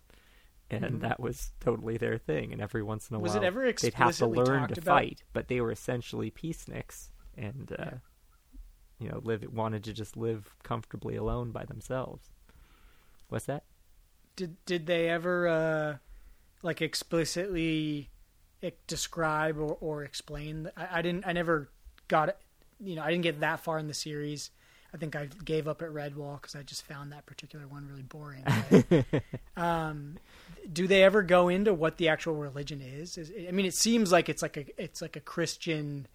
And 0.69 0.83
Mhm. 0.83 0.99
that 1.01 1.19
was 1.19 1.53
totally 1.61 1.97
their 1.97 2.17
thing. 2.17 2.51
And 2.51 2.61
every 2.61 2.83
once 2.83 3.09
in 3.09 3.15
a 3.15 3.19
Was 3.19 3.33
while, 3.33 3.41
it 3.41 3.45
ever 3.45 3.71
they'd 3.81 3.93
have 3.93 4.17
to 4.17 4.27
learn 4.27 4.67
to 4.67 4.81
about? 4.81 4.85
fight, 4.85 5.23
but 5.33 5.47
they 5.47 5.61
were 5.61 5.71
essentially 5.71 6.29
peaceniks 6.29 7.09
and, 7.37 7.71
uh, 7.71 7.75
Yeah. 7.79 7.99
you 8.99 9.09
know, 9.09 9.19
live 9.23 9.45
wanted 9.53 9.83
to 9.85 9.93
just 9.93 10.17
live 10.17 10.53
comfortably 10.63 11.15
alone 11.15 11.51
by 11.51 11.63
themselves. 11.65 12.31
What's 13.29 13.45
that? 13.45 13.63
Did 14.35 14.63
did 14.65 14.85
they 14.85 15.09
ever 15.09 15.47
uh, 15.47 15.97
like 16.63 16.81
explicitly 16.81 18.09
describe 18.87 19.57
or, 19.57 19.77
or 19.79 20.03
explain? 20.03 20.69
I, 20.77 20.99
I 20.99 21.01
didn't. 21.01 21.25
I 21.27 21.33
never 21.33 21.69
got 22.07 22.29
it. 22.29 22.37
You 22.79 22.95
know, 22.95 23.03
I 23.03 23.09
didn't 23.11 23.23
get 23.23 23.39
that 23.41 23.59
far 23.61 23.79
in 23.79 23.87
the 23.87 23.93
series. 23.93 24.51
I 24.93 24.97
think 24.97 25.15
I 25.15 25.27
gave 25.43 25.67
up 25.67 25.81
at 25.81 25.89
Redwall 25.89 26.39
because 26.41 26.55
I 26.55 26.63
just 26.63 26.83
found 26.85 27.11
that 27.11 27.25
particular 27.25 27.67
one 27.67 27.87
really 27.87 28.03
boring. 28.03 28.43
But, 29.55 29.61
um, 29.61 30.17
do 30.71 30.87
they 30.87 31.03
ever 31.03 31.23
go 31.23 31.49
into 31.49 31.73
what 31.73 31.97
the 31.97 32.07
actual 32.07 32.35
religion 32.35 32.81
is? 32.81 33.17
is? 33.17 33.31
I 33.47 33.51
mean, 33.51 33.65
it 33.65 33.73
seems 33.73 34.11
like 34.11 34.29
it's 34.29 34.41
like 34.41 34.57
a 34.57 34.81
it's 34.81 35.01
like 35.01 35.15
a 35.15 35.19
Christian. 35.19 36.07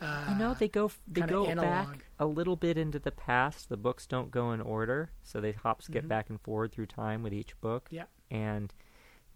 Uh, 0.00 0.26
You 0.30 0.34
know, 0.36 0.54
they 0.54 0.68
go 0.68 0.90
they 1.06 1.20
go 1.22 1.46
analog. 1.46 1.88
back 1.88 2.04
a 2.18 2.26
little 2.26 2.56
bit 2.56 2.76
into 2.78 2.98
the 2.98 3.10
past. 3.12 3.68
The 3.68 3.76
books 3.76 4.06
don't 4.06 4.30
go 4.30 4.52
in 4.52 4.60
order, 4.60 5.10
so 5.22 5.40
they 5.40 5.52
hop 5.52 5.82
skip 5.82 6.04
Mhm. 6.04 6.08
back 6.08 6.30
and 6.30 6.40
forward 6.40 6.72
through 6.72 6.86
time 6.86 7.22
with 7.22 7.32
each 7.32 7.58
book. 7.60 7.88
Yeah. 7.90 8.04
and 8.30 8.72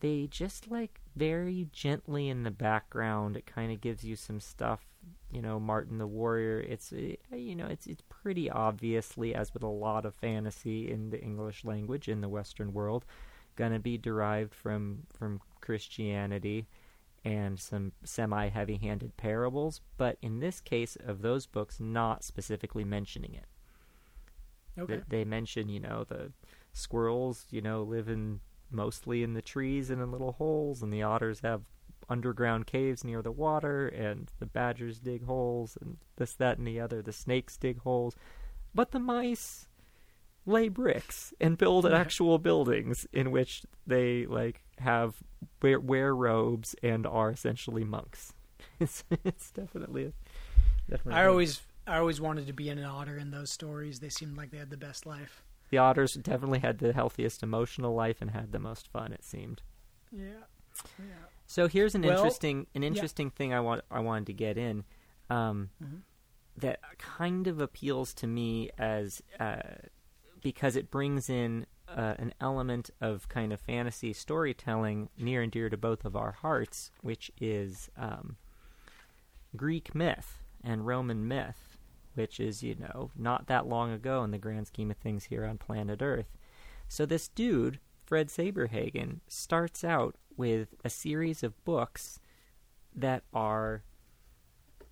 they 0.00 0.26
just 0.30 0.70
like 0.70 1.00
very 1.16 1.68
gently 1.72 2.28
in 2.28 2.42
the 2.44 2.50
background. 2.50 3.36
It 3.36 3.46
kind 3.46 3.72
of 3.72 3.80
gives 3.80 4.04
you 4.04 4.16
some 4.16 4.40
stuff. 4.40 4.86
You 5.30 5.42
know, 5.42 5.58
Martin 5.60 5.98
the 5.98 6.06
Warrior. 6.06 6.60
It's 6.60 6.92
uh, 6.92 7.14
you 7.36 7.54
know, 7.54 7.66
it's 7.66 7.86
it's 7.86 8.02
pretty 8.08 8.50
obviously, 8.50 9.34
as 9.34 9.52
with 9.54 9.62
a 9.62 9.66
lot 9.68 10.04
of 10.06 10.14
fantasy 10.14 10.90
in 10.90 11.10
the 11.10 11.20
English 11.20 11.64
language 11.64 12.08
in 12.08 12.20
the 12.20 12.28
Western 12.28 12.72
world, 12.72 13.04
gonna 13.56 13.78
be 13.80 13.98
derived 13.98 14.54
from 14.54 15.04
from 15.12 15.40
Christianity 15.60 16.66
and 17.24 17.58
some 17.58 17.92
semi 18.04 18.48
heavy 18.48 18.76
handed 18.76 19.16
parables, 19.16 19.80
but 19.96 20.18
in 20.22 20.40
this 20.40 20.60
case 20.60 20.96
of 20.96 21.22
those 21.22 21.46
books, 21.46 21.80
not 21.80 22.24
specifically 22.24 22.84
mentioning 22.84 23.34
it. 23.34 23.46
okay. 24.78 24.94
Th- 24.94 25.04
They 25.08 25.24
mention, 25.24 25.68
you 25.68 25.80
know, 25.80 26.04
the 26.04 26.32
squirrels, 26.72 27.46
you 27.50 27.60
know, 27.60 27.82
live 27.82 28.08
in 28.08 28.40
mostly 28.70 29.22
in 29.22 29.34
the 29.34 29.42
trees 29.42 29.90
and 29.90 30.00
in 30.00 30.12
little 30.12 30.32
holes, 30.32 30.82
and 30.82 30.92
the 30.92 31.02
otters 31.02 31.40
have 31.40 31.62
underground 32.08 32.66
caves 32.66 33.04
near 33.04 33.22
the 33.22 33.32
water, 33.32 33.88
and 33.88 34.30
the 34.38 34.46
badgers 34.46 34.98
dig 34.98 35.24
holes, 35.24 35.76
and 35.80 35.98
this, 36.16 36.34
that, 36.34 36.58
and 36.58 36.66
the 36.66 36.80
other. 36.80 37.02
The 37.02 37.12
snakes 37.12 37.56
dig 37.56 37.80
holes, 37.80 38.16
but 38.74 38.92
the 38.92 39.00
mice 39.00 39.68
lay 40.46 40.68
bricks 40.68 41.34
and 41.40 41.58
build 41.58 41.84
actual 41.86 42.38
buildings 42.38 43.06
in 43.12 43.30
which 43.30 43.62
they 43.86 44.24
like 44.26 44.62
have 44.78 45.14
wear, 45.62 45.78
wear 45.78 46.14
robes 46.14 46.74
and 46.82 47.06
are 47.06 47.30
essentially 47.30 47.84
monks. 47.84 48.32
It's 48.80 49.04
it's 49.24 49.50
definitely 49.50 50.12
definitely. 50.88 51.20
I 51.20 51.26
always 51.26 51.62
I 51.86 51.98
always 51.98 52.20
wanted 52.20 52.46
to 52.46 52.52
be 52.52 52.68
an 52.68 52.82
otter 52.84 53.16
in 53.16 53.30
those 53.30 53.50
stories. 53.50 54.00
They 54.00 54.08
seemed 54.08 54.36
like 54.36 54.50
they 54.50 54.58
had 54.58 54.70
the 54.70 54.76
best 54.76 55.06
life. 55.06 55.42
The 55.70 55.78
otters 55.78 56.14
definitely 56.14 56.58
had 56.60 56.78
the 56.78 56.92
healthiest 56.92 57.42
emotional 57.42 57.94
life 57.94 58.18
and 58.20 58.30
had 58.30 58.52
the 58.52 58.58
most 58.58 58.88
fun. 58.88 59.12
It 59.12 59.24
seemed. 59.24 59.62
Yeah. 60.10 60.44
Yeah. 60.98 61.04
So 61.46 61.66
here's 61.68 61.94
an 61.94 62.02
Well, 62.02 62.16
interesting 62.16 62.66
an 62.74 62.82
interesting 62.84 63.30
thing 63.30 63.52
I 63.52 63.60
want 63.60 63.82
I 63.90 64.00
wanted 64.00 64.26
to 64.26 64.32
get 64.32 64.56
in 64.58 64.84
um, 65.30 65.70
Mhm. 65.82 66.02
that 66.56 66.80
kind 66.98 67.46
of 67.46 67.60
appeals 67.60 68.14
to 68.14 68.26
me 68.26 68.70
as 68.78 69.22
uh, 69.40 69.60
because 70.40 70.76
it 70.76 70.90
brings 70.90 71.28
in 71.28 71.66
uh, 71.88 72.14
an 72.18 72.32
element 72.40 72.90
of 73.00 73.28
kind 73.28 73.52
of 73.52 73.60
fantasy 73.60 74.12
storytelling 74.12 75.08
near 75.16 75.40
and 75.42 75.50
dear 75.50 75.68
to 75.70 75.76
both 75.76 76.04
of 76.04 76.14
our 76.14 76.32
hearts, 76.32 76.90
which 77.00 77.30
is 77.40 77.88
um, 77.96 78.36
Greek 79.56 79.94
myth 79.94 80.44
and 80.62 80.86
Roman 80.86 81.26
myth, 81.26 81.67
which 82.18 82.40
is, 82.40 82.64
you 82.64 82.74
know, 82.74 83.12
not 83.16 83.46
that 83.46 83.68
long 83.68 83.92
ago 83.92 84.24
in 84.24 84.32
the 84.32 84.38
grand 84.38 84.66
scheme 84.66 84.90
of 84.90 84.96
things 84.96 85.24
here 85.24 85.44
on 85.44 85.56
planet 85.56 86.02
Earth. 86.02 86.36
So 86.88 87.06
this 87.06 87.28
dude, 87.28 87.78
Fred 88.04 88.26
Saberhagen, 88.26 89.20
starts 89.28 89.84
out 89.84 90.16
with 90.36 90.74
a 90.84 90.90
series 90.90 91.44
of 91.44 91.64
books 91.64 92.18
that 92.92 93.22
are 93.32 93.84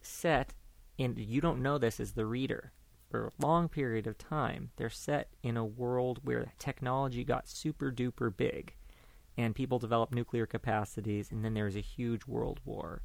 set 0.01 0.55
in, 0.97 1.16
you 1.18 1.41
don't 1.41 1.62
know 1.62 1.79
this 1.79 1.99
as 1.99 2.12
the 2.12 2.27
reader, 2.27 2.72
for 3.11 3.27
a 3.27 3.45
long 3.45 3.68
period 3.68 4.07
of 4.07 4.18
time, 4.18 4.70
they're 4.77 4.89
set 4.89 5.31
in 5.43 5.57
a 5.57 5.64
world 5.64 6.20
where 6.22 6.53
technology 6.61 7.24
got 7.24 7.49
super 7.49 7.91
duper 7.91 8.35
big 8.35 8.74
and 9.37 9.55
people 9.55 9.81
developed 9.81 10.14
nuclear 10.14 10.47
capacities, 10.47 11.33
and 11.33 11.45
then 11.45 11.55
there 11.55 11.64
was 11.64 11.77
a 11.77 11.81
huge 11.81 12.24
world 12.27 12.61
war. 12.64 13.03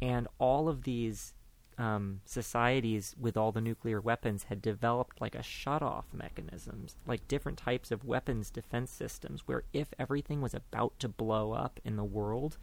And 0.00 0.28
all 0.38 0.68
of 0.68 0.84
these 0.84 1.34
um, 1.78 2.20
societies 2.24 3.14
with 3.18 3.36
all 3.36 3.52
the 3.52 3.60
nuclear 3.60 4.00
weapons 4.00 4.44
had 4.44 4.60
developed 4.60 5.20
like 5.20 5.36
a 5.36 5.42
shut 5.42 5.80
off 5.80 6.06
mechanisms, 6.12 6.96
like 7.06 7.28
different 7.28 7.56
types 7.56 7.92
of 7.92 8.04
weapons 8.04 8.50
defense 8.50 8.90
systems, 8.90 9.42
where 9.46 9.62
if 9.72 9.88
everything 9.98 10.40
was 10.40 10.54
about 10.54 10.98
to 10.98 11.08
blow 11.08 11.52
up 11.52 11.78
in 11.84 11.96
the 11.96 12.04
world, 12.04 12.58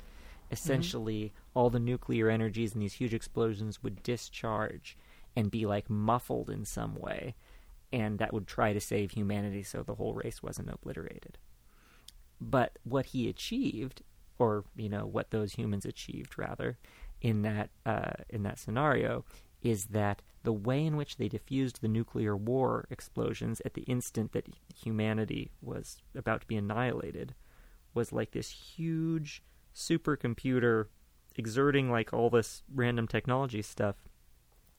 essentially 0.52 1.26
mm-hmm. 1.26 1.60
all 1.60 1.70
the 1.70 1.80
nuclear 1.80 2.30
energies 2.30 2.74
and 2.74 2.82
these 2.82 2.94
huge 2.94 3.14
explosions 3.14 3.82
would 3.82 4.04
discharge 4.04 4.98
and 5.36 5.50
be 5.50 5.66
like 5.66 5.90
muffled 5.90 6.50
in 6.50 6.66
some 6.66 6.96
way, 6.96 7.36
and 7.94 8.20
that 8.20 8.34
would 8.34 8.48
try 8.48 8.74
to 8.74 8.82
save 8.82 9.12
humanity 9.12 9.64
so 9.64 9.82
the 9.82 9.96
whole 9.96 10.14
race 10.14 10.44
wasn't 10.44 10.70
obliterated. 10.70 11.38
But 12.42 12.78
what 12.84 13.08
he 13.08 13.30
achieved, 13.30 14.02
or 14.38 14.66
you 14.76 14.90
know 14.90 15.06
what 15.06 15.32
those 15.32 15.54
humans 15.54 15.86
achieved 15.86 16.38
rather, 16.38 16.78
in 17.26 17.42
that 17.42 17.72
uh, 17.88 18.12
in 18.30 18.44
that 18.44 18.60
scenario, 18.60 19.26
is 19.64 19.88
that 19.88 20.22
the 20.44 20.54
way 20.54 20.86
in 20.86 20.96
which 20.96 21.18
they 21.18 21.28
diffused 21.28 21.82
the 21.82 21.88
nuclear 21.88 22.38
war 22.38 22.86
explosions 22.92 23.64
at 23.66 23.74
the 23.74 23.82
instant 23.82 24.32
that 24.32 24.48
humanity 24.80 25.50
was 25.60 25.98
about 26.16 26.42
to 26.42 26.48
be 26.48 26.56
annihilated 26.56 27.34
was 27.96 28.14
like 28.14 28.30
this 28.30 28.52
huge 28.52 29.42
supercomputer 29.74 30.86
exerting 31.36 31.90
like 31.90 32.14
all 32.14 32.30
this 32.30 32.62
random 32.72 33.08
technology 33.08 33.64
stuff 33.64 33.96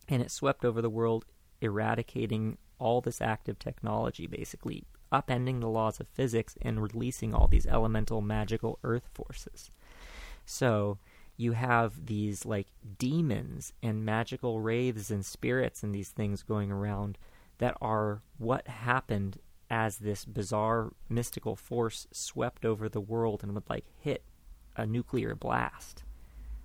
and 0.09 0.22
it 0.22 0.30
swept 0.30 0.64
over 0.64 0.80
the 0.80 0.88
world, 0.88 1.24
eradicating 1.61 2.59
all 2.78 3.01
this 3.01 3.20
active 3.20 3.59
technology, 3.59 4.28
basically 4.28 4.84
upending 5.12 5.61
the 5.61 5.68
laws 5.68 5.99
of 5.99 6.07
physics 6.07 6.57
and 6.62 6.80
releasing 6.80 7.34
all 7.34 7.49
these 7.49 7.66
elemental 7.66 8.20
magical 8.20 8.78
earth 8.84 9.09
forces. 9.12 9.72
So 10.44 10.99
you 11.37 11.53
have 11.53 12.07
these 12.07 12.47
like 12.47 12.68
demons 12.99 13.72
and 13.82 14.05
magical 14.05 14.61
wraiths 14.61 15.11
and 15.11 15.24
spirits 15.24 15.82
and 15.82 15.95
these 15.95 16.09
things 16.09 16.43
going 16.43 16.70
around 16.70 17.18
that 17.59 17.76
are 17.80 18.22
what 18.39 18.66
happened 18.68 19.39
as 19.70 19.99
this 19.99 20.24
bizarre 20.24 20.93
mystical 21.09 21.57
force 21.57 22.07
swept 22.12 22.64
over 22.64 22.89
the 22.89 23.01
world 23.01 23.43
and 23.43 23.55
would 23.55 23.68
like 23.68 23.84
hit 24.01 24.22
a 24.76 24.87
nuclear 24.87 25.34
blast. 25.34 26.05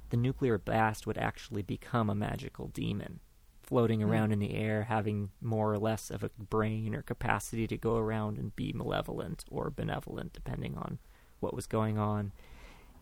The 0.09 0.17
nuclear 0.17 0.57
blast 0.57 1.07
would 1.07 1.17
actually 1.17 1.61
become 1.61 2.09
a 2.09 2.15
magical 2.15 2.67
demon 2.67 3.19
floating 3.63 4.01
hmm. 4.01 4.11
around 4.11 4.29
mm. 4.29 4.33
in 4.33 4.39
the 4.39 4.53
air, 4.53 4.83
having 4.83 5.29
more 5.41 5.71
or 5.71 5.79
less 5.79 6.11
of 6.11 6.23
a 6.23 6.29
brain 6.37 6.93
or 6.93 7.01
capacity 7.01 7.67
to 7.67 7.77
go 7.77 7.95
around 7.95 8.37
and 8.37 8.53
be 8.55 8.73
malevolent 8.73 9.45
or 9.49 9.69
benevolent, 9.69 10.33
depending 10.33 10.77
on 10.77 10.99
what 11.39 11.53
was 11.53 11.67
going 11.67 11.97
on. 11.97 12.33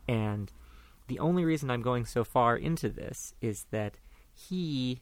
And 0.07 0.51
the 1.09 1.19
only 1.19 1.43
reason 1.43 1.69
I'm 1.69 1.81
going 1.81 2.05
so 2.05 2.23
far 2.23 2.55
into 2.55 2.89
this 2.89 3.33
is 3.41 3.65
that 3.71 3.97
he 4.33 5.01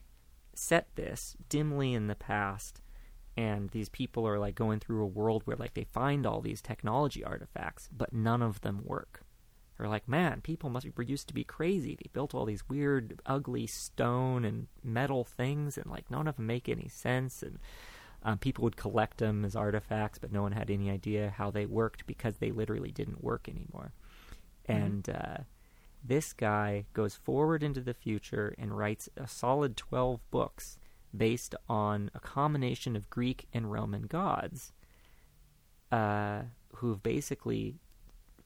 set 0.54 0.88
this 0.96 1.36
dimly 1.48 1.94
in 1.94 2.08
the 2.08 2.16
past 2.16 2.80
and 3.36 3.70
these 3.70 3.88
people 3.88 4.26
are 4.26 4.40
like 4.40 4.56
going 4.56 4.80
through 4.80 5.04
a 5.04 5.06
world 5.06 5.42
where 5.44 5.56
like 5.56 5.74
they 5.74 5.84
find 5.84 6.26
all 6.26 6.40
these 6.40 6.60
technology 6.60 7.22
artifacts 7.22 7.88
but 7.96 8.12
none 8.12 8.42
of 8.42 8.60
them 8.62 8.80
work 8.82 9.22
they're 9.78 9.88
like, 9.88 10.08
man, 10.08 10.40
people 10.40 10.70
must 10.70 10.92
be 10.92 11.06
used 11.06 11.28
to 11.28 11.34
be 11.34 11.44
crazy. 11.44 11.94
They 11.94 12.10
built 12.12 12.34
all 12.34 12.44
these 12.44 12.68
weird, 12.68 13.20
ugly 13.24 13.68
stone 13.68 14.44
and 14.44 14.66
metal 14.82 15.22
things, 15.24 15.78
and 15.78 15.86
like 15.86 16.10
none 16.10 16.26
of 16.26 16.36
them 16.36 16.46
make 16.46 16.68
any 16.68 16.88
sense. 16.88 17.44
And 17.44 17.60
um, 18.24 18.38
people 18.38 18.64
would 18.64 18.76
collect 18.76 19.18
them 19.18 19.44
as 19.44 19.54
artifacts, 19.54 20.18
but 20.18 20.32
no 20.32 20.42
one 20.42 20.50
had 20.50 20.68
any 20.68 20.90
idea 20.90 21.32
how 21.36 21.52
they 21.52 21.64
worked 21.64 22.06
because 22.06 22.38
they 22.38 22.50
literally 22.50 22.90
didn't 22.90 23.22
work 23.22 23.48
anymore. 23.48 23.92
Mm-hmm. 24.68 24.82
And 24.82 25.10
uh, 25.10 25.36
this 26.02 26.32
guy 26.32 26.84
goes 26.92 27.14
forward 27.14 27.62
into 27.62 27.80
the 27.80 27.94
future 27.94 28.54
and 28.58 28.76
writes 28.76 29.08
a 29.16 29.26
solid 29.26 29.76
12 29.76 30.20
books 30.30 30.78
based 31.16 31.54
on 31.68 32.10
a 32.14 32.20
combination 32.20 32.96
of 32.96 33.10
Greek 33.10 33.46
and 33.52 33.72
Roman 33.72 34.02
gods 34.02 34.72
uh, 35.90 36.42
who've 36.76 37.02
basically 37.02 37.76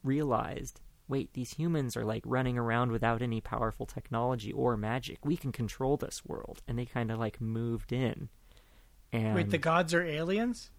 realized 0.02 0.80
wait, 1.08 1.34
these 1.34 1.52
humans 1.52 1.94
are 1.94 2.06
like 2.06 2.22
running 2.24 2.56
around 2.56 2.90
without 2.90 3.20
any 3.20 3.38
powerful 3.38 3.84
technology 3.84 4.50
or 4.50 4.78
magic. 4.78 5.18
We 5.26 5.36
can 5.36 5.52
control 5.52 5.98
this 5.98 6.24
world. 6.24 6.62
And 6.66 6.78
they 6.78 6.86
kind 6.86 7.10
of 7.10 7.18
like 7.18 7.38
moved 7.38 7.92
in. 7.92 8.30
And 9.12 9.34
Wait, 9.34 9.50
the 9.50 9.58
gods 9.58 9.92
are 9.92 10.02
aliens? 10.02 10.70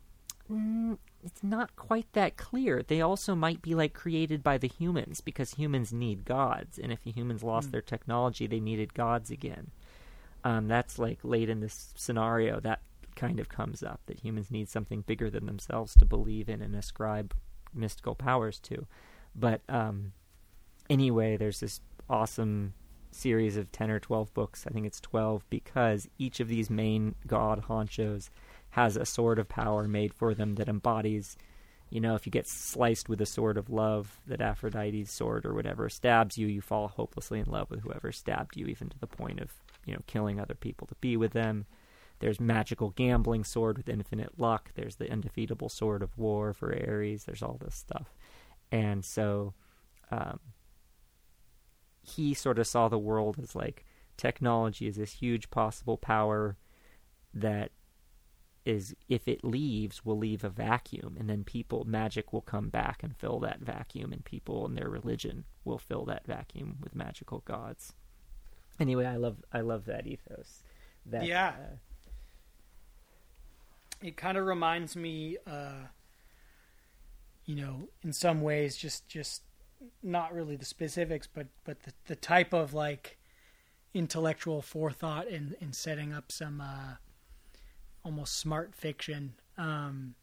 Mm, 0.50 0.98
it's 1.24 1.44
not 1.44 1.76
quite 1.76 2.12
that 2.14 2.38
clear. 2.38 2.84
They 2.84 3.02
also 3.02 3.36
might 3.36 3.62
be 3.62 3.76
like 3.76 3.94
created 3.94 4.44
by 4.44 4.58
the 4.58 4.68
humans 4.68 5.22
because 5.22 5.54
humans 5.54 5.94
need 5.94 6.26
gods. 6.26 6.78
And 6.78 6.92
if 6.92 7.04
the 7.04 7.12
humans 7.12 7.44
lost 7.44 7.70
mm. 7.70 7.72
their 7.72 7.82
technology, 7.82 8.48
they 8.48 8.60
needed 8.60 8.94
gods 8.94 9.32
again. 9.32 9.72
Um, 10.44 10.68
that's 10.68 11.00
like 11.00 11.20
late 11.24 11.50
in 11.50 11.62
this 11.62 11.94
scenario 11.96 12.60
that 12.60 12.82
kind 13.16 13.40
of 13.40 13.48
comes 13.48 13.84
up 13.84 14.02
that 14.08 14.20
humans 14.20 14.52
need 14.52 14.70
something 14.70 15.02
bigger 15.02 15.30
than 15.30 15.46
themselves 15.46 15.94
to 15.96 16.06
believe 16.06 16.50
in 16.50 16.62
and 16.62 16.76
ascribe 16.76 17.34
mystical 17.74 18.16
powers 18.16 18.60
to. 18.60 18.86
But 19.36 19.62
um, 19.70 20.14
anyway, 20.90 21.38
there's 21.38 21.60
this 21.60 21.80
awesome 22.10 22.74
series 23.12 23.58
of 23.58 23.72
10 23.72 23.92
or 23.92 24.00
12 24.00 24.34
books. 24.34 24.66
I 24.68 24.72
think 24.72 24.86
it's 24.86 25.00
12 25.00 25.46
because 25.50 26.10
each 26.18 26.40
of 26.40 26.48
these 26.48 26.70
main 26.70 27.16
god 27.28 27.64
honchos 27.70 28.30
has 28.74 28.98
a 28.98 29.06
sword 29.06 29.38
of 29.38 29.48
power 29.48 29.88
made 29.88 30.12
for 30.12 30.34
them 30.34 30.56
that 30.56 30.68
embodies, 30.68 31.38
you 31.92 32.02
know, 32.02 32.16
if 32.16 32.26
you 32.26 32.32
get 32.32 32.48
sliced 32.48 33.08
with 33.08 33.22
a 33.22 33.26
sword 33.26 33.56
of 33.56 33.70
love, 33.70 34.20
that 34.26 34.42
Aphrodite's 34.42 35.12
sword 35.12 35.46
or 35.46 35.54
whatever 35.54 35.88
stabs 35.90 36.40
you, 36.40 36.48
you 36.48 36.60
fall 36.60 36.88
hopelessly 36.88 37.40
in 37.40 37.46
love 37.46 37.70
with 37.70 37.82
whoever 37.82 38.12
stabbed 38.12 38.58
you, 38.58 38.66
even 38.66 38.90
to 38.90 38.98
the 38.98 39.06
point 39.06 39.40
of, 39.40 39.54
you 39.86 39.94
know, 39.94 40.02
killing 40.08 40.40
other 40.40 40.56
people 40.56 40.88
to 40.88 40.96
be 41.02 41.16
with 41.16 41.34
them. 41.34 41.68
There's 42.18 42.40
magical 42.40 42.90
gambling 42.90 43.44
sword 43.44 43.78
with 43.78 43.88
infinite 43.88 44.40
luck. 44.40 44.72
There's 44.74 44.96
the 44.96 45.12
undefeatable 45.12 45.70
sword 45.70 46.02
of 46.02 46.18
war 46.18 46.52
for 46.52 46.74
Ares. 46.74 47.26
There's 47.26 47.44
all 47.44 47.60
this 47.64 47.76
stuff. 47.76 48.16
And 48.72 49.06
so 49.06 49.54
um, 50.10 50.40
he 52.02 52.34
sort 52.34 52.58
of 52.58 52.66
saw 52.66 52.88
the 52.88 52.98
world 52.98 53.38
as 53.40 53.56
like 53.56 53.86
technology 54.18 54.88
is 54.88 54.96
this 54.96 55.14
huge 55.14 55.52
possible 55.52 55.98
power 55.98 56.58
that 57.36 57.72
is 58.66 58.96
if 59.10 59.28
it 59.28 59.44
leaves 59.44 60.06
will 60.06 60.18
leave 60.18 60.44
a 60.44 60.50
vacuum 60.50 61.16
and 61.20 61.30
then 61.30 61.44
people 61.44 61.84
magic 61.86 62.32
will 62.32 62.42
come 62.42 62.70
back 62.70 63.04
and 63.04 63.16
fill 63.18 63.40
that 63.40 63.60
vacuum 63.60 64.14
and 64.14 64.24
people 64.24 64.66
and 64.66 64.78
their 64.78 64.90
religion 64.90 65.44
will 65.66 65.78
fill 65.78 66.06
that 66.06 66.26
vacuum 66.26 66.78
with 66.82 66.96
magical 66.96 67.40
gods. 67.46 67.94
Anyway 68.80 69.06
i 69.06 69.18
love 69.18 69.38
i 69.52 69.62
love 69.62 69.86
that 69.86 70.08
ethos 70.08 70.64
that 71.06 71.26
yeah. 71.26 71.50
uh, 71.50 71.76
it 74.02 74.18
kind 74.18 74.38
of 74.38 74.46
reminds 74.46 74.96
me 74.96 75.38
uh 75.46 75.86
you 77.46 77.56
know 77.56 77.88
in 78.04 78.12
some 78.14 78.42
ways 78.42 78.76
just 78.76 79.08
just 79.08 79.44
not 80.02 80.34
really 80.34 80.56
the 80.56 80.66
specifics, 80.66 81.28
but 81.28 81.48
but 81.64 81.84
the 81.84 81.94
the 82.08 82.16
type 82.16 82.54
of 82.54 82.74
like 82.74 83.18
intellectual 83.94 84.62
forethought 84.62 85.28
in 85.28 85.56
in 85.60 85.74
setting 85.74 86.14
up 86.14 86.32
some 86.32 86.62
uh, 86.62 86.96
almost 88.04 88.38
smart 88.38 88.76
fiction. 88.76 89.34
Um, 89.58 90.16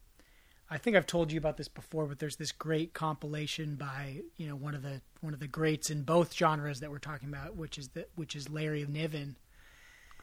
I 0.69 0.77
think 0.77 0.95
I've 0.95 1.05
told 1.05 1.33
you 1.33 1.37
about 1.37 1.57
this 1.57 1.67
before, 1.67 2.05
but 2.05 2.19
there's 2.19 2.37
this 2.37 2.53
great 2.53 2.93
compilation 2.93 3.75
by 3.75 4.21
you 4.37 4.47
know 4.47 4.55
one 4.55 4.73
of 4.73 4.81
the 4.81 5.01
one 5.19 5.33
of 5.33 5.41
the 5.41 5.47
greats 5.47 5.89
in 5.89 6.03
both 6.03 6.33
genres 6.33 6.79
that 6.79 6.89
we're 6.89 6.97
talking 6.99 7.27
about, 7.27 7.57
which 7.57 7.77
is 7.77 7.89
the 7.89 8.07
which 8.15 8.37
is 8.37 8.49
Larry 8.49 8.85
Niven, 8.87 9.35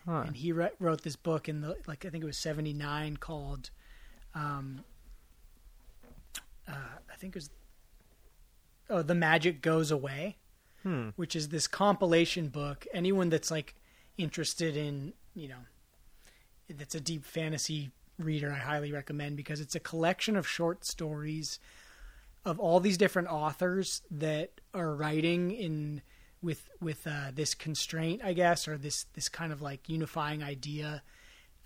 huh. 0.07 0.25
and 0.27 0.37
he 0.37 0.53
re- 0.53 0.71
wrote 0.79 1.03
this 1.03 1.17
book 1.17 1.51
in 1.51 1.61
the 1.61 1.77
like 1.87 2.07
I 2.07 2.09
think 2.09 2.25
it 2.25 2.27
was 2.27 2.39
'79 2.39 3.19
called, 3.19 3.69
um, 4.35 4.85
uh, 6.67 6.97
I 7.13 7.17
think 7.19 7.37
it 7.37 7.39
was 7.39 7.51
oh, 8.89 9.03
the 9.03 9.15
magic 9.15 9.61
goes 9.61 9.91
away, 9.91 10.37
hmm. 10.83 11.11
which 11.17 11.37
is 11.37 11.51
this 11.51 11.67
compilation 11.67 12.49
book. 12.49 12.87
Anyone 12.95 13.29
that's 13.29 13.51
like 13.51 13.75
interested 14.17 14.79
in 14.79 15.13
you 15.35 15.49
know 15.49 15.59
that's 16.69 16.95
a 16.95 17.01
deep 17.01 17.25
fantasy 17.25 17.91
reader, 18.19 18.53
I 18.53 18.59
highly 18.59 18.93
recommend 18.93 19.37
because 19.37 19.61
it's 19.61 19.75
a 19.75 19.81
collection 19.81 20.37
of 20.37 20.47
short 20.47 20.85
stories 20.85 21.59
of 22.45 22.59
all 22.59 22.81
these 22.81 22.97
different 22.97 23.29
authors 23.29 24.03
that 24.11 24.61
are 24.75 24.95
writing 24.95 25.51
in 25.51 26.03
with 26.43 26.69
with 26.81 27.07
uh, 27.07 27.31
this 27.35 27.55
constraint, 27.55 28.21
I 28.25 28.33
guess, 28.33 28.69
or 28.69 28.79
this 28.79 29.07
this 29.15 29.29
kind 29.29 29.53
of 29.53 29.61
like 29.61 29.89
unifying 29.89 30.43
idea 30.43 31.03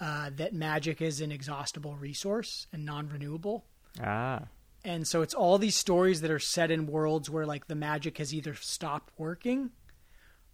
uh, 0.00 0.30
that 0.36 0.54
magic 0.54 1.00
is 1.00 1.20
an 1.20 1.30
exhaustible 1.30 1.94
resource 1.94 2.66
and 2.72 2.84
non-renewable. 2.84 3.64
Ah. 4.02 4.42
And 4.84 5.06
so 5.06 5.22
it's 5.22 5.34
all 5.34 5.58
these 5.58 5.76
stories 5.76 6.22
that 6.22 6.30
are 6.30 6.40
set 6.40 6.70
in 6.70 6.86
worlds 6.86 7.30
where 7.30 7.46
like 7.46 7.68
the 7.68 7.76
magic 7.76 8.18
has 8.18 8.34
either 8.34 8.54
stopped 8.54 9.12
working 9.16 9.70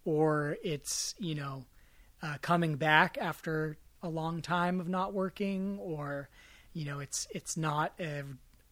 or 0.04 0.58
it's, 0.62 1.14
you 1.18 1.34
know, 1.34 1.64
uh, 2.22 2.36
coming 2.42 2.76
back 2.76 3.16
after 3.18 3.78
a 4.02 4.08
long 4.08 4.42
time 4.42 4.80
of 4.80 4.88
not 4.88 5.12
working 5.12 5.78
or 5.80 6.28
you 6.78 6.84
know, 6.84 7.00
it's 7.00 7.26
it's 7.30 7.56
not 7.56 7.92
a, 7.98 8.22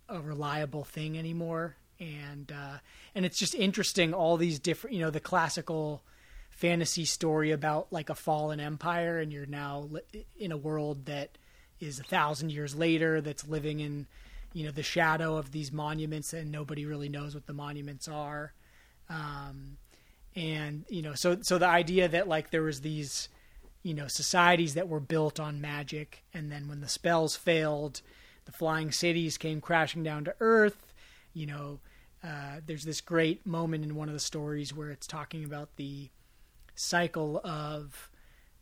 a 0.08 0.20
reliable 0.20 0.84
thing 0.84 1.18
anymore. 1.18 1.76
And 1.98 2.52
uh, 2.52 2.78
and 3.14 3.24
it's 3.24 3.38
just 3.38 3.54
interesting 3.54 4.14
all 4.14 4.36
these 4.36 4.58
different 4.58 4.94
you 4.94 5.02
know 5.02 5.10
the 5.10 5.20
classical 5.20 6.02
fantasy 6.50 7.04
story 7.04 7.50
about 7.50 7.92
like 7.92 8.08
a 8.08 8.14
fallen 8.14 8.60
empire 8.60 9.18
and 9.18 9.32
you're 9.32 9.44
now 9.46 9.88
li- 9.90 10.26
in 10.38 10.52
a 10.52 10.56
world 10.56 11.06
that 11.06 11.36
is 11.80 11.98
a 11.98 12.02
thousand 12.02 12.50
years 12.50 12.74
later 12.74 13.20
that's 13.20 13.46
living 13.46 13.80
in 13.80 14.06
you 14.52 14.64
know 14.64 14.70
the 14.70 14.82
shadow 14.82 15.36
of 15.36 15.50
these 15.52 15.72
monuments 15.72 16.32
and 16.32 16.52
nobody 16.52 16.86
really 16.86 17.08
knows 17.08 17.34
what 17.34 17.46
the 17.46 17.52
monuments 17.52 18.08
are. 18.08 18.52
Um, 19.08 19.78
and 20.36 20.84
you 20.88 21.02
know 21.02 21.14
so 21.14 21.38
so 21.42 21.56
the 21.58 21.66
idea 21.66 22.08
that 22.08 22.28
like 22.28 22.50
there 22.50 22.62
was 22.62 22.82
these 22.82 23.30
you 23.86 23.94
know 23.94 24.08
societies 24.08 24.74
that 24.74 24.88
were 24.88 25.00
built 25.00 25.38
on 25.38 25.60
magic. 25.60 26.24
And 26.34 26.50
then 26.50 26.68
when 26.68 26.80
the 26.80 26.88
spells 26.88 27.36
failed 27.36 28.02
the 28.44 28.52
flying 28.52 28.92
cities 28.92 29.36
came 29.38 29.60
crashing 29.60 30.02
down 30.04 30.24
to 30.24 30.34
earth. 30.40 30.92
You 31.32 31.46
know 31.46 31.80
uh, 32.24 32.60
there's 32.66 32.84
this 32.84 33.00
great 33.00 33.46
moment 33.46 33.84
in 33.84 33.94
one 33.94 34.08
of 34.08 34.14
the 34.14 34.20
stories 34.20 34.74
where 34.74 34.90
it's 34.90 35.06
talking 35.06 35.44
about 35.44 35.76
the 35.76 36.10
cycle 36.74 37.40
of 37.44 38.10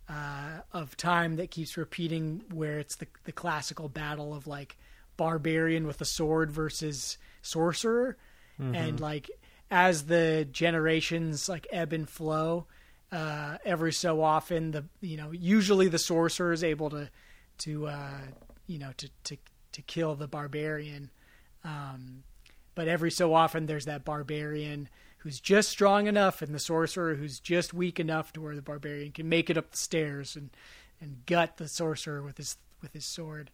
uh, 0.08 0.60
of 0.72 0.96
time 0.96 1.36
that 1.36 1.50
keeps 1.50 1.76
repeating, 1.78 2.42
where 2.52 2.78
it's 2.78 2.96
the 2.96 3.06
the 3.24 3.32
classical 3.32 3.88
battle 3.88 4.34
of 4.34 4.46
like 4.46 4.76
barbarian 5.16 5.86
with 5.86 6.00
a 6.00 6.04
sword 6.04 6.50
versus 6.50 7.16
sorcerer, 7.42 8.16
Mm-hmm. 8.60 8.74
and 8.74 9.00
like 9.00 9.30
as 9.70 10.04
the 10.04 10.46
generations 10.52 11.48
like 11.48 11.66
ebb 11.72 11.92
and 11.92 12.08
flow, 12.08 12.66
uh, 13.12 13.58
every 13.64 13.92
so 13.92 14.22
often 14.22 14.70
the 14.72 14.84
you 15.00 15.16
know 15.16 15.30
usually 15.30 15.88
the 15.88 15.98
sorcerer 15.98 16.52
is 16.52 16.64
able 16.64 16.90
to 16.90 17.10
to 17.58 17.86
uh, 17.86 18.20
you 18.66 18.78
know 18.78 18.90
to 18.96 19.08
to 19.24 19.36
to 19.72 19.82
kill 19.82 20.14
the 20.14 20.28
barbarian. 20.28 21.10
Um, 21.64 22.24
but 22.74 22.88
every 22.88 23.10
so 23.10 23.34
often 23.34 23.66
there's 23.66 23.84
that 23.84 24.04
barbarian 24.04 24.88
who's 25.18 25.40
just 25.40 25.70
strong 25.70 26.06
enough 26.06 26.42
and 26.42 26.54
the 26.54 26.58
sorcerer 26.58 27.14
who's 27.14 27.40
just 27.40 27.72
weak 27.72 27.98
enough 27.98 28.32
to 28.32 28.40
where 28.40 28.54
the 28.54 28.62
barbarian 28.62 29.12
can 29.12 29.28
make 29.28 29.48
it 29.48 29.56
up 29.56 29.70
the 29.70 29.76
stairs 29.76 30.36
and 30.36 30.50
and 31.00 31.24
gut 31.26 31.56
the 31.56 31.68
sorcerer 31.68 32.22
with 32.22 32.36
his 32.36 32.56
with 32.82 32.92
his 32.92 33.06
sword 33.06 33.50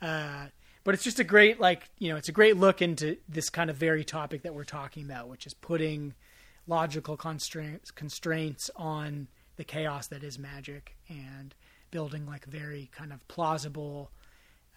uh, 0.00 0.46
but 0.84 0.94
it's 0.94 1.04
just 1.04 1.20
a 1.20 1.24
great 1.24 1.60
like 1.60 1.90
you 1.98 2.10
know 2.10 2.16
it's 2.16 2.30
a 2.30 2.32
great 2.32 2.56
look 2.56 2.80
into 2.80 3.16
this 3.28 3.50
kind 3.50 3.68
of 3.68 3.76
very 3.76 4.04
topic 4.04 4.42
that 4.42 4.54
we're 4.54 4.64
talking 4.64 5.04
about 5.04 5.28
which 5.28 5.46
is 5.46 5.54
putting 5.54 6.14
logical 6.66 7.16
constraints 7.16 7.90
constraints 7.90 8.70
on 8.76 9.28
the 9.56 9.64
chaos 9.64 10.06
that 10.06 10.22
is 10.22 10.38
magic 10.38 10.96
and 11.08 11.54
building 11.90 12.26
like 12.26 12.44
very 12.44 12.88
kind 12.92 13.12
of 13.12 13.26
plausible 13.28 14.10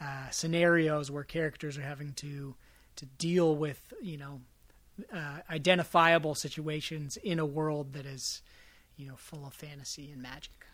uh, 0.01 0.29
scenarios 0.29 1.09
where 1.09 1.23
characters 1.23 1.77
are 1.77 1.83
having 1.83 2.11
to 2.13 2.55
to 2.95 3.05
deal 3.05 3.55
with 3.55 3.93
you 4.01 4.17
know 4.17 4.41
uh, 5.13 5.39
identifiable 5.49 6.35
situations 6.35 7.17
in 7.17 7.39
a 7.39 7.45
world 7.45 7.93
that 7.93 8.05
is 8.05 8.41
you 8.97 9.07
know 9.07 9.15
full 9.15 9.45
of 9.45 9.53
fantasy 9.53 10.11
and 10.11 10.21
magic. 10.21 10.65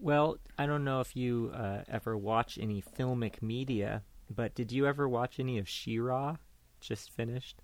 Well, 0.00 0.38
I 0.56 0.66
don't 0.66 0.84
know 0.84 1.00
if 1.00 1.16
you 1.16 1.50
uh, 1.52 1.82
ever 1.88 2.16
watch 2.16 2.56
any 2.60 2.80
filmic 2.82 3.42
media, 3.42 4.02
but 4.30 4.54
did 4.54 4.70
you 4.70 4.86
ever 4.86 5.08
watch 5.08 5.40
any 5.40 5.58
of 5.58 5.68
She-Ra? 5.68 6.36
Just 6.80 7.10
finished. 7.10 7.56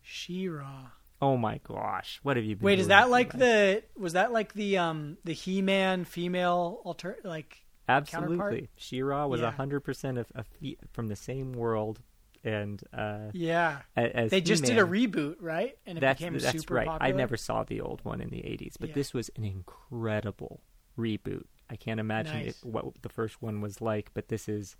She-Ra. 0.00 0.92
Oh 1.22 1.36
my 1.36 1.60
gosh, 1.66 2.20
what 2.22 2.36
have 2.36 2.44
you 2.44 2.56
been? 2.56 2.64
Wait, 2.66 2.78
is 2.78 2.88
that 2.88 3.08
like 3.10 3.32
the 3.32 3.82
was 3.96 4.12
that 4.14 4.32
like 4.32 4.52
the 4.52 4.78
um 4.78 5.16
the 5.24 5.32
He-Man 5.32 6.04
female 6.04 6.80
alter 6.84 7.18
like 7.24 7.62
Absolutely. 7.88 8.68
She-Ra 8.76 9.26
was 9.26 9.40
Yeah. 9.40 9.50
hundred 9.52 9.80
percent 9.80 10.18
of, 10.18 10.26
of 10.34 10.46
fe- 10.60 10.76
from 10.92 11.06
the 11.06 11.14
same 11.16 11.52
world, 11.52 12.00
and 12.44 12.82
uh, 12.92 13.30
yeah 13.32 13.78
as 13.96 14.30
they 14.30 14.40
just 14.40 14.64
did 14.64 14.76
a 14.78 14.82
reboot 14.82 15.36
right 15.40 15.78
and 15.86 15.96
it 15.96 16.00
That's 16.00 16.18
became 16.20 16.34
that's 16.38 16.50
super 16.60 16.74
right. 16.74 16.86
popular. 16.86 17.14
I 17.14 17.16
never 17.16 17.36
saw 17.36 17.62
the 17.64 17.80
old 17.80 18.04
one 18.04 18.20
in 18.20 18.28
the 18.30 18.38
'80s, 18.42 18.74
but 18.78 18.90
Yeah. 18.90 18.94
this 18.96 19.14
was 19.14 19.30
an 19.36 19.44
incredible 19.44 20.60
reboot. 20.98 21.44
I 21.70 21.76
can't 21.76 21.98
imagine 22.00 22.40
Nice. 22.44 22.60
it, 22.62 22.66
what 22.68 22.84
the 23.02 23.08
first 23.08 23.40
one 23.40 23.60
was 23.60 23.80
like, 23.80 24.10
but 24.14 24.28
this 24.28 24.48
is 24.48 24.76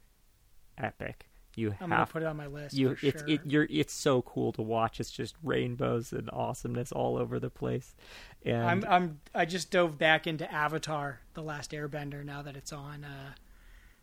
epic. 0.78 1.28
You 1.57 1.75
I'm 1.81 1.89
gonna 1.89 2.07
put 2.07 2.23
it 2.23 2.27
on 2.27 2.37
my 2.37 2.47
list. 2.47 2.77
you 2.77 2.95
for 2.95 3.07
it's 3.07 3.21
sure. 3.21 3.29
it 3.31 3.41
you're 3.47 3.67
it's 3.71 3.95
so 3.95 4.21
cool 4.23 4.53
to 4.53 4.63
watch. 4.63 5.01
It's 5.01 5.11
just 5.11 5.35
rainbows 5.43 6.13
and 6.13 6.29
awesomeness 6.31 6.93
all 6.93 7.17
over 7.17 7.41
the 7.41 7.49
place. 7.51 7.95
And 8.45 8.63
I'm 8.63 8.85
I'm 8.87 9.21
I 9.35 9.47
just 9.47 9.71
dove 9.71 9.97
back 9.99 10.27
into 10.27 10.51
Avatar: 10.53 11.21
The 11.33 11.43
Last 11.43 11.71
Airbender 11.73 12.23
now 12.25 12.43
that 12.43 12.57
it's 12.57 12.75
on 12.75 13.05
uh, 13.05 13.33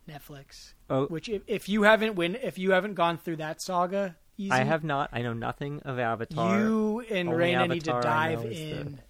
Netflix. 0.09 0.73
oh, 0.89 1.05
Which 1.05 1.29
if, 1.29 1.43
if 1.47 1.69
you 1.69 1.83
haven't 1.83 2.15
win 2.15 2.35
if 2.41 2.57
you 2.57 2.71
haven't 2.71 2.95
gone 2.95 3.19
through 3.19 3.37
that 3.37 3.61
saga, 3.61 4.15
easy, 4.35 4.51
I 4.51 4.63
have 4.63 4.83
not. 4.83 5.11
I 5.13 5.21
know 5.21 5.33
nothing 5.33 5.81
of 5.83 5.99
Avatar. 5.99 6.59
you 6.59 7.01
and 7.01 7.29
Only 7.29 7.53
Raina 7.53 7.69
need 7.69 7.83
to 7.85 7.99
dive 8.01 8.45
is 8.45 8.57
the- 8.57 8.71
in. 8.79 9.01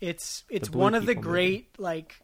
It's 0.00 0.44
it's 0.48 0.70
one 0.70 0.94
of 0.94 1.06
the 1.06 1.14
great 1.16 1.78
like 1.78 2.22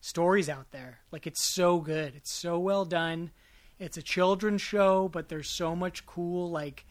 stories 0.00 0.48
out 0.48 0.70
there. 0.70 1.00
Like 1.10 1.26
it's 1.26 1.42
so 1.42 1.80
good. 1.80 2.14
It's 2.14 2.32
so 2.32 2.58
well 2.58 2.84
done. 2.84 3.32
It's 3.82 3.96
a 3.96 4.02
children's 4.02 4.62
show, 4.62 5.08
but 5.08 5.28
there's 5.28 5.48
so 5.48 5.74
much 5.74 6.06
cool 6.06 6.48
like 6.48 6.86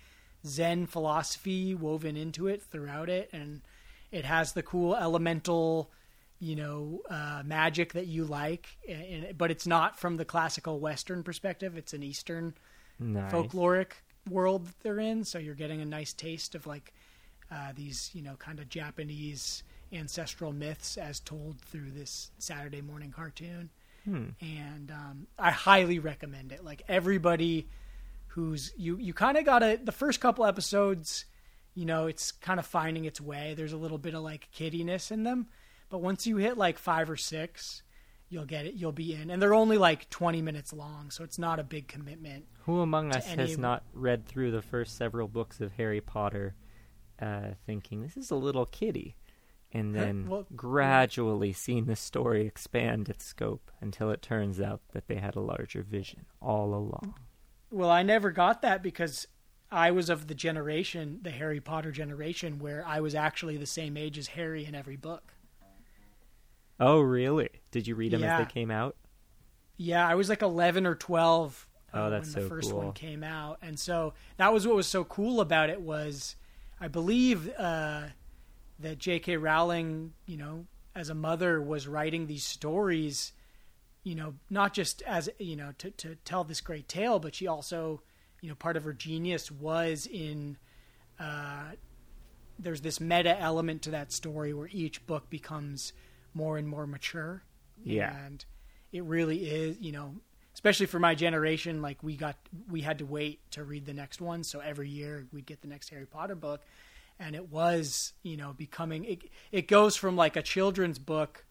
Zen 0.46 0.88
philosophy 0.88 1.74
woven 1.74 2.18
into 2.18 2.48
it 2.48 2.62
throughout 2.62 3.10
it, 3.10 3.30
and 3.32 3.62
it 4.12 4.26
has 4.26 4.52
the 4.52 4.62
cool 4.62 4.96
elemental, 4.96 5.90
you 6.42 6.58
know, 6.58 7.02
uh, 7.10 7.44
magic 7.46 7.94
that 7.94 8.08
you 8.08 8.26
like. 8.26 8.78
And, 8.90 9.38
but 9.38 9.52
it's 9.52 9.66
not 9.66 10.00
from 10.00 10.18
the 10.18 10.26
classical 10.26 10.80
Western 10.80 11.24
perspective. 11.24 11.78
It's 11.78 11.94
an 11.94 12.04
Eastern 12.04 12.56
nice. 13.00 13.32
folkloric 13.32 13.92
world 14.30 14.68
that 14.68 14.80
they're 14.82 15.00
in. 15.00 15.24
So 15.24 15.40
you're 15.40 15.56
getting 15.56 15.80
a 15.80 15.86
nice 15.86 16.12
taste 16.12 16.56
of 16.56 16.68
like 16.68 16.94
uh, 17.50 17.72
these, 17.74 18.12
you 18.14 18.22
know, 18.22 18.36
kind 18.36 18.60
of 18.60 18.68
Japanese 18.68 19.64
ancestral 19.94 20.52
myths 20.52 20.98
as 20.98 21.22
told 21.22 21.62
through 21.62 21.92
this 21.92 22.32
Saturday 22.38 22.82
morning 22.82 23.12
cartoon. 23.12 23.70
Hmm. 24.06 24.30
And 24.42 24.92
um, 24.92 25.28
I 25.38 25.52
highly 25.52 26.00
recommend 26.00 26.52
it. 26.52 26.64
Like 26.64 26.84
everybody 26.88 27.68
who's 28.28 28.74
you, 28.78 28.98
you 28.98 29.14
kind 29.14 29.38
of 29.38 29.46
gotta 29.46 29.80
the 29.82 29.92
first 29.92 30.20
couple 30.20 30.46
episodes, 30.46 31.26
you 31.76 31.86
know, 31.86 32.08
it's 32.08 32.32
kind 32.32 32.60
of 32.60 32.66
finding 32.66 33.06
its 33.06 33.22
way. 33.22 33.54
There's 33.56 33.74
a 33.74 33.78
little 33.78 33.98
bit 33.98 34.14
of 34.14 34.24
like 34.24 34.50
kiddiness 34.52 35.12
in 35.12 35.24
them, 35.24 35.48
but 35.90 36.00
once 36.00 36.26
you 36.26 36.38
hit 36.38 36.58
like 36.58 36.78
five 36.78 37.10
or 37.10 37.18
six, 37.18 37.84
you'll 38.32 38.46
get 38.46 38.66
it. 38.66 38.74
You'll 38.74 38.92
be 38.92 39.14
in, 39.14 39.30
and 39.30 39.42
they're 39.42 39.54
only 39.54 39.78
like 39.78 40.10
20 40.10 40.42
minutes 40.42 40.74
long, 40.74 41.12
so 41.12 41.24
it's 41.24 41.38
not 41.38 41.60
a 41.60 41.64
big 41.64 41.88
commitment. 41.88 42.46
Who 42.66 42.80
among 42.80 43.14
us 43.14 43.26
has 43.28 43.58
not 43.58 43.84
read 43.94 44.26
through 44.26 44.52
the 44.52 44.62
first 44.62 44.98
several 44.98 45.28
books 45.28 45.60
of 45.60 45.74
Harry 45.74 46.02
Potter, 46.02 46.56
uh, 47.22 47.50
thinking 47.66 48.02
this 48.02 48.18
is 48.18 48.32
a 48.32 48.36
little 48.36 48.66
kitty, 48.66 49.16
and 49.74 49.96
then 49.96 50.28
Well- 50.28 50.46
gradually 50.56 51.54
seeing 51.54 51.86
the 51.86 51.96
story 51.96 52.46
expand 52.46 53.10
its 53.10 53.26
scope 53.26 53.72
until 53.82 54.10
it 54.12 54.22
turns 54.22 54.60
out 54.62 54.82
that 54.94 55.08
they 55.08 55.16
had 55.16 55.36
a 55.36 55.42
larger 55.42 55.82
vision 55.84 56.26
all 56.42 56.74
along. 56.74 57.16
Well, 57.70 57.90
I 57.90 58.04
never 58.04 58.32
got 58.32 58.62
that 58.64 58.84
because 58.84 59.28
I 59.72 59.92
was 59.92 60.10
of 60.10 60.28
the 60.28 60.36
generation, 60.36 61.20
the 61.22 61.32
Harry 61.32 61.62
Potter 61.62 61.92
generation, 61.92 62.60
where 62.60 62.86
I 62.86 63.00
was 63.00 63.16
actually 63.16 63.56
the 63.56 63.66
same 63.66 63.96
age 63.96 64.18
as 64.18 64.28
Harry 64.28 64.66
in 64.66 64.76
every 64.76 64.98
book. 64.98 65.34
Oh, 66.80 67.00
really? 67.00 67.50
Did 67.72 67.88
you 67.88 67.96
read 67.96 68.12
them 68.12 68.22
Yeah. 68.22 68.40
as 68.40 68.46
they 68.48 68.52
came 68.52 68.72
out? 68.72 68.96
Yeah, 69.78 70.08
I 70.08 70.16
was 70.16 70.30
like 70.30 70.42
11 70.42 70.86
or 70.86 70.96
12 70.96 71.68
uh, 71.94 71.98
Oh, 71.98 72.10
that's 72.10 72.34
when 72.36 72.44
the 72.44 72.50
so 72.50 72.56
first 72.56 72.72
cool. 72.72 72.80
one 72.82 72.94
came 72.94 73.24
out. 73.24 73.58
And 73.62 73.78
so 73.80 74.14
that 74.38 74.52
was 74.54 74.66
what 74.68 74.76
was 74.76 74.88
so 74.88 75.04
cool 75.04 75.42
about 75.42 75.70
it 75.70 75.82
was 75.82 76.36
I 76.80 76.88
believe 76.88 77.50
uh, 77.58 78.04
that 78.82 78.98
J.K. 78.98 79.38
Rowling, 79.38 80.14
you 80.26 80.38
know, 80.38 80.66
as 80.96 81.10
a 81.10 81.16
mother 81.16 81.62
was 81.62 81.88
writing 81.88 82.28
these 82.28 82.44
stories, 82.44 83.34
you 84.04 84.16
know, 84.16 84.34
not 84.50 84.74
just 84.74 85.02
as, 85.04 85.30
you 85.40 85.56
know, 85.56 85.74
to, 85.78 85.92
to 85.92 86.16
tell 86.26 86.44
this 86.44 86.62
great 86.62 86.88
tale, 86.88 87.20
but 87.20 87.36
she 87.36 87.48
also, 87.48 88.02
you 88.42 88.50
know, 88.50 88.56
part 88.56 88.78
of 88.78 88.84
her 88.84 88.94
genius 88.94 89.52
was 89.52 90.08
in 90.08 90.58
uh, 91.20 91.72
there's 92.58 92.82
this 92.82 93.00
meta 93.00 93.40
element 93.40 93.84
to 93.84 93.92
that 93.92 94.12
story 94.12 94.54
where 94.54 94.70
each 94.72 95.06
book 95.06 95.30
becomes 95.30 95.94
more 96.34 96.58
and 96.58 96.68
more 96.68 96.88
mature. 96.88 97.44
Yeah. 97.84 98.16
And 98.26 98.44
it 98.92 99.04
really 99.04 99.38
is, 99.50 99.78
you 99.80 99.92
know, 99.92 100.16
especially 100.54 100.86
for 100.86 101.00
my 101.00 101.16
generation, 101.16 101.82
like 101.82 102.04
we 102.04 102.16
got 102.16 102.36
we 102.70 102.82
had 102.82 103.00
to 103.00 103.06
wait 103.06 103.40
to 103.52 103.64
read 103.64 103.86
the 103.86 103.94
next 103.94 104.22
one. 104.22 104.44
So 104.44 104.60
every 104.60 104.90
year 104.90 105.26
we'd 105.32 105.46
get 105.46 105.62
the 105.62 105.68
next 105.68 105.90
Harry 105.90 106.06
Potter 106.06 106.36
book, 106.36 106.62
and 107.22 107.36
it 107.36 107.50
was 107.50 108.14
you 108.24 108.36
know 108.36 108.54
becoming 108.54 109.06
it. 109.06 109.24
It 109.52 109.68
goes 109.68 109.96
from 109.96 110.18
like 110.18 110.36
a 110.36 110.42
children's 110.42 111.00
book, 111.00 111.46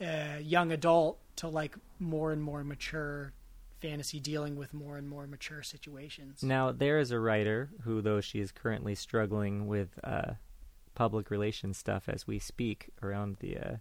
uh, 0.00 0.38
young 0.40 0.70
adult, 0.70 1.18
to 1.36 1.48
like 1.48 1.76
more 1.98 2.30
and 2.30 2.42
more 2.42 2.62
mature 2.62 3.32
fantasy 3.80 4.20
dealing 4.20 4.56
with 4.56 4.74
more 4.74 4.96
and 4.96 5.08
more 5.08 5.26
mature 5.26 5.62
situations. 5.62 6.42
Now, 6.42 6.72
there 6.72 6.98
is 6.98 7.10
a 7.10 7.20
writer 7.20 7.70
who, 7.82 8.02
though 8.02 8.20
she 8.20 8.40
is 8.40 8.50
currently 8.50 8.94
struggling 8.94 9.66
with 9.68 9.98
uh, 10.02 10.32
public 10.94 11.30
relations 11.30 11.78
stuff 11.78 12.08
as 12.08 12.26
we 12.26 12.38
speak 12.40 12.90
around 13.02 13.36
the 13.38 13.56
uh, 13.56 13.76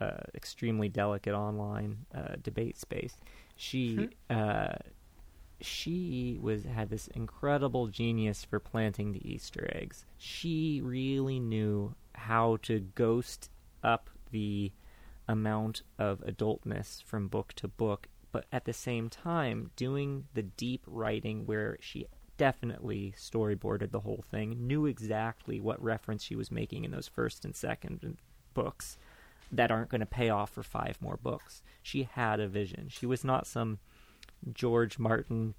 uh, 0.00 0.18
extremely 0.34 0.88
delicate 0.88 1.34
online 1.34 2.06
uh, 2.14 2.36
debate 2.40 2.78
space, 2.78 3.16
she 3.56 4.08
uh, 4.30 4.74
she 5.64 6.38
was 6.40 6.64
had 6.64 6.90
this 6.90 7.08
incredible 7.08 7.88
genius 7.88 8.44
for 8.44 8.58
planting 8.58 9.12
the 9.12 9.28
Easter 9.28 9.70
eggs. 9.74 10.04
She 10.18 10.80
really 10.82 11.40
knew 11.40 11.94
how 12.14 12.58
to 12.62 12.80
ghost 12.80 13.50
up 13.82 14.10
the 14.30 14.72
amount 15.28 15.82
of 15.98 16.20
adultness 16.20 17.02
from 17.02 17.28
book 17.28 17.52
to 17.54 17.68
book 17.68 18.08
but 18.32 18.46
at 18.50 18.64
the 18.64 18.72
same 18.72 19.08
time 19.10 19.70
doing 19.76 20.24
the 20.34 20.42
deep 20.42 20.82
writing 20.86 21.44
where 21.46 21.76
she 21.80 22.06
definitely 22.38 23.14
storyboarded 23.16 23.92
the 23.92 24.00
whole 24.00 24.24
thing, 24.30 24.66
knew 24.66 24.86
exactly 24.86 25.60
what 25.60 25.80
reference 25.82 26.24
she 26.24 26.34
was 26.34 26.50
making 26.50 26.84
in 26.84 26.90
those 26.90 27.06
first 27.06 27.44
and 27.44 27.54
second 27.54 28.16
books 28.54 28.96
that 29.52 29.70
aren't 29.70 29.90
going 29.90 30.00
to 30.00 30.06
pay 30.06 30.30
off 30.30 30.50
for 30.50 30.62
five 30.62 30.96
more 31.00 31.18
books. 31.22 31.62
She 31.82 32.08
had 32.14 32.40
a 32.40 32.48
vision. 32.48 32.88
She 32.88 33.04
was 33.04 33.22
not 33.22 33.46
some 33.46 33.78
George 34.52 34.98
Martin 34.98 35.54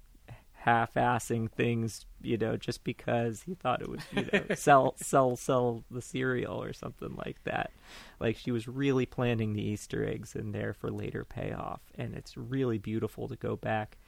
half-assing 0.52 1.50
things, 1.50 2.06
you 2.22 2.38
know, 2.38 2.56
just 2.56 2.84
because 2.84 3.42
he 3.42 3.54
thought 3.54 3.82
it 3.82 3.88
would, 3.88 4.02
you 4.10 4.26
know, 4.32 4.46
sell 4.54 4.94
sell 4.96 5.36
sell 5.36 5.84
the 5.90 6.00
cereal 6.00 6.62
or 6.62 6.72
something 6.72 7.14
like 7.24 7.42
that. 7.44 7.70
Like 8.18 8.36
she 8.38 8.50
was 8.50 8.66
really 8.66 9.04
planting 9.06 9.52
the 9.52 9.62
Easter 9.62 10.06
eggs 10.06 10.34
in 10.34 10.52
there 10.52 10.72
for 10.72 10.90
later 10.90 11.24
payoff, 11.24 11.80
and 11.96 12.14
it's 12.14 12.36
really 12.36 12.78
beautiful 12.78 13.28
to 13.28 13.36
go 13.36 13.56
back, 13.56 13.98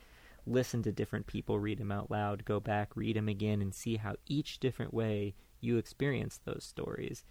listen 0.46 0.82
to 0.84 0.92
different 0.92 1.26
people 1.26 1.58
read 1.58 1.78
them 1.78 1.92
out 1.92 2.10
loud, 2.10 2.44
go 2.46 2.58
back, 2.60 2.96
read 2.96 3.16
them 3.16 3.28
again, 3.28 3.60
and 3.60 3.74
see 3.74 3.96
how 3.96 4.14
each 4.26 4.58
different 4.58 4.94
way 4.94 5.34
you 5.60 5.76
experience 5.76 6.40
those 6.44 6.64
stories. 6.64 7.24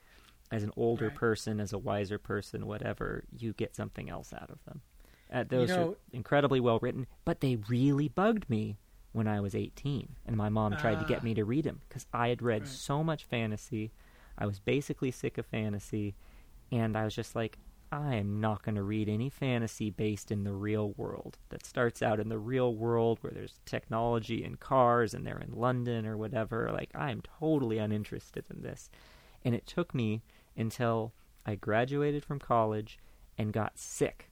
As 0.51 0.63
an 0.63 0.71
older 0.77 1.09
Right. 1.09 1.15
person, 1.15 1.59
as 1.59 1.73
a 1.73 1.77
wiser 1.79 2.19
person, 2.19 2.67
whatever, 2.67 3.23
you 3.35 3.53
get 3.53 3.75
something 3.75 4.09
else 4.09 4.33
out 4.33 4.51
of 4.51 4.63
them. 4.65 4.81
Uh, 5.31 5.43
those 5.43 5.69
know- 5.69 5.91
are 5.91 5.95
incredibly 6.13 6.59
well 6.59 6.79
written, 6.79 7.07
but 7.25 7.39
they 7.41 7.55
really 7.55 8.07
bugged 8.07 8.49
me 8.49 8.77
when 9.11 9.27
I 9.27 9.39
was 9.39 9.55
18, 9.55 10.15
and 10.25 10.35
my 10.35 10.49
mom 10.49 10.75
tried 10.77 10.95
to 10.95 11.05
Ah. 11.05 11.07
get 11.07 11.23
me 11.23 11.33
to 11.35 11.45
read 11.45 11.63
them 11.63 11.81
because 11.87 12.05
I 12.13 12.27
had 12.27 12.41
read 12.41 12.63
Right. 12.63 12.67
so 12.69 13.03
much 13.03 13.23
fantasy. 13.23 13.91
I 14.37 14.45
was 14.45 14.59
basically 14.59 15.11
sick 15.11 15.37
of 15.37 15.45
fantasy, 15.45 16.15
and 16.71 16.97
I 16.97 17.05
was 17.05 17.15
just 17.15 17.35
like, 17.35 17.57
I 17.91 18.15
am 18.15 18.41
not 18.41 18.63
going 18.63 18.75
to 18.75 18.83
read 18.83 19.07
any 19.07 19.29
fantasy 19.29 19.89
based 19.89 20.31
in 20.31 20.43
the 20.43 20.51
real 20.51 20.91
world 20.93 21.37
that 21.49 21.65
starts 21.65 22.01
out 22.01 22.19
in 22.19 22.27
the 22.27 22.39
real 22.39 22.75
world 22.75 23.19
where 23.21 23.31
there's 23.31 23.61
technology 23.63 24.43
and 24.43 24.59
cars 24.59 25.13
and 25.13 25.25
they're 25.25 25.39
in 25.39 25.53
London 25.53 26.05
or 26.05 26.17
whatever. 26.17 26.69
Like, 26.73 26.89
I 26.93 27.11
am 27.11 27.21
totally 27.21 27.77
uninterested 27.77 28.43
in 28.53 28.63
this. 28.63 28.89
And 29.45 29.55
it 29.55 29.65
took 29.65 29.93
me 29.93 30.23
until 30.57 31.13
I 31.45 31.55
graduated 31.55 32.25
from 32.25 32.39
college 32.39 32.99
and 33.37 33.53
got 33.53 33.77
sick 33.77 34.29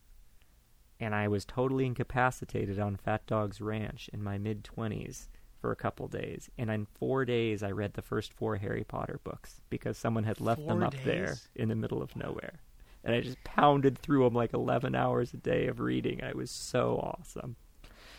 and 1.04 1.14
I 1.14 1.28
was 1.28 1.46
totally 1.46 1.86
incapacitated 1.86 2.80
on 2.80 2.96
Fat 2.98 3.26
Dog's 3.28 3.62
Ranch 3.62 4.10
in 4.14 4.24
my 4.24 4.38
mid 4.38 4.64
20s 4.64 5.28
for 5.60 5.72
a 5.72 5.76
couple 5.76 6.08
days. 6.08 6.50
And 6.58 6.70
in 6.70 6.86
four 6.86 7.26
days, 7.26 7.64
I 7.64 7.72
read 7.72 7.94
the 7.94 8.02
first 8.02 8.34
four 8.34 8.58
Harry 8.58 8.84
Potter 8.84 9.20
books 9.24 9.62
because 9.70 9.98
someone 9.98 10.24
had 10.24 10.42
left 10.42 10.66
them 10.68 10.80
Four 10.80 10.88
up 10.88 10.96
there 11.06 11.36
in 11.56 11.70
the 11.70 11.76
middle 11.76 12.02
of 12.02 12.16
nowhere. 12.16 12.60
And 13.04 13.16
I 13.16 13.22
just 13.22 13.44
pounded 13.44 13.98
through 13.98 14.24
them 14.24 14.34
like 14.34 14.54
11 14.54 14.96
hours 14.96 15.34
a 15.34 15.38
day 15.38 15.68
of 15.68 15.80
reading. 15.80 16.20
It 16.20 16.36
was 16.36 16.52
so 16.52 16.98
awesome. 16.98 17.56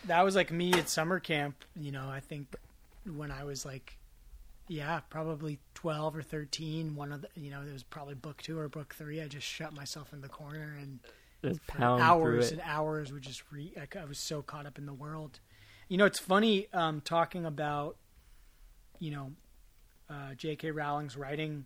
that 0.05 0.23
was 0.23 0.35
like 0.35 0.51
me 0.51 0.73
at 0.73 0.89
summer 0.89 1.19
camp. 1.19 1.65
You 1.75 1.91
know, 1.91 2.07
I 2.09 2.19
think 2.19 2.55
when 3.15 3.31
I 3.31 3.43
was 3.43 3.65
like, 3.65 3.97
yeah, 4.67 4.99
probably 5.09 5.59
twelve 5.75 6.15
or 6.15 6.23
thirteen. 6.23 6.95
One 6.95 7.11
of 7.11 7.21
the, 7.21 7.27
you 7.35 7.51
know, 7.51 7.61
it 7.61 7.71
was 7.71 7.83
probably 7.83 8.15
book 8.15 8.41
two 8.41 8.57
or 8.57 8.67
book 8.67 8.95
three. 8.95 9.21
I 9.21 9.27
just 9.27 9.45
shut 9.45 9.73
myself 9.73 10.11
in 10.11 10.21
the 10.21 10.27
corner 10.27 10.75
and 10.81 10.99
Just 11.49 11.67
pound 11.67 12.01
hours 12.01 12.51
and 12.51 12.61
hours 12.63 13.11
would 13.11 13.23
just 13.23 13.43
re. 13.51 13.73
I, 13.77 13.99
I 13.99 14.05
was 14.05 14.19
so 14.19 14.41
caught 14.41 14.65
up 14.65 14.77
in 14.77 14.85
the 14.85 14.93
world. 14.93 15.39
You 15.87 15.97
know, 15.97 16.05
it's 16.05 16.19
funny 16.19 16.67
um, 16.73 17.01
talking 17.01 17.45
about, 17.45 17.97
you 18.99 19.11
know, 19.11 19.31
uh, 20.09 20.33
J.K. 20.35 20.71
Rowling's 20.71 21.15
writing, 21.15 21.65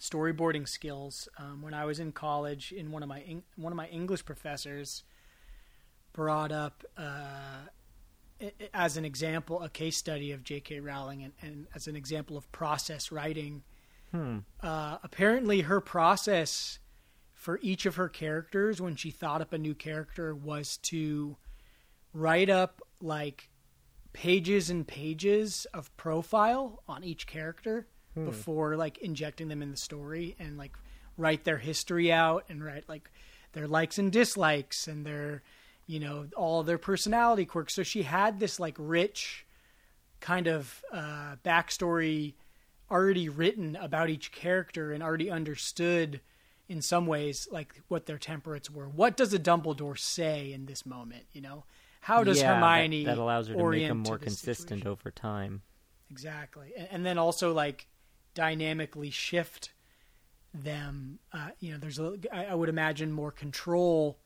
storyboarding 0.00 0.68
skills. 0.68 1.28
Um, 1.38 1.62
when 1.62 1.74
I 1.74 1.84
was 1.84 2.00
in 2.00 2.12
college, 2.12 2.72
in 2.72 2.90
one 2.90 3.02
of 3.02 3.08
my 3.08 3.20
Eng- 3.20 3.44
one 3.56 3.72
of 3.72 3.76
my 3.76 3.86
English 3.88 4.24
professors 4.24 5.02
brought 6.12 6.52
up 6.52 6.84
uh, 6.96 7.66
as 8.74 8.96
an 8.96 9.04
example 9.04 9.62
a 9.62 9.68
case 9.68 9.96
study 9.96 10.32
of 10.32 10.42
J.K. 10.42 10.80
Rowling 10.80 11.22
and, 11.22 11.32
and 11.40 11.66
as 11.74 11.86
an 11.86 11.96
example 11.96 12.36
of 12.36 12.50
process 12.52 13.12
writing. 13.12 13.62
Hmm. 14.10 14.38
Uh, 14.60 14.98
apparently, 15.02 15.60
her 15.62 15.80
process 15.80 16.78
for 17.50 17.58
each 17.62 17.84
of 17.84 17.96
her 17.96 18.08
characters 18.08 18.80
when 18.80 18.94
she 18.94 19.10
thought 19.10 19.40
up 19.40 19.52
a 19.52 19.58
new 19.58 19.74
character 19.74 20.32
was 20.36 20.76
to 20.76 21.36
write 22.14 22.48
up 22.48 22.80
like 23.00 23.50
pages 24.12 24.70
and 24.70 24.86
pages 24.86 25.66
of 25.74 25.96
profile 25.96 26.80
on 26.88 27.02
each 27.02 27.26
character 27.26 27.88
before 28.14 28.76
like 28.76 28.98
injecting 28.98 29.48
them 29.48 29.62
in 29.62 29.72
the 29.72 29.76
story 29.76 30.36
and 30.38 30.56
like 30.56 30.76
write 31.16 31.42
their 31.42 31.58
history 31.58 32.12
out 32.12 32.44
and 32.48 32.62
write 32.62 32.88
like 32.88 33.10
their 33.50 33.66
likes 33.66 33.98
and 33.98 34.12
dislikes 34.12 34.86
and 34.86 35.04
their 35.04 35.42
you 35.88 35.98
know 35.98 36.26
all 36.36 36.62
their 36.62 36.78
personality 36.78 37.44
quirks. 37.44 37.74
So 37.74 37.82
she 37.82 38.02
had 38.02 38.38
this 38.38 38.60
like 38.60 38.76
rich 38.78 39.44
kind 40.20 40.46
of 40.46 40.84
uh, 40.92 41.34
backstory 41.44 42.34
already 42.92 43.28
written 43.28 43.74
about 43.74 44.08
each 44.08 44.30
character 44.30 44.92
and 44.92 45.02
already 45.02 45.32
understood 45.32 46.20
in 46.70 46.80
some 46.80 47.04
ways 47.04 47.48
like 47.50 47.82
what 47.88 48.06
their 48.06 48.16
temperates 48.16 48.70
were. 48.70 48.88
What 48.88 49.16
does 49.16 49.34
a 49.34 49.40
Dumbledore 49.40 49.98
say 49.98 50.52
in 50.52 50.66
this 50.66 50.86
moment? 50.86 51.24
You 51.32 51.40
know, 51.40 51.64
how 52.02 52.22
does 52.22 52.40
Yeah, 52.40 52.54
Hermione 52.54 53.04
That, 53.04 53.18
allows 53.18 53.48
her 53.48 53.54
to 53.54 53.70
make 53.70 53.88
them 53.88 53.98
more 53.98 54.18
consistent 54.18 54.68
situation? 54.68 54.86
over 54.86 55.10
time. 55.10 55.62
Exactly, 56.12 56.72
and, 56.78 56.88
and 56.92 57.06
then 57.06 57.18
also 57.18 57.52
like 57.52 57.88
dynamically 58.34 59.10
shift 59.10 59.72
them. 60.54 61.18
Uh, 61.32 61.48
you 61.58 61.72
know, 61.72 61.78
there's 61.78 61.98
a, 61.98 62.16
I, 62.32 62.46
I 62.46 62.54
would 62.54 62.68
imagine 62.68 63.10
more 63.10 63.32
control 63.32 64.20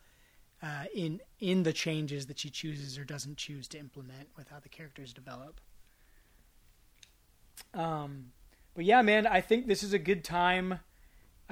uh, 0.62 0.84
in 0.94 1.20
in 1.40 1.62
the 1.62 1.72
changes 1.72 2.26
that 2.26 2.38
she 2.38 2.50
chooses 2.50 2.98
or 2.98 3.06
doesn't 3.06 3.38
choose 3.38 3.66
to 3.68 3.78
implement 3.78 4.28
with 4.36 4.48
how 4.50 4.60
the 4.60 4.68
characters 4.68 5.14
develop. 5.14 5.62
Um, 7.72 8.32
but 8.74 8.84
yeah, 8.84 9.00
man, 9.00 9.26
I 9.26 9.40
think 9.40 9.66
this 9.66 9.82
is 9.82 9.94
a 9.94 9.98
good 9.98 10.24
time. 10.24 10.80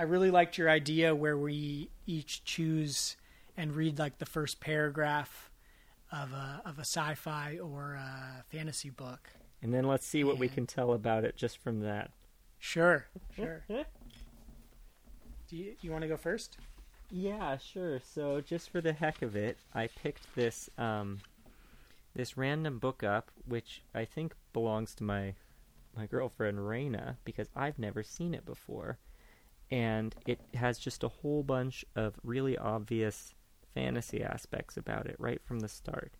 I 0.02 0.04
really 0.04 0.32
liked 0.32 0.58
your 0.58 0.68
idea 0.68 1.14
where 1.14 1.38
we 1.38 1.88
each 2.06 2.42
choose 2.42 3.16
and 3.56 3.72
read 3.72 4.00
like 4.00 4.18
the 4.18 4.26
first 4.26 4.58
paragraph 4.58 5.48
of 6.10 6.32
a 6.32 6.60
of 6.64 6.78
a 6.78 6.80
sci-fi 6.80 7.58
or 7.62 7.94
a 7.94 8.42
fantasy 8.50 8.90
book. 8.90 9.30
And 9.62 9.72
then 9.72 9.86
let's 9.86 10.04
see 10.04 10.24
what 10.24 10.38
we 10.38 10.48
can 10.48 10.66
tell 10.66 10.92
about 10.92 11.22
it 11.22 11.36
just 11.36 11.56
from 11.56 11.82
that. 11.82 12.10
Sure, 12.58 13.06
sure. 13.36 13.62
Do 13.68 15.56
you, 15.56 15.76
you 15.80 15.92
want 15.92 16.02
to 16.02 16.08
go 16.08 16.16
first? 16.16 16.58
Yeah, 17.08 17.56
sure. 17.58 18.00
So 18.00 18.40
just 18.40 18.70
for 18.70 18.80
the 18.80 18.92
heck 18.92 19.22
of 19.22 19.36
it, 19.36 19.56
I 19.72 19.86
picked 19.86 20.34
this 20.34 20.68
um 20.78 21.20
this 22.12 22.36
random 22.36 22.80
book 22.80 23.04
up, 23.04 23.30
which 23.46 23.82
I 23.94 24.04
think 24.04 24.34
belongs 24.52 24.96
to 24.96 25.04
my 25.04 25.34
my 25.96 26.06
girlfriend 26.06 26.58
Raina 26.58 27.18
because 27.24 27.50
I've 27.54 27.78
never 27.78 28.02
seen 28.02 28.34
it 28.34 28.44
before. 28.44 28.98
And 29.72 30.14
it 30.26 30.38
has 30.52 30.78
just 30.78 31.02
a 31.02 31.08
whole 31.08 31.42
bunch 31.42 31.82
of 31.96 32.14
really 32.22 32.58
obvious 32.58 33.34
fantasy 33.74 34.22
aspects 34.22 34.76
about 34.76 35.06
it 35.06 35.16
right 35.18 35.40
from 35.42 35.60
the 35.60 35.68
start. 35.68 36.12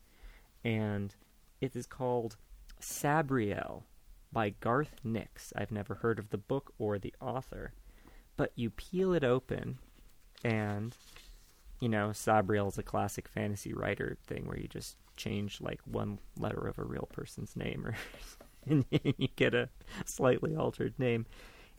And 0.65 1.15
it 1.61 1.77
is 1.77 1.87
called 1.87 2.37
Sabriel 2.81 3.83
by 4.33 4.55
Garth 4.61 4.97
Nix. 5.05 5.53
I've 5.55 5.71
never 5.71 5.97
heard 5.97 6.19
of 6.19 6.31
the 6.31 6.39
book 6.39 6.73
or 6.79 6.99
the 6.99 7.15
author. 7.21 7.75
But 8.39 8.53
you 8.57 8.71
peel 8.71 9.13
it 9.13 9.23
open 9.23 9.79
and 10.43 10.97
you 11.79 11.89
know 11.89 12.13
sabriel 12.13 12.69
is 12.69 12.79
a 12.79 12.83
classic 12.83 13.29
fantasy 13.29 13.73
writer 13.73 14.17
thing 14.27 14.47
where 14.47 14.59
you 14.59 14.67
just 14.67 14.97
change 15.17 15.61
like 15.61 15.81
one 15.85 16.19
letter 16.39 16.67
of 16.67 16.79
a 16.79 16.85
real 16.85 17.09
person's 17.13 17.55
name 17.55 17.85
or 17.87 17.95
and 18.67 18.85
you 18.91 19.29
get 19.37 19.55
a 19.55 19.69
slightly 20.05 20.57
altered 20.57 20.99
name 20.99 21.27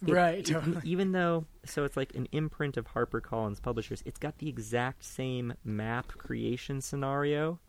It- 0.05 0.11
Right, 0.13 0.49
it- 0.49 0.83
even 0.83 1.11
though 1.13 1.45
so 1.65 1.83
it's 1.85 1.95
like 1.97 2.13
an 2.15 2.27
imprint 2.31 2.75
of 2.77 2.87
harpercollins 2.89 3.61
publishers 3.61 4.01
it's 4.05 4.19
got 4.19 4.37
the 4.39 4.49
exact 4.49 5.03
same 5.03 5.53
map 5.63 6.07
creation 6.17 6.81
scenario 6.81 7.59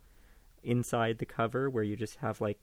inside 0.62 1.18
the 1.18 1.26
cover 1.26 1.68
where 1.70 1.84
you 1.84 1.94
just 1.96 2.16
have 2.16 2.40
like 2.40 2.58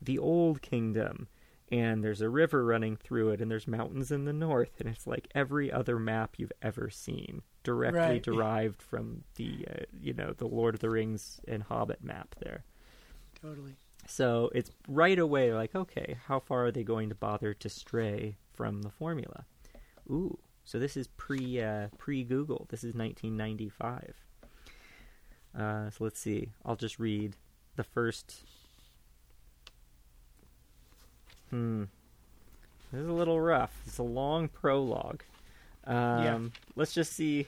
the 0.00 0.18
old 0.18 0.60
kingdom 0.62 1.26
and 1.72 2.04
there's 2.04 2.20
a 2.20 2.28
river 2.28 2.64
running 2.64 2.94
through 2.94 3.30
it 3.30 3.40
and 3.40 3.50
there's 3.50 3.66
mountains 3.66 4.12
in 4.12 4.26
the 4.26 4.32
north 4.32 4.78
and 4.78 4.88
it's 4.88 5.06
like 5.06 5.26
every 5.34 5.72
other 5.72 5.98
map 5.98 6.34
you've 6.36 6.52
ever 6.62 6.90
seen 6.90 7.42
directly 7.62 7.98
Right. 8.00 8.22
derived 8.22 8.82
from 8.82 9.24
the 9.36 9.66
uh, 9.70 9.84
you 9.98 10.12
know 10.12 10.34
the 10.36 10.46
lord 10.46 10.74
of 10.74 10.80
the 10.80 10.90
rings 10.90 11.40
and 11.48 11.62
hobbit 11.64 12.04
map 12.04 12.34
there 12.40 12.62
Totally. 13.40 13.74
so 14.06 14.50
it's 14.54 14.70
right 14.86 15.18
away 15.18 15.52
like 15.54 15.74
okay 15.74 16.18
how 16.26 16.38
far 16.38 16.66
are 16.66 16.70
they 16.72 16.84
going 16.84 17.08
to 17.08 17.14
bother 17.14 17.54
to 17.54 17.68
stray 17.70 18.36
from 18.54 18.82
the 18.82 18.90
formula 18.90 19.44
ooh 20.10 20.38
so 20.64 20.78
this 20.78 20.96
is 20.96 21.08
pre 21.16 21.60
uh, 21.60 21.88
pre 21.98 22.24
google 22.24 22.66
this 22.70 22.80
is 22.84 22.94
1995 22.94 24.14
uh, 25.58 25.90
so 25.90 26.04
let's 26.04 26.20
see 26.20 26.50
i'll 26.64 26.76
just 26.76 26.98
read 26.98 27.34
the 27.76 27.84
first 27.84 28.42
Hmm. 31.54 31.84
This 32.90 33.02
is 33.02 33.08
a 33.08 33.12
little 33.12 33.40
rough. 33.40 33.72
It's 33.86 33.98
a 33.98 34.02
long 34.02 34.48
prologue. 34.48 35.22
Um, 35.84 36.50
Let's 36.74 36.92
just 36.92 37.12
see. 37.12 37.46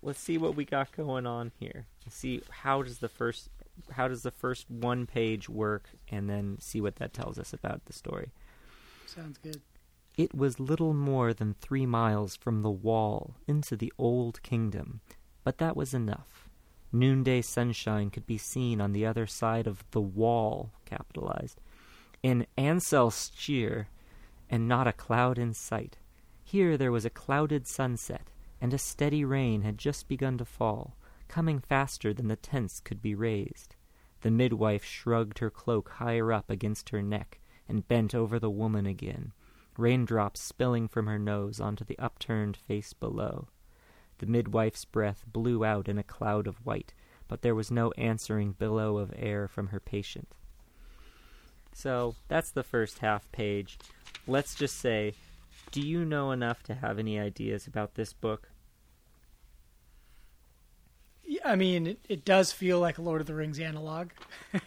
Let's 0.00 0.20
see 0.20 0.38
what 0.38 0.54
we 0.54 0.64
got 0.64 0.92
going 0.92 1.26
on 1.26 1.50
here. 1.58 1.86
See 2.08 2.42
how 2.48 2.82
does 2.82 2.98
the 2.98 3.08
first 3.08 3.48
how 3.90 4.06
does 4.06 4.22
the 4.22 4.30
first 4.30 4.70
one 4.70 5.04
page 5.06 5.48
work, 5.48 5.90
and 6.08 6.30
then 6.30 6.58
see 6.60 6.80
what 6.80 6.96
that 6.96 7.12
tells 7.12 7.40
us 7.40 7.52
about 7.52 7.86
the 7.86 7.92
story. 7.92 8.30
Sounds 9.14 9.38
good. 9.38 9.60
It 10.16 10.36
was 10.36 10.60
little 10.60 10.94
more 10.94 11.34
than 11.34 11.54
three 11.54 11.84
miles 11.84 12.36
from 12.36 12.62
the 12.62 12.70
wall 12.70 13.34
into 13.48 13.76
the 13.76 13.92
old 13.98 14.40
kingdom, 14.44 15.00
but 15.42 15.58
that 15.58 15.76
was 15.76 15.92
enough. 15.92 16.48
Noonday 16.92 17.42
sunshine 17.42 18.10
could 18.10 18.24
be 18.24 18.38
seen 18.38 18.80
on 18.80 18.92
the 18.92 19.04
other 19.04 19.26
side 19.26 19.66
of 19.66 19.82
the 19.90 20.00
wall, 20.00 20.70
capitalized, 20.84 21.60
in 22.22 22.46
Ancelstierre, 22.56 23.88
and 24.48 24.68
not 24.68 24.86
a 24.86 24.92
cloud 24.92 25.38
in 25.38 25.54
sight. 25.54 25.98
Here 26.44 26.76
there 26.76 26.92
was 26.92 27.04
a 27.04 27.10
clouded 27.10 27.66
sunset, 27.66 28.30
and 28.60 28.72
a 28.72 28.78
steady 28.78 29.24
rain 29.24 29.62
had 29.62 29.76
just 29.76 30.06
begun 30.06 30.38
to 30.38 30.44
fall, 30.44 30.96
coming 31.26 31.58
faster 31.58 32.14
than 32.14 32.28
the 32.28 32.36
tents 32.36 32.78
could 32.78 33.02
be 33.02 33.16
raised. 33.16 33.74
The 34.20 34.30
midwife 34.30 34.84
shrugged 34.84 35.40
her 35.40 35.50
cloak 35.50 35.88
higher 35.94 36.32
up 36.32 36.48
against 36.48 36.90
her 36.90 37.02
neck 37.02 37.40
and 37.70 37.86
bent 37.86 38.14
over 38.14 38.38
the 38.38 38.50
woman 38.50 38.84
again, 38.84 39.32
raindrops 39.78 40.40
spilling 40.40 40.88
from 40.88 41.06
her 41.06 41.18
nose 41.18 41.60
onto 41.60 41.84
the 41.84 41.98
upturned 41.98 42.56
face 42.56 42.92
below. 42.92 43.46
The 44.18 44.26
midwife's 44.26 44.84
breath 44.84 45.24
blew 45.26 45.64
out 45.64 45.88
in 45.88 45.96
a 45.96 46.02
cloud 46.02 46.46
of 46.46 46.66
white, 46.66 46.92
but 47.28 47.42
there 47.42 47.54
was 47.54 47.70
no 47.70 47.92
answering 47.92 48.52
billow 48.52 48.98
of 48.98 49.14
air 49.16 49.48
from 49.48 49.68
her 49.68 49.80
patient. 49.80 50.28
So 51.72 52.16
that's 52.28 52.50
the 52.50 52.64
first 52.64 52.98
half 52.98 53.30
page. 53.30 53.78
Let's 54.26 54.56
just 54.56 54.76
say, 54.76 55.14
do 55.70 55.80
you 55.80 56.04
know 56.04 56.32
enough 56.32 56.64
to 56.64 56.74
have 56.74 56.98
any 56.98 57.18
ideas 57.18 57.68
about 57.68 57.94
this 57.94 58.12
book? 58.12 58.50
I 61.44 61.54
mean, 61.54 61.86
it, 61.86 62.00
it 62.08 62.24
does 62.24 62.50
feel 62.50 62.80
like 62.80 62.98
a 62.98 63.02
Lord 63.02 63.20
of 63.20 63.28
the 63.28 63.34
Rings 63.34 63.60
analog. 63.60 64.10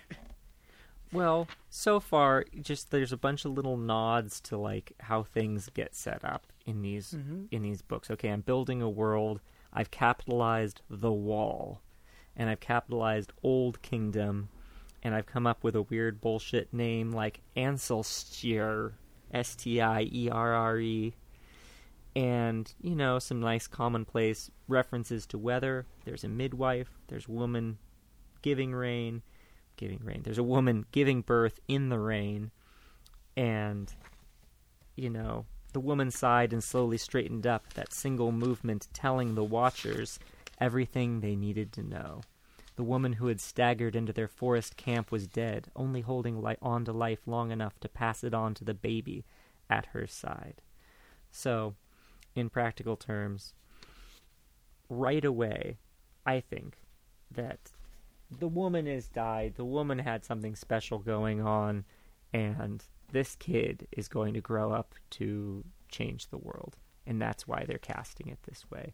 Well, 1.14 1.48
so 1.70 2.00
far, 2.00 2.46
just 2.62 2.90
there's 2.92 3.12
a 3.12 3.18
bunch 3.18 3.46
of 3.46 3.52
little 3.52 3.78
nods 3.78 4.42
to 4.42 4.58
like 4.58 4.94
how 5.00 5.24
things 5.24 5.70
get 5.74 5.96
set 5.96 6.26
up 6.26 6.48
in 6.66 6.82
these 6.82 7.14
Mhm. 7.14 7.48
in 7.52 7.62
these 7.62 7.82
books. 7.82 8.10
Okay, 8.10 8.30
I'm 8.30 8.42
building 8.42 8.82
a 8.82 8.90
world. 8.90 9.40
I've 9.72 9.92
capitalized 9.92 10.82
the 10.90 11.12
wall, 11.12 11.82
and 12.36 12.50
I've 12.50 12.60
capitalized 12.60 13.32
Old 13.44 13.82
Kingdom, 13.82 14.50
and 15.04 15.14
I've 15.14 15.26
come 15.28 15.46
up 15.46 15.64
with 15.64 15.76
a 15.76 15.82
weird 15.84 16.20
bullshit 16.20 16.74
name 16.74 17.12
like 17.12 17.42
Ancelstierre, 17.56 18.94
S 19.32 19.56
T 19.56 19.82
I 19.82 20.04
E 20.12 20.30
R 20.30 20.54
R 20.54 20.80
E, 20.80 21.14
and 22.16 22.74
you 22.82 22.96
know 22.96 23.20
some 23.20 23.40
nice 23.40 23.68
commonplace 23.68 24.50
references 24.68 25.26
to 25.28 25.38
weather. 25.38 25.86
There's 26.06 26.24
a 26.24 26.30
midwife. 26.30 26.98
There's 27.08 27.28
woman 27.28 27.78
giving 28.42 28.74
rain 28.74 29.22
giving 29.84 30.06
rain. 30.06 30.22
There's 30.24 30.38
a 30.38 30.44
woman 30.44 30.86
giving 30.94 31.22
birth 31.22 31.60
in 31.68 31.90
the 31.90 32.00
rain, 32.00 32.52
and 33.36 33.94
you 34.96 35.10
know 35.10 35.46
the 35.74 35.82
woman 35.82 36.10
sighed 36.10 36.54
and 36.54 36.64
slowly 36.64 36.98
straightened 36.98 37.46
up. 37.46 37.74
That 37.74 37.92
single 37.92 38.32
movement 38.32 38.88
telling 38.94 39.36
the 39.36 39.44
watchers 39.44 40.20
everything 40.62 41.20
they 41.20 41.36
needed 41.36 41.74
to 41.74 41.84
know. 41.84 42.22
The 42.78 42.84
woman 42.84 43.14
who 43.14 43.28
had 43.28 43.42
staggered 43.42 43.94
into 43.94 44.14
their 44.14 44.30
forest 44.30 44.78
camp 44.78 45.12
was 45.12 45.28
dead, 45.28 45.68
only 45.76 46.00
holding 46.00 46.42
li- 46.42 46.56
on 46.62 46.86
to 46.86 46.94
life 46.94 47.28
long 47.28 47.52
enough 47.52 47.78
to 47.82 47.90
pass 47.90 48.24
it 48.24 48.34
on 48.34 48.54
to 48.56 48.64
the 48.64 48.74
baby 48.74 49.26
at 49.70 49.88
her 49.88 50.08
side. 50.08 50.62
So, 51.30 51.76
in 52.36 52.50
practical 52.50 52.96
terms, 52.96 53.54
right 54.90 55.26
away, 55.26 55.78
I 56.26 56.40
think 56.40 56.78
that 57.30 57.74
the 58.40 58.48
woman 58.48 58.86
has 58.86 59.08
died. 59.08 59.54
The 59.56 59.66
woman 59.66 60.00
had 60.00 60.26
something 60.26 60.56
special 60.56 61.00
going 61.00 61.42
on, 61.42 61.86
and 62.34 62.84
this 63.12 63.36
kid 63.36 63.88
is 63.92 64.08
going 64.08 64.34
to 64.34 64.42
grow 64.42 64.72
up 64.72 64.96
to 65.12 65.64
change 65.90 66.28
the 66.28 66.38
world, 66.38 66.78
and 67.06 67.22
that's 67.22 67.48
why 67.48 67.66
they're 67.66 67.78
casting 67.78 68.28
it 68.28 68.40
this 68.44 68.66
way. 68.70 68.94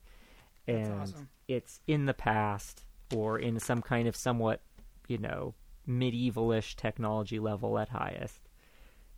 And 0.68 1.02
awesome. 1.02 1.30
it's 1.48 1.82
in 1.88 2.06
the 2.06 2.14
past 2.14 2.86
or 3.16 3.40
in 3.40 3.60
some 3.60 3.82
kind 3.82 4.08
of 4.08 4.16
somewhat, 4.16 4.62
you 5.08 5.18
know, 5.18 5.56
medievalish 5.88 6.76
technology 6.76 7.40
level 7.40 7.80
at 7.80 7.90
highest. 7.90 8.42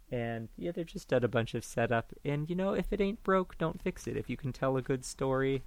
And 0.10 0.50
yeah, 0.58 0.72
they've 0.72 0.86
just 0.86 1.08
done 1.08 1.24
a 1.24 1.30
bunch 1.30 1.54
of 1.54 1.64
setup. 1.64 2.14
And 2.24 2.50
you 2.50 2.56
know, 2.56 2.74
if 2.74 2.92
it 2.92 3.02
ain't 3.02 3.24
broke, 3.24 3.58
don't 3.58 3.82
fix 3.82 4.08
it. 4.08 4.18
If 4.18 4.30
you 4.30 4.38
can 4.38 4.54
tell 4.54 4.78
a 4.78 4.82
good 4.82 5.04
story, 5.04 5.64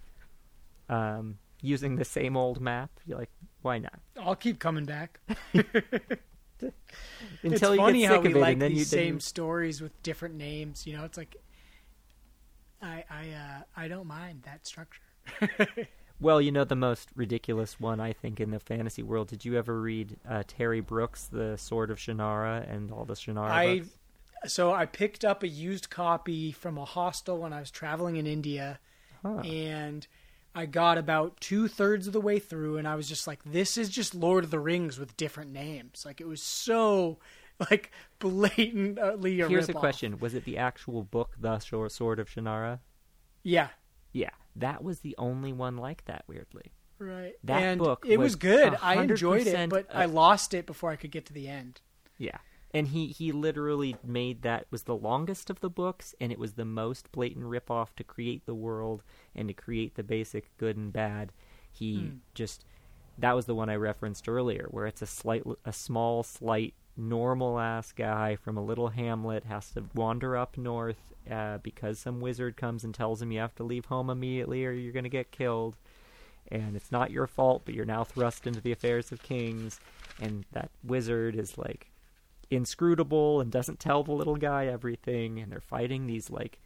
um, 0.88 1.38
using 1.60 1.96
the 1.96 2.04
same 2.04 2.36
old 2.36 2.60
map, 2.60 2.90
you're 3.06 3.18
like, 3.18 3.30
why 3.64 3.78
not? 3.78 3.98
I'll 4.20 4.36
keep 4.36 4.58
coming 4.60 4.84
back. 4.84 5.18
Until 5.54 6.72
it's 7.42 7.62
you 7.62 7.76
funny 7.76 8.00
get 8.00 8.08
how 8.10 8.14
sick 8.22 8.24
we 8.24 8.30
it, 8.30 8.36
like 8.40 8.52
and 8.54 8.62
these 8.62 8.78
you 8.78 8.84
same 8.84 9.14
you- 9.14 9.20
stories 9.20 9.80
with 9.80 10.00
different 10.02 10.36
names. 10.36 10.86
You 10.86 10.96
know, 10.96 11.04
it's 11.04 11.18
like 11.18 11.36
I 12.80 13.04
I 13.10 13.28
uh, 13.30 13.62
I 13.76 13.88
don't 13.88 14.06
mind 14.06 14.42
that 14.44 14.66
structure. 14.66 15.00
Well, 16.20 16.40
you 16.40 16.52
know 16.52 16.62
the 16.64 16.76
most 16.76 17.08
ridiculous 17.16 17.80
one 17.80 17.98
I 17.98 18.12
think 18.12 18.38
in 18.40 18.52
the 18.52 18.60
fantasy 18.60 19.02
world. 19.02 19.26
Did 19.28 19.44
you 19.44 19.58
ever 19.58 19.78
read 19.80 20.16
uh, 20.26 20.44
Terry 20.46 20.80
Brooks, 20.80 21.24
The 21.26 21.58
Sword 21.58 21.90
of 21.90 21.98
Shannara, 21.98 22.72
and 22.72 22.92
all 22.92 23.04
the 23.04 23.14
Shannara 23.14 23.50
I 23.50 23.78
books? 23.80 23.90
so 24.54 24.72
I 24.72 24.86
picked 24.86 25.24
up 25.24 25.42
a 25.42 25.48
used 25.48 25.90
copy 25.90 26.52
from 26.52 26.78
a 26.78 26.84
hostel 26.84 27.38
when 27.38 27.52
I 27.52 27.58
was 27.60 27.70
traveling 27.72 28.14
in 28.16 28.28
India, 28.28 28.78
Huh. 29.22 29.38
and 29.40 30.06
I 30.54 30.66
got 30.66 30.98
about 30.98 31.40
two 31.40 31.66
thirds 31.68 32.06
of 32.06 32.12
the 32.12 32.20
way 32.20 32.38
through, 32.38 32.76
and 32.76 32.86
I 32.86 32.94
was 32.94 33.08
just 33.08 33.26
like, 33.26 33.40
"This 33.44 33.76
is 33.76 33.88
just 33.88 34.14
Lord 34.14 34.44
of 34.44 34.50
the 34.50 34.60
Rings 34.60 34.98
with 34.98 35.16
different 35.16 35.52
names." 35.52 36.04
Like 36.06 36.20
it 36.20 36.28
was 36.28 36.42
so 36.42 37.18
like 37.70 37.90
blatantly 38.18 39.40
a 39.40 39.48
Here's 39.48 39.68
a 39.68 39.72
question: 39.72 40.18
Was 40.18 40.34
it 40.34 40.44
the 40.44 40.58
actual 40.58 41.02
book, 41.02 41.32
The 41.40 41.58
Sword 41.58 42.18
of 42.20 42.28
Shannara? 42.28 42.80
Yeah, 43.42 43.68
Yeah, 44.12 44.30
that 44.56 44.82
was 44.82 45.00
the 45.00 45.14
only 45.18 45.52
one 45.52 45.76
like 45.76 46.04
that. 46.06 46.24
Weirdly, 46.26 46.72
right. 46.98 47.34
That 47.44 47.62
and 47.62 47.78
book 47.80 48.04
it 48.08 48.18
was 48.18 48.26
was 48.26 48.36
good. 48.36 48.76
I 48.80 49.02
enjoyed 49.02 49.46
it, 49.46 49.54
100% 49.54 49.68
but 49.70 49.86
I 49.94 50.06
lost 50.06 50.54
it 50.54 50.66
before 50.66 50.90
I 50.90 50.96
could 50.96 51.10
get 51.10 51.26
to 51.26 51.32
the 51.32 51.48
end. 51.48 51.80
yeah. 52.18 52.38
And 52.72 52.88
he 52.88 53.06
he 53.06 53.30
literally 53.30 53.94
made 54.02 54.42
that 54.42 54.66
was 54.72 54.82
the 54.82 54.96
longest 54.96 55.48
of 55.48 55.60
the 55.60 55.70
books, 55.70 56.12
and 56.20 56.32
it 56.32 56.40
was 56.40 56.54
the 56.54 56.64
most 56.64 57.12
blatant 57.12 57.44
ripoff 57.44 57.94
to 57.96 58.02
create 58.02 58.46
the 58.46 58.54
world 58.54 59.04
and 59.34 59.48
to 59.48 59.54
create 59.54 59.94
the 59.94 60.02
basic 60.02 60.56
good 60.58 60.76
and 60.76 60.92
bad. 60.92 61.32
He 61.72 61.96
Hmm. 61.96 62.16
just 62.34 62.64
that 63.18 63.32
was 63.32 63.46
the 63.46 63.54
one 63.54 63.68
I 63.68 63.76
referenced 63.76 64.28
earlier, 64.28 64.66
where 64.70 64.86
it's 64.86 65.02
a 65.02 65.06
slight, 65.06 65.44
a 65.64 65.72
small, 65.72 66.22
slight, 66.24 66.74
normal 66.96 67.58
ass 67.58 67.92
guy 67.92 68.36
from 68.36 68.56
a 68.56 68.64
little 68.64 68.88
hamlet 68.88 69.44
has 69.44 69.70
to 69.70 69.84
wander 69.94 70.36
up 70.36 70.56
north 70.56 71.12
uh, 71.30 71.58
because 71.58 71.98
some 71.98 72.20
wizard 72.20 72.56
comes 72.56 72.84
and 72.84 72.94
tells 72.94 73.22
him 73.22 73.32
you 73.32 73.40
have 73.40 73.54
to 73.54 73.62
leave 73.64 73.86
home 73.86 74.10
immediately 74.10 74.64
or 74.64 74.72
you're 74.72 74.92
going 74.92 75.04
to 75.04 75.08
get 75.10 75.30
killed. 75.30 75.76
And 76.50 76.76
it's 76.76 76.92
not 76.92 77.10
your 77.10 77.26
fault, 77.26 77.62
but 77.64 77.74
you're 77.74 77.84
now 77.84 78.04
thrust 78.04 78.46
into 78.46 78.60
the 78.60 78.72
affairs 78.72 79.10
of 79.12 79.22
kings. 79.22 79.80
And 80.20 80.44
that 80.52 80.70
wizard 80.82 81.36
is 81.36 81.56
like 81.56 81.90
inscrutable 82.50 83.40
and 83.40 83.50
doesn't 83.50 83.80
tell 83.80 84.02
the 84.02 84.12
little 84.12 84.36
guy 84.36 84.66
everything. 84.66 85.38
And 85.38 85.50
they're 85.50 85.60
fighting 85.60 86.06
these 86.06 86.30
like 86.30 86.60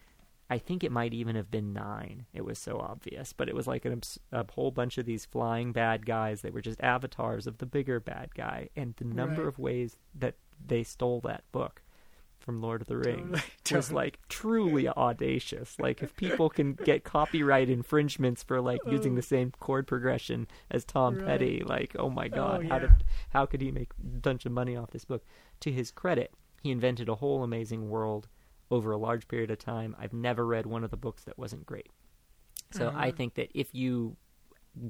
I 0.51 0.59
think 0.59 0.83
it 0.83 0.93
might 0.93 1.13
even 1.13 1.37
have 1.37 1.51
been 1.51 1.73
nine. 1.75 2.27
It 2.33 2.45
was 2.45 2.59
so 2.59 2.79
obvious, 2.79 3.33
but 3.35 3.49
it 3.49 3.55
was 3.55 3.67
like 3.67 3.85
an, 3.85 4.01
a 4.33 4.47
whole 4.51 4.71
bunch 4.71 4.97
of 4.97 5.05
these 5.05 5.27
flying 5.27 5.73
bad 5.73 6.07
guys. 6.07 6.41
They 6.41 6.51
were 6.51 6.63
just 6.63 6.81
avatars 6.81 7.47
of 7.47 7.59
the 7.59 7.67
bigger 7.67 8.01
bad 8.01 8.35
guy, 8.35 8.71
and 8.75 8.95
the 8.97 9.05
number 9.05 9.43
Right. 9.43 9.49
of 9.49 9.59
ways 9.59 9.99
that 10.15 10.37
they 10.67 10.83
stole 10.83 11.21
that 11.21 11.45
book 11.53 11.83
from 12.39 12.63
Lord 12.63 12.81
of 12.81 12.89
the 12.89 12.97
Rings 12.97 13.43
Totally, 13.63 13.77
was 13.79 13.93
like 13.93 14.19
truly 14.31 14.89
audacious. 14.89 15.79
Like 15.79 16.03
if 16.03 16.17
people 16.17 16.49
can 16.49 16.73
get 16.73 17.05
copyright 17.05 17.69
infringements 17.69 18.43
for 18.43 18.63
like 18.63 18.81
using 18.87 19.17
the 19.17 19.21
oh. 19.21 19.23
same 19.23 19.53
chord 19.61 19.87
progression 19.87 20.47
as 20.71 20.85
Tom 20.85 21.17
Right. 21.17 21.27
Petty, 21.27 21.63
like 21.63 21.95
oh 21.99 22.09
my 22.09 22.27
oh, 22.27 22.37
god, 22.37 22.63
how 22.65 22.77
yeah. 22.77 22.79
did 22.79 23.05
how 23.31 23.45
could 23.45 23.61
he 23.61 23.71
make 23.71 23.91
a 23.91 24.03
bunch 24.03 24.47
of 24.47 24.53
money 24.53 24.77
off 24.77 24.93
this 24.93 25.05
book? 25.05 25.27
To 25.61 25.71
his 25.71 25.91
credit, 25.91 26.33
he 26.63 26.71
invented 26.71 27.09
a 27.11 27.17
whole 27.17 27.45
amazing 27.45 27.91
world 27.91 28.29
over 28.71 28.93
a 28.93 28.99
large 28.99 29.29
period 29.29 29.51
of 29.51 29.59
time. 29.59 29.97
I've 29.99 30.13
never 30.13 30.45
read 30.47 30.67
one 30.67 30.85
of 30.85 30.91
the 30.91 30.97
books 30.97 31.25
that 31.25 31.39
wasn't 31.39 31.65
great. 31.67 31.91
So 32.71 32.89
I 32.89 33.09
Uh-huh. 33.09 33.13
think 33.17 33.35
that 33.35 33.51
if 33.55 33.75
you 33.75 34.17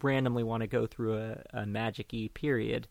randomly 0.02 0.42
want 0.42 0.62
to 0.62 0.66
go 0.66 0.86
through 0.86 1.16
a, 1.18 1.42
a 1.52 1.66
magic-y 1.66 2.28
period, 2.34 2.88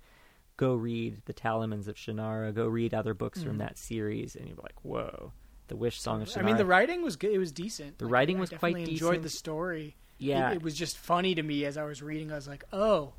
go 0.56 0.74
read 0.74 1.22
the 1.26 1.34
Talismans 1.34 1.88
of 1.88 1.96
Shannara, 1.96 2.54
go 2.54 2.68
read 2.68 2.94
other 2.94 3.14
books 3.14 3.44
from 3.44 3.58
that 3.60 3.78
series, 3.78 4.36
and 4.36 4.48
you're 4.48 4.58
like, 4.64 4.84
whoa, 4.84 5.34
the 5.68 5.76
Wish 5.76 6.00
Song 6.02 6.22
of 6.22 6.30
Shannara. 6.30 6.36
Mm. 6.38 6.40
I 6.40 6.46
mean, 6.46 6.58
the 6.58 6.66
writing 6.66 7.02
was 7.04 7.16
good. 7.18 7.32
It 7.32 7.38
was 7.40 7.52
decent. 7.52 7.98
The 8.00 8.06
Like, 8.06 8.14
writing 8.14 8.38
I 8.38 8.40
was 8.40 8.50
quite 8.50 8.70
definitely 8.74 8.92
Enjoyed 8.94 9.24
the 9.24 9.30
story. 9.30 9.96
yeah, 10.18 10.52
it, 10.52 10.56
it 10.58 10.64
was 10.64 10.74
just 10.74 10.98
funny 10.98 11.36
to 11.36 11.44
me 11.44 11.66
as 11.66 11.78
I 11.78 11.84
was 11.84 12.02
reading. 12.02 12.32
I 12.32 12.36
was 12.36 12.48
like, 12.48 12.64
oh, 12.74 13.14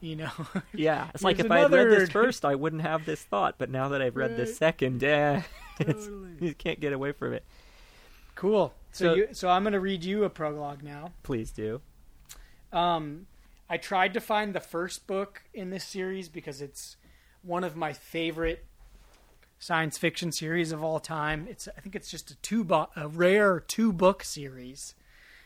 you 0.00 0.16
know, 0.16 0.30
yeah. 0.74 1.08
It's 1.14 1.22
like 1.24 1.38
if 1.38 1.50
I 1.50 1.60
had 1.60 1.72
read 1.72 1.90
this 1.90 2.10
first, 2.10 2.44
I 2.44 2.54
wouldn't 2.54 2.82
have 2.82 3.04
this 3.06 3.22
thought. 3.22 3.56
But 3.58 3.70
now 3.70 3.88
that 3.90 4.02
I've 4.02 4.16
read 4.16 4.30
Right. 4.32 4.36
this 4.36 4.56
second, 4.56 5.02
eh, 5.04 5.42
Totally. 5.80 6.30
you 6.40 6.54
can't 6.54 6.80
get 6.80 6.92
away 6.92 7.12
from 7.12 7.32
it. 7.32 7.44
cool. 8.34 8.72
So, 8.92 9.04
So- 9.04 9.14
you, 9.14 9.28
so 9.32 9.48
I'm 9.48 9.62
going 9.62 9.72
to 9.74 9.80
read 9.80 10.04
you 10.04 10.24
a 10.24 10.30
prologue 10.30 10.82
now. 10.82 11.12
Please 11.22 11.50
do. 11.50 11.80
Um, 12.72 13.26
I 13.68 13.76
tried 13.78 14.14
to 14.14 14.20
find 14.20 14.54
the 14.54 14.60
first 14.60 15.06
book 15.06 15.42
in 15.54 15.70
this 15.70 15.84
series 15.84 16.28
because 16.28 16.60
it's 16.62 16.96
one 17.42 17.64
of 17.64 17.76
my 17.76 17.92
favorite 17.92 18.64
science 19.58 19.96
fiction 19.98 20.30
series 20.32 20.72
of 20.72 20.82
all 20.84 21.00
time. 21.00 21.46
It's 21.48 21.68
I 21.76 21.80
think 21.80 21.94
it's 21.96 22.10
just 22.10 22.30
a 22.30 22.36
two 22.36 22.62
bo- 22.64 22.88
a 22.96 23.08
rare 23.08 23.60
two 23.60 23.92
book 23.92 24.22
series, 24.22 24.94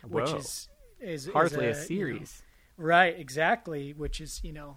which 0.07 0.31
Whoa. 0.31 0.37
is 0.37 0.69
is 1.01 1.27
is 1.27 1.33
Hardly 1.33 1.67
a, 1.67 1.69
you 1.69 1.75
know, 1.75 1.81
series. 1.81 2.43
Right? 2.81 3.19
Exactly, 3.19 3.93
which 3.93 4.21
is 4.21 4.41
you 4.43 4.53
know. 4.53 4.77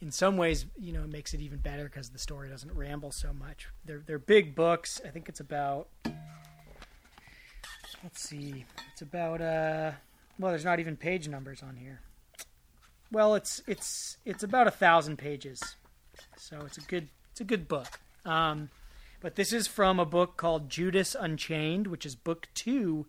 In 0.00 0.10
some 0.10 0.36
ways, 0.36 0.66
you 0.76 0.92
know, 0.92 1.04
it 1.04 1.10
makes 1.10 1.32
it 1.32 1.40
even 1.40 1.58
better 1.58 1.84
because 1.84 2.10
the 2.10 2.18
story 2.18 2.48
doesn't 2.48 2.72
ramble 2.74 3.12
so 3.12 3.32
much. 3.32 3.68
They're 3.84 4.02
they're 4.04 4.18
big 4.18 4.54
books. 4.54 5.00
I 5.04 5.08
think 5.08 5.28
it's 5.28 5.40
about. 5.40 5.88
Let's 8.02 8.20
see. 8.20 8.64
It's 8.92 9.02
about 9.02 9.40
uh. 9.40 9.92
Well, 10.38 10.50
there's 10.50 10.64
not 10.64 10.80
even 10.80 10.96
page 10.96 11.28
numbers 11.28 11.62
on 11.62 11.76
here. 11.76 12.00
Well, 13.12 13.34
it's 13.36 13.62
it's 13.66 14.16
it's 14.24 14.42
about 14.42 14.66
a 14.66 14.72
thousand 14.72 15.18
pages, 15.18 15.76
so 16.36 16.62
it's 16.66 16.78
a 16.78 16.82
good 16.82 17.08
it's 17.30 17.40
a 17.40 17.44
good 17.44 17.68
book. 17.68 18.00
Um, 18.24 18.70
but 19.20 19.36
this 19.36 19.52
is 19.52 19.68
from 19.68 20.00
a 20.00 20.04
book 20.04 20.36
called 20.36 20.68
Judas 20.68 21.14
Unchained, 21.18 21.86
which 21.86 22.04
is 22.04 22.16
book 22.16 22.48
two 22.54 23.06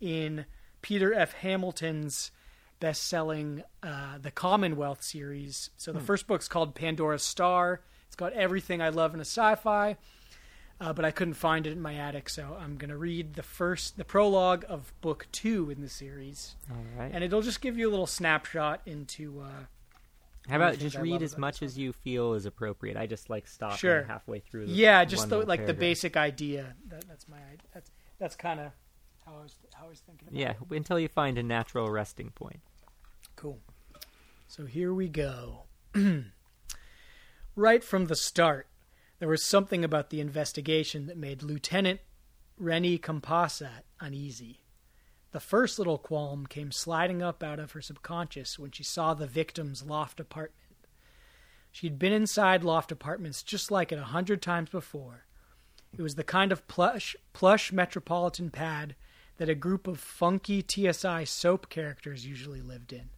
in 0.00 0.46
Peter 0.82 1.14
F. 1.14 1.32
Hamilton's 1.34 2.32
best-selling 2.80 3.62
uh, 3.82 4.18
The 4.20 4.30
Commonwealth 4.30 5.02
series. 5.02 5.70
So 5.76 5.92
the 5.92 6.00
first 6.00 6.26
book's 6.26 6.48
called 6.48 6.74
Pandora's 6.74 7.22
Star. 7.22 7.80
It's 8.06 8.16
got 8.16 8.32
everything 8.32 8.80
I 8.82 8.90
love 8.90 9.14
in 9.14 9.20
a 9.20 9.24
sci-fi, 9.24 9.96
uh, 10.80 10.92
but 10.92 11.04
I 11.04 11.10
couldn't 11.10 11.34
find 11.34 11.66
it 11.66 11.72
in 11.72 11.80
my 11.80 11.94
attic, 11.94 12.28
so 12.28 12.56
I'm 12.60 12.76
gonna 12.76 12.96
read 12.96 13.34
the 13.34 13.42
first 13.42 13.96
the 13.96 14.04
prologue 14.04 14.64
of 14.68 14.92
book 15.00 15.26
two 15.32 15.70
in 15.70 15.80
the 15.80 15.88
series, 15.88 16.56
All 16.70 16.76
right. 16.98 17.10
and 17.12 17.24
it'll 17.24 17.42
just 17.42 17.60
give 17.60 17.76
you 17.78 17.88
a 17.88 17.90
little 17.92 18.06
snapshot 18.06 18.82
into. 18.86 19.40
Uh, 19.40 19.48
How 20.48 20.56
about 20.56 20.78
just 20.78 20.96
I 20.96 21.00
read 21.00 21.22
as 21.22 21.38
much 21.38 21.62
as 21.62 21.78
you 21.78 21.92
feel 21.92 22.34
is 22.34 22.44
appropriate? 22.46 22.96
I 22.96 23.06
just 23.06 23.30
like 23.30 23.48
stop 23.48 23.78
Sure. 23.78 24.02
halfway 24.04 24.40
through. 24.40 24.66
The 24.66 24.72
yeah, 24.72 25.04
just 25.04 25.28
the, 25.28 25.38
like 25.38 25.66
the 25.66 25.74
basic 25.74 26.16
idea. 26.16 26.74
That, 26.88 27.06
that's 27.08 27.28
my 27.28 27.38
that's 27.72 27.90
that's 28.18 28.36
kind 28.36 28.60
of 28.60 28.72
how 29.26 29.32
I 29.38 29.42
was 29.42 29.54
how 29.74 29.86
I 29.86 29.88
was 29.88 30.00
thinking. 30.00 30.28
About 30.28 30.38
Yeah, 30.40 30.50
it. 30.70 30.76
until 30.76 30.98
you 30.98 31.08
find 31.08 31.38
a 31.38 31.42
natural 31.42 31.90
resting 31.90 32.30
point. 32.30 32.60
Cool. 33.36 33.60
So 34.48 34.66
here 34.66 34.92
we 34.94 35.08
go. 35.08 35.64
right 37.56 37.82
from 37.84 38.06
the 38.06 38.16
start, 38.16 38.68
there 39.18 39.28
was 39.28 39.42
something 39.42 39.84
about 39.84 40.10
the 40.10 40.20
investigation 40.20 41.06
that 41.06 41.16
made 41.16 41.42
Lieutenant 41.42 42.00
Renne 42.58 42.98
Kempasa 42.98 43.82
uneasy. 44.00 44.60
The 45.32 45.40
first 45.40 45.78
little 45.78 45.98
qualm 45.98 46.46
came 46.46 46.70
sliding 46.70 47.20
up 47.22 47.42
out 47.42 47.58
of 47.58 47.72
her 47.72 47.80
subconscious 47.82 48.58
when 48.58 48.70
she 48.70 48.84
saw 48.84 49.14
the 49.14 49.26
victim's 49.26 49.82
loft 49.82 50.20
apartment. 50.20 50.60
She'd 51.72 51.98
been 51.98 52.12
inside 52.12 52.62
loft 52.62 52.92
apartments 52.92 53.42
just 53.42 53.70
like 53.72 53.90
it 53.90 53.98
a 53.98 54.04
hundred 54.04 54.40
times 54.40 54.70
before. 54.70 55.24
It 55.96 56.02
was 56.02 56.14
the 56.14 56.22
kind 56.22 56.52
of 56.52 56.68
plush, 56.68 57.16
plush 57.32 57.72
metropolitan 57.72 58.50
pad 58.50 58.94
that 59.38 59.48
a 59.48 59.54
group 59.54 59.86
of 59.86 59.98
funky 59.98 60.64
TSI 60.66 61.24
soap 61.24 61.68
characters 61.68 62.26
usually 62.26 62.60
lived 62.60 62.92
in 62.92 63.10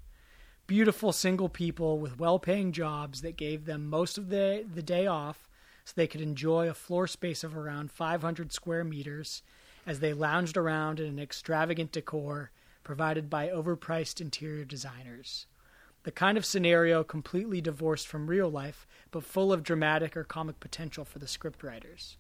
beautiful 0.67 1.13
single 1.13 1.49
people 1.49 1.99
with 1.99 2.19
well-paying 2.19 2.73
jobs 2.73 3.21
that 3.21 3.37
gave 3.37 3.67
them 3.67 3.89
most 3.89 4.19
of 4.19 4.31
the 4.31 4.65
the 4.75 4.83
day 4.83 5.07
off 5.07 5.49
so 5.85 5.93
they 5.95 6.07
could 6.09 6.21
enjoy 6.21 6.69
a 6.69 6.75
floor 6.75 7.07
space 7.07 7.45
of 7.45 7.57
around 7.57 7.93
500 7.93 8.53
square 8.53 8.83
meters 8.83 9.43
as 9.87 10.01
they 10.01 10.13
lounged 10.13 10.57
around 10.57 10.99
in 10.99 11.07
an 11.07 11.19
extravagant 11.21 11.93
decor 11.93 12.51
provided 12.83 13.31
by 13.31 13.49
overpriced 13.49 14.21
interior 14.21 14.65
designers. 14.65 15.47
The 16.03 16.11
kind 16.11 16.37
of 16.37 16.45
scenario 16.45 17.05
completely 17.05 17.61
divorced 17.61 18.07
from 18.07 18.29
real 18.29 18.49
life, 18.49 18.87
but 19.11 19.25
full 19.25 19.53
of 19.53 19.63
dramatic 19.63 20.17
or 20.17 20.25
comic 20.25 20.59
potential 20.59 21.05
for 21.05 21.19
the 21.21 21.27
scriptwriters. 21.27 22.17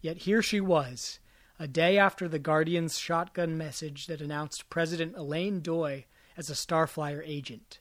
Yet 0.00 0.18
here 0.18 0.42
she 0.42 0.60
was, 0.60 1.19
a 1.60 1.68
day 1.68 1.98
after 1.98 2.26
the 2.26 2.38
Guardian's 2.38 2.98
shotgun 2.98 3.58
message 3.58 4.06
that 4.06 4.22
announced 4.22 4.70
President 4.70 5.14
Elaine 5.14 5.60
Doi 5.60 6.06
as 6.34 6.48
a 6.48 6.54
Starflyer 6.54 7.22
agent, 7.22 7.80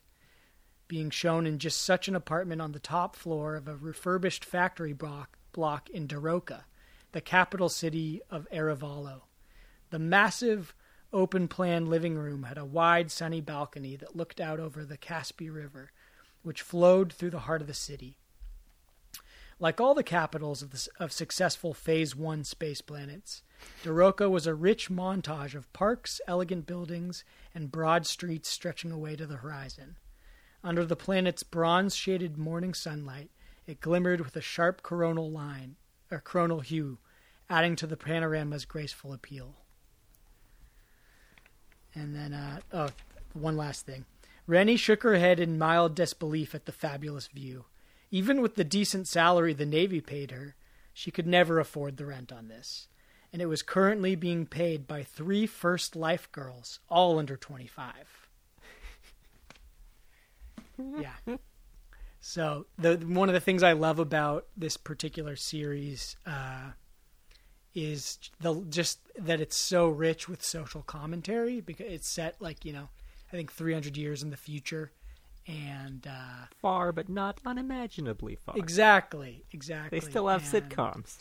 being 0.89 1.09
shown 1.09 1.47
in 1.47 1.59
just 1.59 1.81
such 1.81 2.09
an 2.09 2.15
apartment 2.15 2.61
on 2.61 2.73
the 2.73 2.79
top 2.79 3.15
floor 3.15 3.55
of 3.55 3.69
a 3.69 3.77
refurbished 3.77 4.43
factory 4.43 4.91
block, 4.91 5.37
block 5.53 5.89
in 5.89 6.09
Daroca, 6.09 6.63
the 7.13 7.21
capital 7.21 7.69
city 7.69 8.19
of 8.29 8.49
Erevallo. 8.51 9.21
The 9.91 9.99
massive, 9.99 10.75
open 11.13 11.47
plan 11.47 11.85
living 11.85 12.17
room 12.17 12.43
had 12.43 12.57
a 12.57 12.65
wide, 12.65 13.09
sunny 13.09 13.39
balcony 13.39 13.95
that 13.95 14.13
looked 14.13 14.41
out 14.41 14.59
over 14.59 14.83
the 14.83 14.97
Caspi 14.97 15.49
River, 15.49 15.93
which 16.43 16.61
flowed 16.63 17.13
through 17.13 17.31
the 17.31 17.39
heart 17.39 17.61
of 17.61 17.67
the 17.67 17.73
city. 17.73 18.17
Like 19.57 19.79
all 19.79 19.95
the 19.95 20.03
capitals 20.03 20.61
of, 20.61 20.71
the, 20.71 20.85
of 20.99 21.13
successful 21.13 21.73
Phase 21.73 22.13
1 22.13 22.43
space 22.43 22.81
planets, 22.81 23.41
Daroca 23.83 24.29
was 24.29 24.47
a 24.47 24.53
rich 24.53 24.89
montage 24.89 25.55
of 25.55 25.71
parks, 25.73 26.21
elegant 26.27 26.65
buildings, 26.65 27.23
and 27.53 27.71
broad 27.71 28.05
streets 28.05 28.49
stretching 28.49 28.91
away 28.91 29.15
to 29.15 29.25
the 29.25 29.37
horizon. 29.37 29.97
Under 30.63 30.85
the 30.85 30.95
planet's 30.95 31.43
bronze 31.43 31.95
shaded 31.95 32.37
morning 32.37 32.73
sunlight, 32.73 33.29
it 33.65 33.81
glimmered 33.81 34.21
with 34.21 34.35
a 34.35 34.41
sharp 34.41 34.81
coronal 34.81 35.29
line, 35.29 35.75
or 36.11 36.19
coronal 36.19 36.59
hue, 36.59 36.97
adding 37.49 37.75
to 37.77 37.87
the 37.87 37.97
panorama's 37.97 38.65
graceful 38.65 39.13
appeal. 39.13 39.55
And 41.95 42.15
then, 42.15 42.33
uh, 42.33 42.59
oh, 42.73 42.89
one 43.33 43.57
last 43.57 43.85
thing. 43.85 44.05
Renne 44.47 44.77
shook 44.77 45.03
her 45.03 45.17
head 45.17 45.39
in 45.39 45.57
mild 45.57 45.95
disbelief 45.95 46.55
at 46.55 46.65
the 46.65 46.71
fabulous 46.71 47.27
view. 47.27 47.65
Even 48.11 48.41
with 48.41 48.55
the 48.55 48.63
decent 48.63 49.07
salary 49.07 49.53
the 49.53 49.65
Navy 49.65 50.01
paid 50.01 50.31
her, 50.31 50.55
she 50.93 51.11
could 51.11 51.27
never 51.27 51.59
afford 51.59 51.97
the 51.97 52.05
rent 52.05 52.31
on 52.31 52.47
this. 52.47 52.87
And 53.31 53.41
it 53.41 53.45
was 53.45 53.61
currently 53.61 54.15
being 54.15 54.45
paid 54.45 54.87
by 54.87 55.03
three 55.03 55.45
first 55.45 55.95
life 55.95 56.31
girls, 56.31 56.79
all 56.89 57.19
under 57.19 57.37
25. 57.37 57.93
yeah. 60.99 61.35
So 62.19 62.65
the 62.77 62.97
one 62.97 63.29
of 63.29 63.33
the 63.33 63.39
things 63.39 63.63
I 63.63 63.73
love 63.73 63.99
about 63.99 64.47
this 64.57 64.77
particular 64.77 65.35
series 65.35 66.15
uh, 66.25 66.71
is 67.73 68.17
the 68.41 68.63
just 68.69 68.99
that 69.17 69.39
it's 69.39 69.55
so 69.55 69.87
rich 69.87 70.27
with 70.27 70.43
social 70.43 70.81
commentary 70.81 71.61
because 71.61 71.85
it's 71.87 72.07
set 72.07 72.41
like 72.41 72.65
you 72.65 72.73
know 72.73 72.89
I 73.31 73.35
think 73.35 73.51
300 73.51 73.95
years 73.95 74.23
in 74.23 74.31
the 74.31 74.37
future, 74.37 74.91
and 75.47 76.05
uh, 76.07 76.45
Far, 76.61 76.91
but 76.91 77.09
not 77.09 77.39
unimaginably 77.45 78.35
far. 78.35 78.57
exactly, 78.57 79.43
exactly. 79.51 79.99
They 79.99 80.05
still 80.05 80.27
have 80.27 80.53
and- 80.53 80.69
sitcoms. 80.69 81.17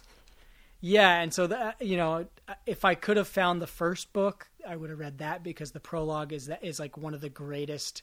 Yeah, 0.80 1.20
and 1.20 1.34
so 1.34 1.46
that 1.48 1.80
you 1.80 1.96
know, 1.96 2.26
if 2.66 2.84
I 2.84 2.94
could 2.94 3.16
have 3.16 3.28
found 3.28 3.60
the 3.60 3.66
first 3.66 4.12
book, 4.12 4.48
I 4.66 4.76
would 4.76 4.90
have 4.90 4.98
read 4.98 5.18
that 5.18 5.42
because 5.42 5.72
the 5.72 5.80
prologue 5.80 6.32
is 6.32 6.46
that 6.46 6.64
is 6.64 6.78
like 6.78 6.96
one 6.96 7.14
of 7.14 7.20
the 7.20 7.28
greatest 7.28 8.02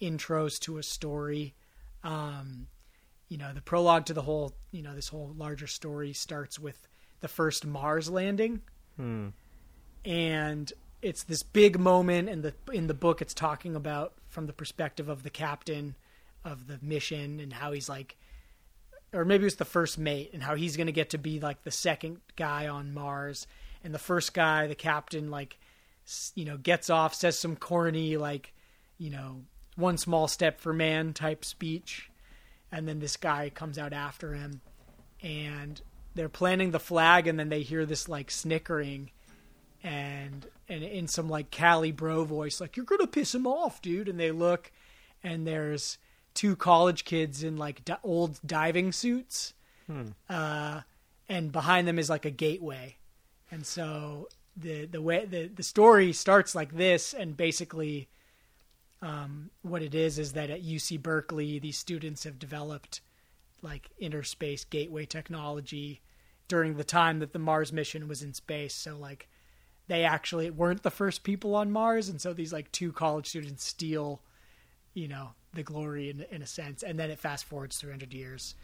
intros 0.00 0.58
to 0.60 0.78
a 0.78 0.82
story. 0.82 1.54
Um, 2.04 2.68
you 3.28 3.38
know, 3.38 3.52
the 3.52 3.62
prologue 3.62 4.06
to 4.06 4.14
the 4.14 4.22
whole, 4.22 4.52
you 4.72 4.82
know, 4.82 4.94
this 4.94 5.08
whole 5.08 5.34
larger 5.36 5.66
story 5.66 6.12
starts 6.12 6.58
with 6.58 6.86
the 7.20 7.28
first 7.28 7.64
Mars 7.64 8.10
landing, 8.10 8.60
Hmm. 8.96 9.28
and 10.04 10.72
it's 11.00 11.24
this 11.24 11.42
big 11.42 11.78
moment. 11.78 12.28
And 12.28 12.42
the 12.42 12.54
in 12.72 12.86
the 12.86 12.94
book, 12.94 13.20
it's 13.22 13.34
talking 13.34 13.74
about 13.74 14.14
from 14.28 14.46
the 14.46 14.52
perspective 14.52 15.08
of 15.08 15.22
the 15.22 15.30
captain 15.30 15.96
of 16.44 16.66
the 16.66 16.78
mission 16.82 17.40
and 17.40 17.52
how 17.52 17.72
he's 17.72 17.88
like 17.88 18.16
or 19.12 19.24
maybe 19.24 19.42
it 19.42 19.46
was 19.46 19.56
the 19.56 19.64
first 19.64 19.98
mate, 19.98 20.30
and 20.32 20.42
how 20.42 20.54
he's 20.54 20.76
going 20.76 20.86
to 20.86 20.92
get 20.92 21.10
to 21.10 21.18
be 21.18 21.40
like 21.40 21.62
the 21.62 21.70
second 21.70 22.18
guy 22.36 22.68
on 22.68 22.94
Mars, 22.94 23.46
and 23.84 23.94
the 23.94 23.98
first 23.98 24.34
guy, 24.34 24.66
the 24.66 24.74
captain, 24.74 25.30
like 25.30 25.58
you 26.34 26.44
know, 26.44 26.56
gets 26.56 26.90
off, 26.90 27.14
says 27.14 27.38
some 27.38 27.56
corny 27.56 28.16
like, 28.16 28.52
you 28.98 29.10
know, 29.10 29.42
one 29.76 29.96
small 29.96 30.28
step 30.28 30.60
for 30.60 30.72
man 30.72 31.12
type 31.12 31.44
speech, 31.44 32.10
and 32.70 32.88
then 32.88 32.98
this 33.00 33.16
guy 33.16 33.50
comes 33.50 33.78
out 33.78 33.92
after 33.92 34.34
him, 34.34 34.60
and 35.22 35.80
they're 36.14 36.28
planting 36.28 36.70
the 36.70 36.80
flag, 36.80 37.26
and 37.26 37.38
then 37.38 37.48
they 37.48 37.62
hear 37.62 37.86
this 37.86 38.08
like 38.08 38.30
snickering, 38.30 39.10
and 39.82 40.46
and 40.68 40.82
in 40.82 41.08
some 41.08 41.28
like 41.28 41.50
Cali 41.50 41.92
bro 41.92 42.24
voice, 42.24 42.60
like 42.60 42.76
you're 42.76 42.86
gonna 42.86 43.06
piss 43.06 43.34
him 43.34 43.46
off, 43.46 43.80
dude, 43.80 44.08
and 44.08 44.18
they 44.18 44.30
look, 44.30 44.70
and 45.22 45.46
there's 45.46 45.98
two 46.34 46.56
college 46.56 47.04
kids 47.04 47.42
in 47.42 47.56
like 47.56 47.84
di- 47.84 47.98
old 48.02 48.40
diving 48.44 48.92
suits, 48.92 49.54
Hmm. 49.86 50.08
uh, 50.28 50.82
and 51.28 51.50
behind 51.52 51.86
them 51.88 51.98
is 51.98 52.08
like 52.10 52.24
a 52.24 52.30
gateway, 52.30 52.96
and 53.50 53.66
so 53.66 54.28
the 54.56 54.84
the 54.86 55.00
way 55.02 55.24
the 55.24 55.48
the 55.48 55.62
story 55.62 56.12
starts 56.12 56.54
like 56.54 56.76
this, 56.76 57.12
and 57.14 57.36
basically, 57.36 58.08
um, 59.00 59.50
what 59.62 59.82
it 59.82 59.94
is 59.94 60.18
is 60.18 60.32
that 60.32 60.50
at 60.50 60.62
UC 60.62 61.02
Berkeley, 61.02 61.58
these 61.58 61.76
students 61.78 62.24
have 62.24 62.38
developed 62.38 63.00
like 63.62 63.90
interspace 63.98 64.64
gateway 64.64 65.04
technology 65.06 66.00
during 66.48 66.76
the 66.76 66.84
time 66.84 67.18
that 67.20 67.32
the 67.32 67.38
Mars 67.38 67.72
mission 67.72 68.08
was 68.08 68.22
in 68.22 68.34
space. 68.34 68.74
So 68.74 68.96
like 68.96 69.28
they 69.88 70.04
actually 70.04 70.50
weren't 70.50 70.82
the 70.82 70.90
first 70.90 71.22
people 71.24 71.54
on 71.54 71.70
Mars, 71.72 72.08
and 72.08 72.20
so 72.20 72.32
these 72.32 72.52
like 72.52 72.70
two 72.72 72.92
college 72.92 73.26
students 73.28 73.64
steal, 73.64 74.20
you 74.94 75.08
know, 75.08 75.30
the 75.54 75.62
glory 75.62 76.10
in 76.10 76.24
in 76.30 76.42
a 76.42 76.46
sense, 76.46 76.82
and 76.82 76.98
then 76.98 77.10
it 77.10 77.18
fast 77.18 77.44
forwards 77.44 77.76
300 77.78 78.12
years, 78.12 78.54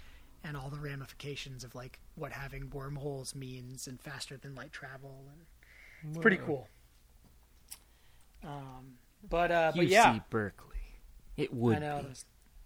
and 0.44 0.56
all 0.56 0.70
the 0.70 0.78
ramifications 0.78 1.64
of 1.64 1.74
like 1.74 1.98
what 2.14 2.32
having 2.32 2.70
wormholes 2.70 3.34
means 3.34 3.86
and 3.86 4.00
faster 4.00 4.36
than 4.36 4.54
light 4.54 4.72
travel, 4.72 5.24
and 5.30 6.12
it's 6.12 6.18
pretty 6.20 6.38
cool. 6.38 6.68
Um, 8.44 8.98
but 9.28 9.50
uh, 9.50 9.72
but 9.74 9.86
UC 9.86 9.90
yeah, 9.90 10.18
Berkeley. 10.30 10.76
It 11.36 11.52
would 11.52 11.76
I 11.76 11.80
know 11.80 12.04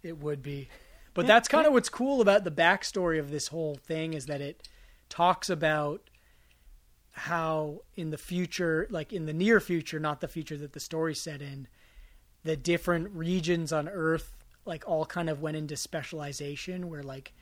be. 0.01 0.09
it 0.09 0.17
would 0.19 0.41
be, 0.41 0.67
but 1.13 1.27
that's 1.27 1.47
kind 1.47 1.67
of 1.67 1.73
what's 1.73 1.89
cool 1.89 2.21
about 2.21 2.43
the 2.43 2.51
backstory 2.51 3.19
of 3.19 3.29
this 3.29 3.47
whole 3.47 3.75
thing 3.75 4.13
is 4.13 4.25
that 4.25 4.41
it 4.41 4.67
talks 5.09 5.49
about 5.49 6.09
how 7.11 7.81
in 7.95 8.09
the 8.09 8.17
future, 8.17 8.87
like 8.89 9.13
in 9.13 9.25
the 9.25 9.33
near 9.33 9.59
future, 9.59 9.99
not 9.99 10.21
the 10.21 10.27
future 10.27 10.57
that 10.57 10.73
the 10.73 10.79
story 10.79 11.13
set 11.13 11.41
in, 11.41 11.67
the 12.43 12.55
different 12.57 13.09
regions 13.11 13.71
on 13.71 13.87
Earth 13.87 14.43
like 14.65 14.83
all 14.87 15.05
kind 15.05 15.29
of 15.29 15.41
went 15.41 15.57
into 15.57 15.75
specialization 15.75 16.89
where 16.89 17.03
like 17.03 17.33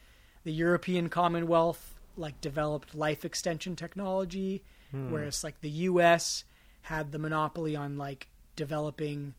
the 0.44 0.52
European 0.52 1.10
Commonwealth 1.10 1.99
like 2.18 2.40
developed 2.41 2.95
life 2.95 3.23
extension 3.26 3.76
technology 3.76 4.64
whereas 5.10 5.41
like 5.41 5.61
the 5.61 5.69
US 5.69 6.44
had 6.82 7.14
the 7.14 7.19
monopoly 7.19 7.78
on 7.78 7.98
like 7.98 8.28
developing 8.57 9.34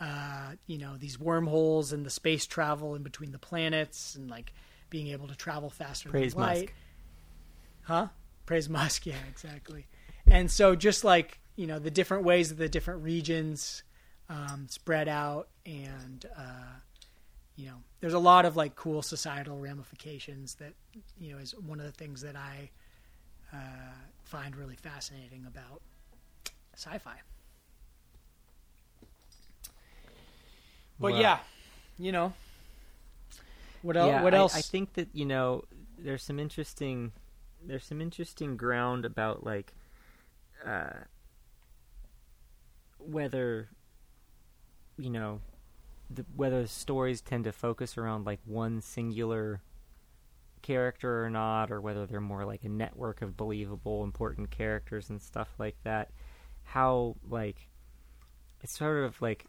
uh 0.00 0.50
you 0.66 0.76
know 0.78 0.96
these 0.96 1.18
wormholes 1.18 1.92
and 1.92 2.04
the 2.04 2.10
space 2.10 2.44
travel 2.44 2.96
in 2.96 3.02
between 3.04 3.30
the 3.30 3.38
planets 3.38 4.16
and 4.16 4.28
like 4.28 4.52
being 4.90 5.06
able 5.08 5.28
to 5.28 5.36
travel 5.36 5.70
faster 5.70 6.08
Praise 6.08 6.34
than 6.34 6.42
light. 6.42 6.60
Musk. 6.60 6.72
huh? 7.82 8.06
Praise 8.46 8.68
musk. 8.68 9.06
Yeah 9.06 9.14
exactly. 9.30 9.86
And 10.26 10.50
so 10.50 10.74
just 10.74 11.04
like 11.04 11.38
you 11.54 11.66
know 11.68 11.78
the 11.78 11.90
different 11.90 12.24
ways 12.24 12.48
that 12.48 12.56
the 12.56 12.68
different 12.68 13.04
regions 13.04 13.84
um, 14.28 14.66
spread 14.68 15.08
out 15.08 15.48
and 15.64 16.26
uh, 16.36 16.74
you 17.56 17.66
know 17.66 17.76
there's 18.00 18.12
a 18.14 18.18
lot 18.18 18.44
of 18.44 18.56
like 18.56 18.74
cool 18.76 19.02
societal 19.02 19.58
ramifications 19.58 20.54
that 20.56 20.72
you 21.20 21.32
know 21.32 21.38
is 21.38 21.52
one 21.58 21.78
of 21.80 21.86
the 21.86 21.92
things 21.92 22.20
that 22.22 22.36
i 22.36 22.68
uh, 23.52 23.56
find 24.24 24.56
really 24.56 24.74
fascinating 24.76 25.44
about 25.46 25.80
sci-fi. 26.74 27.14
But 30.98 31.12
Well- 31.12 31.20
yeah 31.20 31.38
you 31.98 32.12
know 32.12 32.32
what 33.82 33.96
else 33.96 34.08
yeah, 34.08 34.22
what 34.22 34.34
I- 34.34 34.38
else? 34.38 34.56
I, 34.56 34.60
think 34.62 34.94
that 34.94 35.08
you 35.12 35.24
know 35.24 35.64
there's 35.98 36.22
some 36.22 36.38
interesting 36.40 37.12
there's 37.64 37.84
some 37.84 38.00
interesting 38.00 38.56
ground 38.56 39.04
about 39.04 39.44
like 39.44 39.72
uh, 40.64 40.90
whether 42.98 43.68
you 44.98 45.10
know 45.10 45.40
the, 46.10 46.24
whether 46.34 46.66
stories 46.66 47.20
tend 47.20 47.44
to 47.44 47.52
focus 47.52 47.98
around 47.98 48.26
like 48.26 48.40
one 48.44 48.80
singular 48.80 49.60
character 50.62 51.24
or 51.24 51.30
not, 51.30 51.70
or 51.70 51.80
whether 51.80 52.06
they're 52.06 52.20
more 52.20 52.44
like 52.44 52.64
a 52.64 52.68
network 52.68 53.22
of 53.22 53.36
believable, 53.36 54.04
important 54.04 54.50
characters 54.50 55.10
and 55.10 55.20
stuff 55.20 55.48
like 55.58 55.76
that. 55.84 56.10
How 56.64 57.16
like 57.28 57.68
it's 58.62 58.76
sort 58.76 59.04
of 59.04 59.20
like 59.22 59.46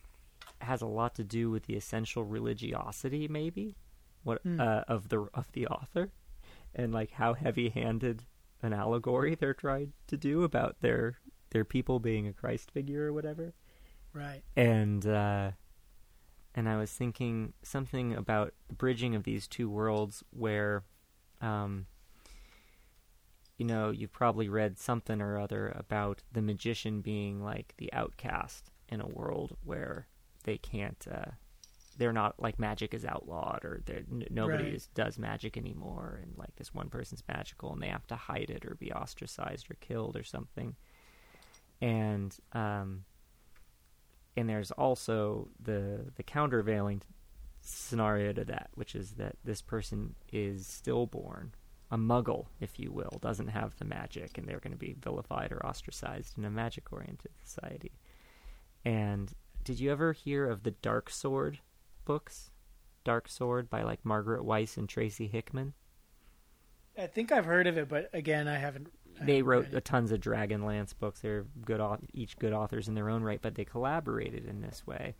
has 0.61 0.82
a 0.82 0.88
lot 0.88 1.15
to 1.15 1.24
do 1.24 1.49
with 1.49 1.65
the 1.65 1.76
essential 1.76 2.24
religiosity, 2.24 3.28
maybe 3.28 3.76
what 4.24 4.41
Hmm. 4.44 4.60
uh, 4.60 4.82
of 4.88 5.10
the 5.10 5.28
of 5.34 5.52
the 5.53 5.68
author, 5.68 6.11
and 6.76 6.94
like 6.94 7.11
how 7.11 7.34
heavy-handed 7.34 8.24
an 8.61 8.74
allegory 8.74 9.36
they're 9.36 9.53
trying 9.53 9.94
to 10.07 10.18
do 10.18 10.44
about 10.44 10.78
their 10.82 11.18
their 11.52 11.64
people 11.64 11.99
being 11.99 12.28
a 12.28 12.34
Christ 12.34 12.72
figure 12.72 13.06
or 13.07 13.14
whatever 13.14 13.53
right 14.18 14.44
and 14.56 15.06
uh, 15.06 15.52
and 16.56 16.68
I 16.68 16.77
was 16.77 16.91
thinking 16.91 17.53
something 17.61 18.14
about 18.15 18.53
the 18.68 18.73
bridging 18.73 19.14
of 19.15 19.23
these 19.23 19.48
two 19.48 19.69
worlds, 19.69 20.23
where, 20.31 20.84
um, 21.39 21.85
you 23.57 23.65
know, 23.65 23.91
you've 23.91 24.11
probably 24.11 24.49
read 24.49 24.80
something 24.80 25.22
or 25.22 25.38
other 25.39 25.72
about 25.76 26.23
the 26.31 26.41
magician 26.41 27.02
being 27.02 27.44
like 27.44 27.73
the 27.77 27.94
outcast 27.94 28.72
in 28.89 29.02
a 29.02 29.07
world 29.07 29.56
where 29.64 30.07
they 30.45 30.57
can't, 30.57 31.06
uh, 31.11 31.31
they're 31.98 32.14
not 32.14 32.39
like 32.39 32.57
magic 32.60 32.94
is 32.94 33.06
outlawed 33.06 33.64
or 33.64 33.81
n- 33.89 34.26
nobody 34.31 34.64
Right. 34.65 34.73
is, 34.73 34.88
does 34.95 35.19
magic 35.19 35.57
anymore, 35.57 36.19
and 36.23 36.35
like 36.38 36.56
this 36.56 36.73
one 36.73 36.89
person's 36.89 37.23
magical 37.27 37.72
and 37.73 37.81
they 37.84 37.88
have 37.89 38.07
to 38.07 38.15
hide 38.15 38.49
it 38.49 38.65
or 38.65 38.76
be 38.80 38.91
ostracized 38.91 39.69
or 39.69 39.76
killed 39.80 40.15
or 40.18 40.23
something, 40.23 40.76
and 41.81 42.35
um 42.53 43.03
and 44.38 44.47
there's 44.47 44.72
also 44.72 45.49
the 45.61 46.05
the 46.15 46.23
countervailing 46.23 47.01
scenario 47.61 48.31
to 48.31 48.45
that, 48.45 48.69
which 48.76 48.95
is 48.95 49.11
that 49.14 49.35
this 49.43 49.61
person 49.61 50.15
is 50.31 50.65
stillborn, 50.65 51.53
a 51.91 51.97
muggle, 51.97 52.45
if 52.61 52.80
you 52.80 52.91
will, 52.93 53.19
doesn't 53.22 53.49
have 53.49 53.76
the 53.77 53.85
magic, 53.85 54.38
and 54.38 54.47
they're 54.47 54.61
going 54.61 54.72
to 54.72 54.77
be 54.77 54.95
vilified 55.01 55.51
or 55.51 55.65
ostracized 55.65 56.38
in 56.38 56.45
a 56.45 56.49
magic 56.49 56.93
oriented 56.93 57.31
society. 57.43 57.91
And 58.85 59.34
did 59.65 59.80
you 59.81 59.91
ever 59.91 60.14
hear 60.14 60.47
of 60.49 60.64
the 60.64 60.72
Dark 60.72 61.09
Sword 61.09 61.59
books? 62.05 62.51
Dark 63.03 63.27
Sword 63.27 63.69
by 63.69 63.84
like 63.84 64.05
Margaret 64.05 64.43
Weis 64.43 64.77
and 64.77 64.88
Tracy 64.88 65.27
Hickman. 65.27 65.73
i 66.97 67.07
think 67.07 67.31
i've 67.31 67.45
heard 67.45 67.68
of 67.68 67.77
it 67.77 67.88
but 67.89 68.09
again 68.14 68.47
i 68.47 68.57
haven't 68.57 68.88
they 69.22 69.41
wrote 69.41 69.73
a 69.73 69.81
tons 69.81 70.11
of 70.11 70.19
Dragonlance 70.19 70.94
books. 70.98 71.19
They're 71.22 71.45
good, 71.65 71.81
each 72.14 72.38
good 72.38 72.53
authors 72.53 72.88
in 72.88 72.94
their 72.95 73.10
own 73.10 73.23
right, 73.23 73.41
but 73.41 73.56
they 73.56 73.65
collaborated 73.65 74.45
in 74.45 74.61
this 74.61 74.85
way, 74.85 75.15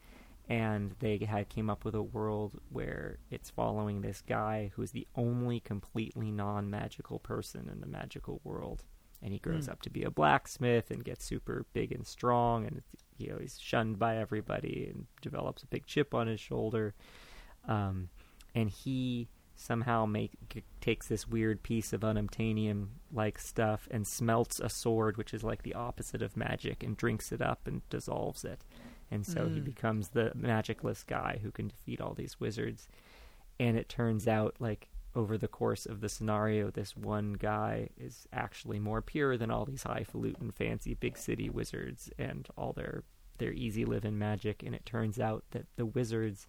and 0.50 0.96
they 1.00 1.18
had 1.18 1.50
came 1.50 1.70
up 1.70 1.84
with 1.84 1.96
a 1.96 2.02
world 2.02 2.60
where 2.70 3.18
it's 3.32 3.50
following 3.50 4.02
this 4.02 4.22
guy 4.22 4.72
who's 4.76 4.92
the 4.92 5.08
only 5.16 5.60
completely 5.60 6.32
non-magical 6.32 7.20
person 7.20 7.70
in 7.72 7.82
the 7.82 7.88
magical 7.88 8.40
world, 8.44 8.84
and 9.22 9.34
he 9.34 9.40
grows 9.40 9.66
Hmm. 9.66 9.72
up 9.74 9.82
to 9.84 9.90
be 9.90 10.04
a 10.04 10.12
blacksmith 10.12 10.92
and 10.92 11.04
gets 11.04 11.26
super 11.26 11.66
big 11.74 11.92
and 11.92 12.06
strong, 12.06 12.66
and 12.66 12.82
you 13.18 13.30
know 13.30 13.38
he's 13.40 13.60
shunned 13.60 13.98
by 14.00 14.18
everybody 14.18 14.88
and 14.94 15.08
develops 15.22 15.64
a 15.64 15.68
big 15.68 15.86
chip 15.86 16.14
on 16.14 16.28
his 16.28 16.40
shoulder, 16.40 16.94
um, 17.68 18.10
and 18.56 18.70
he 18.70 19.28
somehow 19.60 20.06
make 20.06 20.32
takes 20.82 21.08
this 21.08 21.28
weird 21.28 21.64
piece 21.64 21.92
of 21.92 22.02
unobtainium 22.02 22.88
like 23.12 23.40
stuff 23.40 23.88
and 23.92 24.06
smelts 24.08 24.60
a 24.60 24.70
sword 24.70 25.18
which 25.18 25.34
is 25.34 25.44
like 25.44 25.64
the 25.64 25.74
opposite 25.74 26.22
of 26.22 26.38
magic 26.38 26.84
and 26.84 26.96
drinks 26.96 27.32
it 27.32 27.42
up 27.42 27.66
and 27.68 27.82
dissolves 27.90 28.46
it. 28.46 28.64
And 29.10 29.26
so 29.26 29.50
he 29.50 29.60
Mm. 29.60 29.64
becomes 29.66 30.10
the 30.10 30.32
magicless 30.36 31.04
guy 31.04 31.40
who 31.42 31.50
can 31.52 31.68
defeat 31.70 32.00
all 32.00 32.14
these 32.14 32.40
wizards. 32.40 32.88
And 33.60 33.76
it 33.78 33.90
turns 33.90 34.28
out 34.28 34.56
like 34.60 34.90
over 35.16 35.38
the 35.38 35.48
course 35.48 35.88
of 35.88 36.02
the 36.02 36.10
scenario 36.10 36.70
this 36.70 36.96
one 36.96 37.34
guy 37.34 37.90
is 37.98 38.28
actually 38.32 38.78
more 38.80 39.02
pure 39.02 39.38
than 39.38 39.50
all 39.50 39.66
these 39.66 39.84
highfalutin 39.84 40.52
fancy 40.52 40.94
big 40.94 41.18
city 41.18 41.50
wizards 41.50 42.12
and 42.20 42.48
all 42.56 42.74
their 42.74 43.04
their 43.40 43.54
easy 43.54 43.86
living 43.86 44.18
magic. 44.20 44.62
And 44.62 44.76
it 44.76 44.86
turns 44.86 45.20
out 45.20 45.44
that 45.52 45.66
the 45.78 45.86
wizards 45.86 46.48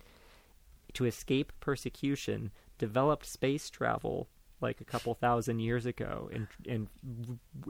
to 0.95 1.05
escape 1.07 1.53
persecution 1.61 2.51
developed 2.79 3.27
space 3.27 3.69
travel 3.71 4.29
like 4.61 4.81
a 4.81 4.85
couple 4.85 5.15
thousand 5.15 5.61
years 5.61 5.87
ago 5.87 6.29
and 6.33 6.49
and 6.69 6.89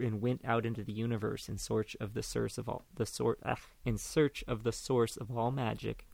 and 0.01 0.23
went 0.23 0.41
out 0.45 0.65
into 0.65 0.83
the 0.83 0.93
universe 0.93 1.49
in 1.49 1.59
search 1.59 1.97
of 2.01 2.15
the 2.15 2.23
source 2.23 2.57
of 2.57 2.69
all 2.69 2.85
the 2.95 3.05
sort 3.07 3.39
ah, 3.45 3.57
in 3.85 3.99
search 3.99 4.43
of 4.49 4.63
the 4.63 4.73
source 4.73 5.17
of 5.17 5.37
all 5.37 5.51
magic 5.51 6.07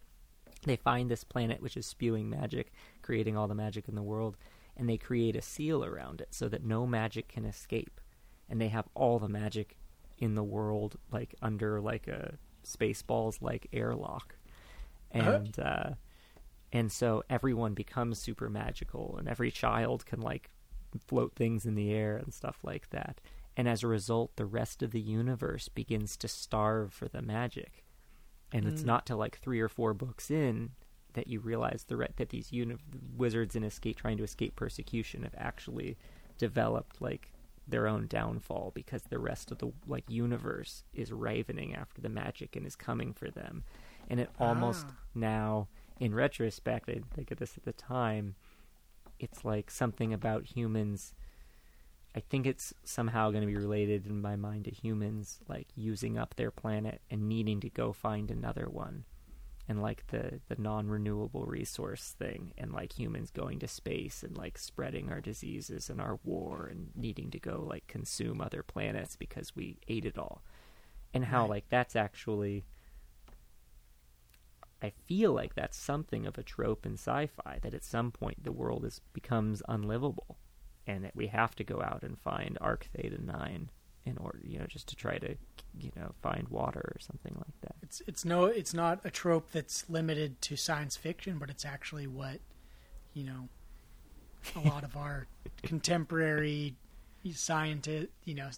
they 0.64 0.76
find 0.76 1.10
this 1.10 1.22
planet 1.22 1.62
which 1.62 1.76
is 1.76 1.86
spewing 1.86 2.28
magic 2.28 2.72
creating 3.02 3.36
all 3.36 3.46
the 3.46 3.54
magic 3.54 3.88
in 3.88 3.94
the 3.94 4.02
world 4.02 4.36
and 4.76 4.88
they 4.88 4.96
create 4.96 5.36
a 5.36 5.42
seal 5.42 5.84
around 5.84 6.20
it 6.20 6.28
so 6.30 6.48
that 6.48 6.64
no 6.64 6.86
magic 6.86 7.28
can 7.28 7.44
escape. 7.44 8.00
And 8.48 8.60
they 8.60 8.68
have 8.68 8.88
all 8.94 9.18
the 9.18 9.28
magic 9.28 9.76
in 10.18 10.34
the 10.34 10.44
world 10.44 10.96
like 11.10 11.34
under 11.42 11.80
like 11.80 12.08
a 12.08 12.34
spaceballs 12.64 13.40
like 13.40 13.68
airlock. 13.72 14.36
And 15.10 15.58
uh 15.58 15.90
and 16.74 16.92
so 16.92 17.22
everyone 17.30 17.72
becomes 17.72 18.18
super 18.18 18.50
magical 18.50 19.16
and 19.18 19.28
every 19.28 19.50
child 19.50 20.04
can 20.04 20.20
like 20.20 20.50
float 21.06 21.34
things 21.34 21.64
in 21.64 21.74
the 21.74 21.92
air 21.92 22.16
and 22.16 22.34
stuff 22.34 22.58
like 22.62 22.90
that. 22.90 23.20
And 23.56 23.68
as 23.68 23.82
a 23.82 23.86
result, 23.88 24.36
the 24.36 24.44
rest 24.44 24.82
of 24.82 24.90
the 24.90 25.00
universe 25.00 25.68
begins 25.68 26.16
to 26.18 26.28
starve 26.28 26.92
for 26.92 27.08
the 27.08 27.22
magic. 27.22 27.84
And 28.52 28.66
it's 28.66 28.82
Mm. 28.82 28.86
not 28.86 29.06
till 29.06 29.16
like 29.16 29.38
three 29.38 29.60
or 29.60 29.68
four 29.68 29.94
books 29.94 30.30
in 30.30 30.72
that 31.14 31.28
you 31.28 31.38
realize 31.40 31.84
the 31.84 31.96
re- 31.96 32.12
that 32.16 32.30
these 32.30 32.52
uni- 32.52 32.76
wizards 33.16 33.54
in 33.56 33.62
escape 33.64 33.96
trying 33.96 34.16
to 34.18 34.24
escape 34.24 34.56
persecution 34.56 35.22
have 35.22 35.34
actually 35.38 35.96
developed 36.38 37.00
like 37.00 37.30
their 37.66 37.86
own 37.86 38.06
downfall 38.08 38.72
because 38.74 39.02
the 39.04 39.18
rest 39.18 39.50
of 39.50 39.58
the 39.58 39.70
like 39.86 40.04
universe 40.10 40.84
is 40.92 41.10
ravening 41.12 41.74
after 41.74 42.00
the 42.00 42.08
magic 42.08 42.56
and 42.56 42.66
is 42.66 42.76
coming 42.76 43.12
for 43.12 43.30
them. 43.30 43.62
And 44.10 44.18
it 44.20 44.30
almost 44.38 44.86
Ah. 44.88 44.94
now, 45.14 45.68
in 46.00 46.14
retrospect, 46.14 46.88
I 46.90 47.00
think 47.14 47.30
of 47.30 47.38
this 47.38 47.56
at 47.56 47.64
the 47.64 47.72
time. 47.72 48.36
It's 49.18 49.44
like 49.44 49.70
something 49.70 50.12
about 50.12 50.46
humans. 50.46 51.14
I 52.14 52.20
think 52.20 52.46
it's 52.46 52.72
somehow 52.84 53.30
going 53.30 53.40
to 53.42 53.46
be 53.46 53.56
related 53.56 54.06
in 54.06 54.20
my 54.22 54.36
mind 54.36 54.64
to 54.66 54.70
humans 54.70 55.40
like 55.48 55.68
using 55.74 56.16
up 56.16 56.36
their 56.36 56.50
planet 56.52 57.02
and 57.10 57.28
needing 57.28 57.60
to 57.60 57.70
go 57.70 57.92
find 57.92 58.30
another 58.30 58.68
one. 58.70 59.04
And 59.68 59.82
like 59.82 60.06
the 60.08 60.40
the 60.48 60.56
non-renewable 60.60 61.46
resource 61.46 62.14
thing 62.18 62.52
and 62.58 62.72
like 62.72 62.98
humans 62.98 63.30
going 63.30 63.60
to 63.60 63.68
space 63.68 64.22
and 64.22 64.36
like 64.36 64.58
spreading 64.58 65.10
our 65.10 65.20
diseases 65.20 65.90
and 65.90 66.00
our 66.00 66.18
war 66.24 66.68
and 66.70 66.90
needing 66.96 67.30
to 67.32 67.40
go 67.40 67.64
like 67.68 67.86
consume 67.86 68.40
other 68.40 68.62
planets 68.62 69.16
because 69.16 69.56
we 69.56 69.78
ate 69.88 70.04
it 70.06 70.18
all. 70.18 70.42
And 71.14 71.26
how 71.26 71.46
Right. 71.46 71.48
like 71.48 71.66
that's 71.70 71.96
actually 71.96 72.64
I 74.84 74.92
feel 75.06 75.32
like 75.32 75.54
that's 75.54 75.78
something 75.78 76.26
of 76.26 76.36
a 76.36 76.42
trope 76.42 76.84
in 76.84 76.94
sci-fi 76.94 77.58
that 77.62 77.72
at 77.72 77.84
some 77.84 78.10
point 78.10 78.44
the 78.44 78.52
world 78.52 78.84
is 78.84 79.00
becomes 79.14 79.62
unlivable, 79.66 80.36
and 80.86 81.02
that 81.04 81.16
we 81.16 81.28
have 81.28 81.56
to 81.56 81.64
go 81.64 81.80
out 81.80 82.02
and 82.02 82.18
find 82.18 82.58
Arc 82.60 82.88
Theta 82.94 83.18
Nine 83.24 83.70
in 84.04 84.18
order, 84.18 84.40
you 84.44 84.58
know, 84.58 84.66
just 84.66 84.86
to 84.88 84.96
try 84.96 85.16
to, 85.16 85.36
you 85.78 85.90
know, 85.96 86.12
find 86.20 86.46
water 86.48 86.92
or 86.94 87.00
something 87.00 87.34
like 87.36 87.58
that. 87.62 87.76
It's 87.82 88.02
it's 88.06 88.26
no 88.26 88.44
it's 88.44 88.74
not 88.74 89.00
a 89.04 89.10
trope 89.10 89.52
that's 89.52 89.88
limited 89.88 90.42
to 90.42 90.56
science 90.56 90.98
fiction, 90.98 91.38
but 91.38 91.48
it's 91.48 91.64
actually 91.64 92.06
what 92.06 92.40
you 93.14 93.24
know 93.24 93.48
a 94.54 94.68
lot 94.68 94.84
of 94.84 94.98
our 94.98 95.26
contemporary 95.62 96.74
scientist, 97.32 98.08
you 98.24 98.34
know, 98.34 98.50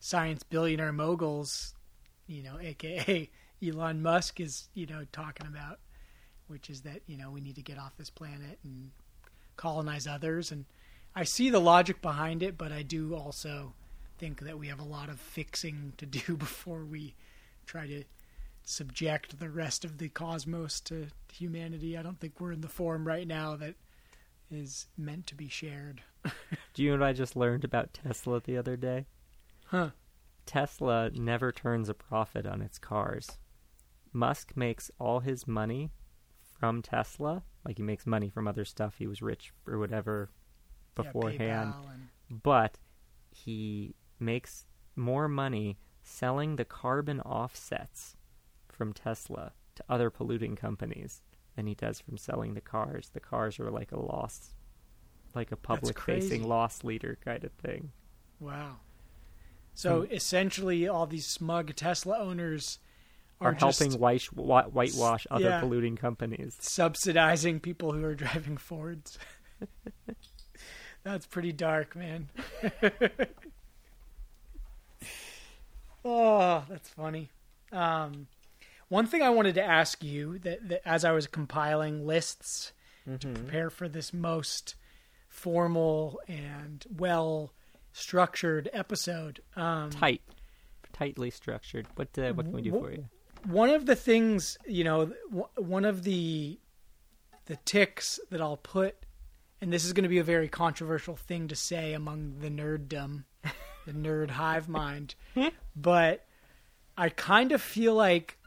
science 0.00 0.42
billionaire 0.42 0.92
moguls, 0.92 1.74
you 2.26 2.42
know, 2.42 2.58
aka 2.60 3.30
Elon 3.68 4.02
Musk 4.02 4.40
is, 4.40 4.68
you 4.74 4.86
know, 4.86 5.04
talking 5.12 5.46
about, 5.46 5.80
which 6.48 6.70
is 6.70 6.82
that, 6.82 7.00
you 7.06 7.16
know, 7.16 7.30
we 7.30 7.40
need 7.40 7.56
to 7.56 7.62
get 7.62 7.78
off 7.78 7.96
this 7.96 8.10
planet 8.10 8.58
and 8.64 8.90
colonize 9.56 10.06
others 10.06 10.52
and 10.52 10.64
I 11.18 11.24
see 11.24 11.48
the 11.48 11.60
logic 11.60 12.02
behind 12.02 12.42
it, 12.42 12.58
but 12.58 12.72
I 12.72 12.82
do 12.82 13.14
also 13.14 13.72
think 14.18 14.40
that 14.40 14.58
we 14.58 14.68
have 14.68 14.80
a 14.80 14.84
lot 14.84 15.08
of 15.08 15.18
fixing 15.18 15.94
to 15.96 16.04
do 16.04 16.36
before 16.36 16.84
we 16.84 17.14
try 17.64 17.86
to 17.86 18.04
subject 18.64 19.38
the 19.38 19.48
rest 19.48 19.84
of 19.84 19.96
the 19.96 20.10
cosmos 20.10 20.78
to 20.80 21.06
humanity. 21.32 21.96
I 21.96 22.02
don't 22.02 22.20
think 22.20 22.38
we're 22.38 22.52
in 22.52 22.60
the 22.60 22.68
form 22.68 23.06
right 23.06 23.26
now 23.26 23.56
that 23.56 23.76
is 24.50 24.88
meant 24.98 25.26
to 25.28 25.34
be 25.34 25.48
shared. 25.48 26.02
Do 26.74 26.82
you 26.82 26.90
know 26.90 26.98
what 26.98 27.08
I 27.08 27.12
just 27.14 27.34
learned 27.34 27.64
about 27.64 27.94
Tesla 27.94 28.40
the 28.40 28.58
other 28.58 28.76
day? 28.76 29.06
Huh. 29.66 29.90
Tesla 30.44 31.10
never 31.14 31.50
turns 31.50 31.88
a 31.88 31.94
profit 31.94 32.46
on 32.46 32.60
its 32.60 32.78
cars. 32.78 33.38
Musk 34.12 34.56
makes 34.56 34.90
all 34.98 35.20
his 35.20 35.46
money 35.46 35.90
from 36.58 36.82
Tesla, 36.82 37.42
like 37.64 37.76
he 37.76 37.82
makes 37.82 38.06
money 38.06 38.28
from 38.28 38.48
other 38.48 38.64
stuff. 38.64 38.96
He 38.98 39.06
was 39.06 39.20
rich 39.22 39.52
or 39.66 39.78
whatever 39.78 40.30
beforehand. 40.94 41.74
PayPal 41.74 41.90
and- 42.30 42.42
but 42.42 42.78
he 43.30 43.94
makes 44.18 44.66
more 44.96 45.28
money 45.28 45.78
selling 46.02 46.56
the 46.56 46.64
carbon 46.64 47.20
offsets 47.20 48.16
from 48.68 48.92
Tesla 48.92 49.52
to 49.74 49.84
other 49.88 50.10
polluting 50.10 50.56
companies 50.56 51.22
than 51.54 51.66
he 51.66 51.74
does 51.74 52.00
from 52.00 52.16
selling 52.16 52.54
the 52.54 52.60
cars. 52.60 53.10
The 53.10 53.20
cars 53.20 53.60
are 53.60 53.70
like 53.70 53.92
a 53.92 54.00
loss, 54.00 54.54
like 55.34 55.52
a 55.52 55.56
public 55.56 56.00
facing 56.00 56.42
loss 56.44 56.82
leader 56.84 57.18
kind 57.22 57.44
of 57.44 57.52
thing. 57.52 57.92
wow. 58.40 58.80
So 59.74 60.02
Hmm. 60.06 60.12
essentially, 60.12 60.88
all 60.88 61.06
these 61.06 61.26
smug 61.26 61.74
Tesla 61.76 62.18
owners 62.18 62.78
Are, 63.40 63.50
are, 63.50 63.54
helping 63.54 63.92
white, 63.98 64.22
whitewash 64.32 65.26
other 65.30 65.44
Yeah. 65.44 65.60
polluting 65.60 65.96
companies. 65.96 66.56
subsidizing 66.60 67.60
people 67.60 67.92
who 67.92 68.02
are 68.04 68.14
driving 68.24 68.56
Fords. 68.56 69.18
That's 71.04 71.26
pretty 71.26 71.52
dark, 71.52 71.94
man. 71.94 72.28
oh, 76.04 76.64
that's 76.68 76.88
funny. 76.88 77.30
Um, 77.72 78.26
one 78.88 79.06
thing 79.06 79.22
I 79.22 79.30
wanted 79.30 79.54
to 79.56 79.62
ask 79.62 80.02
you 80.02 80.38
that, 80.40 80.68
that 80.68 80.88
as 80.88 81.04
I 81.04 81.12
was 81.12 81.26
compiling 81.26 82.06
lists 82.06 82.72
to 83.20 83.28
prepare 83.28 83.70
for 83.70 83.88
this 83.88 84.12
most 84.12 84.74
formal 85.28 86.20
and 86.26 86.84
well 86.96 87.52
structured 87.92 88.68
episode, 88.72 89.40
um, 89.54 89.90
Tight, 89.90 90.22
tightly 90.92 91.30
structured. 91.30 91.86
What 91.94 92.18
uh, 92.18 92.32
what 92.32 92.46
can 92.46 92.52
we 92.54 92.62
do 92.62 92.70
Wh- 92.72 92.82
for 92.82 92.90
you? 92.92 93.08
One 93.46 93.70
of 93.70 93.86
the 93.86 93.96
things 93.96 94.58
you 94.66 94.84
know 94.84 95.12
one 95.56 95.84
of 95.84 96.02
the 96.02 96.58
the 97.46 97.56
ticks 97.64 98.18
that 98.30 98.40
i'll 98.40 98.56
put 98.56 98.96
and 99.60 99.72
this 99.72 99.84
is 99.84 99.92
going 99.92 100.02
to 100.02 100.08
be 100.08 100.18
a 100.18 100.24
very 100.24 100.48
controversial 100.48 101.16
thing 101.16 101.48
to 101.48 101.56
say 101.56 101.92
among 101.92 102.34
the 102.40 102.50
nerddom 102.50 103.24
the 103.86 103.92
nerd 103.92 104.30
hive 104.30 104.68
mind 104.68 105.14
but 105.76 106.26
i 106.96 107.08
kind 107.08 107.52
of 107.52 107.62
feel 107.62 107.94
like 107.94 108.38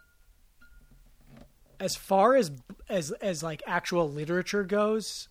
as 1.80 1.96
far 1.96 2.36
as 2.36 2.52
as 2.90 3.12
as 3.22 3.42
like 3.42 3.64
actual 3.66 4.10
literature 4.10 4.64
goes 4.64 5.30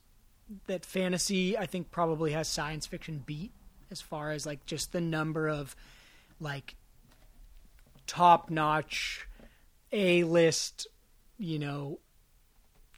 that 0.66 0.84
fantasy 0.84 1.58
i 1.58 1.66
think 1.66 1.90
probably 1.90 2.32
has 2.32 2.48
science 2.48 2.86
fiction 2.86 3.22
beat 3.26 3.52
as 3.90 4.00
far 4.00 4.30
as 4.30 4.46
like 4.46 4.64
just 4.64 4.92
the 4.92 5.00
number 5.00 5.46
of 5.46 5.76
like 6.40 6.74
top 8.06 8.48
notch 8.48 9.27
a 9.92 10.24
list, 10.24 10.86
you 11.38 11.58
know, 11.58 11.98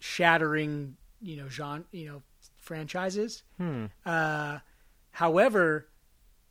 shattering, 0.00 0.96
you 1.20 1.36
know, 1.36 1.48
genre, 1.48 1.84
you 1.92 2.08
know, 2.08 2.22
franchises. 2.56 3.42
Hmm. 3.58 3.86
Uh, 4.04 4.58
however, 5.12 5.88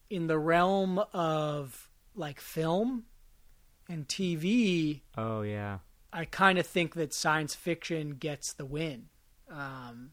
in 0.10 0.28
the 0.28 0.38
realm 0.38 1.00
of 1.14 1.90
like 2.16 2.40
film 2.40 3.06
and 3.88 4.08
TV, 4.08 5.02
Oh 5.18 5.42
yeah. 5.42 5.80
I 6.12 6.26
kind 6.26 6.58
of 6.58 6.66
think 6.66 6.96
that 6.96 7.14
science 7.14 7.54
fiction 7.54 8.12
gets 8.12 8.54
the 8.54 8.66
win. 8.66 9.10
Um, 9.50 10.12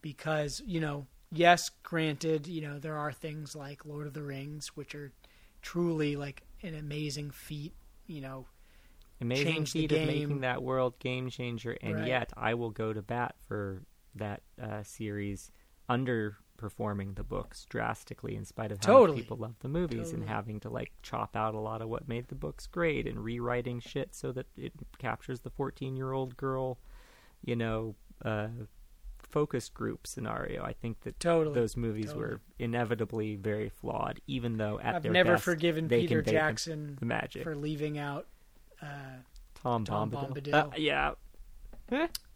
because, 0.00 0.62
you 0.66 0.80
know, 0.80 1.06
yes, 1.32 1.70
granted, 1.82 2.46
you 2.46 2.60
know, 2.60 2.78
there 2.78 2.96
are 2.96 3.12
things 3.12 3.56
like 3.56 3.84
Lord 3.84 4.06
of 4.06 4.14
the 4.14 4.22
Rings, 4.22 4.68
which 4.76 4.94
are 4.94 5.12
truly 5.62 6.14
like 6.14 6.42
an 6.62 6.74
amazing 6.74 7.30
feat, 7.30 7.74
you 8.06 8.20
know, 8.20 8.46
amazing 9.20 9.66
feat 9.66 9.92
of 9.92 10.06
making 10.06 10.40
that 10.40 10.62
world 10.62 10.98
game 10.98 11.28
changer, 11.30 11.76
and 11.80 11.94
Right. 11.96 12.06
yet 12.08 12.32
I 12.36 12.54
will 12.54 12.70
go 12.70 12.92
to 12.92 13.02
bat 13.02 13.34
for 13.46 13.82
that 14.14 14.42
uh, 14.60 14.82
series 14.82 15.50
underperforming 15.88 17.14
the 17.16 17.24
books 17.24 17.64
drastically, 17.68 18.36
in 18.36 18.44
spite 18.44 18.72
of 18.72 18.78
how 18.84 18.92
Totally. 18.92 19.20
people 19.22 19.36
love 19.36 19.56
the 19.60 19.68
movies 19.68 20.12
and 20.12 20.24
having 20.24 20.60
to 20.60 20.70
like 20.70 20.92
chop 21.02 21.36
out 21.36 21.54
a 21.54 21.58
lot 21.58 21.82
of 21.82 21.88
what 21.88 22.08
made 22.08 22.28
the 22.28 22.34
books 22.34 22.66
great 22.66 23.06
and 23.06 23.22
rewriting 23.24 23.80
shit 23.80 24.14
so 24.14 24.32
that 24.32 24.46
it 24.56 24.72
captures 24.98 25.40
the 25.40 25.50
fourteen-year-old 25.50 26.36
girl, 26.36 26.78
you 27.44 27.56
know, 27.56 27.94
uh, 28.24 28.48
focus 29.18 29.68
group 29.68 30.06
scenario. 30.06 30.62
I 30.62 30.72
think 30.72 31.00
that 31.02 31.18
Totally. 31.18 31.54
those 31.54 31.76
movies 31.76 32.06
Totally. 32.06 32.24
were 32.24 32.40
inevitably 32.58 33.36
very 33.36 33.68
flawed, 33.68 34.20
even 34.26 34.56
though 34.58 34.78
at 34.80 34.94
I've 34.96 35.04
never 35.06 35.32
best, 35.32 35.44
forgiven 35.44 35.88
Peter 35.88 36.22
Jackson 36.22 36.96
the 37.00 37.06
magic. 37.06 37.42
for 37.42 37.56
leaving 37.56 37.98
out 37.98 38.28
uh, 38.84 39.22
Tom, 39.54 39.84
Tom 39.84 40.10
Bombadil. 40.10 40.52
Bombadil. 40.52 40.54
Uh, 40.54 40.70
yeah, 40.76 41.12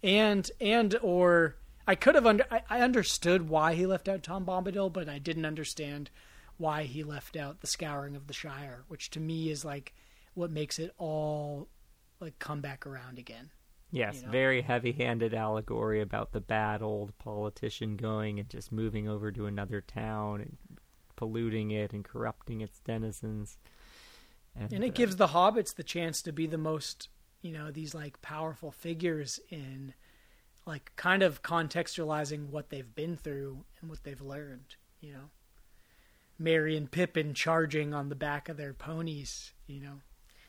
and 0.02 0.50
and 0.60 0.96
or 1.02 1.56
I 1.86 1.94
could 1.94 2.14
have 2.14 2.26
under 2.26 2.44
I, 2.50 2.62
I 2.68 2.80
understood 2.80 3.48
why 3.48 3.74
he 3.74 3.86
left 3.86 4.08
out 4.08 4.22
Tom 4.22 4.44
Bombadil, 4.44 4.92
but 4.92 5.08
I 5.08 5.18
didn't 5.18 5.46
understand 5.46 6.10
why 6.56 6.84
he 6.84 7.02
left 7.02 7.36
out 7.36 7.60
the 7.60 7.66
Scouring 7.66 8.16
of 8.16 8.26
the 8.26 8.34
Shire, 8.34 8.84
which 8.88 9.10
to 9.10 9.20
me 9.20 9.50
is 9.50 9.64
like 9.64 9.94
what 10.34 10.50
makes 10.50 10.78
it 10.78 10.92
all 10.98 11.68
like 12.20 12.38
come 12.38 12.60
back 12.60 12.86
around 12.86 13.18
again. 13.18 13.50
Yes, 13.90 14.16
you 14.16 14.26
know? 14.26 14.32
very 14.32 14.60
heavy-handed 14.60 15.32
allegory 15.32 16.02
about 16.02 16.32
the 16.32 16.40
bad 16.40 16.82
old 16.82 17.16
politician 17.18 17.96
going 17.96 18.38
and 18.38 18.48
just 18.48 18.70
moving 18.70 19.08
over 19.08 19.32
to 19.32 19.46
another 19.46 19.80
town 19.80 20.42
and 20.42 20.56
polluting 21.16 21.70
it 21.70 21.92
and 21.92 22.04
corrupting 22.04 22.60
its 22.60 22.80
denizens. 22.80 23.56
And 24.72 24.84
it 24.84 24.90
uh, 24.90 24.94
gives 24.94 25.16
the 25.16 25.28
hobbits 25.28 25.74
the 25.74 25.82
chance 25.82 26.22
to 26.22 26.32
be 26.32 26.46
the 26.46 26.58
most 26.58 27.08
you 27.42 27.52
know 27.52 27.70
these 27.70 27.94
like 27.94 28.20
powerful 28.22 28.70
figures 28.70 29.40
in 29.50 29.94
like 30.66 30.92
kind 30.96 31.22
of 31.22 31.42
contextualizing 31.42 32.50
what 32.50 32.70
they've 32.70 32.94
been 32.94 33.16
through 33.16 33.64
and 33.80 33.88
what 33.88 34.02
they've 34.04 34.20
learned 34.20 34.76
you 35.00 35.12
know. 35.12 35.30
Merry 36.40 36.76
and 36.76 36.88
Pippin 36.90 37.34
charging 37.34 37.92
on 37.92 38.08
the 38.08 38.14
back 38.14 38.48
of 38.48 38.56
their 38.56 38.72
ponies 38.74 39.52
you 39.66 39.80
know. 39.80 40.00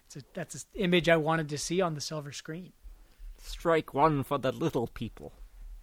It's 0.06 0.16
a, 0.18 0.22
that's 0.34 0.56
an 0.56 0.62
image 0.76 1.08
I 1.08 1.18
wanted 1.18 1.50
to 1.50 1.58
see 1.58 1.82
on 1.82 1.94
the 1.94 2.02
silver 2.02 2.32
screen. 2.32 2.74
Strike 3.38 3.94
one 3.94 4.24
for 4.24 4.40
the 4.40 4.52
little 4.52 4.88
people. 4.88 5.34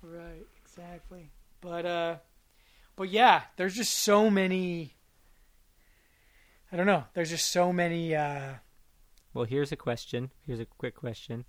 right 0.02 0.46
exactly. 0.64 1.30
But 1.60 1.86
uh 1.86 2.16
but 2.96 3.08
yeah 3.10 3.42
there's 3.56 3.74
just 3.74 3.94
so 3.94 4.30
many 4.30 4.95
I 6.72 6.76
don't 6.76 6.86
know 6.86 7.04
there's 7.14 7.30
just 7.30 7.50
so 7.50 7.72
many 7.72 8.14
uh 8.14 8.54
Well, 9.34 9.44
here's 9.44 9.72
a 9.72 9.76
question. 9.76 10.30
Here's 10.46 10.60
a 10.60 10.66
quick 10.66 10.94
question. 10.96 11.44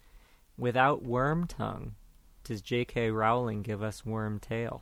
Without 0.58 1.04
Wormtongue, 1.04 1.92
does 2.44 2.62
J.K. 2.62 3.12
Rowling 3.12 3.62
give 3.62 3.84
us 3.84 4.02
Wormtail? 4.02 4.82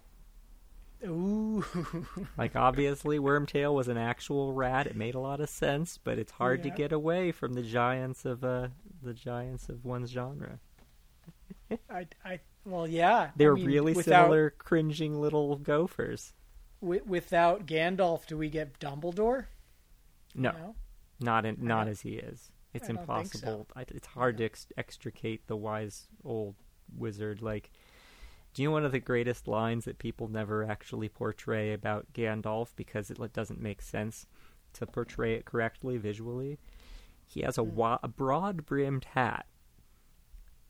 ooh 1.05 1.65
Like, 2.37 2.55
obviously, 2.55 3.19
Wormtail 3.19 3.73
was 3.73 3.87
an 3.87 3.97
actual 3.97 4.53
rat. 4.53 4.87
It 4.87 4.95
made 4.95 5.15
a 5.15 5.19
lot 5.19 5.41
of 5.41 5.49
sense, 5.49 5.97
but 6.01 6.17
it's 6.17 6.31
hard 6.31 6.63
to 6.63 6.69
get 6.69 6.91
away 6.91 7.31
from 7.31 7.53
the 7.53 7.61
giants 7.61 8.25
of 8.25 8.43
uh, 8.43 8.69
the 9.03 9.13
giants 9.13 9.69
of 9.69 9.83
one's 9.85 10.11
genre. 10.11 10.59
I, 11.89 12.07
I, 12.23 12.39
well, 12.63 12.87
yeah. 12.87 13.31
They're 13.35 13.53
I 13.53 13.55
mean, 13.55 13.65
really 13.65 13.93
without, 13.93 14.25
similar, 14.25 14.51
cringing 14.51 15.19
little 15.19 15.57
gophers. 15.57 16.33
wi- 16.81 17.03
without 17.05 17.65
Gandalf, 17.65 18.25
do 18.27 18.37
we 18.37 18.49
get 18.49 18.79
Dumbledore? 18.79 19.45
No, 20.35 20.51
No? 20.51 20.75
not 21.19 21.45
in, 21.45 21.57
not 21.61 21.87
as 21.87 22.01
he 22.01 22.13
is. 22.15 22.51
It's 22.73 22.83
I 22.83 22.87
think 22.87 22.97
so. 22.97 23.01
impossible. 23.01 23.67
I, 23.75 23.81
it's 23.87 24.07
hard 24.07 24.37
to 24.39 24.45
ex- 24.45 24.67
extricate 24.77 25.47
the 25.47 25.55
wise 25.55 26.07
old 26.25 26.55
wizard. 26.95 27.41
Like, 27.41 27.71
do 28.53 28.61
you 28.61 28.67
know 28.67 28.73
one 28.73 28.85
of 28.85 28.91
the 28.91 28.99
greatest 28.99 29.47
lines 29.47 29.85
that 29.85 29.97
people 29.97 30.27
never 30.27 30.63
actually 30.65 31.07
portray 31.09 31.71
about 31.73 32.11
Gandalf 32.13 32.69
because 32.75 33.09
it 33.09 33.33
doesn't 33.33 33.61
make 33.61 33.81
sense 33.81 34.27
to 34.73 34.85
portray 34.85 35.35
it 35.35 35.45
correctly 35.45 35.97
visually? 35.97 36.59
He 37.27 37.41
has 37.41 37.57
a, 37.57 37.63
Hmm. 37.63 37.75
wa- 37.75 37.99
a 38.03 38.07
broad 38.09 38.65
brimmed 38.65 39.05
hat, 39.05 39.45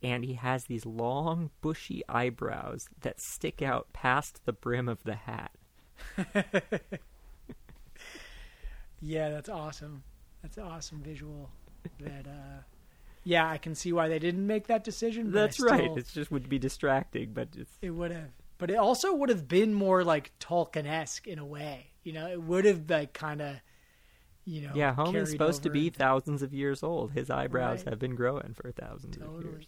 and 0.02 0.24
he 0.24 0.34
has 0.34 0.64
these 0.64 0.86
long, 0.86 1.50
bushy 1.60 2.02
eyebrows 2.08 2.88
that 3.00 3.20
stick 3.20 3.62
out 3.62 3.92
past 3.92 4.42
the 4.44 4.52
brim 4.52 4.88
of 4.88 5.02
the 5.02 5.16
hat. 5.16 5.50
Yeah, 9.00 9.30
that's 9.30 9.48
awesome. 9.48 10.02
That's 10.42 10.56
an 10.56 10.64
awesome 10.64 11.00
visual. 11.02 11.50
That, 12.00 12.26
uh, 12.26 12.62
yeah, 13.22 13.48
I 13.48 13.58
can 13.58 13.74
see 13.76 13.92
why 13.92 14.08
they 14.08 14.18
didn't 14.18 14.44
make 14.46 14.66
that 14.66 14.82
decision. 14.82 15.30
That's 15.30 15.60
right. 15.60 15.96
It 15.96 16.08
just 16.12 16.32
would 16.32 16.48
be 16.48 16.58
distracting, 16.58 17.32
but 17.32 17.48
it's 17.56 17.78
It 17.80 17.90
would 17.90 18.10
have, 18.10 18.30
but 18.58 18.70
it 18.72 18.76
also 18.76 19.14
would 19.14 19.28
have 19.28 19.46
been 19.46 19.72
more 19.72 20.02
like 20.02 20.32
Tolkien 20.40 20.86
esque 20.86 21.26
in 21.28 21.38
a 21.38 21.44
way. 21.44 21.92
You 22.02 22.12
know, 22.12 22.26
it 22.28 22.42
would 22.42 22.64
have 22.64 22.90
like 22.90 23.12
kind 23.12 23.40
of, 23.40 23.56
you 24.44 24.62
know, 24.62 24.72
Yeah, 24.74 24.94
home 24.94 25.14
is 25.14 25.30
supposed 25.30 25.62
to 25.62 25.70
be 25.70 25.90
thousands 25.90 26.42
of 26.42 26.52
years 26.52 26.82
old. 26.82 27.12
His 27.12 27.30
eyebrows 27.30 27.78
Right. 27.84 27.90
have 27.90 27.98
been 28.00 28.16
growing 28.16 28.54
for 28.54 28.72
thousands 28.72 29.16
of 29.16 29.44
years. 29.44 29.66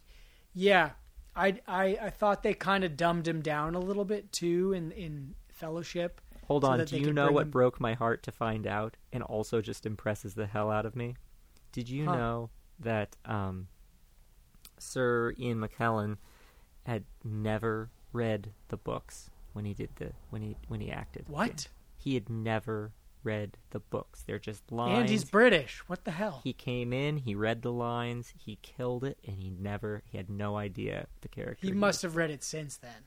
Yeah, 0.54 0.90
I, 1.36 1.60
I, 1.68 1.98
I 2.02 2.10
thought 2.10 2.42
they 2.42 2.54
kind 2.54 2.82
of 2.82 2.96
dumbed 2.96 3.28
him 3.28 3.42
down 3.42 3.76
a 3.76 3.80
little 3.80 4.04
bit 4.04 4.32
too 4.32 4.72
in 4.72 4.90
in 4.92 5.34
Fellowship. 5.52 6.20
Hold 6.48 6.62
So 6.64 6.68
on, 6.70 6.84
do 6.84 6.98
you 6.98 7.12
know 7.12 7.30
what 7.30 7.42
him- 7.42 7.50
broke 7.50 7.78
my 7.80 7.94
heart 7.94 8.22
to 8.24 8.32
find 8.32 8.66
out 8.66 8.96
and 9.12 9.22
also 9.22 9.60
just 9.60 9.86
impresses 9.86 10.34
the 10.34 10.46
hell 10.46 10.70
out 10.70 10.84
of 10.86 10.96
me? 10.96 11.14
Did 11.72 11.88
you 11.88 12.06
Huh. 12.06 12.16
know 12.16 12.50
that 12.80 13.16
um, 13.24 13.68
Sir 14.78 15.34
Ian 15.38 15.58
McKellen 15.60 16.16
had 16.86 17.04
never 17.24 17.90
read 18.12 18.52
the 18.68 18.76
books 18.76 19.30
when 19.52 19.64
he 19.64 19.74
did 19.74 19.90
the 19.96 20.12
when 20.30 20.42
he 20.42 20.56
when 20.68 20.80
he 20.80 20.90
acted? 20.90 21.28
What? 21.28 21.68
He 21.96 22.14
had 22.14 22.28
never 22.30 22.92
read 23.24 23.58
the 23.70 23.80
books. 23.80 24.22
They're 24.22 24.38
just 24.38 24.70
lines. 24.70 25.00
And 25.00 25.08
he's 25.10 25.24
British. 25.24 25.80
What 25.88 26.04
the 26.04 26.12
hell? 26.12 26.40
he 26.44 26.52
came 26.52 26.92
in, 26.92 27.18
he 27.18 27.34
read 27.34 27.62
the 27.62 27.72
lines, 27.72 28.32
he 28.38 28.56
killed 28.62 29.04
it, 29.04 29.18
and 29.26 29.36
he 29.36 29.50
never 29.50 30.02
he 30.06 30.16
had 30.16 30.30
no 30.30 30.56
idea 30.56 31.08
the 31.20 31.28
character. 31.28 31.66
He 31.66 31.72
was 31.72 31.78
must 31.80 32.02
have 32.02 32.16
read 32.16 32.30
it 32.30 32.42
since 32.42 32.76
then. 32.76 33.04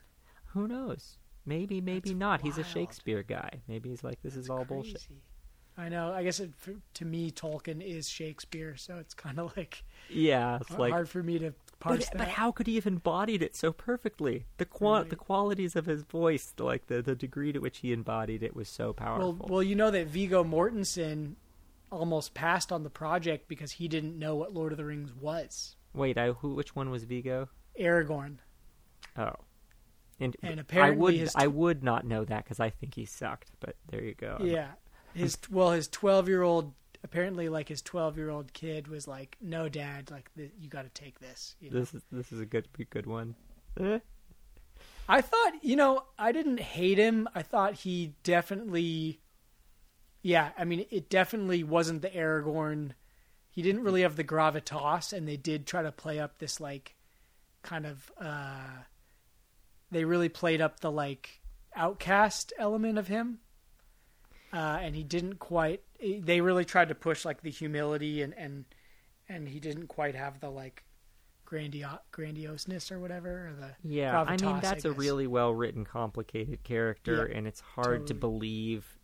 Who 0.48 0.68
knows? 0.68 1.18
Maybe, 1.46 1.82
maybe 1.82 2.10
That's 2.12 2.20
not. 2.20 2.42
He's 2.42 2.58
a. 2.58 2.64
Shakespeare 2.64 3.24
guy. 3.24 3.62
Maybe 3.68 3.90
he's 3.90 4.04
like, 4.04 4.22
this 4.22 4.36
is 4.36 4.50
all 4.50 4.64
bullshit. 4.66 5.06
I 5.78 5.90
know. 5.90 6.12
I 6.14 6.24
guess 6.24 6.40
it, 6.40 6.52
for, 6.58 6.74
to 6.96 7.06
me, 7.06 7.32
Tolkien 7.32 7.82
is 7.82 8.08
Shakespeare, 8.10 8.76
so 8.76 8.98
it's 8.98 9.14
kind 9.14 9.40
of 9.40 9.54
like, 9.58 9.84
Yeah, 10.10 10.58
it's 10.62 10.72
h- 10.72 10.78
like. 10.78 10.92
hard 10.92 11.10
for 11.10 11.24
me 11.24 11.40
to 11.40 11.54
parse 11.80 11.98
But, 12.00 12.12
that. 12.12 12.18
but 12.18 12.28
how 12.28 12.52
could 12.52 12.68
he 12.68 12.76
have 12.76 12.86
embodied 12.86 13.42
it 13.42 13.56
so 13.56 13.72
perfectly? 13.72 14.46
The 14.58 14.66
qua- 14.66 15.00
Right. 15.00 15.10
the 15.10 15.16
qualities 15.16 15.76
of 15.76 15.86
his 15.86 16.04
voice, 16.04 16.54
like 16.60 16.88
the, 16.88 17.02
the 17.02 17.16
degree 17.16 17.52
to 17.54 17.60
which 17.60 17.80
he 17.80 17.94
embodied 17.94 18.44
it, 18.44 18.56
was 18.56 18.68
so 18.70 18.86
well, 18.88 18.94
powerful. 18.94 19.48
well, 19.50 19.64
you 19.64 19.76
know 19.76 19.90
that 19.92 20.08
Viggo 20.08 20.44
Mortensen 20.44 21.36
almost 21.92 22.34
passed 22.34 22.72
on 22.72 22.84
the 22.84 22.90
project 22.90 23.48
because 23.48 23.72
he 23.72 23.88
didn't 23.88 24.20
know 24.20 24.36
what 24.36 24.54
Lord 24.54 24.74
of 24.74 24.78
the 24.78 24.86
Rings 24.86 25.14
was. 25.14 25.76
Wait, 25.94 26.18
I 26.18 26.32
who? 26.32 26.54
Which 26.54 26.76
one 26.76 26.90
was 26.92 27.06
Viggo? 27.06 27.50
Aragorn. 27.80 28.38
Oh, 29.18 29.34
and, 30.22 30.38
And 30.44 30.60
I 30.60 30.62
apparently 30.62 30.98
would 30.98 31.14
his 31.16 31.36
I 31.36 31.48
would 31.48 31.84
not 31.84 32.06
know 32.06 32.24
that 32.26 32.44
because 32.44 32.60
I 32.60 32.70
think 32.70 32.96
he 32.96 33.06
sucked. 33.06 33.52
But 33.60 33.76
there 33.90 34.04
you 34.04 34.14
go. 34.14 34.38
Yeah. 34.42 34.72
His 35.14 35.38
well, 35.50 35.72
his 35.72 35.88
twelve 35.88 36.30
year 36.30 36.42
old 36.44 36.74
apparently 37.04 37.50
like 37.50 37.68
his 37.68 37.82
twelve 37.82 38.18
year 38.18 38.30
old 38.30 38.54
kid 38.54 38.88
was 38.88 39.08
like, 39.08 39.38
"No, 39.42 39.68
Dad, 39.68 40.12
like 40.12 40.30
th- 40.36 40.52
you 40.60 40.70
got 40.70 40.84
to 40.84 40.90
take 40.90 41.20
this." 41.20 41.56
You 41.60 41.72
know? 41.72 41.80
This 41.80 41.94
is 41.94 42.02
this 42.12 42.32
is 42.32 42.40
a 42.40 42.46
good 42.46 42.68
good 42.90 43.06
one. 43.06 43.36
Eh? 43.80 44.00
I 45.10 45.22
thought, 45.22 45.54
you 45.62 45.76
know, 45.76 46.06
I 46.18 46.32
didn't 46.32 46.60
hate 46.60 46.98
him. 46.98 47.28
I 47.36 47.42
thought 47.42 47.74
he 47.74 48.14
definitely, 48.24 49.20
yeah, 50.22 50.52
I 50.58 50.64
mean, 50.64 50.86
it 50.90 51.10
definitely 51.10 51.64
wasn't 51.64 52.02
the 52.02 52.10
Aragorn. 52.10 52.92
He 53.50 53.62
didn't 53.62 53.84
really 53.84 54.04
have 54.04 54.16
the 54.16 54.24
gravitas, 54.24 55.12
and 55.12 55.28
they 55.28 55.36
did 55.36 55.68
try 55.68 55.82
to 55.82 55.92
play 55.92 56.20
up 56.20 56.38
this 56.38 56.62
like 56.62 56.96
kind 57.64 57.86
of. 57.86 58.12
uh 58.20 58.84
They 59.92 60.06
really 60.06 60.30
played 60.30 60.62
up 60.62 60.80
the 60.80 60.92
like 60.92 61.42
outcast 61.76 62.54
element 62.58 62.98
of 62.98 63.08
him, 63.08 63.40
uh, 64.54 64.80
and 64.82 64.96
he 64.96 65.04
didn't 65.04 65.36
quite. 65.40 65.82
They 66.00 66.42
really 66.42 66.66
tried 66.66 66.90
to 66.90 66.96
push 66.96 67.26
like 67.26 67.42
the 67.42 67.52
humility 67.52 68.22
and 68.22 68.34
and 68.38 68.66
and 69.28 69.48
he 69.50 69.60
didn't 69.60 69.88
quite 69.88 70.16
have 70.16 70.40
the 70.40 70.50
like 70.50 70.84
grandio- 71.46 72.00
grandioseness 72.12 72.92
or 72.92 73.00
whatever 73.00 73.50
or 73.50 73.54
the 73.54 73.72
Yeah, 73.88 74.22
I 74.22 74.38
mean 74.38 74.60
that's 74.62 74.86
a 74.86 74.92
really 74.94 75.28
well 75.28 75.54
written, 75.54 75.84
complicated 75.86 76.64
character, 76.64 77.28
Yeah, 77.30 77.38
and 77.38 77.48
it's 77.48 77.60
hard 77.62 78.08
to 78.08 78.14
believe. 78.14 78.98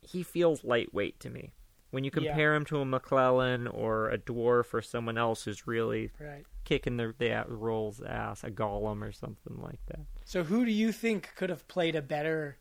He 0.00 0.22
feels 0.22 0.64
lightweight 0.64 1.20
to 1.20 1.30
me. 1.30 1.52
When 1.90 2.04
you 2.04 2.10
Yeah. 2.14 2.28
compare 2.30 2.54
him 2.54 2.64
to 2.66 2.80
a 2.80 2.84
McKellen 2.84 3.72
or 3.72 4.10
a 4.10 4.18
dwarf 4.18 4.72
or 4.74 4.82
someone 4.82 5.16
else 5.18 5.44
who's 5.44 5.66
really 5.66 6.10
right. 6.18 6.44
Kicking 6.68 6.98
the, 6.98 7.14
the 7.16 7.46
role's 7.48 8.02
ass, 8.02 8.44
a 8.44 8.50
Gollum 8.50 9.02
or 9.02 9.10
something 9.10 9.58
like 9.62 9.80
that. 9.86 10.00
So 10.26 10.44
who 10.44 10.66
do 10.66 10.70
you 10.70 10.92
think 10.92 11.30
could 11.34 11.48
have 11.48 11.66
played 11.66 11.96
a 11.96 12.02
better 12.02 12.58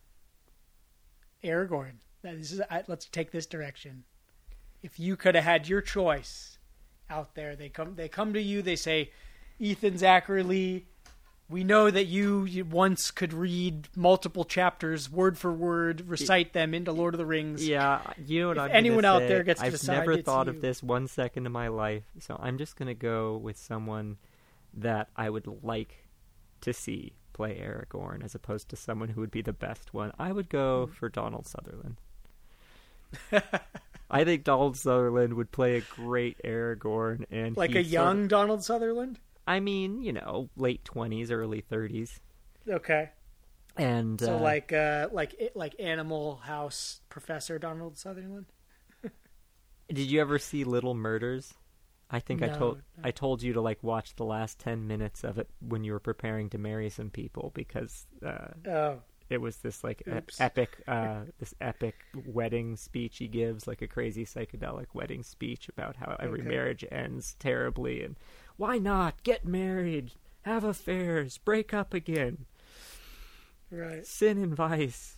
Aragorn? 1.43 1.95
This 2.21 2.53
is 2.53 2.61
I- 2.71 2.85
let's 2.87 3.05
take 3.09 3.31
this 3.31 3.45
direction. 3.45 4.05
If 4.81 4.97
you 4.97 5.17
could 5.17 5.35
have 5.35 5.43
had 5.43 5.67
your 5.67 5.81
choice 5.81 6.57
out 7.09 7.35
there, 7.35 7.57
they 7.57 7.67
come 7.67 7.95
they 7.95 8.07
come 8.07 8.31
to 8.31 8.41
you. 8.41 8.61
They 8.61 8.77
say, 8.77 9.11
Ethan 9.59 9.97
Zachary 9.97 10.43
Lee, 10.43 10.85
we 11.49 11.63
know 11.63 11.89
that 11.89 12.05
you, 12.05 12.43
you 12.45 12.65
once 12.65 13.09
could 13.11 13.31
read 13.33 13.87
multiple 13.95 14.43
chapters 14.43 15.09
word 15.09 15.37
for 15.37 15.51
word, 15.53 16.07
recite 16.09 16.51
them 16.53 16.73
into 16.73 16.91
Lord 16.91 17.13
of 17.13 17.17
the 17.19 17.25
Rings. 17.25 17.65
Yeah, 17.67 18.01
you 18.25 18.41
know 18.41 18.47
what 18.49 18.59
I'm 18.59 18.71
anyone 18.71 19.05
out 19.05 19.21
say? 19.21 19.27
there 19.29 19.43
gets 19.43 19.59
to 19.61 19.65
I've 19.67 19.71
decide, 19.71 19.99
never 19.99 20.21
thought 20.21 20.47
you. 20.47 20.53
of 20.53 20.61
this 20.61 20.83
one 20.83 21.07
second 21.07 21.45
in 21.45 21.51
my 21.51 21.69
life, 21.69 22.03
so 22.19 22.37
I'm 22.41 22.57
just 22.57 22.75
gonna 22.75 22.93
go 22.93 23.37
with 23.37 23.57
someone 23.57 24.17
that 24.73 25.09
I 25.15 25.29
would 25.29 25.47
like 25.63 26.05
to 26.61 26.73
see 26.73 27.13
play 27.33 27.59
Aragorn, 27.59 28.23
as 28.25 28.33
opposed 28.35 28.67
to 28.69 28.75
someone 28.75 29.09
who 29.09 29.21
would 29.21 29.31
be 29.31 29.41
the 29.43 29.53
best 29.53 29.93
one. 29.93 30.11
I 30.19 30.31
would 30.31 30.49
go 30.49 30.87
Hmm. 30.87 30.91
for 30.93 31.07
Donald 31.09 31.47
Sutherland. 31.47 31.97
I 34.09 34.23
think 34.23 34.43
Donald 34.43 34.77
Sutherland 34.77 35.33
would 35.35 35.51
play 35.51 35.77
a 35.77 35.81
great 35.81 36.37
Aragorn, 36.43 37.25
and 37.31 37.55
Like 37.57 37.71
a 37.71 37.75
sort 37.75 37.85
young 37.85 38.23
of- 38.23 38.29
Donald 38.29 38.63
Sutherland. 38.63 39.19
I 39.47 39.59
mean, 39.59 40.03
you 40.03 40.13
know, 40.13 40.49
late 40.55 40.85
twenties, 40.85 41.31
early 41.31 41.61
thirties, 41.61 42.19
Okay. 42.67 43.09
and 43.77 44.21
So 44.21 44.37
uh, 44.37 44.37
like 44.37 44.73
uh 44.73 45.09
like 45.11 45.35
like 45.55 45.75
Animal 45.79 46.37
House 46.37 47.01
Professor 47.09 47.59
Donald 47.59 47.97
Sutherland. 47.97 48.47
Did 49.89 50.11
you 50.11 50.19
ever 50.21 50.37
see 50.39 50.63
Little 50.63 50.93
Murders? 50.93 51.53
I 52.09 52.19
think 52.19 52.41
I 52.41 52.49
told 52.49 52.77
no. 52.97 53.03
I 53.03 53.11
told 53.11 53.41
you 53.41 53.53
to 53.53 53.61
like 53.61 53.83
watch 53.83 54.15
the 54.15 54.25
last 54.25 54.59
ten 54.59 54.87
minutes 54.87 55.23
of 55.23 55.37
it 55.37 55.49
when 55.59 55.83
you 55.83 55.91
were 55.93 55.99
preparing 55.99 56.49
to 56.51 56.57
marry 56.57 56.89
some 56.89 57.09
people 57.09 57.51
because 57.53 58.05
uh, 58.25 58.49
Oh, 58.67 59.01
it 59.29 59.39
was 59.41 59.57
this 59.59 59.83
like 59.83 60.03
Oops. 60.07 60.35
epic 60.39 60.81
uh, 60.87 61.21
this 61.39 61.55
epic 61.61 62.05
wedding 62.13 62.77
speech 62.77 63.19
he 63.19 63.27
gives, 63.27 63.67
like 63.67 63.81
a 63.81 63.87
crazy 63.87 64.25
psychedelic 64.25 64.87
wedding 64.93 65.23
speech 65.23 65.69
about 65.69 65.97
how 65.97 66.17
every 66.21 66.41
Okay. 66.41 66.43
marriage 66.43 66.85
ends 66.91 67.35
terribly 67.39 68.03
and 68.03 68.17
why 68.57 68.77
not 68.77 69.23
get 69.23 69.45
married, 69.45 70.11
have 70.43 70.63
affairs, 70.63 71.37
break 71.37 71.73
up 71.73 71.93
again, 71.93 72.45
right. 73.71 74.05
sin 74.05 74.37
and 74.37 74.55
vice. 74.55 75.13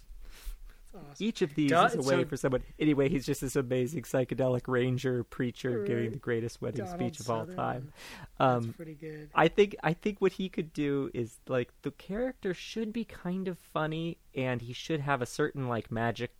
Awesome. 0.92 1.06
Each 1.20 1.44
of 1.44 1.54
these 1.54 1.70
Don- 1.70 1.86
is 1.88 1.96
a 1.96 2.02
way 2.02 2.24
so- 2.24 2.26
for 2.26 2.36
someone. 2.36 2.64
Anyway, 2.80 3.10
he's 3.10 3.24
just 3.26 3.42
this 3.42 3.56
amazing 3.56 4.02
psychedelic 4.04 4.62
ranger 4.68 5.24
preacher 5.24 5.84
giving 5.84 6.10
the 6.12 6.18
greatest 6.18 6.62
wedding 6.64 6.84
Donald 6.84 7.00
speech 7.00 7.20
of 7.20 7.30
all 7.30 7.46
time. 7.46 7.94
Um, 8.40 8.64
That's 8.64 8.76
pretty 8.76 8.96
good. 8.96 9.30
I 9.36 9.50
think 9.50 9.76
I 9.84 9.94
think 9.94 10.20
what 10.20 10.32
he 10.34 10.50
could 10.50 10.74
do 10.74 11.12
is 11.14 11.38
like 11.48 11.70
the 11.84 11.92
character 11.92 12.56
should 12.56 12.92
be 12.92 13.06
kind 13.06 13.48
of 13.48 13.60
funny 13.60 14.18
and 14.34 14.64
he 14.64 14.74
should 14.74 15.02
have 15.02 15.22
a 15.22 15.28
certain 15.28 15.68
like 15.68 15.92
magic 15.92 16.32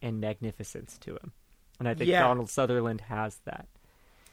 and 0.00 0.18
magnificence 0.22 0.96
to 0.98 1.10
him. 1.12 1.32
And 1.78 1.86
I 1.86 1.92
think 1.92 2.08
Yeah. 2.08 2.22
Donald 2.22 2.48
Sutherland 2.48 3.02
has 3.02 3.40
that. 3.44 3.68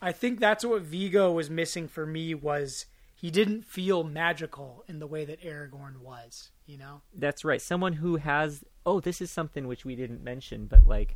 I 0.02 0.12
think 0.12 0.40
that's 0.40 0.66
what 0.66 0.82
Viggo 0.82 1.32
was 1.32 1.50
missing 1.50 1.88
for 1.88 2.06
me 2.06 2.34
was 2.34 2.86
he 3.16 3.30
didn't 3.30 3.66
feel 3.66 4.04
magical 4.04 4.84
in 4.88 5.00
the 5.00 5.08
way 5.08 5.26
that 5.26 5.42
Aragorn 5.42 5.98
was, 5.98 6.52
you 6.66 6.78
know? 6.78 7.02
That's 7.14 7.44
right. 7.44 7.62
Someone 7.62 7.94
who 7.94 8.16
has 8.18 8.64
oh, 8.86 9.00
this 9.00 9.22
is 9.22 9.30
something 9.30 9.68
which 9.68 9.86
we 9.86 9.96
didn't 9.96 10.24
mention, 10.24 10.66
but 10.66 10.88
like 10.88 11.16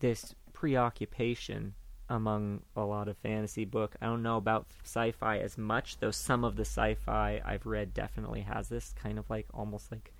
this 0.00 0.34
preoccupation 0.52 1.74
among 2.08 2.62
a 2.76 2.82
lot 2.82 3.08
of 3.08 3.16
fantasy 3.18 3.64
book. 3.64 3.96
I 4.00 4.06
don't 4.06 4.22
know 4.22 4.36
about 4.36 4.66
sci-fi 4.84 5.38
as 5.38 5.58
much, 5.58 5.98
though 5.98 6.10
some 6.10 6.44
of 6.44 6.56
the 6.56 6.64
sci-fi 6.64 7.42
I've 7.44 7.66
read 7.66 7.92
definitely 7.92 8.42
has 8.42 8.68
this 8.68 8.94
kind 9.00 9.18
of 9.18 9.28
like 9.28 9.46
almost 9.52 9.90
like 9.90 10.12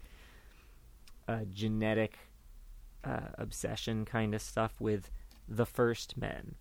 a 1.29 1.45
genetic 1.45 2.19
uh, 3.05 3.29
obsession 3.35 4.05
kind 4.05 4.35
of 4.35 4.43
stuff 4.43 4.75
with 4.81 5.11
the 5.49 5.67
first 5.67 6.17
men. 6.17 6.57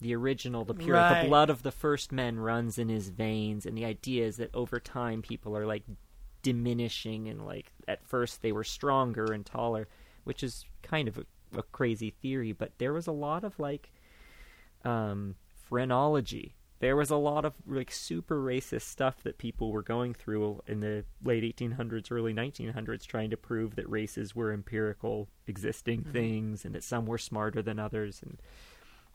The 0.00 0.14
original, 0.14 0.64
the 0.64 0.74
pure, 0.74 0.96
Right. 0.96 1.22
the 1.22 1.28
blood 1.28 1.50
of 1.50 1.62
the 1.62 1.70
first 1.70 2.10
men 2.12 2.38
runs 2.38 2.78
in 2.78 2.88
his 2.88 3.10
veins, 3.10 3.66
and 3.66 3.76
the 3.76 3.84
idea 3.84 4.24
is 4.26 4.36
that 4.38 4.54
over 4.54 4.80
time 4.80 5.20
people 5.22 5.56
are 5.56 5.66
like 5.66 5.82
diminishing, 6.42 7.28
and 7.28 7.44
like 7.44 7.72
at 7.86 8.02
first 8.06 8.40
they 8.42 8.52
were 8.52 8.64
stronger 8.64 9.32
and 9.32 9.44
taller, 9.44 9.88
which 10.24 10.42
is 10.42 10.64
kind 10.82 11.06
of 11.08 11.18
a, 11.18 11.24
a 11.58 11.62
crazy 11.64 12.10
theory. 12.10 12.52
But 12.52 12.72
there 12.78 12.92
was 12.92 13.06
a 13.06 13.12
lot 13.12 13.44
of 13.44 13.58
like 13.58 13.90
um, 14.84 15.34
phrenology. 15.68 16.54
There 16.78 16.96
was 16.96 17.10
a 17.10 17.16
lot 17.16 17.44
of 17.44 17.52
like 17.66 17.92
super 17.92 18.42
racist 18.42 18.82
stuff 18.82 19.22
that 19.22 19.36
people 19.36 19.70
were 19.70 19.82
going 19.82 20.14
through 20.14 20.62
in 20.66 20.80
the 20.80 21.04
late 21.22 21.44
1800s, 21.44 22.10
early 22.10 22.32
1900s, 22.32 23.04
trying 23.06 23.28
to 23.28 23.36
prove 23.36 23.76
that 23.76 23.86
races 23.90 24.34
were 24.34 24.50
empirical, 24.50 25.28
existing 25.46 26.04
things, 26.04 26.64
and 26.64 26.74
that 26.74 26.82
some 26.84 27.04
were 27.04 27.18
smarter 27.18 27.60
than 27.60 27.78
others. 27.78 28.22
And 28.22 28.40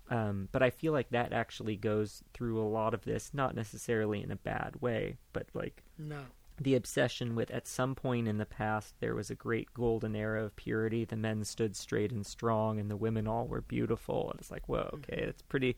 um, 0.09 0.49
but 0.51 0.61
I 0.63 0.69
feel 0.69 0.93
like 0.93 1.09
that 1.09 1.33
actually 1.33 1.75
goes 1.77 2.23
through 2.33 2.61
a 2.61 2.67
lot 2.67 2.93
of 2.93 3.03
this, 3.05 3.31
not 3.33 3.55
necessarily 3.55 4.21
in 4.21 4.31
a 4.31 4.35
bad 4.35 4.75
way, 4.81 5.17
but 5.33 5.47
like 5.53 5.83
No. 5.97 6.25
the 6.61 6.75
obsession 6.75 7.35
with 7.35 7.49
at 7.51 7.67
some 7.67 7.95
point 7.95 8.27
in 8.27 8.37
the 8.37 8.45
past 8.45 8.95
there 8.99 9.15
was 9.15 9.29
a 9.29 9.35
great 9.35 9.73
golden 9.73 10.15
era 10.15 10.43
of 10.45 10.55
purity. 10.55 11.05
The 11.05 11.15
men 11.15 11.43
stood 11.43 11.75
straight 11.75 12.11
and 12.11 12.25
strong 12.25 12.79
and 12.79 12.89
the 12.89 12.95
women 12.97 13.27
all 13.27 13.47
were 13.47 13.61
beautiful. 13.61 14.29
And 14.31 14.39
it's 14.39 14.51
like 14.51 14.67
whoa 14.69 14.89
okay 14.93 15.21
it's 15.27 15.41
pretty 15.41 15.75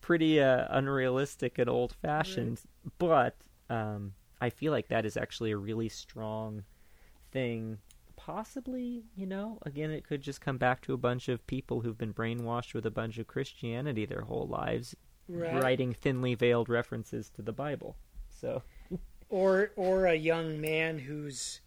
pretty 0.00 0.40
uh, 0.40 0.66
unrealistic 0.70 1.58
and 1.58 1.68
old 1.68 1.92
fashioned 2.00 2.60
but 2.98 3.36
um, 3.68 4.14
i 4.40 4.48
feel 4.48 4.72
like 4.72 4.88
that 4.88 5.04
is 5.04 5.16
actually 5.18 5.50
a 5.50 5.56
really 5.58 5.90
strong 5.90 6.64
thing 7.30 7.76
possibly 8.26 9.02
you 9.16 9.26
know 9.26 9.58
again 9.62 9.90
it 9.90 10.04
could 10.06 10.20
just 10.20 10.40
come 10.42 10.58
back 10.58 10.82
to 10.82 10.92
a 10.92 10.96
bunch 10.98 11.28
of 11.28 11.46
people 11.46 11.80
who've 11.80 11.96
been 11.96 12.12
brainwashed 12.12 12.74
with 12.74 12.84
a 12.84 12.90
bunch 12.90 13.16
of 13.18 13.26
christianity 13.26 14.04
their 14.04 14.22
whole 14.22 14.46
lives 14.46 14.94
Right. 15.26 15.62
writing 15.62 15.94
thinly 15.94 16.34
veiled 16.34 16.68
references 16.68 17.30
to 17.30 17.42
the 17.42 17.52
bible 17.52 17.96
so 18.28 18.62
Or 19.30 19.70
or 19.76 20.06
a 20.06 20.14
young 20.16 20.60
man 20.60 20.98
who's, 20.98 21.60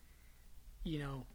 you 0.83 0.99
know, 0.99 1.25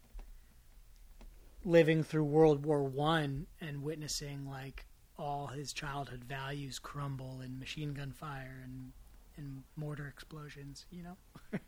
living 1.65 2.03
through 2.03 2.25
World 2.25 2.67
War 2.67 2.85
One 2.85 3.47
and 3.63 3.83
witnessing 3.83 4.47
like 4.47 4.85
all 5.19 5.47
his 5.47 5.73
childhood 5.73 6.25
values 6.25 6.79
crumble 6.79 7.41
in 7.41 7.59
machine 7.59 7.95
gun 7.95 8.13
fire 8.13 8.61
and 8.63 8.93
and 9.39 9.63
mortar 9.75 10.07
explosions, 10.07 10.85
you 10.91 11.03
know? 11.03 11.17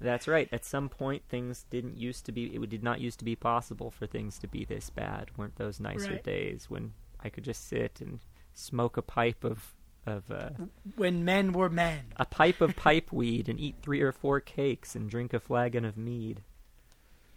That's 0.00 0.28
right. 0.28 0.48
At 0.52 0.64
some 0.64 0.88
point, 0.88 1.22
things 1.28 1.64
didn't 1.70 1.96
used 1.96 2.26
to 2.26 2.32
be. 2.32 2.46
It 2.54 2.68
did 2.68 2.82
not 2.82 3.00
used 3.00 3.18
to 3.20 3.24
be 3.24 3.36
possible 3.36 3.90
for 3.90 4.06
things 4.06 4.38
to 4.40 4.46
be 4.48 4.64
this 4.64 4.90
bad. 4.90 5.30
Weren't 5.36 5.56
those 5.56 5.80
nicer 5.80 6.12
Right. 6.14 6.24
days 6.24 6.68
when 6.68 6.92
I 7.20 7.28
could 7.30 7.44
just 7.44 7.66
sit 7.68 8.00
and 8.00 8.20
smoke 8.52 8.96
a 8.96 9.02
pipe 9.02 9.44
of 9.44 9.74
of 10.06 10.30
uh, 10.30 10.50
When 10.96 11.24
men 11.24 11.52
were 11.52 11.70
men. 11.70 12.12
a 12.16 12.26
pipe 12.26 12.60
of 12.60 12.76
pipe 12.76 13.10
weed 13.10 13.48
and 13.48 13.58
eat 13.58 13.76
three 13.80 14.02
or 14.02 14.12
four 14.12 14.38
cakes 14.40 14.94
and 14.94 15.08
drink 15.08 15.32
a 15.32 15.40
flagon 15.40 15.84
of 15.86 15.96
mead? 15.96 16.42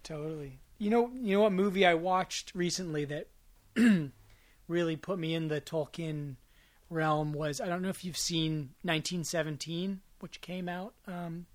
Totally. 0.02 0.58
You 0.78 0.90
know, 0.90 1.10
you 1.14 1.34
know 1.36 1.42
what 1.42 1.52
movie 1.52 1.86
I 1.86 1.94
watched 1.94 2.52
recently 2.54 3.04
that 3.06 3.28
really 4.68 4.96
put 4.96 5.18
me 5.18 5.34
in 5.34 5.48
the 5.48 5.60
Tolkien 5.60 6.36
realm 6.90 7.32
was 7.32 7.60
I 7.60 7.66
don't 7.68 7.82
know 7.82 7.88
if 7.88 8.04
you've 8.04 8.16
seen 8.18 8.70
1917, 8.82 10.00
which 10.20 10.40
came 10.40 10.68
out 10.68 10.94
um, 11.06 11.46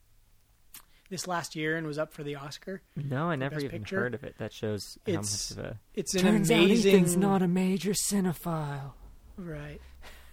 this 1.14 1.28
last 1.28 1.56
year 1.56 1.78
and 1.78 1.86
was 1.86 2.00
up 2.00 2.12
for 2.12 2.24
the 2.24 2.36
Oscar. 2.36 2.82
No, 2.96 3.30
I 3.30 3.36
never 3.36 3.60
even 3.60 3.82
Picture? 3.82 4.00
heard 4.00 4.16
of 4.16 4.24
it. 4.24 4.36
That 4.40 4.52
shows 4.52 4.98
It's- 5.06 5.50
how 5.52 5.62
much 5.62 5.66
of 5.66 5.72
a 5.74 5.80
It's 5.94 6.16
an 6.16 6.26
amazing. 6.28 7.20
Not 7.20 7.44
a 7.44 7.48
major 7.48 7.92
cinephile. 7.92 8.94
right. 9.38 9.80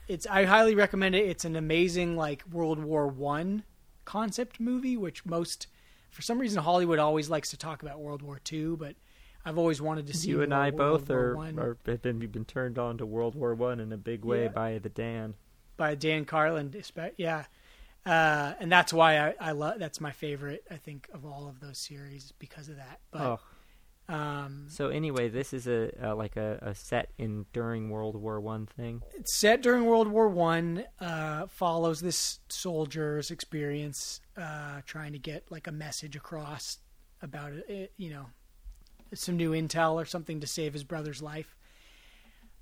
It's 0.08 0.26
I 0.26 0.44
highly 0.46 0.74
recommend 0.74 1.14
it. 1.14 1.26
It's 1.28 1.44
an 1.44 1.54
amazing 1.54 2.16
like 2.16 2.42
World 2.50 2.82
War 2.82 3.06
One 3.06 3.62
concept 4.06 4.58
movie, 4.58 4.96
which 4.96 5.24
most 5.26 5.66
for 6.08 6.22
some 6.22 6.38
reason 6.40 6.62
Hollywood 6.62 6.98
always 6.98 7.28
likes 7.30 7.50
to 7.50 7.56
talk 7.58 7.82
about 7.82 8.00
World 8.00 8.22
War 8.22 8.40
Two, 8.42 8.76
but 8.78 8.96
I've 9.44 9.58
always 9.58 9.80
wanted 9.82 10.06
to 10.08 10.16
see 10.16 10.30
You 10.30 10.42
and 10.42 10.52
I 10.52 10.70
both 10.70 11.08
World 11.10 11.56
are, 11.58 11.60
are 11.60 11.76
have 11.86 12.02
been 12.02 12.18
been 12.26 12.44
turned 12.46 12.78
on 12.78 12.96
to 12.98 13.06
World 13.06 13.34
War 13.34 13.54
One 13.54 13.78
in 13.80 13.92
a 13.92 13.96
big 13.98 14.24
way 14.24 14.44
Yeah. 14.44 14.48
by 14.48 14.78
the 14.78 14.88
Dan. 14.88 15.34
by 15.76 15.94
Dan 15.94 16.24
Carlin. 16.24 16.74
Yeah, 17.16 17.44
uh, 18.06 18.54
and 18.60 18.70
that's 18.72 18.92
why 18.92 19.18
I, 19.18 19.34
I 19.40 19.52
love. 19.52 19.78
That's 19.78 20.00
my 20.00 20.10
favorite. 20.12 20.64
I 20.70 20.76
think 20.76 21.08
of 21.12 21.24
all 21.24 21.48
of 21.48 21.60
those 21.60 21.78
series 21.86 22.32
because 22.38 22.68
of 22.68 22.76
that. 22.76 23.00
But 23.10 23.20
oh, 23.20 24.14
um, 24.14 24.64
so 24.68 24.88
anyway, 24.88 25.28
this 25.28 25.52
is 25.52 25.68
a, 25.68 25.92
like 26.16 26.36
a, 26.36 26.58
a 26.62 26.74
set 26.74 27.10
in 27.18 27.46
during 27.52 27.90
World 27.90 28.16
War 28.16 28.40
One 28.40 28.66
thing. 28.66 29.02
it's 29.14 29.38
set 29.38 29.62
during 29.62 29.84
World 29.84 30.08
War 30.08 30.28
One. 30.28 30.84
Uh, 31.00 31.46
follows 31.48 32.00
this 32.00 32.40
soldier's 32.48 33.30
experience 33.30 34.20
uh, 34.36 34.80
trying 34.86 35.12
to 35.12 35.18
get 35.18 35.50
like 35.50 35.66
a 35.66 35.72
message 35.72 36.16
across 36.16 36.78
about 37.22 37.52
it. 37.52 37.64
it- 37.68 37.92
You 37.98 38.10
know, 38.10 38.26
some 39.14 39.36
new 39.36 39.50
intel 39.52 39.94
or 39.94 40.04
something 40.06 40.40
to 40.40 40.46
save 40.46 40.72
his 40.72 40.84
brother's 40.84 41.20
life. 41.22 41.54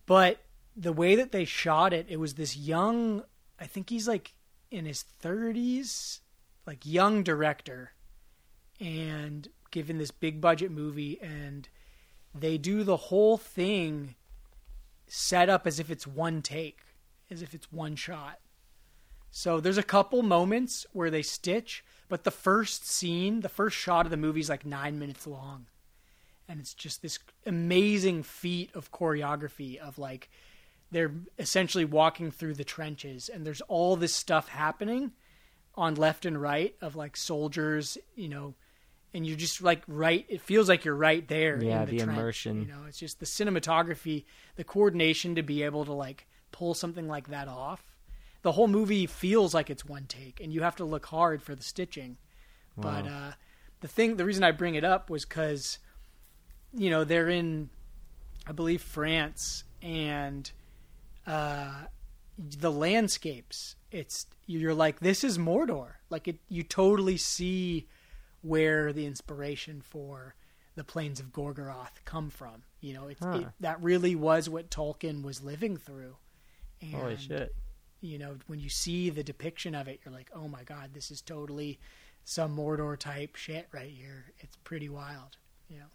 But 0.07 0.39
the 0.77 0.93
way 0.93 1.15
that 1.17 1.33
they 1.33 1.45
shot 1.45 1.93
it, 1.93 2.07
it 2.09 2.19
was 2.19 2.35
this 2.35 2.57
young. 2.57 3.23
I 3.61 3.67
think 3.67 3.91
he's 3.91 4.09
like 4.09 4.33
in 4.71 4.87
his 4.87 5.03
thirties, 5.03 6.21
like 6.67 6.85
young 6.85 7.23
director, 7.23 7.93
and 8.81 9.49
given 9.71 9.99
this 9.99 10.11
big 10.11 10.41
budget 10.41 10.71
movie, 10.71 11.19
and 11.21 11.69
they 12.35 12.59
do 12.59 12.85
the 12.85 12.97
whole 12.97 13.37
thing 13.37 14.15
set 15.07 15.49
up 15.49 15.67
as 15.67 15.81
if 15.81 15.91
it's 15.91 16.07
one 16.07 16.43
take, 16.43 16.81
as 17.31 17.43
if 17.43 17.55
it's 17.55 17.73
one 17.73 17.97
shot. 17.97 18.39
So 19.31 19.61
there's 19.61 19.79
a 19.79 19.83
couple 19.83 20.23
moments 20.23 20.87
where 20.93 21.11
they 21.11 21.23
stitch, 21.23 21.85
but 22.09 22.25
the 22.25 22.31
first 22.31 22.87
scene, 22.87 23.41
the 23.41 23.49
first 23.49 23.77
shot 23.77 24.07
of 24.07 24.11
the 24.11 24.17
movie 24.17 24.41
is 24.41 24.49
like 24.49 24.65
nine 24.65 24.99
minutes 24.99 25.27
long. 25.27 25.67
And 26.49 26.61
it's 26.61 26.73
just 26.73 27.03
this 27.03 27.19
amazing 27.45 28.23
feat 28.23 28.71
of 28.75 28.91
choreography 28.91 29.77
of 29.77 29.99
like 29.99 30.31
they're 30.91 31.13
essentially 31.39 31.85
walking 31.85 32.31
through 32.31 32.55
the 32.55 32.65
trenches 32.65 33.29
and 33.29 33.47
there's 33.47 33.61
all 33.63 33.97
this 33.97 34.15
stuff 34.15 34.49
happening 34.49 35.13
on 35.75 35.95
left 35.95 36.25
and 36.27 36.41
right 36.41 36.75
of 36.81 36.97
like 36.97 37.17
soldiers, 37.17 37.99
you 38.17 38.29
know, 38.29 38.55
and 39.15 39.27
you're 39.27 39.37
just 39.37 39.63
like 39.63 39.83
right 39.87 40.27
it 40.29 40.41
feels 40.43 40.69
like 40.69 40.85
you're 40.85 40.95
right 40.95 41.27
there 41.29 41.63
Yeah, 41.63 41.81
in 41.83 41.87
the, 41.87 41.93
the 41.93 42.05
trench, 42.05 42.19
immersion. 42.19 42.61
you 42.61 42.67
know 42.69 42.85
it's 42.87 42.99
just 42.99 43.21
the 43.21 43.27
cinematography 43.27 44.25
the 44.57 44.65
coordination 44.65 45.35
to 45.37 45.43
be 45.43 45.63
able 45.63 45.85
to 45.87 45.93
like 45.95 46.27
pull 46.53 46.75
something 46.75 47.09
like 47.09 47.29
that 47.29 47.49
off 47.49 47.83
the 48.43 48.53
whole 48.53 48.69
movie 48.69 49.07
feels 49.07 49.55
like 49.55 49.71
it's 49.71 49.85
one 49.85 50.05
take 50.07 50.41
and 50.41 50.53
you 50.53 50.61
have 50.61 50.77
to 50.77 50.85
look 50.85 51.07
hard 51.07 51.43
for 51.43 51.55
the 51.55 51.63
stitching 51.63 52.19
Wow. 52.77 52.83
but 53.03 53.11
uh 53.11 53.31
the 53.81 53.89
thing 53.89 54.17
the 54.17 54.27
reason 54.27 54.45
i 54.45 54.51
bring 54.53 54.75
it 54.75 54.85
up 54.85 55.09
was 55.09 55.25
because 55.25 55.79
you 56.75 56.91
know 56.91 57.03
they're 57.05 57.31
in 57.31 57.71
i 58.47 58.53
believe 58.53 58.83
france 58.83 59.65
and 59.81 60.51
uh 61.29 61.87
the 62.39 62.71
landscapes. 62.73 63.77
It's 63.91 64.27
you're 64.47 64.75
like 64.75 65.01
this 65.01 65.23
is 65.25 65.39
Mordor. 65.39 65.95
Like 66.11 66.29
it, 66.29 66.39
you 66.49 66.63
totally 66.63 67.17
see 67.17 67.89
where 68.43 68.93
the 68.93 69.05
inspiration 69.05 69.81
for 69.83 70.35
the 70.77 70.85
plains 70.85 71.19
of 71.21 71.33
Gorgoroth 71.33 72.05
come 72.05 72.31
from. 72.31 72.63
You 72.81 72.95
know, 72.95 73.09
it's, 73.09 73.21
Huh. 73.21 73.41
it, 73.41 73.47
that 73.61 73.83
really 73.83 74.15
was 74.15 74.49
what 74.49 74.71
Tolkien 74.71 75.23
was 75.25 75.43
living 75.43 75.77
through. 75.77 76.17
And, 76.81 76.95
Holy 76.95 77.17
shit! 77.17 77.55
You 78.01 78.19
know, 78.19 78.37
when 78.47 78.61
you 78.61 78.69
see 78.69 79.11
the 79.11 79.25
depiction 79.25 79.75
of 79.75 79.89
it, 79.89 80.01
you're 80.05 80.15
like, 80.15 80.31
oh 80.33 80.47
my 80.47 80.63
god, 80.63 80.91
this 80.95 81.11
is 81.11 81.21
totally 81.21 81.81
some 82.25 82.57
Mordor 82.57 82.97
type 82.97 83.35
shit 83.35 83.67
right 83.73 83.91
here. 83.91 84.27
It's 84.39 84.57
pretty 84.63 84.89
wild. 84.89 85.37
You 85.69 85.81
know. 85.81 85.87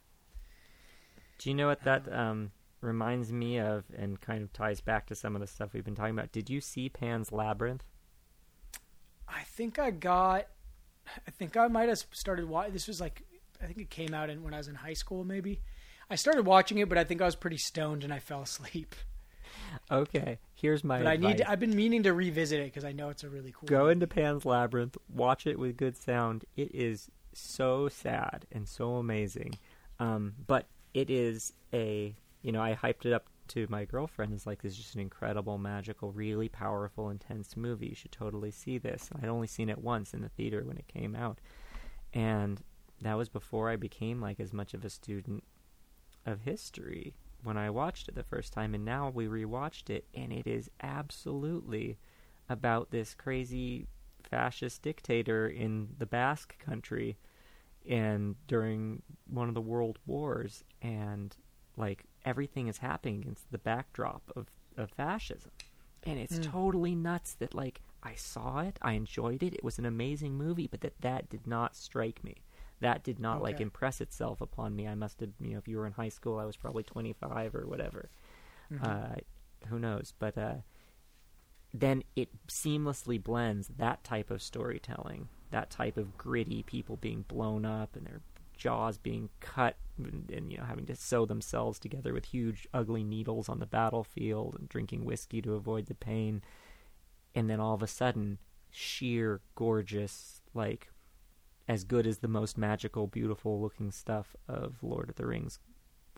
Do 1.38 1.48
you 1.48 1.54
know 1.54 1.66
what 1.66 1.82
that 1.84 2.12
um, 2.12 2.52
reminds 2.84 3.32
me 3.32 3.58
of, 3.58 3.84
and 3.96 4.20
kind 4.20 4.42
of 4.42 4.52
ties 4.52 4.80
back 4.80 5.06
to 5.06 5.14
some 5.14 5.34
of 5.34 5.40
the 5.40 5.46
stuff 5.46 5.72
we've 5.72 5.84
been 5.84 5.94
talking 5.94 6.16
about? 6.16 6.32
Did 6.32 6.50
you 6.50 6.60
see 6.60 6.88
Pan's 6.88 7.32
Labyrinth? 7.32 7.84
I 9.28 9.42
think 9.42 9.78
I 9.78 9.90
got. 9.90 10.46
I 11.26 11.30
think 11.30 11.56
I 11.56 11.68
might 11.68 11.88
have 11.88 12.04
started 12.12 12.48
watching. 12.48 12.72
This 12.72 12.88
was 12.88 13.00
like, 13.00 13.22
I 13.62 13.66
think 13.66 13.78
it 13.78 13.90
came 13.90 14.14
out 14.14 14.30
in, 14.30 14.42
when 14.42 14.54
I 14.54 14.58
was 14.58 14.68
in 14.68 14.74
high 14.74 14.94
school. 14.94 15.24
Maybe 15.24 15.60
I 16.08 16.14
started 16.16 16.46
watching 16.46 16.78
it, 16.78 16.88
but 16.88 16.98
I 16.98 17.04
think 17.04 17.20
I 17.20 17.24
was 17.24 17.34
pretty 17.34 17.58
stoned 17.58 18.04
and 18.04 18.12
I 18.12 18.18
fell 18.18 18.42
asleep. 18.42 18.94
Okay, 19.90 20.38
here's 20.54 20.82
my 20.84 20.98
But 20.98 21.06
I 21.06 21.16
need. 21.16 21.38
To, 21.38 21.50
I've 21.50 21.60
been 21.60 21.74
meaning 21.74 22.04
to 22.04 22.12
revisit 22.12 22.60
it 22.60 22.64
because 22.64 22.84
I 22.84 22.92
know 22.92 23.08
it's 23.08 23.24
a 23.24 23.28
really 23.28 23.52
cool. 23.52 23.66
Go 23.66 23.80
movie. 23.80 23.92
into 23.92 24.06
Pan's 24.06 24.44
Labyrinth, 24.44 24.96
watch 25.12 25.46
it 25.46 25.58
with 25.58 25.76
good 25.76 25.96
sound. 25.96 26.44
It 26.56 26.74
is 26.74 27.10
so 27.32 27.88
sad 27.88 28.46
and 28.52 28.68
so 28.68 28.96
amazing. 28.96 29.58
Um, 29.98 30.34
but 30.46 30.66
it 30.92 31.10
is 31.10 31.52
a, 31.72 32.14
you 32.44 32.52
know, 32.52 32.62
I 32.62 32.74
hyped 32.74 33.06
it 33.06 33.12
up 33.14 33.26
to 33.48 33.66
my 33.70 33.86
girlfriend. 33.86 34.34
It's 34.34 34.46
like, 34.46 34.62
this 34.62 34.72
is 34.72 34.78
just 34.78 34.94
an 34.94 35.00
incredible, 35.00 35.56
magical, 35.56 36.12
really 36.12 36.48
powerful, 36.48 37.08
intense 37.08 37.56
movie. 37.56 37.86
You 37.86 37.94
should 37.94 38.12
totally 38.12 38.50
see 38.50 38.76
this. 38.76 39.08
I'd 39.20 39.30
only 39.30 39.46
seen 39.46 39.70
it 39.70 39.78
once 39.78 40.12
in 40.12 40.20
the 40.20 40.28
theater 40.28 40.62
when 40.62 40.76
it 40.76 40.86
came 40.86 41.16
out. 41.16 41.40
And 42.12 42.62
that 43.00 43.16
was 43.16 43.30
before 43.30 43.70
I 43.70 43.76
became 43.76 44.20
like 44.20 44.38
as 44.38 44.52
much 44.52 44.74
of 44.74 44.84
a 44.84 44.90
student 44.90 45.42
of 46.26 46.42
history 46.42 47.14
when 47.42 47.56
I 47.56 47.70
watched 47.70 48.08
it 48.08 48.14
the 48.14 48.22
first 48.22 48.52
time, 48.52 48.74
and 48.74 48.84
now 48.84 49.10
we 49.10 49.26
rewatched 49.26 49.90
it, 49.90 50.06
and 50.14 50.32
it 50.32 50.46
is 50.46 50.70
absolutely 50.82 51.98
about 52.48 52.90
this 52.90 53.14
crazy 53.14 53.86
fascist 54.22 54.82
dictator 54.82 55.48
in 55.48 55.88
the 55.98 56.06
Basque 56.06 56.58
country 56.58 57.16
and 57.86 58.36
during 58.48 59.02
one 59.28 59.48
of 59.48 59.54
the 59.54 59.60
world 59.60 59.98
wars 60.06 60.64
and 60.80 61.36
like 61.76 62.04
everything 62.24 62.68
is 62.68 62.78
happening 62.78 63.20
against 63.20 63.50
the 63.50 63.58
backdrop 63.58 64.22
of, 64.36 64.46
of 64.76 64.90
fascism. 64.90 65.50
And 66.04 66.18
it's 66.18 66.38
Mm. 66.38 66.50
totally 66.52 66.94
nuts 66.94 67.34
that 67.34 67.54
like 67.54 67.80
i 68.02 68.14
saw 68.14 68.60
it 68.60 68.78
i 68.82 68.92
enjoyed 68.92 69.42
it 69.42 69.54
it 69.54 69.64
was 69.64 69.78
an 69.78 69.86
amazing 69.86 70.34
movie 70.34 70.66
but 70.66 70.82
that 70.82 71.00
that 71.00 71.30
did 71.30 71.46
not 71.46 71.74
strike 71.74 72.22
me. 72.22 72.34
That 72.80 73.02
did 73.02 73.18
not 73.18 73.42
like 73.42 73.60
impress 73.60 74.00
itself 74.02 74.40
upon 74.42 74.76
me. 74.76 74.86
I 74.86 74.94
must 74.94 75.20
have 75.20 75.30
you 75.40 75.52
know 75.52 75.58
if 75.58 75.66
you 75.68 75.78
were 75.78 75.86
in 75.86 75.92
high 75.94 76.10
school 76.10 76.38
i 76.38 76.44
was 76.44 76.56
probably 76.56 76.82
25 76.82 77.54
or 77.54 77.66
whatever. 77.66 78.10
Mhm. 78.70 78.82
uh, 78.82 79.16
who 79.68 79.78
knows? 79.78 80.12
But 80.18 80.36
uh, 80.36 80.56
then 81.72 82.04
it 82.14 82.28
seamlessly 82.48 83.22
blends 83.22 83.68
that 83.78 84.04
type 84.04 84.30
of 84.30 84.42
storytelling, 84.42 85.28
that 85.50 85.70
type 85.70 85.96
of 85.96 86.16
gritty 86.16 86.62
people 86.62 86.96
being 86.96 87.22
blown 87.22 87.64
up 87.64 87.96
and 87.96 88.06
their 88.06 88.20
jaws 88.56 88.98
being 88.98 89.28
cut 89.40 89.76
and, 89.98 90.30
and 90.30 90.50
you 90.52 90.58
know 90.58 90.64
having 90.64 90.86
to 90.86 90.94
sew 90.96 91.24
themselves 91.26 91.78
together 91.78 92.12
with 92.12 92.26
huge 92.26 92.66
ugly 92.74 93.04
needles 93.04 93.48
on 93.48 93.58
the 93.60 93.66
battlefield 93.66 94.56
and 94.58 94.68
drinking 94.68 95.04
whiskey 95.04 95.40
to 95.42 95.54
avoid 95.54 95.86
the 95.86 95.94
pain 95.94 96.42
and 97.34 97.48
then 97.48 97.60
all 97.60 97.74
of 97.74 97.82
a 97.82 97.86
sudden 97.86 98.38
sheer 98.70 99.40
gorgeous 99.54 100.40
like 100.54 100.90
as 101.68 101.84
good 101.84 102.06
as 102.06 102.18
the 102.18 102.28
most 102.28 102.58
magical 102.58 103.06
beautiful 103.06 103.60
looking 103.60 103.90
stuff 103.90 104.36
of 104.48 104.76
Lord 104.82 105.08
of 105.08 105.16
the 105.16 105.26
Rings 105.26 105.58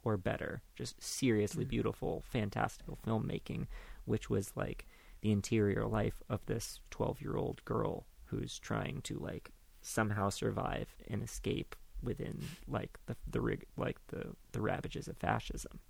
or 0.04 0.16
better 0.16 0.62
just 0.74 1.02
seriously 1.02 1.64
Mhm. 1.64 1.68
beautiful 1.68 2.22
fantastical 2.26 2.98
filmmaking 3.06 3.66
which 4.04 4.30
was 4.30 4.56
like 4.56 4.86
the 5.20 5.32
interior 5.32 5.86
life 5.86 6.22
of 6.28 6.44
this 6.46 6.80
12 6.90 7.20
year 7.20 7.36
old 7.36 7.64
girl 7.64 8.06
who's 8.26 8.58
trying 8.58 9.00
to 9.02 9.18
like 9.18 9.50
somehow 9.80 10.28
survive 10.30 10.94
and 11.08 11.22
escape 11.22 11.76
within 12.06 12.42
like 12.66 12.98
the 13.06 13.16
the 13.30 13.40
rig 13.40 13.66
like 13.76 13.98
the 14.08 14.34
the 14.52 14.60
ravages 14.62 15.08
of 15.08 15.16
fascism. 15.18 15.80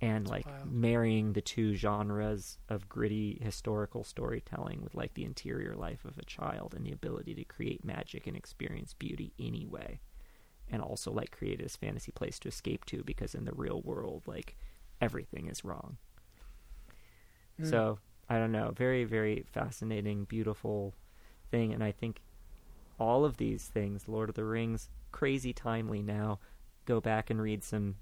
And 0.00 0.28
like 0.28 0.46
marrying 0.64 1.32
the 1.32 1.40
two 1.40 1.74
genres 1.74 2.58
of 2.68 2.88
gritty 2.88 3.40
historical 3.42 4.04
storytelling 4.04 4.80
with 4.80 4.94
like 4.94 5.14
the 5.14 5.24
interior 5.24 5.74
life 5.74 6.04
of 6.04 6.16
a 6.18 6.24
child 6.24 6.72
and 6.76 6.86
the 6.86 6.92
ability 6.92 7.34
to 7.34 7.42
create 7.42 7.84
magic 7.84 8.28
and 8.28 8.36
experience 8.36 8.94
beauty 8.94 9.32
anyway. 9.40 9.98
And 10.70 10.82
also 10.82 11.10
like 11.10 11.32
create 11.32 11.58
this 11.58 11.74
fantasy 11.74 12.12
place 12.12 12.38
to 12.40 12.48
escape 12.48 12.84
to 12.86 13.02
because 13.02 13.34
in 13.34 13.44
the 13.44 13.52
real 13.52 13.82
world 13.82 14.22
like 14.26 14.56
everything 15.00 15.48
is 15.48 15.64
wrong. 15.64 15.96
Mm. 17.60 17.68
so 17.68 17.98
I 18.30 18.38
don't 18.38 18.52
know, 18.52 18.70
very 18.70 19.02
very 19.04 19.44
fascinating, 19.52 20.24
beautiful 20.24 20.94
thing, 21.50 21.72
and 21.72 21.82
I 21.82 21.92
think 21.92 22.20
all 22.98 23.24
of 23.24 23.36
these 23.36 23.66
things, 23.66 24.08
Lord 24.08 24.28
of 24.28 24.34
the 24.34 24.44
Rings, 24.44 24.88
crazy 25.18 25.52
timely 25.52 26.00
now. 26.00 26.38
Go 26.84 27.00
back 27.00 27.28
and 27.28 27.42
read 27.42 27.64
some, 27.64 27.96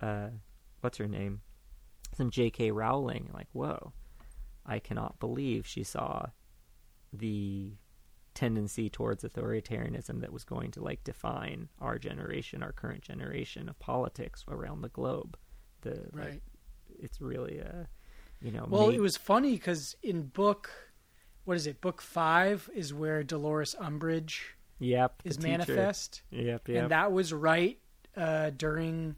uh, 0.00 0.28
what's 0.82 0.98
her 0.98 1.08
name, 1.08 1.40
some 2.16 2.30
J.K. 2.30 2.70
Rowling. 2.70 3.28
Like, 3.34 3.48
whoa, 3.52 3.92
I 4.64 4.78
cannot 4.78 5.18
believe 5.18 5.66
she 5.66 5.82
saw 5.82 6.26
the 7.12 7.72
tendency 8.34 8.88
towards 8.88 9.24
authoritarianism 9.24 10.20
that 10.20 10.32
was 10.32 10.44
going 10.44 10.70
to 10.70 10.80
like 10.80 11.02
define 11.02 11.68
our 11.80 11.98
generation, 11.98 12.62
our 12.62 12.70
current 12.70 13.02
generation 13.02 13.68
of 13.68 13.76
politics 13.80 14.44
around 14.46 14.82
the 14.82 14.90
globe. 14.90 15.36
The 15.80 16.08
like, 16.12 16.24
right. 16.24 16.42
it's 17.00 17.20
really 17.20 17.60
uh 17.60 17.84
you 18.40 18.52
know 18.52 18.66
Well, 18.68 18.86
made- 18.86 18.96
it 18.96 19.00
was 19.00 19.16
funny 19.16 19.54
because 19.54 19.96
in 20.04 20.22
book, 20.22 20.70
what 21.44 21.56
is 21.56 21.66
it? 21.66 21.80
Book 21.80 22.00
five 22.00 22.70
is 22.72 22.94
where 22.94 23.24
Dolores 23.24 23.74
Umbridge 23.80 24.54
yep 24.80 25.22
is 25.24 25.38
manifest, 25.40 26.22
yep 26.30 26.68
yep. 26.68 26.82
and 26.82 26.90
that 26.90 27.12
was 27.12 27.32
right 27.32 27.78
uh, 28.16 28.50
during, 28.50 29.14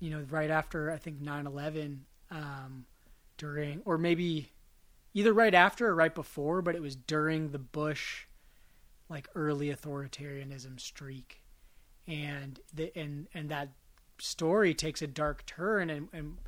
you 0.00 0.10
know, 0.10 0.24
right 0.30 0.50
after 0.50 0.90
I 0.90 0.96
think 0.96 1.20
9-11, 1.20 1.98
um, 2.30 2.86
during 3.36 3.82
or 3.84 3.98
maybe 3.98 4.50
either 5.14 5.32
right 5.32 5.54
after 5.54 5.88
or 5.88 5.94
right 5.94 6.14
before, 6.14 6.62
but 6.62 6.74
it 6.74 6.82
was 6.82 6.96
during 6.96 7.50
the 7.50 7.58
Bush, 7.58 8.26
like 9.08 9.28
early 9.34 9.72
authoritarianism 9.74 10.78
streak, 10.80 11.42
and 12.06 12.60
the 12.72 12.96
and 12.96 13.28
and 13.34 13.50
that 13.50 13.70
story 14.18 14.74
takes 14.74 15.02
a 15.02 15.06
dark 15.06 15.46
turn, 15.46 15.90
and 15.90 16.08
and 16.12 16.38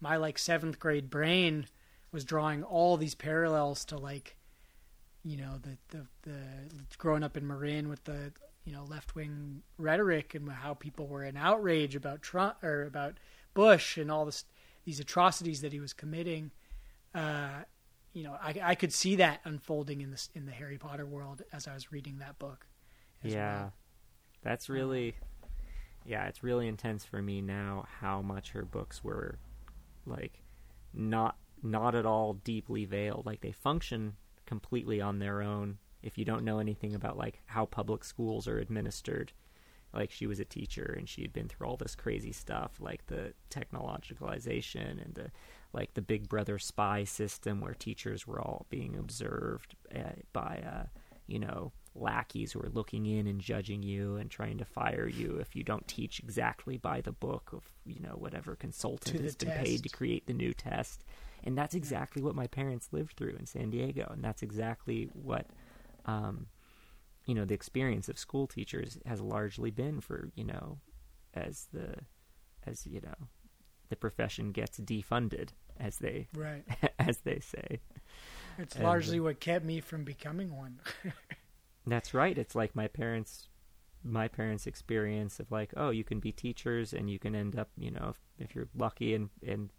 my 0.00 0.16
like 0.16 0.38
seventh 0.38 0.78
grade 0.78 1.10
brain 1.10 1.66
was 2.12 2.24
drawing 2.24 2.62
all 2.62 2.96
these 2.96 3.14
parallels 3.14 3.84
to 3.84 3.98
like 3.98 4.35
you 5.26 5.36
know 5.36 5.58
the 5.60 5.76
the, 5.88 6.06
the 6.22 6.38
growing 6.98 7.24
up 7.24 7.36
in 7.36 7.46
Marin 7.46 7.88
with 7.88 8.04
the 8.04 8.32
you 8.64 8.72
know 8.72 8.84
left 8.84 9.16
wing 9.16 9.62
rhetoric 9.76 10.34
and 10.36 10.48
how 10.48 10.74
people 10.74 11.08
were 11.08 11.24
in 11.24 11.36
outrage 11.36 11.96
about 11.96 12.22
Trump 12.22 12.62
or 12.62 12.84
about 12.84 13.18
Bush 13.52 13.98
and 13.98 14.10
all 14.10 14.24
this 14.24 14.44
these 14.84 15.00
atrocities 15.00 15.62
that 15.62 15.72
he 15.72 15.80
was 15.80 15.92
committing. 15.92 16.52
Uh, 17.12 17.62
you 18.12 18.22
know, 18.22 18.36
I, 18.40 18.54
I 18.62 18.74
could 18.76 18.92
see 18.92 19.16
that 19.16 19.40
unfolding 19.44 20.00
in 20.00 20.12
this 20.12 20.30
in 20.34 20.46
the 20.46 20.52
Harry 20.52 20.78
Potter 20.78 21.04
world 21.04 21.42
as 21.52 21.66
I 21.66 21.74
was 21.74 21.90
reading 21.90 22.18
that 22.18 22.38
book. 22.38 22.66
as 23.24 23.32
yeah 23.32 23.60
well. 23.62 23.72
that's 24.42 24.68
really 24.68 25.16
yeah 26.04 26.26
it's 26.26 26.44
really 26.44 26.68
intense 26.68 27.04
for 27.04 27.20
me 27.20 27.40
now 27.40 27.84
how 28.00 28.22
much 28.22 28.50
her 28.52 28.62
books 28.64 29.02
were 29.02 29.38
like 30.06 30.40
not 30.94 31.36
not 31.62 31.94
at 31.96 32.06
all 32.06 32.34
deeply 32.34 32.84
veiled 32.84 33.26
like 33.26 33.40
they 33.40 33.50
function 33.52 34.14
completely 34.46 35.00
on 35.00 35.18
their 35.18 35.42
own. 35.42 35.78
If 36.02 36.16
you 36.16 36.24
don't 36.24 36.44
know 36.44 36.58
anything 36.58 36.94
about 36.94 37.16
like 37.16 37.42
how 37.46 37.66
public 37.66 38.04
schools 38.04 38.46
are 38.46 38.58
administered 38.58 39.32
like 39.96 40.10
she 40.10 40.26
was 40.26 40.38
a 40.38 40.44
teacher 40.44 40.94
and 40.96 41.08
she 41.08 41.22
had 41.22 41.32
been 41.32 41.48
through 41.48 41.66
all 41.66 41.76
this 41.76 41.94
crazy 41.94 42.32
stuff 42.32 42.72
like 42.80 43.06
the 43.06 43.32
technologicalization 43.50 45.02
and 45.02 45.14
the 45.14 45.30
like 45.72 45.94
the 45.94 46.02
big 46.02 46.28
brother 46.28 46.58
spy 46.58 47.04
system 47.04 47.60
where 47.60 47.74
teachers 47.74 48.26
were 48.26 48.40
all 48.40 48.66
being 48.70 48.96
observed 48.96 49.74
uh, 49.94 50.12
by 50.32 50.62
uh, 50.66 50.84
you 51.26 51.38
know 51.38 51.72
lackeys 51.94 52.52
who 52.52 52.60
are 52.60 52.68
looking 52.68 53.06
in 53.06 53.26
and 53.26 53.40
judging 53.40 53.82
you 53.82 54.16
and 54.16 54.30
trying 54.30 54.58
to 54.58 54.64
fire 54.66 55.08
you 55.08 55.38
if 55.40 55.56
you 55.56 55.64
don't 55.64 55.88
teach 55.88 56.20
exactly 56.20 56.76
by 56.76 57.00
the 57.00 57.12
book 57.12 57.50
of 57.52 57.64
you 57.86 58.00
know 58.00 58.16
whatever 58.16 58.54
consultant 58.54 59.20
has 59.20 59.34
been 59.34 59.50
paid 59.50 59.82
to 59.82 59.88
create 59.88 60.26
the 60.26 60.34
new 60.34 60.52
test 60.52 61.04
and 61.46 61.56
that's 61.56 61.74
exactly 61.74 62.20
what 62.20 62.34
my 62.34 62.46
parents 62.46 62.88
lived 62.92 63.14
through 63.16 63.36
in 63.38 63.46
San 63.46 63.70
Diego 63.70 64.10
and 64.12 64.22
that's 64.22 64.42
exactly 64.42 65.08
what 65.14 65.46
um, 66.04 66.46
you 67.26 67.34
know 67.34 67.44
the 67.46 67.54
experience 67.54 68.08
of 68.08 68.18
school 68.18 68.46
teachers 68.46 68.98
has 69.06 69.20
largely 69.20 69.70
been 69.70 70.00
for 70.00 70.30
you 70.34 70.44
know 70.44 70.78
as 71.34 71.68
the 71.72 71.94
as 72.66 72.86
you 72.86 73.00
know 73.00 73.28
the 73.88 73.96
profession 73.96 74.50
gets 74.52 74.78
defunded 74.80 75.50
as 75.78 75.98
they 75.98 76.26
Right. 76.34 76.64
as 76.98 77.18
they 77.18 77.38
say 77.40 77.80
It's 78.58 78.74
And- 78.74 78.84
largely 78.84 79.20
what 79.20 79.40
kept 79.40 79.64
me 79.64 79.80
from 79.80 80.04
becoming 80.04 80.56
one. 80.56 80.80
That's 81.86 82.12
right. 82.14 82.36
It's 82.36 82.54
like 82.56 82.74
my 82.74 82.88
parents 82.88 83.48
my 84.02 84.28
parents' 84.28 84.66
experience 84.68 85.40
of 85.40 85.50
like, 85.50 85.72
oh, 85.76 85.90
you 85.90 86.04
can 86.04 86.20
be 86.20 86.30
teachers 86.30 86.92
and 86.92 87.10
you 87.10 87.18
can 87.18 87.34
end 87.34 87.58
up, 87.58 87.68
you 87.76 87.90
know, 87.90 88.10
if, 88.14 88.20
if 88.48 88.54
you're 88.54 88.68
lucky 88.76 89.14
and 89.14 89.30
and 89.46 89.70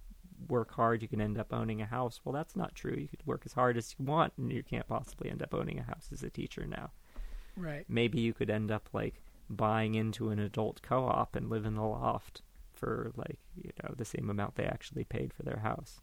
work 0.47 0.73
hard, 0.73 1.01
you 1.01 1.07
can 1.07 1.21
end 1.21 1.37
up 1.37 1.53
owning 1.53 1.81
a 1.81 1.85
house. 1.85 2.21
Well, 2.23 2.33
that's 2.33 2.55
not 2.55 2.75
true. 2.75 2.95
You 2.95 3.07
could 3.07 3.25
work 3.25 3.43
as 3.45 3.53
hard 3.53 3.77
as 3.77 3.95
you 3.97 4.05
want 4.05 4.33
and 4.37 4.51
you 4.51 4.63
can't 4.63 4.87
possibly 4.87 5.29
end 5.29 5.41
up 5.41 5.53
owning 5.53 5.79
a 5.79 5.83
house 5.83 6.09
as 6.11 6.23
a 6.23 6.29
teacher 6.29 6.65
now. 6.67 6.91
right. 7.55 7.85
Maybe 7.89 8.19
you 8.19 8.33
could 8.33 8.49
end 8.49 8.71
up 8.71 8.89
like 8.93 9.21
buying 9.49 9.95
into 9.95 10.29
an 10.29 10.39
adult 10.39 10.81
co-op 10.81 11.35
and 11.35 11.49
live 11.49 11.65
in 11.65 11.75
the 11.75 11.83
loft 11.83 12.41
for 12.73 13.11
like, 13.15 13.39
you 13.55 13.71
know, 13.83 13.93
the 13.97 14.05
same 14.05 14.29
amount 14.29 14.55
they 14.55 14.65
actually 14.65 15.03
paid 15.03 15.33
for 15.33 15.43
their 15.43 15.59
house. 15.59 16.01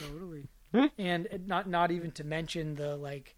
Totally. 0.00 0.48
And 0.96 1.28
not 1.46 1.68
not 1.68 1.90
even 1.90 2.12
to 2.12 2.24
mention 2.24 2.76
the 2.76 2.96
like 2.96 3.36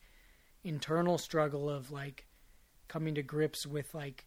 internal 0.63 1.19
struggle 1.19 1.69
of 1.69 1.91
like 1.91 2.27
coming 2.87 3.17
to 3.17 3.23
grips 3.25 3.67
with 3.67 3.93
like 3.93 4.27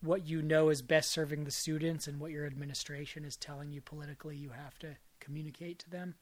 what 0.00 0.26
you 0.26 0.42
know 0.42 0.68
is 0.68 0.82
best 0.82 1.10
serving 1.10 1.44
the 1.44 1.50
students 1.50 2.06
and 2.06 2.20
what 2.20 2.30
your 2.30 2.46
administration 2.46 3.24
is 3.24 3.36
telling 3.36 3.72
you 3.72 3.80
politically 3.80 4.36
you 4.36 4.50
have 4.50 4.78
to 4.78 4.96
communicate 5.20 5.78
to 5.80 5.90
them. 5.90 6.14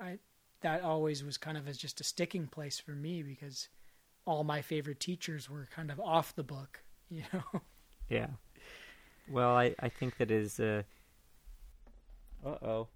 I 0.00 0.18
that 0.60 0.82
always 0.82 1.22
was 1.22 1.36
kind 1.36 1.56
of 1.56 1.68
as 1.68 1.78
just 1.78 2.00
a 2.00 2.04
sticking 2.04 2.48
place 2.48 2.80
for 2.80 2.90
me 2.92 3.22
because 3.22 3.68
all 4.24 4.42
my 4.42 4.60
favorite 4.60 4.98
teachers 5.00 5.48
were 5.48 5.68
kind 5.74 5.90
of 5.90 6.00
off 6.00 6.34
the 6.34 6.42
book, 6.42 6.82
you 7.08 7.22
know. 7.32 7.62
Yeah. 8.08 8.28
Well, 9.30 9.56
I, 9.56 9.74
I 9.78 9.88
think 9.88 10.16
that 10.18 10.30
is 10.30 10.58
uh 10.58 10.82
Uh-oh. 12.44 12.88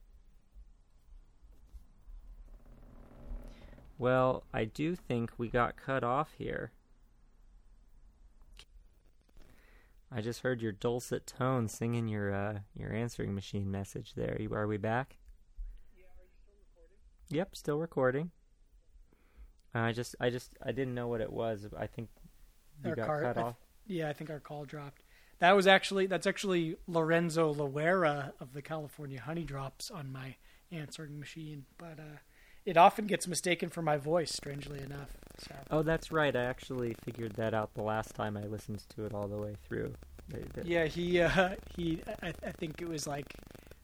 Well, 3.98 4.43
I 4.52 4.64
do 4.64 4.97
think 4.97 5.30
we 5.39 5.48
got 5.48 5.76
cut 5.76 6.02
off 6.02 6.30
here. 6.36 6.72
I 10.14 10.20
just 10.20 10.40
heard 10.43 10.60
your 10.60 10.72
dulcet 10.72 11.26
tone 11.26 11.68
singing 11.68 12.06
your 12.09 12.32
uh 12.34 12.59
your 12.74 12.93
answering 12.93 13.34
machine 13.34 13.70
message 13.70 14.14
there. 14.14 14.36
You 14.40 14.52
are 14.55 14.66
we 14.66 14.76
back? 14.76 15.16
Yep, 17.30 17.56
still 17.56 17.78
recording. 17.78 18.30
I 19.74 19.93
just 19.93 20.14
I 20.20 20.28
just 20.30 20.51
I 20.62 20.72
didn't 20.72 20.94
know 20.94 21.09
what 21.09 21.20
it 21.22 21.32
was. 21.32 21.66
I 21.76 21.86
think 21.86 22.10
you 22.84 22.90
Our 22.90 22.97
got 22.97 23.06
car- 23.06 23.22
cut 23.22 23.39
I- 23.39 23.43
off. 23.43 23.56
Yeah, 23.86 24.09
I 24.09 24.12
think 24.12 24.30
our 24.30 24.39
call 24.40 24.64
dropped. 24.64 25.02
That 25.39 25.56
was 25.56 25.66
actually 25.66 26.06
that's 26.06 26.26
actually 26.26 26.76
Lorenzo 26.86 27.52
Loera 27.52 28.32
of 28.39 28.52
the 28.52 28.62
California 28.62 29.20
Honeydrops 29.26 29.93
on 29.93 30.12
my 30.12 30.36
answering 30.70 31.18
machine, 31.18 31.64
but 31.78 31.98
uh, 31.98 32.18
it 32.64 32.76
often 32.76 33.06
gets 33.06 33.26
mistaken 33.26 33.68
for 33.68 33.82
my 33.82 33.97
voice. 33.97 34.32
Strangely 34.32 34.80
enough, 34.80 35.10
so 35.39 35.55
Oh, 35.70 35.82
that's 35.82 36.12
right. 36.12 36.34
I 36.34 36.44
actually 36.44 36.94
figured 37.05 37.32
that 37.34 37.55
out 37.55 37.74
the 37.74 37.82
last 37.82 38.14
time 38.14 38.36
I 38.36 38.44
listened 38.44 38.82
to 38.97 39.05
it 39.06 39.14
all 39.14 39.26
the 39.28 39.36
way 39.36 39.55
through. 39.68 39.94
Yeah, 40.64 40.86
he 40.86 41.20
uh, 41.20 41.51
he 41.76 42.01
I, 42.22 42.28
I 42.47 42.52
think 42.52 42.80
it 42.80 42.89
was 42.89 43.06
like 43.06 43.26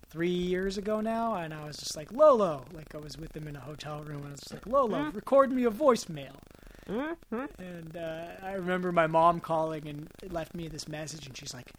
three 0.09 0.29
years 0.31 0.79
ago 0.79 1.01
now, 1.01 1.35
and 1.35 1.53
I 1.53 1.65
was 1.67 1.77
just 1.77 1.97
like 1.97 2.11
Lolo, 2.13 2.65
like 2.73 2.95
I 2.95 2.99
was 2.99 3.19
with 3.19 3.37
him 3.37 3.47
in 3.49 3.57
a 3.57 3.61
hotel 3.61 4.03
room, 4.03 4.19
and 4.19 4.29
I 4.29 4.31
was 4.31 4.41
just 4.41 4.55
like 4.55 4.67
Lolo, 4.67 5.11
record 5.13 5.53
me 5.53 5.65
a 5.65 5.71
voicemail. 5.71 6.37
And 7.59 7.97
uh, 7.97 8.27
I 8.43 8.53
remember 8.53 8.93
my 8.93 9.07
mom 9.07 9.41
calling 9.41 9.87
and 9.87 10.09
left 10.31 10.55
me 10.55 10.69
this 10.69 10.89
message, 10.89 11.27
and 11.27 11.37
she's 11.37 11.53
like, 11.53 11.71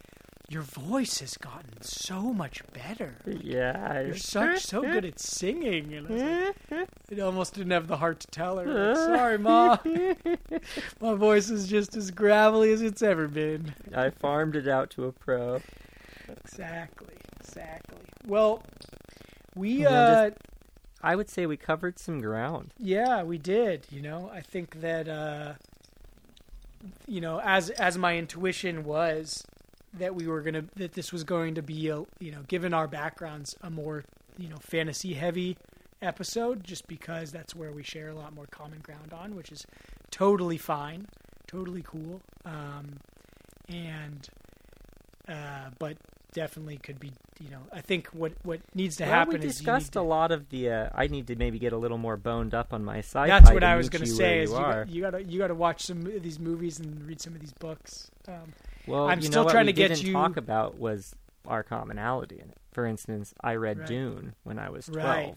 "Your 0.50 0.62
voice 0.62 1.20
has 1.20 1.36
gotten 1.38 1.80
so 1.80 2.32
much 2.34 2.62
better." 2.74 3.14
Yeah. 3.24 4.00
You're 4.02 4.16
such 4.16 4.64
so 4.64 4.82
good 4.82 5.04
at 5.04 5.18
singing, 5.20 5.94
and 5.94 6.08
I 6.12 6.52
like, 6.70 6.88
I 7.16 7.20
almost 7.20 7.54
didn't 7.54 7.70
have 7.70 7.86
the 7.86 7.96
heart 7.96 8.20
to 8.20 8.26
tell 8.26 8.58
her. 8.58 8.66
Like, 8.66 8.96
Sorry, 8.96 9.38
mom, 9.38 9.78
my 11.00 11.14
voice 11.14 11.48
is 11.50 11.68
just 11.68 11.96
as 11.96 12.10
gravelly 12.10 12.72
as 12.72 12.82
it's 12.82 13.00
ever 13.00 13.28
been. 13.28 13.74
I 13.94 14.10
farmed 14.10 14.56
it 14.56 14.66
out 14.68 14.90
to 14.90 15.04
a 15.06 15.12
pro. 15.12 15.60
Exactly, 16.28 17.14
exactly. 17.40 17.98
Well, 18.26 18.62
we 19.54 19.86
uh, 19.86 20.30
just- 20.30 20.38
I 21.02 21.16
would 21.16 21.30
say 21.30 21.46
we 21.46 21.56
covered 21.56 21.98
some 21.98 22.20
ground. 22.20 22.72
yeah, 22.76 23.22
we 23.22 23.38
did. 23.38 23.86
You 23.90 24.02
know, 24.02 24.30
I 24.34 24.40
think 24.40 24.80
that 24.80 25.08
uh, 25.08 25.54
you 27.06 27.20
know, 27.20 27.40
as 27.40 27.70
as 27.70 27.96
my 27.96 28.16
intuition 28.18 28.84
was 28.84 29.44
that 29.94 30.14
we 30.14 30.26
were 30.26 30.40
gonna 30.40 30.64
that 30.76 30.92
this 30.92 31.12
was 31.12 31.24
going 31.24 31.54
to 31.56 31.62
be 31.62 31.88
a 31.88 32.04
you 32.18 32.30
know, 32.30 32.42
given 32.48 32.72
our 32.74 32.86
backgrounds, 32.86 33.56
a 33.62 33.70
more 33.70 34.04
you 34.38 34.48
know 34.48 34.56
fantasy 34.60 35.14
heavy 35.14 35.56
episode, 36.02 36.64
just 36.64 36.86
because 36.86 37.32
that's 37.32 37.54
where 37.54 37.72
we 37.72 37.82
share 37.82 38.08
a 38.08 38.14
lot 38.14 38.34
more 38.34 38.46
common 38.46 38.78
ground 38.80 39.12
on, 39.12 39.34
which 39.34 39.52
is 39.52 39.66
totally 40.10 40.56
fine, 40.56 41.06
totally 41.46 41.82
cool, 41.82 42.20
um, 42.44 42.98
and 43.68 44.28
uh, 45.28 45.70
but 45.78 45.96
definitely 46.32 46.76
could 46.78 46.98
be 47.00 47.10
you 47.40 47.50
know 47.50 47.58
I 47.72 47.80
think 47.80 48.08
what 48.08 48.32
what 48.42 48.60
needs 48.74 48.96
to 48.96 49.04
well, 49.04 49.12
happen 49.12 49.32
we 49.32 49.38
is 49.38 49.42
you 49.42 49.48
need 49.48 49.52
discussed 49.72 49.92
to- 49.94 50.00
a 50.00 50.02
lot 50.02 50.30
of 50.32 50.48
the. 50.50 50.70
Uh, 50.70 50.88
I 50.94 51.06
need 51.08 51.26
to 51.28 51.36
maybe 51.36 51.58
get 51.58 51.72
a 51.72 51.76
little 51.76 51.98
more 51.98 52.16
boned 52.16 52.54
up 52.54 52.72
on 52.72 52.84
my 52.84 52.98
sci-fi. 52.98 53.26
That's 53.26 53.50
what 53.50 53.64
I 53.64 53.76
was 53.76 53.88
going 53.88 54.04
to 54.04 54.10
say. 54.10 54.42
is 54.42 54.50
you 54.50 54.56
you, 54.56 54.62
are. 54.62 54.84
got, 54.84 54.88
you 54.94 55.00
gotta 55.02 55.22
you 55.24 55.38
gotta 55.38 55.54
watch 55.54 55.82
some 55.82 56.06
of 56.06 56.22
these 56.22 56.38
movies 56.38 56.78
and 56.80 57.02
read 57.06 57.20
some 57.20 57.34
of 57.34 57.40
these 57.40 57.52
books. 57.54 58.10
Um, 58.28 58.52
Well, 58.86 59.08
I'm 59.08 59.20
still 59.22 59.44
what 59.44 59.52
trying 59.52 59.66
to 59.66 59.72
get 59.72 60.02
you- 60.02 60.12
talk 60.12 60.36
about 60.36 60.78
was 60.78 61.14
our 61.46 61.62
commonality 61.62 62.36
in 62.36 62.50
it. 62.50 62.56
For 62.72 62.86
instance, 62.86 63.34
I 63.40 63.54
read 63.56 63.78
Right. 63.80 63.88
Dune 63.88 64.34
when 64.44 64.58
I 64.58 64.70
was 64.70 64.86
twelve, 64.86 65.04
Right. 65.06 65.36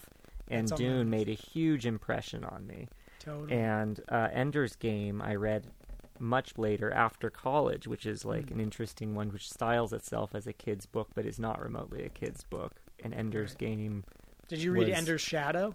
and 0.50 0.68
That's 0.68 0.80
Dune 0.80 1.10
made 1.10 1.30
a 1.30 1.34
huge 1.34 1.86
impression 1.86 2.44
on 2.44 2.68
me. 2.68 2.88
totally. 3.20 3.54
And 3.54 4.00
uh, 4.10 4.28
Ender's 4.34 4.76
Game 4.76 5.22
I 5.22 5.36
read 5.36 5.66
much 6.20 6.58
later 6.58 6.92
after 6.92 7.30
college, 7.30 7.88
which 7.88 8.06
is 8.06 8.24
like 8.26 8.48
Hmm. 8.50 8.56
an 8.56 8.60
interesting 8.62 9.16
one, 9.16 9.32
which 9.32 9.50
styles 9.52 9.94
itself 9.94 10.34
as 10.36 10.48
a 10.48 10.54
kid's 10.54 10.86
book, 10.86 11.10
but 11.16 11.26
is 11.26 11.40
not 11.40 11.62
remotely 11.62 12.04
a 12.04 12.10
kid's 12.10 12.44
book. 12.44 12.74
And 13.04 13.14
Ender's 13.14 13.52
Right. 13.52 13.58
Game, 13.60 14.04
Did 14.48 14.62
you 14.64 14.72
read 14.72 14.88
was- 14.90 14.98
Ender's 14.98 15.22
Shadow? 15.22 15.74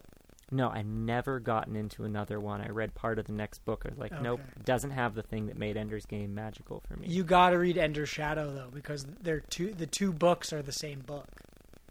no, 0.50 0.70
I've 0.70 0.86
never 0.86 1.40
gotten 1.40 1.76
into 1.76 2.04
another 2.04 2.40
one. 2.40 2.60
I 2.62 2.68
read 2.70 2.94
part 2.94 3.18
of 3.18 3.26
the 3.26 3.32
next 3.32 3.64
book. 3.66 3.82
I 3.84 3.90
was 3.90 3.98
like, 3.98 4.22
nope, 4.22 4.40
doesn't 4.64 4.92
have 4.92 5.14
the 5.14 5.22
thing 5.22 5.46
that 5.48 5.58
made 5.58 5.76
Ender's 5.76 6.06
Game 6.06 6.34
magical 6.34 6.80
for 6.80 6.96
me. 6.96 7.06
You 7.08 7.22
got 7.24 7.50
to 7.50 7.58
read 7.58 7.76
Ender's 7.76 8.08
Shadow 8.08 8.52
though, 8.54 8.70
because 8.72 9.04
they're 9.22 9.40
two. 9.40 9.72
The 9.74 9.86
two 9.86 10.12
books 10.12 10.52
are 10.54 10.62
the 10.62 10.72
same 10.72 11.00
book. 11.00 11.26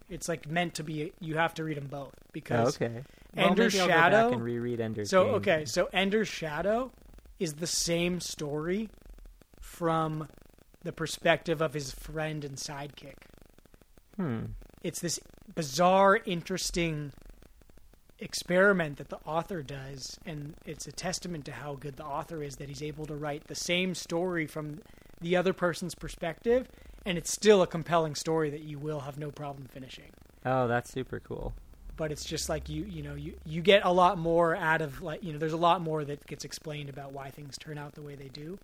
It's 0.10 0.28
like 0.30 0.48
meant 0.48 0.74
to 0.76 0.84
be. 0.84 1.11
You 1.19 1.36
have 1.36 1.53
to 1.56 1.64
read 1.65 1.78
them 1.78 1.88
both 1.88 2.14
Oh, 2.18 2.28
because 2.32 2.76
okay. 2.82 3.03
Well, 3.36 3.48
Ender's 3.49 3.76
go 3.76 3.86
Shadow- 3.88 4.32
and 4.32 4.41
reread 4.41 4.80
Ender's 4.80 5.10
So 5.10 5.26
Game. 5.26 5.34
okay, 5.36 5.65
so 5.65 5.90
Ender's 5.94 6.28
Shadow 6.30 6.91
is 7.39 7.53
the 7.53 7.68
same 7.68 8.19
story 8.19 8.89
from 9.59 10.27
the 10.84 10.91
perspective 10.91 11.61
of 11.61 11.73
his 11.73 11.91
friend 11.91 12.43
and 12.43 12.55
sidekick. 12.55 13.15
Hmm. 14.15 14.39
It's 14.84 14.99
this 14.99 15.19
bizarre, 15.53 16.19
interesting 16.26 17.11
experiment 18.19 18.97
that 18.97 19.09
the 19.09 19.19
author 19.26 19.61
does, 19.61 20.18
and 20.26 20.55
it's 20.65 20.88
a 20.88 20.91
testament 20.91 21.45
to 21.45 21.51
how 21.51 21.76
good 21.76 21.97
the 21.97 22.05
author 22.05 22.41
is 22.41 22.55
that 22.55 22.68
he's 22.68 22.81
able 22.81 23.05
to 23.05 23.15
write 23.15 23.47
the 23.47 23.55
same 23.55 23.93
story 23.93 24.47
from 24.47 24.81
the 25.22 25.35
other 25.35 25.53
person's 25.53 25.95
perspective, 25.95 26.68
and 27.05 27.18
it's 27.18 27.31
still 27.31 27.61
a 27.61 27.68
compelling 27.68 28.15
story 28.15 28.49
that 28.49 28.61
you 28.61 28.80
will 28.80 29.01
have 29.01 29.18
no 29.18 29.31
problem 29.31 29.68
finishing. 29.72 30.11
Oh, 30.45 30.68
that's 30.68 30.91
super 30.91 31.19
cool. 31.19 31.53
But 31.98 32.11
it's 32.11 32.24
just 32.24 32.48
like 32.48 32.69
you, 32.69 32.84
you 32.86 33.02
know, 33.02 33.15
you 33.15 33.34
you 33.45 33.61
get 33.61 33.84
a 33.84 33.91
lot 33.91 34.18
more 34.18 34.56
out 34.56 34.82
of 34.82 35.02
like 35.02 35.24
you 35.24 35.34
know, 35.34 35.40
there's 35.40 35.53
a 35.53 35.57
lot 35.57 35.82
more 35.82 36.06
that 36.06 36.26
gets 36.28 36.45
explained 36.45 36.90
about 36.90 37.11
why 37.11 37.30
things 37.32 37.57
turn 37.57 37.78
out 37.78 37.94
the 37.95 38.02
way 38.03 38.15
they 38.15 38.30
do. 38.30 38.57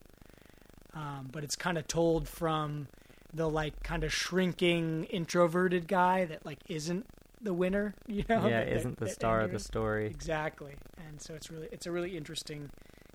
Um, 0.94 1.30
but 1.32 1.44
it's 1.44 1.56
kind 1.56 1.78
of 1.78 1.88
told 1.88 2.28
from 2.28 2.88
the 3.34 3.50
like 3.50 3.82
kind 3.84 4.04
of 4.04 4.14
shrinking 4.14 5.06
introverted 5.06 5.88
guy 5.88 6.26
that 6.26 6.46
like 6.46 6.60
isn't 6.70 7.06
the 7.42 7.54
winner, 7.54 7.96
you 8.08 8.24
know? 8.30 8.48
yeah, 8.48 8.64
that- 8.64 8.74
isn't 8.74 9.00
the 9.00 9.06
that 9.06 9.14
star 9.16 9.42
of 9.42 9.52
the 9.52 9.60
story. 9.60 10.06
Exactly. 10.06 10.76
And 11.08 11.20
so 11.20 11.34
it's 11.34 11.50
really 11.50 11.68
it's 11.72 11.88
a 11.88 11.92
really 11.92 12.16
interesting 12.16 12.70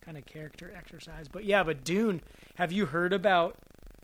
kind 0.05 0.19
of 0.19 0.27
character 0.27 0.73
exercise. 0.77 1.29
But 1.29 1.45
yeah, 1.45 1.63
but 1.63 1.85
Dune, 1.85 2.21
have 2.57 2.73
you 2.73 2.87
heard 2.87 3.13
about 3.13 3.55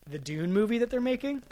the 0.08 0.18
Dune 0.18 0.52
movie 0.52 0.78
that 0.78 0.90
they're 0.90 1.00
making? 1.00 1.42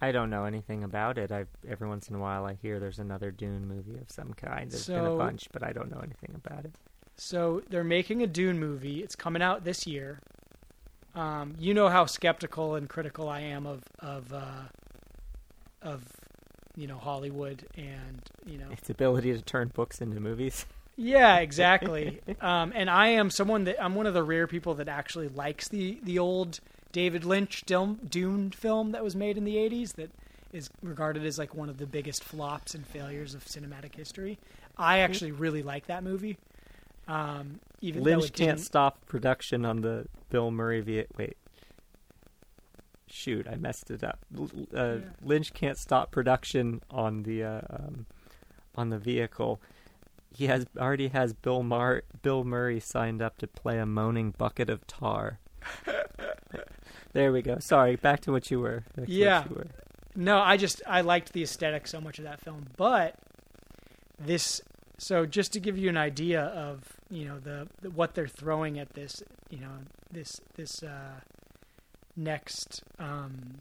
I 0.00 0.12
don't 0.12 0.28
know 0.30 0.44
anything 0.44 0.84
about 0.84 1.18
it. 1.18 1.30
I 1.32 1.46
every 1.68 1.88
once 1.88 2.08
in 2.08 2.16
a 2.16 2.18
while 2.18 2.44
I 2.44 2.54
hear 2.60 2.78
there's 2.80 2.98
another 2.98 3.30
Dune 3.30 3.66
movie 3.66 3.98
of 3.98 4.10
some 4.10 4.34
kind. 4.34 4.70
There's 4.70 4.86
been 4.86 5.04
a 5.04 5.16
bunch, 5.16 5.48
but 5.52 5.62
I 5.62 5.72
don't 5.72 5.90
know 5.90 6.00
anything 6.00 6.34
about 6.34 6.64
it. 6.64 6.72
So 7.16 7.62
they're 7.70 7.84
making 7.84 8.22
a 8.22 8.26
Dune 8.26 8.58
movie. 8.58 9.00
It's 9.02 9.14
coming 9.16 9.40
out 9.42 9.64
this 9.64 9.86
year. 9.86 10.18
Um, 11.14 11.54
you 11.60 11.74
know 11.74 11.88
how 11.88 12.06
skeptical 12.06 12.74
and 12.74 12.88
critical 12.88 13.28
I 13.28 13.40
am 13.40 13.66
of 13.66 13.82
of 14.00 14.32
uh, 14.32 14.62
of 15.82 16.02
you 16.76 16.86
know 16.86 16.98
Hollywood 16.98 17.66
and 17.76 18.20
you 18.44 18.58
know 18.58 18.66
Its 18.72 18.90
ability 18.90 19.32
to 19.32 19.40
turn 19.42 19.68
books 19.68 20.00
into 20.00 20.20
movies. 20.20 20.66
yeah 20.96 21.36
exactly. 21.38 22.20
um, 22.40 22.72
and 22.74 22.90
I 22.90 23.08
am 23.08 23.30
someone 23.30 23.64
that 23.64 23.82
I'm 23.82 23.94
one 23.94 24.06
of 24.06 24.14
the 24.14 24.22
rare 24.24 24.46
people 24.48 24.74
that 24.74 24.88
actually 24.88 25.28
likes 25.28 25.68
the 25.68 26.00
the 26.02 26.18
old 26.18 26.58
David 26.94 27.24
Lynch 27.24 27.64
Dune, 27.66 27.96
Dune 28.08 28.52
film 28.52 28.92
that 28.92 29.02
was 29.02 29.16
made 29.16 29.36
in 29.36 29.42
the 29.44 29.56
'80s 29.56 29.94
that 29.94 30.10
is 30.52 30.70
regarded 30.80 31.26
as 31.26 31.36
like 31.38 31.52
one 31.52 31.68
of 31.68 31.78
the 31.78 31.86
biggest 31.86 32.22
flops 32.22 32.72
and 32.72 32.86
failures 32.86 33.34
of 33.34 33.44
cinematic 33.44 33.96
history. 33.96 34.38
I 34.78 35.00
actually 35.00 35.32
really 35.32 35.64
like 35.64 35.86
that 35.88 36.04
movie. 36.04 36.38
Um, 37.08 37.58
even 37.80 38.04
Lynch 38.04 38.26
it 38.26 38.32
can't 38.34 38.60
stop 38.60 39.04
production 39.06 39.64
on 39.64 39.80
the 39.80 40.06
Bill 40.30 40.52
Murray 40.52 40.80
v. 40.80 41.04
Wait. 41.18 41.36
Shoot, 43.08 43.46
I 43.50 43.56
messed 43.56 43.90
it 43.90 44.02
up. 44.04 44.20
L- 44.36 44.48
Uh, 44.74 44.94
Yeah. 44.94 45.00
Lynch 45.22 45.52
can't 45.52 45.76
stop 45.78 46.12
production 46.12 46.80
on 46.90 47.24
the 47.24 47.42
uh, 47.42 47.60
um, 47.70 48.06
on 48.76 48.90
the 48.90 48.98
vehicle. 48.98 49.60
He 50.32 50.46
has 50.46 50.66
already 50.78 51.08
has 51.08 51.32
Bill 51.32 51.64
Mar- 51.64 52.04
Bill 52.22 52.44
Murray 52.44 52.78
signed 52.78 53.20
up 53.20 53.36
to 53.38 53.46
play 53.48 53.78
a 53.80 53.86
moaning 53.86 54.30
bucket 54.30 54.70
of 54.70 54.86
tar. 54.86 55.40
there 57.14 57.32
we 57.32 57.42
go. 57.42 57.58
Sorry, 57.60 57.96
back 57.96 58.20
to 58.22 58.32
what 58.32 58.50
you 58.50 58.60
were. 58.60 58.84
Yeah. 59.06 59.44
you 59.48 59.54
were. 59.56 59.66
No, 60.16 60.38
I 60.38 60.56
just 60.56 60.82
I 60.86 61.00
liked 61.00 61.32
the 61.32 61.42
aesthetic 61.42 61.86
so 61.86 62.00
much 62.00 62.18
of 62.18 62.24
that 62.24 62.40
film, 62.40 62.66
but 62.76 63.16
this. 64.18 64.60
So 64.98 65.26
just 65.26 65.52
to 65.54 65.60
give 65.60 65.76
you 65.76 65.88
an 65.88 65.96
idea 65.96 66.42
of 66.42 66.92
you 67.10 67.26
know 67.26 67.38
the, 67.38 67.68
the 67.80 67.90
what 67.90 68.14
they're 68.14 68.28
throwing 68.28 68.78
at 68.78 68.94
this, 68.94 69.22
you 69.50 69.58
know 69.58 69.78
this 70.12 70.40
this 70.56 70.82
uh, 70.82 71.20
next 72.16 72.82
um, 72.98 73.60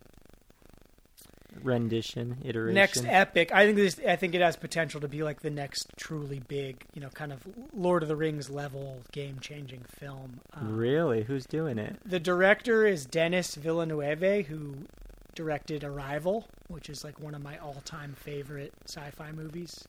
rendition 1.63 2.37
iteration. 2.43 2.75
next 2.75 3.05
epic. 3.05 3.51
I 3.51 3.65
think 3.65 3.77
this. 3.77 3.99
I 4.07 4.15
think 4.15 4.35
it 4.35 4.41
has 4.41 4.55
potential 4.55 5.01
to 5.01 5.07
be 5.07 5.23
like 5.23 5.41
the 5.41 5.49
next 5.49 5.87
truly 5.97 6.41
big, 6.47 6.83
you 6.93 7.01
know, 7.01 7.09
kind 7.09 7.31
of 7.31 7.43
Lord 7.73 8.03
of 8.03 8.09
the 8.09 8.15
Rings 8.15 8.49
level 8.49 9.01
game 9.11 9.39
changing 9.39 9.83
film. 9.87 10.39
Um, 10.53 10.75
really, 10.75 11.23
who's 11.23 11.45
doing 11.45 11.77
it? 11.77 11.97
The 12.05 12.19
director 12.19 12.85
is 12.85 13.05
Denis 13.05 13.55
Villeneuve, 13.55 14.45
who 14.47 14.75
directed 15.35 15.83
Arrival, 15.83 16.47
which 16.67 16.89
is 16.89 17.03
like 17.03 17.19
one 17.19 17.33
of 17.33 17.41
my 17.41 17.57
all-time 17.57 18.15
favorite 18.19 18.73
sci-fi 18.85 19.31
movies. 19.31 19.83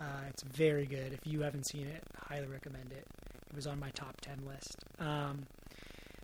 Uh, 0.00 0.24
it's 0.28 0.42
very 0.42 0.86
good. 0.86 1.12
If 1.12 1.26
you 1.26 1.42
haven't 1.42 1.66
seen 1.66 1.86
it, 1.86 2.02
I 2.16 2.34
highly 2.34 2.46
recommend 2.48 2.90
it. 2.92 3.04
It 3.50 3.56
was 3.56 3.66
on 3.66 3.78
my 3.78 3.90
top 3.90 4.20
ten 4.20 4.38
list. 4.46 4.76
Um, 4.98 5.46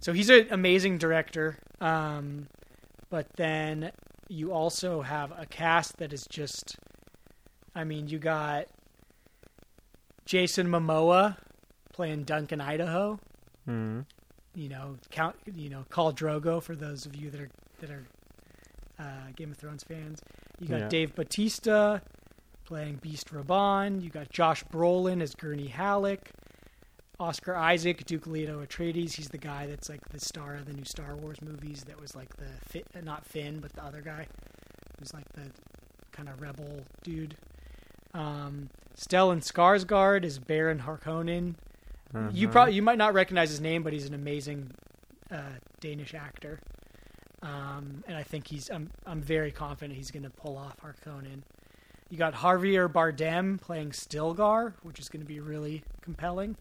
so 0.00 0.12
he's 0.12 0.30
an 0.30 0.46
amazing 0.50 0.98
director. 0.98 1.58
Um, 1.80 2.48
but 3.10 3.26
then 3.36 3.92
you 4.28 4.52
also 4.52 5.02
have 5.02 5.32
a 5.38 5.46
cast 5.46 5.98
that 5.98 6.12
is 6.12 6.26
just. 6.28 6.76
I 7.74 7.84
mean, 7.84 8.08
you 8.08 8.18
got 8.18 8.66
Jason 10.24 10.68
Momoa 10.68 11.36
playing 11.92 12.24
Duncan 12.24 12.60
Idaho 12.60 13.18
Hmm. 13.64 14.00
you 14.54 14.68
know, 14.68 14.96
count, 15.10 15.34
you 15.54 15.68
know, 15.68 15.84
Khal 15.90 16.14
Drogo 16.14 16.62
for 16.62 16.74
those 16.76 17.04
of 17.04 17.16
you 17.16 17.30
that 17.30 17.40
are 17.40 17.50
that 17.80 17.90
are 17.90 18.04
uh, 18.98 19.30
Game 19.34 19.50
of 19.50 19.56
Thrones 19.58 19.82
fans. 19.84 20.22
You 20.60 20.68
got 20.68 20.80
Yeah. 20.80 20.88
Dave 20.88 21.14
Bautista 21.14 22.00
playing 22.64 22.96
Beast 22.96 23.28
Rabban. 23.32 24.02
You 24.02 24.08
got 24.10 24.30
Josh 24.30 24.64
Brolin 24.64 25.20
as 25.20 25.34
Gurney 25.34 25.66
Halleck. 25.66 26.30
Oscar 27.18 27.56
Isaac, 27.56 28.04
Duke 28.04 28.26
Leto 28.26 28.64
Atreides. 28.64 29.12
He's 29.14 29.28
the 29.28 29.38
guy 29.38 29.66
that's 29.66 29.88
like 29.88 30.06
the 30.10 30.20
star 30.20 30.54
of 30.54 30.66
the 30.66 30.72
new 30.72 30.84
Star 30.84 31.16
Wars 31.16 31.40
movies. 31.40 31.84
That 31.84 32.00
was 32.00 32.14
like 32.14 32.36
the 32.36 32.48
fit, 32.68 32.86
not 33.02 33.24
Finn, 33.24 33.58
but 33.60 33.72
the 33.72 33.82
other 33.84 34.02
guy, 34.02 34.26
who's 34.98 35.14
like 35.14 35.28
the 35.32 35.50
kind 36.12 36.28
of 36.28 36.40
rebel 36.42 36.80
dude. 37.02 37.36
Um, 38.14 38.68
Stellan 38.96 39.38
Skarsgård 39.42 40.24
is 40.24 40.38
Baron 40.38 40.80
Harkonnen. 40.80 41.54
You 42.32 42.46
Uh-huh. 42.46 42.52
probably 42.52 42.74
you 42.74 42.82
might 42.82 42.98
not 42.98 43.12
recognize 43.14 43.50
his 43.50 43.60
name, 43.60 43.82
but 43.82 43.92
he's 43.92 44.06
an 44.06 44.14
amazing 44.14 44.70
uh, 45.30 45.40
Danish 45.80 46.14
actor, 46.14 46.60
um, 47.42 48.04
and 48.06 48.16
I 48.16 48.22
think 48.22 48.46
he's. 48.46 48.70
I'm 48.70 48.90
I'm 49.06 49.20
very 49.20 49.50
confident 49.50 49.96
he's 49.98 50.10
going 50.10 50.22
to 50.22 50.30
pull 50.30 50.56
off 50.56 50.76
Harkonnen. 50.80 51.42
You 52.08 52.16
got 52.16 52.34
Javier 52.34 52.88
Bardem 52.90 53.60
playing 53.60 53.90
Stilgar, 53.90 54.74
which 54.82 54.98
is 55.00 55.08
going 55.08 55.20
to 55.22 55.26
be 55.26 55.40
really 55.40 55.82
compelling. 56.00 56.56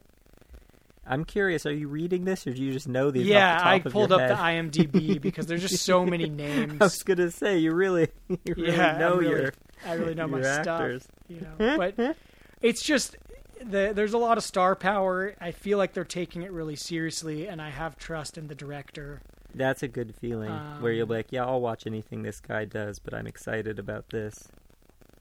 I'm 1.07 1.23
curious. 1.25 1.65
Are 1.65 1.73
you 1.73 1.87
reading 1.87 2.25
this, 2.25 2.47
or 2.47 2.53
do 2.53 2.63
you 2.63 2.71
just 2.73 2.87
know 2.87 3.11
these? 3.11 3.27
yeah, 3.27 3.57
the 3.57 3.63
top 3.63 3.67
I 3.67 3.79
pulled 3.91 4.11
up 4.11 4.27
the? 4.27 4.35
IMDb 4.35 5.21
because 5.21 5.45
there's 5.45 5.61
just 5.61 5.83
so 5.83 6.05
many 6.05 6.29
names. 6.29 6.77
I 6.81 6.85
was 6.85 7.03
gonna 7.03 7.31
say 7.31 7.57
you 7.59 7.73
really, 7.73 8.09
you 8.29 8.37
really 8.55 8.71
Yeah, 8.73 8.95
I 8.95 8.99
know 8.99 9.15
really- 9.17 9.29
your, 9.41 9.53
I 9.85 9.93
really 9.93 10.15
know 10.15 10.27
my 10.27 10.39
your 10.39 10.63
stuff. 10.63 11.07
you 11.27 11.41
know. 11.59 11.77
But 11.77 12.17
it's 12.61 12.81
just 12.83 13.15
the, 13.63 13.91
there's 13.93 14.13
a 14.13 14.17
lot 14.17 14.37
of 14.37 14.43
star 14.43 14.75
power. 14.75 15.35
I 15.39 15.51
feel 15.51 15.77
like 15.77 15.93
they're 15.93 16.03
taking 16.03 16.41
it 16.41 16.51
really 16.51 16.75
seriously, 16.75 17.47
and 17.47 17.61
I 17.61 17.69
have 17.69 17.97
trust 17.97 18.37
in 18.37 18.47
the 18.47 18.55
director. 18.55 19.21
That's 19.53 19.83
a 19.83 19.87
good 19.87 20.13
feeling 20.15 20.51
where 20.81 20.91
you'll 20.91 21.05
be 21.07 21.13
Um, 21.13 21.17
like, 21.19 21.31
yeah, 21.31 21.45
I'll 21.45 21.61
watch 21.61 21.87
anything 21.87 22.23
this 22.23 22.41
guy 22.41 22.65
does, 22.65 22.99
but 22.99 23.13
I'm 23.13 23.25
excited 23.27 23.79
about 23.79 24.09
this. 24.09 24.49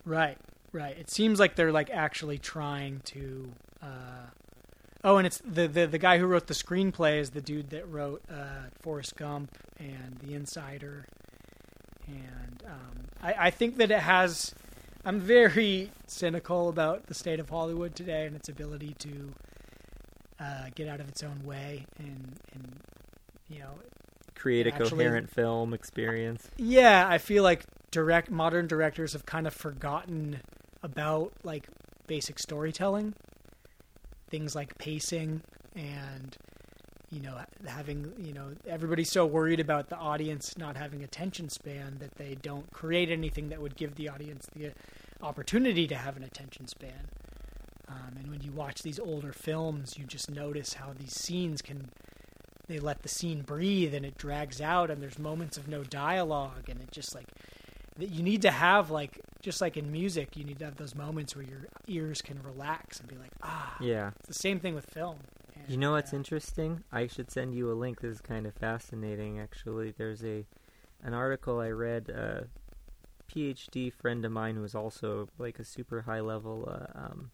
Right, 0.05 0.39
right. 0.73 0.97
It 0.99 1.09
seems 1.11 1.39
like 1.39 1.55
they're 1.57 1.71
like 1.73 1.91
actually 1.91 2.39
trying 2.39 3.01
to. 3.07 3.53
Uh... 3.83 3.87
Oh, 5.05 5.19
and 5.19 5.27
it's 5.27 5.39
the, 5.45 5.69
the 5.69 5.87
the 5.87 5.99
guy 5.99 6.19
who 6.19 6.27
wrote 6.27 6.47
the 6.47 6.55
screenplay 6.55 7.19
is 7.19 7.31
the 7.31 7.43
dude 7.43 7.71
that 7.71 7.87
wrote 7.89 8.23
uh, 8.31 8.69
Forrest 8.81 9.17
Gump 9.17 9.57
and 9.79 10.19
The 10.23 10.35
Insider, 10.35 11.07
and 12.07 12.63
um, 12.67 13.05
I, 13.23 13.35
I 13.39 13.51
think 13.51 13.77
that 13.77 13.91
it 13.91 14.01
has. 14.01 14.55
I'm 15.05 15.21
very 15.21 15.91
cynical 16.07 16.71
about 16.71 17.07
the 17.07 17.15
state 17.15 17.39
of 17.39 17.51
Hollywood 17.51 17.95
today 17.95 18.25
and 18.25 18.35
its 18.35 18.49
ability 18.49 18.95
to 19.01 19.35
uh, 20.41 20.67
get 20.75 20.89
out 20.89 21.01
of 21.01 21.09
its 21.09 21.23
own 21.23 21.45
way 21.45 21.85
and 21.99 22.37
and 22.55 22.81
you 23.51 23.59
know 23.59 23.75
Create 24.35 24.67
a 24.67 24.73
Actually- 24.75 24.91
coherent 25.05 25.31
film 25.31 25.73
experience. 25.75 26.49
Yeah, 26.57 27.07
I 27.09 27.19
feel 27.19 27.43
like 27.43 27.65
direct 27.91 28.31
modern 28.31 28.67
directors 28.67 29.13
have 29.13 29.25
kind 29.27 29.47
of 29.47 29.55
forgotten 29.55 30.41
about 30.83 31.33
like 31.45 31.67
basic 32.07 32.39
storytelling, 32.39 33.15
things 34.35 34.57
like 34.57 34.77
pacing 34.79 35.41
and 35.77 36.37
you 37.13 37.21
know 37.21 37.39
having 37.69 38.13
you 38.19 38.33
know 38.33 38.49
everybody's 38.67 39.13
so 39.13 39.25
worried 39.25 39.61
about 39.61 39.91
the 39.91 39.97
audience 39.97 40.59
not 40.59 40.77
having 40.77 41.05
attention 41.05 41.49
span 41.49 41.99
that 42.01 42.17
they 42.17 42.35
don't 42.43 42.69
create 42.73 43.11
anything 43.11 43.49
that 43.49 43.61
would 43.61 43.77
give 43.77 43.95
the 43.95 44.09
audience 44.09 44.49
the 44.57 44.73
opportunity 45.23 45.87
to 45.87 45.95
have 45.95 46.17
an 46.17 46.25
attention 46.25 46.67
span. 46.67 47.09
Um, 47.89 48.17
and 48.19 48.29
when 48.29 48.41
you 48.43 48.51
watch 48.51 48.83
these 48.83 48.99
older 48.99 49.33
films, 49.33 49.97
you 49.97 50.05
just 50.05 50.29
notice 50.29 50.75
how 50.75 50.93
these 50.99 51.13
scenes 51.13 51.63
can 51.63 51.91
they 52.67 52.81
let 52.81 53.03
the 53.03 53.09
scene 53.09 53.43
breathe 53.43 53.95
and 53.95 54.05
it 54.05 54.17
drags 54.17 54.61
out 54.61 54.91
and 54.91 55.01
there's 55.01 55.19
moments 55.19 55.57
of 55.57 55.69
no 55.69 55.85
dialogue 55.85 56.69
and 56.69 56.81
it 56.81 56.91
just 56.91 57.15
like 57.15 57.29
that 57.97 58.11
you 58.11 58.23
need 58.23 58.43
to 58.43 58.51
have 58.51 58.91
like 58.91 59.21
just 59.41 59.61
like 59.61 59.77
in 59.77 59.91
music 59.93 60.37
you 60.37 60.45
need 60.45 60.59
to 60.59 60.65
have 60.65 60.77
those 60.77 60.95
moments 60.95 61.37
where 61.37 61.45
your 61.45 61.67
ears 61.87 62.21
can 62.23 62.43
relax 62.43 62.99
and 63.01 63.09
be 63.09 63.17
like 63.17 63.31
ah 63.43 63.77
Yeah. 63.81 64.11
it's 64.19 64.29
the 64.29 64.35
same 64.35 64.59
thing 64.61 64.75
with 64.75 64.87
film 64.87 65.19
And, 65.57 65.71
You 65.71 65.77
know 65.77 65.93
what's 65.93 66.13
uh, 66.13 66.17
interesting? 66.17 66.83
I 66.93 67.07
should 67.07 67.31
send 67.31 67.55
you 67.55 67.71
a 67.71 67.75
link. 67.75 68.01
This 68.01 68.17
is 68.17 68.21
kind 68.21 68.47
of 68.47 68.55
fascinating, 68.55 69.39
actually. 69.39 69.93
There's 69.97 70.25
a 70.25 70.45
an 71.03 71.15
article 71.15 71.61
I 71.61 71.69
read. 71.71 72.09
A 72.09 72.49
PhD 73.31 73.93
friend 73.93 74.25
of 74.25 74.33
mine 74.33 74.57
who 74.57 74.63
was 74.63 74.75
also 74.75 75.29
like 75.39 75.59
a 75.59 75.65
super 75.65 76.03
high 76.03 76.21
level, 76.21 76.69
uh, 76.69 76.99
um, 76.99 77.31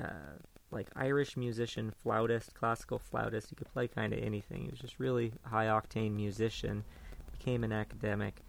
uh, 0.00 0.36
like 0.70 0.88
Irish 0.96 1.36
musician, 1.36 1.92
flautist, 2.02 2.54
classical 2.54 2.98
flautist. 2.98 3.48
He 3.50 3.56
could 3.56 3.72
play 3.72 3.88
kind 3.88 4.12
of 4.12 4.18
anything. 4.18 4.62
He 4.64 4.70
was 4.70 4.80
just 4.80 4.98
really 4.98 5.32
high 5.44 5.66
octane 5.66 6.12
musician. 6.14 6.84
Became 7.32 7.64
an 7.64 7.72
academic. 7.72 8.42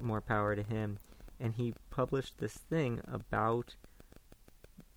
More 0.00 0.20
power 0.20 0.54
to 0.56 0.62
him. 0.62 0.98
And 1.40 1.54
he 1.54 1.74
published 1.90 2.38
this 2.38 2.54
thing 2.54 3.00
about 3.06 3.76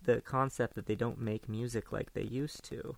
the 0.04 0.22
concept 0.22 0.76
that 0.76 0.86
they 0.86 0.96
don't 0.96 1.20
make 1.20 1.50
music 1.50 1.92
like 1.92 2.14
they 2.14 2.24
used 2.24 2.64
to. 2.66 2.96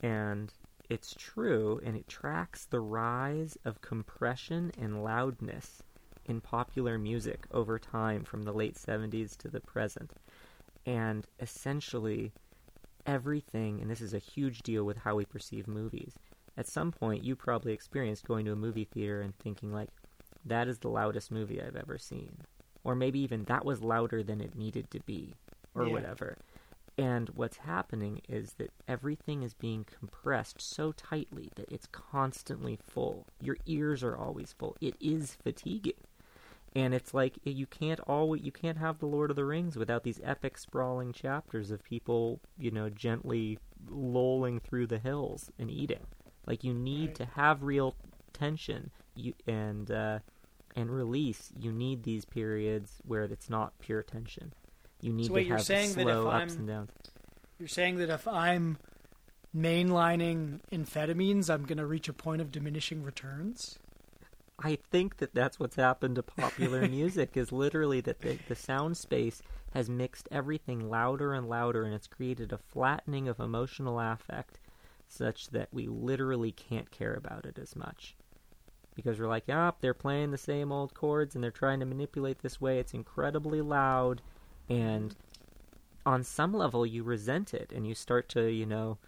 And 0.00 0.52
it's 0.88 1.14
true, 1.18 1.80
and 1.84 1.96
it 1.96 2.08
tracks 2.08 2.64
the 2.64 2.80
rise 2.80 3.58
of 3.64 3.80
compression 3.80 4.70
and 4.78 5.02
loudness 5.02 5.82
in 6.26 6.40
popular 6.40 6.98
music 6.98 7.46
over 7.50 7.78
time 7.78 8.24
from 8.24 8.42
the 8.42 8.52
late 8.52 8.74
70s 8.74 9.36
to 9.38 9.48
the 9.48 9.60
present. 9.60 10.12
And 10.84 11.26
essentially, 11.40 12.32
everything, 13.04 13.80
and 13.80 13.90
this 13.90 14.00
is 14.00 14.14
a 14.14 14.18
huge 14.18 14.60
deal 14.62 14.84
with 14.84 14.98
how 14.98 15.16
we 15.16 15.24
perceive 15.24 15.66
movies. 15.66 16.14
At 16.56 16.68
some 16.68 16.92
point, 16.92 17.24
you 17.24 17.36
probably 17.36 17.72
experienced 17.72 18.26
going 18.26 18.44
to 18.46 18.52
a 18.52 18.56
movie 18.56 18.84
theater 18.84 19.20
and 19.20 19.36
thinking, 19.38 19.72
like, 19.72 19.90
that 20.46 20.68
is 20.68 20.78
the 20.78 20.88
loudest 20.88 21.30
movie 21.30 21.60
I've 21.60 21.76
ever 21.76 21.98
seen. 21.98 22.38
Or 22.84 22.94
maybe 22.94 23.18
even 23.20 23.44
that 23.44 23.64
was 23.64 23.82
louder 23.82 24.22
than 24.22 24.40
it 24.40 24.54
needed 24.56 24.90
to 24.92 25.00
be, 25.00 25.34
or 25.74 25.86
Yeah. 25.86 25.92
whatever. 25.92 26.38
And 26.98 27.28
what's 27.30 27.58
happening 27.58 28.22
is 28.28 28.54
that 28.54 28.72
everything 28.88 29.42
is 29.42 29.54
being 29.54 29.84
compressed 29.84 30.60
so 30.62 30.92
tightly 30.92 31.50
that 31.56 31.70
it's 31.70 31.86
constantly 31.86 32.76
full. 32.76 33.26
Your 33.40 33.58
ears 33.66 34.02
are 34.02 34.16
always 34.16 34.54
full. 34.54 34.76
It 34.80 34.96
is 35.00 35.36
fatiguing. 35.42 35.94
And 36.74 36.94
it's 36.94 37.14
like 37.14 37.38
you 37.44 37.66
can't 37.66 38.00
always 38.00 38.42
you 38.42 38.52
can't 38.52 38.78
have 38.78 38.98
the 38.98 39.06
Lord 39.06 39.30
of 39.30 39.36
the 39.36 39.44
Rings 39.46 39.76
without 39.76 40.04
these 40.04 40.20
epic 40.22 40.58
sprawling 40.58 41.12
chapters 41.12 41.70
of 41.70 41.82
people, 41.82 42.40
you 42.58 42.70
know, 42.70 42.90
gently 42.90 43.58
lolling 43.88 44.60
through 44.60 44.86
the 44.86 44.98
hills 44.98 45.50
and 45.58 45.70
eating. 45.70 46.06
Like 46.46 46.64
you 46.64 46.74
need 46.74 47.08
Right. 47.08 47.14
to 47.16 47.24
have 47.26 47.62
real 47.62 47.96
tension 48.32 48.90
you, 49.14 49.34
and 49.46 49.90
uh, 49.90 50.18
and 50.76 50.90
release. 50.90 51.50
You 51.58 51.72
need 51.72 52.02
these 52.04 52.24
periods 52.24 52.92
where 53.04 53.24
it's 53.24 53.50
not 53.50 53.78
pure 53.80 54.02
tension. 54.02 54.52
you 55.00 55.12
need 55.12 55.26
So 55.26 55.32
wait, 55.32 55.42
to 55.44 55.48
you're 55.48 55.56
have 55.56 55.66
saying 55.66 55.92
that 55.94 56.00
if 56.02 56.06
slow 56.06 56.28
ups 56.28 56.52
I'm- 56.52 56.58
and 56.60 56.68
downs. 56.68 56.90
You're 57.58 57.68
saying 57.68 57.96
that 57.96 58.10
if 58.10 58.28
I'm 58.28 58.76
mainlining 59.56 60.60
amphetamines, 60.70 61.48
I'm 61.48 61.64
going 61.64 61.78
to 61.78 61.86
reach 61.86 62.08
a 62.08 62.12
point 62.12 62.42
of 62.42 62.52
diminishing 62.52 63.02
returns? 63.02 63.78
I 64.62 64.76
think 64.90 65.18
that 65.18 65.34
that's 65.34 65.58
what's 65.58 65.76
happened 65.76 66.16
to 66.16 66.22
popular 66.22 66.86
music 66.88 67.36
is 67.36 67.52
literally 67.52 68.00
that 68.02 68.20
the, 68.20 68.38
the 68.48 68.54
sound 68.54 68.96
space 68.96 69.42
has 69.72 69.88
mixed 69.88 70.28
everything 70.30 70.88
louder 70.90 71.32
and 71.34 71.48
louder 71.48 71.84
and 71.84 71.94
it's 71.94 72.06
created 72.06 72.52
a 72.52 72.58
flattening 72.58 73.28
of 73.28 73.40
emotional 73.40 74.00
affect 74.00 74.58
such 75.08 75.48
that 75.50 75.68
we 75.72 75.86
literally 75.86 76.52
can't 76.52 76.90
care 76.90 77.14
about 77.14 77.46
it 77.46 77.58
as 77.58 77.76
much. 77.76 78.15
Because 78.96 79.18
you're 79.18 79.28
like, 79.28 79.44
ah, 79.50 79.74
they're 79.80 79.94
playing 79.94 80.32
the 80.32 80.38
same 80.38 80.72
old 80.72 80.94
chords 80.94 81.36
and 81.36 81.44
they're 81.44 81.52
trying 81.52 81.80
to 81.80 81.86
manipulate 81.86 82.40
this 82.42 82.60
way. 82.60 82.80
It's 82.80 82.94
incredibly 82.94 83.62
loud 83.62 84.22
and 84.68 85.16
on 86.06 86.24
some 86.24 86.54
level 86.54 86.86
you 86.86 87.02
resent 87.04 87.54
it 87.54 87.72
and 87.74 87.86
you 87.86 87.94
start 87.94 88.28
to, 88.30 88.48
you 88.50 88.66
know, 88.66 88.98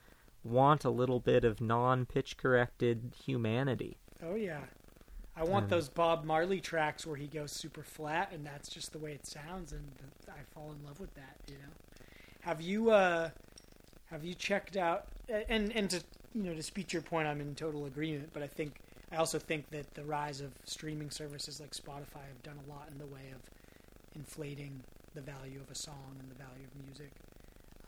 want 0.45 0.85
a 0.85 0.91
little 0.91 1.21
bit 1.21 1.45
of 1.45 1.61
non 1.61 2.07
pitch 2.07 2.37
corrected 2.39 3.15
humanity. 3.25 3.99
Oh 4.23 4.35
yeah. 4.35 4.67
I 5.37 5.45
want 5.45 5.69
Um, 5.69 5.69
those 5.69 5.89
Bob 5.89 6.25
Marley 6.25 6.61
tracks 6.61 7.07
where 7.07 7.17
he 7.17 7.29
goes 7.29 7.53
super 7.53 7.83
flat 7.85 8.33
and 8.33 8.47
that's 8.47 8.69
just 8.69 8.93
the 8.93 8.99
way 8.99 9.13
it 9.13 9.27
sounds 9.27 9.73
and 9.73 9.93
I 10.29 10.43
fall 10.55 10.73
in 10.73 10.85
love 10.85 11.01
with 11.01 11.15
that, 11.15 11.39
you 11.47 11.55
know. 11.59 11.73
Have 12.41 12.61
you 12.61 12.91
uh 12.91 13.31
have 14.07 14.25
you 14.25 14.35
checked 14.35 14.77
out 14.77 15.07
and 15.29 15.73
and 15.73 15.91
to 15.91 16.03
you 16.35 16.43
know 16.45 16.55
to 16.55 16.63
speak 16.63 16.89
to 16.89 16.95
your 16.95 17.03
point 17.03 17.29
I'm 17.29 17.41
in 17.41 17.55
total 17.55 17.87
agreement, 17.87 18.31
but 18.33 18.43
I 18.43 18.47
think 18.49 18.81
I 19.13 19.17
also 19.17 19.39
think 19.39 19.71
that 19.71 19.95
the 19.95 20.05
rise 20.05 20.41
of 20.41 20.53
streaming 20.65 21.11
services 21.11 21.61
like 21.61 21.71
Spotify 21.71 22.27
have 22.29 22.43
done 22.43 22.59
a 22.67 22.71
lot 22.71 22.89
in 22.91 22.99
the 22.99 23.07
way 23.07 23.33
of 23.35 23.41
inflating 24.15 24.81
the 25.15 25.21
value 25.21 25.61
of 25.61 25.71
a 25.71 25.75
song 25.75 26.17
and 26.21 26.31
the 26.31 26.35
value 26.35 26.65
of 26.65 26.87
music. 26.87 27.11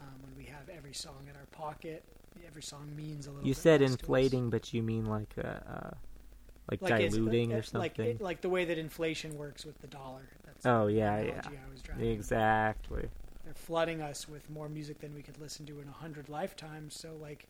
Um, 0.01 0.15
when 0.23 0.37
we 0.37 0.51
have 0.51 0.69
every 0.75 0.95
song 0.95 1.27
in 1.29 1.37
our 1.37 1.47
pocket, 1.53 2.03
every 2.47 2.63
song 2.63 2.91
means 2.97 3.27
a 3.27 3.31
little. 3.31 3.47
You 3.47 3.55
bit 3.55 3.63
said 3.63 3.81
less 3.83 3.91
to 3.91 3.95
us. 3.95 4.01
inflating, 4.01 4.51
but 4.51 4.73
you 4.73 4.83
mean 4.83 5.05
like 5.05 5.35
uh, 5.37 5.49
uh 5.49 5.91
like, 6.71 6.83
like 6.83 7.11
diluting 7.11 7.53
or 7.53 7.63
something? 7.63 7.81
Like, 7.81 7.99
it- 7.99 8.21
like 8.21 8.41
the 8.41 8.49
way 8.49 8.65
that 8.65 8.79
inflation 8.79 9.37
works 9.37 9.65
with 9.65 9.81
the 9.81 9.89
dollar. 9.89 10.23
That's 10.45 10.65
Oh, 10.67 10.87
the 10.87 10.95
yeah, 10.95 11.21
yeah. 11.21 11.43
I 11.45 11.71
was 11.71 12.03
exactly. 12.03 13.09
They're 13.45 13.55
flooding 13.55 14.01
us 14.01 14.29
with 14.29 14.49
more 14.51 14.69
music 14.69 15.01
than 15.01 15.15
we 15.15 15.23
could 15.23 15.41
listen 15.41 15.67
to 15.67 15.81
in 15.81 15.89
a 15.89 15.93
hundred 15.93 16.29
lifetimes. 16.29 16.95
So 16.95 17.17
like 17.21 17.47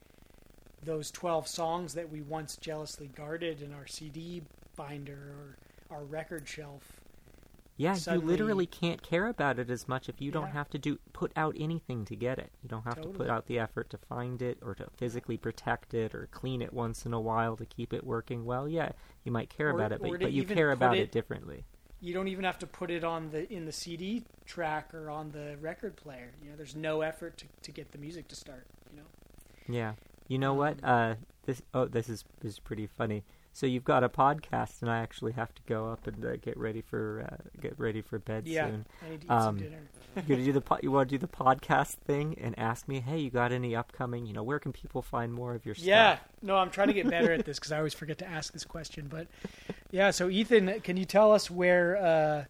those 0.85 1.11
twelve 1.11 1.47
songs 1.47 1.95
that 1.95 2.11
we 2.11 2.23
once 2.23 2.57
jealously 2.57 3.09
guarded 3.15 3.63
in 3.63 3.73
our 3.73 3.87
CD 3.87 4.43
binder 4.77 5.13
or 5.91 5.97
our 5.97 6.05
record 6.05 6.47
shelf. 6.49 7.01
Yeah, 7.77 7.95
Suddenly- 7.95 8.25
you 8.27 8.31
literally 8.31 8.67
can't 8.67 9.03
care 9.03 9.27
about 9.27 9.59
it 9.59 9.71
as 9.71 9.89
much 9.89 10.09
if 10.11 10.21
you 10.21 10.31
don't 10.31 10.49
Yeah. 10.49 10.53
have 10.53 10.71
to 10.71 10.79
do 10.79 10.99
put 11.15 11.33
out 11.35 11.57
anything 11.59 12.05
to 12.07 12.17
get 12.17 12.39
it. 12.39 12.53
You 12.63 12.69
don't 12.69 12.85
have 12.85 13.01
to 13.01 13.09
put 13.09 13.31
out 13.31 13.47
the 13.47 13.59
effort 13.59 13.89
to 13.91 13.97
find 13.99 14.43
it 14.43 14.59
or 14.61 14.75
to 14.75 14.89
physically 14.97 15.39
protect 15.39 15.95
it 15.95 16.15
or 16.15 16.27
clean 16.31 16.61
it 16.61 16.75
once 16.75 17.07
in 17.07 17.15
a 17.15 17.21
while 17.21 17.57
to 17.57 17.65
keep 17.65 17.95
it 17.95 18.05
working 18.05 18.45
well. 18.45 18.69
Yeah, 18.69 18.93
you 19.25 19.33
might 19.33 19.49
care 19.49 19.69
Or- 19.69 19.71
about 19.71 19.93
it, 19.93 20.03
but, 20.03 20.21
but 20.21 20.33
you 20.33 20.45
care 20.45 20.73
about 20.73 20.97
it, 20.97 21.01
it- 21.05 21.13
differently. 21.13 21.65
You 22.03 22.15
don't 22.15 22.29
even 22.29 22.45
have 22.45 22.59
to 22.61 22.67
put 22.67 22.91
it 22.91 23.05
on 23.05 23.31
the 23.31 23.51
in 23.53 23.67
the 23.67 23.73
CD 23.73 24.25
track 24.47 24.95
or 24.95 25.11
on 25.11 25.33
the 25.33 25.57
record 25.61 25.97
player. 25.97 26.33
You 26.43 26.51
know, 26.51 26.57
there's 26.57 26.75
no 26.77 27.01
effort 27.03 27.37
to, 27.39 27.47
to 27.63 27.73
get 27.73 27.93
the 27.93 27.99
music 27.99 28.29
to 28.29 28.37
start. 28.37 28.67
You 28.91 28.99
know. 29.01 29.07
Yeah. 29.69 29.93
You 30.31 30.39
know 30.39 30.55
what? 30.55 30.83
Uh 30.83 31.17
this 31.45 31.61
oh 31.75 31.87
this 31.87 32.09
is 32.09 32.25
is 32.43 32.59
pretty 32.61 32.87
funny. 32.87 33.25
So 33.53 33.67
you've 33.67 33.83
got 33.85 34.05
a 34.05 34.09
podcast 34.09 34.81
and 34.81 34.89
I 34.89 34.99
actually 35.01 35.33
have 35.33 35.53
to 35.57 35.63
go 35.67 35.91
up 35.91 36.07
and 36.07 36.25
uh, 36.25 36.37
get 36.37 36.57
ready 36.57 36.81
for 36.83 37.27
uh, 37.31 37.37
get 37.61 37.77
ready 37.81 38.01
for 38.01 38.21
bed 38.21 38.47
Yeah, 38.47 38.69
soon. 38.69 38.87
I 39.05 39.11
need 39.11 39.21
to 39.23 39.27
eat 39.27 39.31
Um, 39.31 39.43
some 39.43 39.59
dinner. 39.59 39.79
you 40.17 40.23
gonna 40.23 40.45
do 40.45 40.53
the 40.53 40.61
po- 40.61 40.79
you 40.85 40.93
want 40.93 41.09
to 41.09 41.19
do 41.19 41.27
the 41.27 41.27
podcast 41.33 41.95
thing 42.07 42.37
and 42.41 42.57
ask 42.57 42.87
me, 42.87 43.01
hey, 43.01 43.19
you 43.19 43.29
got 43.29 43.51
any 43.51 43.75
upcoming? 43.75 44.25
You 44.25 44.35
know, 44.35 44.45
where 44.45 44.61
can 44.61 44.73
people 44.73 45.03
find 45.03 45.35
more 45.35 45.53
of 45.57 45.67
your 45.67 45.75
stuff? 45.75 45.85
Yeah, 45.89 46.19
no, 46.43 46.57
I'm 46.57 46.71
trying 46.71 46.89
to 46.89 46.95
get 46.95 47.11
better 47.11 47.33
at 47.33 47.45
this 47.45 47.59
because 47.59 47.73
I 47.73 47.79
always 47.79 47.95
forget 47.95 48.19
to 48.19 48.29
ask 48.29 48.53
this 48.53 48.65
question. 48.65 49.09
But 49.11 49.27
yeah, 49.91 50.13
so 50.13 50.29
Ethan, 50.31 50.81
can 50.83 50.97
you 50.97 51.05
tell 51.05 51.33
us 51.33 51.51
where 51.51 51.97
uh, 51.97 52.45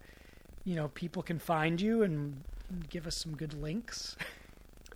you 0.65 0.75
know 0.75 0.89
people 0.89 1.23
can 1.23 1.39
find 1.39 1.81
you 1.81 2.03
and 2.03 2.43
give 2.91 3.07
us 3.07 3.15
some 3.17 3.35
good 3.35 3.55
links? 3.59 4.15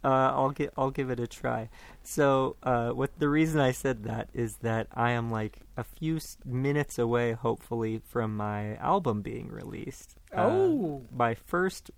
Uh, 0.06 0.32
I'll 0.38 0.52
get 0.52 0.72
I'll 0.78 0.92
give 0.92 1.10
it 1.10 1.20
a 1.20 1.26
try. 1.28 1.70
So, 2.04 2.56
uh, 2.62 2.92
what 2.92 3.18
the 3.18 3.28
reason 3.28 3.60
I 3.60 3.72
said 3.72 4.04
that 4.04 4.30
is 4.34 4.58
that 4.58 4.86
I 4.94 5.12
am 5.12 5.32
like 5.32 5.62
a 5.76 5.84
few 5.84 6.20
minutes 6.46 7.00
away, 7.00 7.32
hopefully, 7.34 8.02
from 8.06 8.38
my 8.38 8.76
album 8.76 9.22
being 9.24 9.48
released. 9.50 10.16
Uh, 10.32 10.48
Oh. 10.52 11.02
my 11.12 11.34
first 11.34 11.90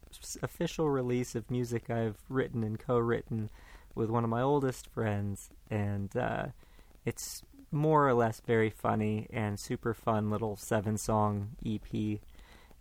official 0.42 0.90
release 0.90 1.36
of 1.36 1.52
music 1.52 1.90
I've 1.90 2.20
written 2.30 2.64
and 2.64 2.80
co-written 2.80 3.50
with 3.94 4.10
one 4.10 4.24
of 4.24 4.30
my 4.30 4.42
oldest 4.42 4.88
friends, 4.88 5.50
and 5.70 6.16
uh, 6.16 6.46
it's 7.04 7.44
more 7.72 8.08
or 8.08 8.14
less 8.14 8.40
very 8.40 8.70
funny 8.70 9.28
and 9.34 9.60
super 9.60 9.94
fun 9.94 10.30
little 10.30 10.56
seven-song 10.56 11.58
EP. 11.66 12.20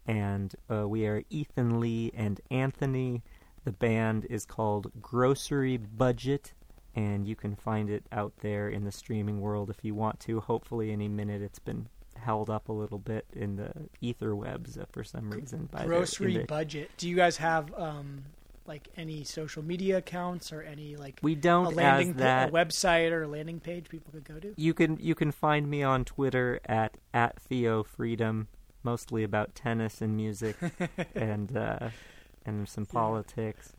And 0.06 0.54
uh, 0.70 0.86
we 0.88 1.04
are 1.06 1.24
Ethan 1.30 1.80
Lee 1.80 2.12
and 2.14 2.40
Anthony. 2.50 3.22
The 3.66 3.72
band 3.72 4.26
is 4.30 4.46
called 4.46 4.92
Grocery 5.02 5.76
Budget, 5.76 6.52
and 6.94 7.26
you 7.26 7.34
can 7.34 7.56
find 7.56 7.90
it 7.90 8.04
out 8.12 8.32
there 8.38 8.68
in 8.68 8.84
the 8.84 8.92
streaming 8.92 9.40
world 9.40 9.70
if 9.70 9.84
you 9.84 9.92
want 9.92 10.20
to. 10.20 10.38
Hopefully, 10.38 10.92
any 10.92 11.08
minute 11.08 11.42
it's 11.42 11.58
been 11.58 11.88
held 12.16 12.48
up 12.48 12.68
a 12.68 12.72
little 12.72 13.00
bit 13.00 13.26
in 13.32 13.56
the 13.56 13.72
ether 14.00 14.36
webs 14.36 14.78
uh, 14.78 14.84
for 14.92 15.02
some 15.02 15.30
reason. 15.30 15.68
By 15.72 15.84
Grocery 15.84 16.36
the- 16.36 16.44
budget. 16.44 16.92
Do 16.96 17.08
you 17.08 17.16
guys 17.16 17.38
have 17.38 17.74
um, 17.76 18.26
like 18.66 18.88
any 18.96 19.24
social 19.24 19.64
media 19.64 19.96
accounts 19.96 20.52
or 20.52 20.62
any 20.62 20.94
like 20.94 21.18
we 21.22 21.34
don't 21.34 21.66
a 21.66 21.70
landing 21.70 22.10
as 22.10 22.14
pa- 22.14 22.20
that. 22.20 22.48
a 22.50 22.52
website 22.52 23.10
or 23.10 23.24
a 23.24 23.28
landing 23.28 23.58
page 23.58 23.88
people 23.88 24.12
could 24.12 24.22
go 24.22 24.38
to? 24.38 24.54
You 24.56 24.74
can 24.74 24.96
you 25.00 25.16
can 25.16 25.32
find 25.32 25.68
me 25.68 25.82
on 25.82 26.04
Twitter 26.04 26.60
at 26.66 26.96
at 27.12 27.40
Theo 27.40 27.82
Freedom, 27.82 28.46
mostly 28.84 29.24
about 29.24 29.56
tennis 29.56 30.00
and 30.00 30.16
music 30.16 30.54
and 31.16 31.56
uh, 31.56 31.88
and 32.46 32.68
some 32.68 32.86
politics. 32.86 33.72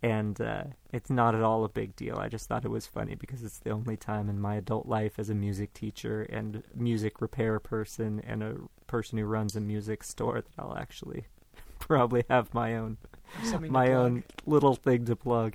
And 0.00 0.40
uh, 0.40 0.64
it's 0.92 1.10
not 1.10 1.34
at 1.34 1.42
all 1.42 1.64
a 1.64 1.68
big 1.68 1.96
deal. 1.96 2.18
I 2.18 2.28
just 2.28 2.48
thought 2.48 2.64
it 2.64 2.70
was 2.70 2.86
funny 2.86 3.16
because 3.16 3.42
it's 3.42 3.58
the 3.58 3.70
only 3.70 3.96
time 3.96 4.28
in 4.28 4.40
my 4.40 4.54
adult 4.54 4.86
life 4.86 5.18
as 5.18 5.28
a 5.28 5.34
music 5.34 5.74
teacher 5.74 6.22
and 6.22 6.62
music 6.74 7.20
repair 7.20 7.58
person 7.58 8.22
and 8.24 8.42
a 8.42 8.56
person 8.86 9.18
who 9.18 9.24
runs 9.24 9.56
a 9.56 9.60
music 9.60 10.04
store 10.04 10.42
that 10.42 10.52
I'll 10.56 10.76
actually 10.78 11.24
probably 11.80 12.24
have 12.30 12.54
my 12.54 12.76
own 12.76 12.98
Something 13.42 13.72
my 13.72 13.92
own 13.92 14.24
little 14.46 14.74
thing 14.74 15.04
to 15.06 15.16
plug. 15.16 15.54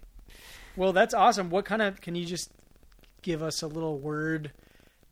Well, 0.76 0.94
that's 0.94 1.14
awesome. 1.14 1.49
What 1.49 1.65
kind 1.65 1.81
of 1.81 2.02
can 2.02 2.15
you 2.15 2.26
just 2.26 2.52
give 3.22 3.41
us 3.41 3.61
a 3.61 3.68
little 3.68 3.98
word 3.98 4.52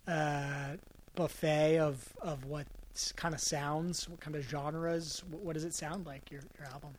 uh, 0.08 0.76
buffet 1.16 1.80
of 1.80 2.14
of 2.22 2.46
what 2.46 2.68
kind 3.16 3.34
of 3.34 3.40
sounds, 3.40 4.08
what 4.10 4.20
kind 4.20 4.36
of 4.36 4.48
genres? 4.48 5.24
What, 5.30 5.42
what 5.42 5.54
does 5.54 5.64
it 5.64 5.74
sound 5.74 6.06
like 6.06 6.32
your 6.32 6.42
your 6.58 6.68
album? 6.68 6.92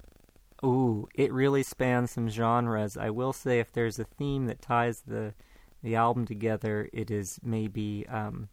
Ooh, 0.64 1.08
it 1.14 1.32
really 1.32 1.62
spans 1.62 2.12
some 2.12 2.28
genres. 2.28 2.96
I 2.96 3.10
will 3.10 3.32
say 3.32 3.58
if 3.58 3.72
there's 3.72 3.98
a 3.98 4.04
theme 4.04 4.46
that 4.46 4.62
ties 4.62 5.02
the 5.06 5.34
the 5.82 5.96
album 5.96 6.24
together, 6.26 6.88
it 6.92 7.10
is 7.10 7.40
maybe 7.42 8.06
um, 8.08 8.48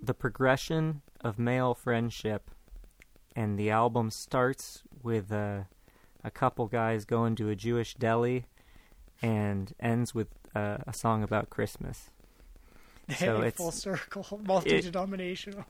the 0.00 0.14
progression 0.14 1.02
of 1.22 1.38
male 1.38 1.74
friendship, 1.74 2.50
and 3.34 3.58
the 3.58 3.70
album 3.70 4.10
starts 4.10 4.82
with 5.02 5.32
a 5.32 5.66
a 6.22 6.30
couple 6.30 6.66
guys 6.68 7.04
going 7.04 7.34
to 7.36 7.48
a 7.48 7.56
Jewish 7.56 7.94
deli, 7.94 8.46
and 9.20 9.72
ends 9.80 10.14
with 10.14 10.28
uh, 10.54 10.78
a 10.86 10.92
song 10.92 11.22
about 11.24 11.50
Christmas. 11.50 12.10
So 13.16 13.38
it's- 13.38 13.56
full 13.56 13.72
circle, 13.72 14.40
multi 14.46 14.80
denominational. 14.82 15.64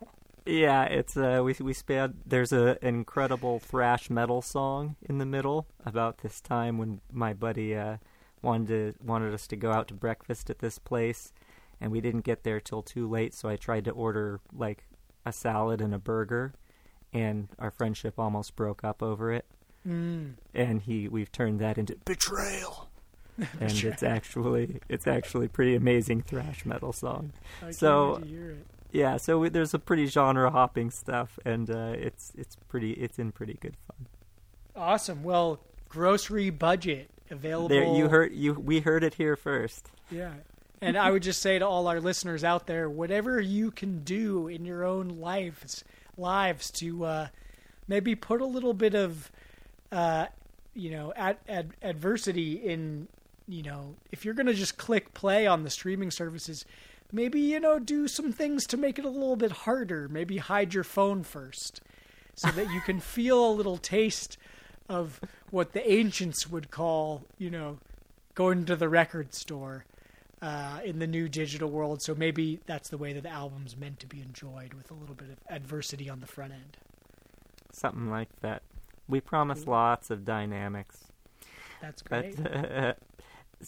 Yeah, 0.50 0.84
it's 0.84 1.16
uh 1.16 1.40
we 1.44 1.54
we 1.60 1.72
span 1.72 2.14
there's 2.26 2.52
a 2.52 2.76
an 2.82 2.94
incredible 2.94 3.60
thrash 3.60 4.10
metal 4.10 4.42
song 4.42 4.96
in 5.08 5.18
the 5.18 5.26
middle 5.26 5.66
about 5.86 6.18
this 6.18 6.40
time 6.40 6.76
when 6.76 7.00
my 7.12 7.32
buddy 7.32 7.76
uh 7.76 7.98
wanted 8.42 8.68
to, 8.68 9.04
wanted 9.04 9.32
us 9.32 9.46
to 9.46 9.56
go 9.56 9.70
out 9.70 9.86
to 9.88 9.94
breakfast 9.94 10.50
at 10.50 10.58
this 10.58 10.78
place 10.78 11.32
and 11.80 11.92
we 11.92 12.00
didn't 12.00 12.22
get 12.22 12.42
there 12.42 12.58
till 12.58 12.82
too 12.82 13.08
late 13.08 13.32
so 13.34 13.48
I 13.48 13.56
tried 13.56 13.84
to 13.84 13.90
order 13.92 14.40
like 14.52 14.86
a 15.24 15.32
salad 15.32 15.80
and 15.80 15.94
a 15.94 15.98
burger 15.98 16.52
and 17.12 17.48
our 17.58 17.70
friendship 17.70 18.18
almost 18.18 18.56
broke 18.56 18.82
up 18.82 19.02
over 19.02 19.32
it. 19.32 19.44
Mm. 19.86 20.34
and 20.54 20.82
he 20.82 21.08
we've 21.08 21.32
turned 21.32 21.58
that 21.60 21.78
into 21.78 21.96
betrayal. 22.04 22.88
And 23.60 23.72
it's 23.84 24.02
actually 24.02 24.80
it's 24.88 25.06
actually 25.06 25.48
pretty 25.48 25.74
amazing 25.76 26.22
thrash 26.22 26.66
metal 26.66 26.92
song. 26.92 27.32
So- 27.70 28.20
wait 28.92 28.98
to 29.02 29.02
hear 29.02 29.10
it. 29.10 29.12
yeah, 29.12 29.16
so 29.16 29.48
there's 29.48 29.74
a 29.74 29.78
pretty 29.78 30.06
genre 30.06 30.50
hopping 30.50 30.90
stuff, 30.90 31.38
and 31.44 31.70
uh, 31.70 31.94
it's 31.96 32.32
it's 32.36 32.56
pretty 32.68 32.92
it's 32.92 33.18
in 33.18 33.32
pretty 33.32 33.54
good 33.54 33.76
fun. 33.86 34.06
Awesome. 34.76 35.22
Well, 35.22 35.60
grocery 35.88 36.50
budget 36.50 37.10
available. 37.30 37.68
There, 37.68 37.84
you 37.84 38.08
heard 38.08 38.32
you 38.32 38.54
we 38.54 38.80
heard 38.80 39.04
it 39.04 39.14
here 39.14 39.36
first. 39.36 39.90
Yeah. 40.10 40.32
And 40.82 40.96
I 40.96 41.10
would 41.10 41.22
just 41.22 41.42
say 41.42 41.58
to 41.58 41.66
all 41.66 41.88
our 41.88 42.00
listeners 42.00 42.42
out 42.42 42.66
there, 42.66 42.88
whatever 42.88 43.38
you 43.38 43.70
can 43.70 44.02
do 44.02 44.48
in 44.48 44.64
your 44.64 44.82
own 44.82 45.20
lives, 45.20 45.84
lives 46.16 46.70
to 46.70 47.04
uh, 47.04 47.28
maybe 47.86 48.14
put 48.14 48.40
a 48.40 48.46
little 48.46 48.72
bit 48.72 48.94
of 48.94 49.30
uh, 49.92 50.26
you 50.74 50.90
know, 50.90 51.12
ad, 51.16 51.36
ad, 51.48 51.72
adversity 51.82 52.54
in, 52.54 53.08
you 53.48 53.62
know, 53.62 53.96
if 54.12 54.24
you're 54.24 54.34
going 54.34 54.46
to 54.46 54.54
just 54.54 54.78
click 54.78 55.12
play 55.14 55.46
on 55.46 55.64
the 55.64 55.70
streaming 55.70 56.10
services, 56.10 56.64
maybe, 57.12 57.40
you 57.40 57.60
know, 57.60 57.78
do 57.78 58.08
some 58.08 58.32
things 58.32 58.66
to 58.66 58.76
make 58.76 58.98
it 58.98 59.04
a 59.04 59.10
little 59.10 59.36
bit 59.36 59.52
harder. 59.52 60.08
Maybe 60.08 60.38
hide 60.38 60.74
your 60.74 60.84
phone 60.84 61.22
first 61.22 61.80
so 62.34 62.50
that 62.50 62.70
you 62.70 62.80
can 62.80 63.00
feel 63.00 63.50
a 63.50 63.52
little 63.52 63.76
taste 63.78 64.36
of 64.88 65.20
what 65.50 65.72
the 65.72 65.90
ancients 65.90 66.48
would 66.48 66.70
call, 66.70 67.22
you 67.38 67.50
know, 67.50 67.78
going 68.34 68.64
to 68.64 68.76
the 68.76 68.88
record 68.88 69.34
store 69.34 69.84
uh, 70.42 70.80
in 70.84 70.98
the 70.98 71.06
new 71.06 71.28
digital 71.28 71.70
world. 71.70 72.02
So 72.02 72.14
maybe 72.14 72.60
that's 72.66 72.88
the 72.88 72.98
way 72.98 73.12
that 73.12 73.22
the 73.22 73.30
album's 73.30 73.76
meant 73.76 74.00
to 74.00 74.06
be 74.06 74.20
enjoyed 74.20 74.74
with 74.74 74.90
a 74.90 74.94
little 74.94 75.14
bit 75.14 75.28
of 75.28 75.36
adversity 75.48 76.08
on 76.08 76.20
the 76.20 76.26
front 76.26 76.52
end. 76.52 76.76
Something 77.72 78.10
like 78.10 78.28
that. 78.40 78.62
We 79.08 79.20
promise 79.20 79.66
lots 79.66 80.10
of 80.10 80.24
dynamics. 80.24 80.98
That's 81.80 82.02
great. 82.02 82.36
But, 82.42 82.98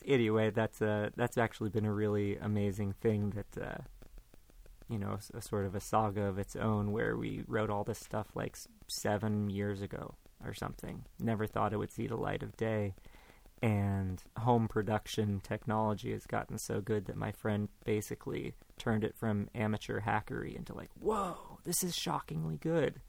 anyway, 0.07 0.51
that's 0.51 0.81
uh, 0.81 1.11
that's 1.17 1.39
actually 1.39 1.71
been 1.71 1.85
a 1.85 1.93
really 1.93 2.37
amazing 2.37 2.95
thing 3.01 3.31
that 3.31 3.63
uh, 3.63 3.83
you 4.93 4.99
know, 4.99 5.19
a, 5.35 5.39
a 5.39 5.41
sort 5.41 5.65
of 5.65 5.75
a 5.75 5.81
saga 5.81 6.25
of 6.25 6.39
its 6.39 6.55
own 6.55 6.93
where 6.93 7.17
we 7.17 7.45
wrote 7.47 7.71
all 7.71 7.83
this 7.83 7.99
stuff 7.99 8.29
like 8.35 8.57
seven 8.89 9.49
years 9.49 9.81
ago 9.81 10.15
or 10.45 10.53
something. 10.53 11.05
Never 11.19 11.47
thought 11.47 11.73
it 11.73 11.79
would 11.79 11.91
see 11.91 12.07
the 12.07 12.17
light 12.17 12.43
of 12.43 12.57
day. 12.57 12.95
And 13.63 14.23
home 14.37 14.69
production 14.69 15.41
technology 15.43 16.13
has 16.13 16.27
gotten 16.27 16.59
so 16.59 16.81
good 16.81 17.07
that 17.07 17.17
my 17.17 17.31
friend 17.33 17.69
basically 17.85 18.55
turned 18.77 19.05
it 19.05 19.15
from 19.17 19.49
amateur 19.55 20.01
hackery 20.01 20.55
into 20.55 20.75
like, 20.75 20.91
whoa, 21.01 21.59
this 21.65 21.83
is 21.85 21.97
shockingly 21.97 22.57
good. 22.57 23.01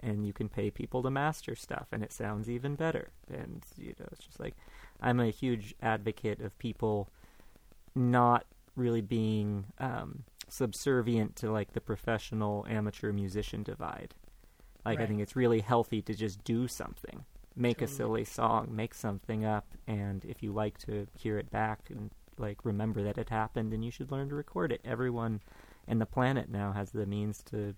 And 0.00 0.26
you 0.26 0.32
can 0.32 0.48
pay 0.48 0.70
people 0.70 1.02
to 1.02 1.10
master 1.10 1.54
stuff, 1.54 1.88
and 1.92 2.02
it 2.02 2.10
sounds 2.10 2.50
even 2.50 2.74
better. 2.74 3.10
And, 3.28 3.62
you 3.76 3.94
know, 4.00 4.06
it's 4.10 4.24
just 4.24 4.40
like, 4.40 4.56
I'm 5.02 5.20
a 5.20 5.30
huge 5.30 5.74
advocate 5.82 6.40
of 6.40 6.56
people 6.58 7.10
not 7.94 8.46
really 8.76 9.00
being 9.00 9.66
um, 9.78 10.22
subservient 10.48 11.36
to 11.36 11.50
like 11.50 11.72
the 11.72 11.80
professional 11.80 12.64
amateur 12.68 13.12
musician 13.12 13.62
divide. 13.62 14.14
Like 14.86 14.98
right. 14.98 15.04
I 15.04 15.06
think 15.06 15.20
it's 15.20 15.36
really 15.36 15.60
healthy 15.60 16.00
to 16.02 16.14
just 16.14 16.42
do 16.44 16.68
something. 16.68 17.24
Make 17.54 17.78
totally. 17.78 17.92
a 17.92 17.96
silly 17.96 18.24
song, 18.24 18.68
make 18.70 18.94
something 18.94 19.44
up 19.44 19.66
and 19.86 20.24
if 20.24 20.42
you 20.42 20.52
like 20.52 20.78
to 20.78 21.06
hear 21.14 21.36
it 21.38 21.50
back 21.50 21.80
and 21.90 22.10
like 22.38 22.64
remember 22.64 23.02
that 23.02 23.18
it 23.18 23.28
happened 23.28 23.74
and 23.74 23.84
you 23.84 23.90
should 23.90 24.10
learn 24.10 24.28
to 24.28 24.34
record 24.34 24.72
it. 24.72 24.80
Everyone 24.84 25.40
in 25.86 25.98
the 25.98 26.06
planet 26.06 26.48
now 26.48 26.72
has 26.72 26.92
the 26.92 27.06
means 27.06 27.42
to 27.50 27.74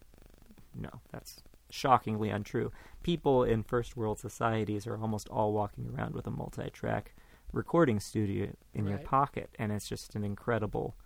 no, 0.76 0.90
that's 1.10 1.42
shockingly 1.70 2.30
untrue. 2.30 2.72
People 3.02 3.44
in 3.44 3.62
first 3.62 3.96
world 3.96 4.18
societies 4.18 4.86
are 4.86 4.96
almost 4.96 5.28
all 5.28 5.52
walking 5.52 5.92
around 5.94 6.14
with 6.14 6.26
a 6.26 6.30
multi-track 6.30 7.14
recording 7.52 8.00
studio 8.00 8.48
in 8.74 8.84
right. 8.84 8.90
your 8.90 8.98
pocket 9.00 9.48
and 9.58 9.70
it's 9.70 9.88
just 9.88 10.16
an 10.16 10.24
incredible 10.24 10.96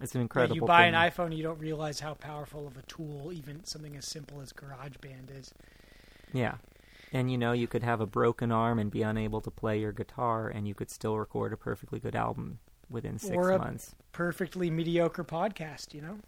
it's 0.00 0.14
an 0.14 0.20
incredible. 0.20 0.56
Yeah, 0.56 0.60
you 0.60 0.66
buy 0.66 0.84
thing. 0.84 0.94
an 0.94 1.10
iPhone, 1.10 1.36
you 1.36 1.42
don't 1.42 1.58
realize 1.58 2.00
how 2.00 2.14
powerful 2.14 2.66
of 2.66 2.76
a 2.76 2.82
tool 2.82 3.32
even 3.32 3.64
something 3.64 3.96
as 3.96 4.06
simple 4.06 4.40
as 4.40 4.52
GarageBand 4.52 5.38
is. 5.38 5.54
Yeah, 6.32 6.56
and 7.12 7.30
you 7.30 7.38
know 7.38 7.52
you 7.52 7.66
could 7.66 7.82
have 7.82 8.00
a 8.00 8.06
broken 8.06 8.52
arm 8.52 8.78
and 8.78 8.90
be 8.90 9.02
unable 9.02 9.40
to 9.40 9.50
play 9.50 9.80
your 9.80 9.92
guitar, 9.92 10.48
and 10.48 10.68
you 10.68 10.74
could 10.74 10.90
still 10.90 11.18
record 11.18 11.52
a 11.52 11.56
perfectly 11.56 11.98
good 11.98 12.14
album 12.14 12.58
within 12.90 13.18
six 13.18 13.34
or 13.34 13.52
a 13.52 13.58
months. 13.58 13.94
Perfectly 14.12 14.70
mediocre 14.70 15.24
podcast, 15.24 15.94
you 15.94 16.02
know. 16.02 16.18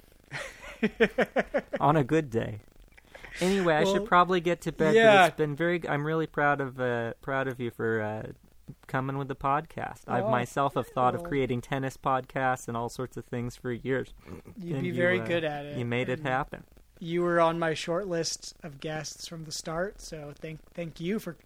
On 1.81 1.97
a 1.97 2.05
good 2.05 2.31
day. 2.31 2.61
Anyway, 3.41 3.67
well, 3.67 3.89
I 3.89 3.93
should 3.93 4.07
probably 4.07 4.41
get 4.41 4.63
to 4.63 4.73
bed. 4.73 4.95
Yeah. 4.95 5.27
It's 5.27 5.37
been 5.37 5.57
very. 5.57 5.87
I'm 5.89 6.07
really 6.07 6.27
proud 6.27 6.61
of 6.61 6.81
uh, 6.81 7.15
proud 7.21 7.49
of 7.49 7.61
you 7.61 7.71
for 7.71 8.01
uh, 8.01 8.33
coming 8.87 9.19
with 9.19 9.29
the 9.29 9.37
podcast. 9.37 10.03
Oh, 10.09 10.13
I 10.13 10.21
myself 10.23 10.75
have 10.75 10.89
thought 10.89 11.15
of 11.15 11.23
creating 11.23 11.61
tennis 11.61 11.97
podcasts 11.97 12.69
and 12.69 12.77
all 12.77 12.89
sorts 12.89 13.17
of 13.17 13.25
things 13.25 13.57
for 13.57 13.73
years. 13.73 14.13
You'd 14.59 14.75
and 14.75 14.83
be 14.83 14.91
very 14.91 15.21
uh, 15.21 15.25
good 15.25 15.45
at 15.45 15.67
it. 15.67 15.79
You 15.79 15.85
made 15.85 16.09
it 16.09 16.21
happen. 16.21 16.65
You 17.01 17.23
were 17.23 17.41
on 17.41 17.59
my 17.59 17.75
short 17.75 18.09
list 18.09 18.55
of 18.63 18.81
guests 18.81 19.29
from 19.29 19.45
the 19.45 19.53
start, 19.53 20.01
so 20.01 20.33
thank 20.41 20.61
thank 20.75 21.01
you 21.01 21.19
for 21.19 21.37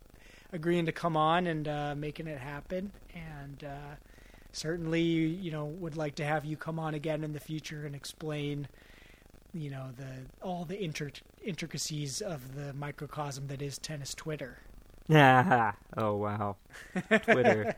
agreeing 0.52 0.86
to 0.86 0.93
come 0.93 1.16
on 1.16 1.47
and 1.47 1.69
uh, 1.69 1.94
making 1.94 2.27
it 2.27 2.39
happen. 2.39 2.93
And 3.14 3.64
uh, 3.64 3.97
certainly, 4.52 5.02
you 5.02 5.51
know, 5.51 5.64
would 5.64 5.97
like 5.97 6.14
to 6.16 6.24
have 6.24 6.44
you 6.44 6.56
come 6.56 6.78
on 6.78 6.94
again 6.94 7.24
in 7.24 7.32
the 7.32 7.40
future 7.40 7.85
and 7.85 7.94
explain, 7.94 8.69
you 9.55 9.70
know, 9.70 9.91
the 9.97 10.45
all 10.45 10.65
the 10.65 10.83
inter- 10.83 11.11
intricacies 11.43 12.20
of 12.20 12.55
the 12.55 12.73
microcosm 12.73 13.49
that 13.49 13.62
is 13.62 13.79
tennis 13.79 14.15
Twitter. 14.15 14.59
Yeah. 15.09 15.73
oh 15.97 16.16
wow. 16.16 16.57
Twitter. 17.23 17.74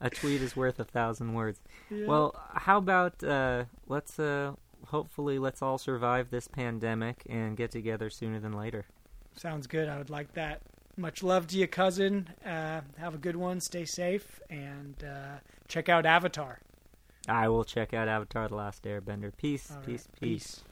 a 0.00 0.10
tweet 0.10 0.42
is 0.42 0.56
worth 0.56 0.78
a 0.78 0.84
thousand 0.84 1.34
words. 1.34 1.60
Yeah. 1.90 2.06
Well, 2.06 2.34
how 2.54 2.78
about 2.78 3.22
uh, 3.22 3.64
let's 3.88 4.18
uh, 4.18 4.52
hopefully 4.86 5.38
let's 5.38 5.62
all 5.62 5.78
survive 5.78 6.30
this 6.30 6.48
pandemic 6.48 7.22
and 7.28 7.56
get 7.56 7.70
together 7.70 8.10
sooner 8.10 8.40
than 8.40 8.52
later. 8.52 8.86
Sounds 9.34 9.66
good. 9.66 9.88
I 9.88 9.98
would 9.98 10.10
like 10.10 10.32
that. 10.34 10.60
Much 10.96 11.22
love 11.22 11.46
to 11.48 11.58
you, 11.58 11.66
cousin. 11.66 12.30
Uh, 12.44 12.80
have 12.96 13.14
a 13.14 13.18
good 13.18 13.36
one. 13.36 13.60
Stay 13.60 13.84
safe 13.84 14.40
and 14.48 15.04
uh, 15.04 15.38
check 15.68 15.88
out 15.90 16.06
Avatar. 16.06 16.60
I 17.28 17.48
will 17.48 17.64
check 17.64 17.92
out 17.92 18.08
Avatar: 18.08 18.48
The 18.48 18.54
Last 18.54 18.84
Airbender. 18.84 19.32
Peace, 19.36 19.70
all 19.70 19.82
peace, 19.82 20.08
peace. 20.18 20.20
peace. 20.20 20.64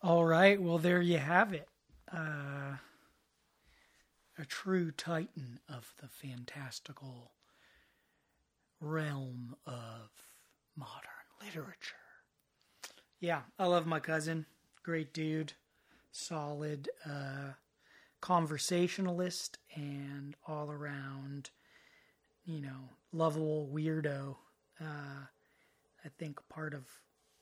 All 0.00 0.24
right. 0.24 0.60
Well, 0.60 0.78
there 0.78 1.02
you 1.02 1.18
have 1.18 1.52
it. 1.52 1.68
Uh, 2.12 2.76
a 4.38 4.44
true 4.46 4.92
titan 4.92 5.58
of 5.68 5.92
the 6.00 6.06
fantastical 6.08 7.32
realm 8.80 9.56
of 9.66 10.10
modern 10.76 11.10
literature. 11.42 11.96
Yeah, 13.18 13.42
I 13.58 13.66
love 13.66 13.86
my 13.86 13.98
cousin. 13.98 14.46
Great 14.84 15.12
dude. 15.12 15.54
Solid 16.12 16.88
uh, 17.04 17.54
conversationalist 18.20 19.58
and 19.74 20.36
all 20.46 20.70
around, 20.70 21.50
you 22.44 22.60
know, 22.60 22.90
lovable 23.12 23.68
weirdo. 23.72 24.36
Uh, 24.80 25.26
I 26.04 26.08
think 26.18 26.38
part 26.48 26.72
of 26.72 26.84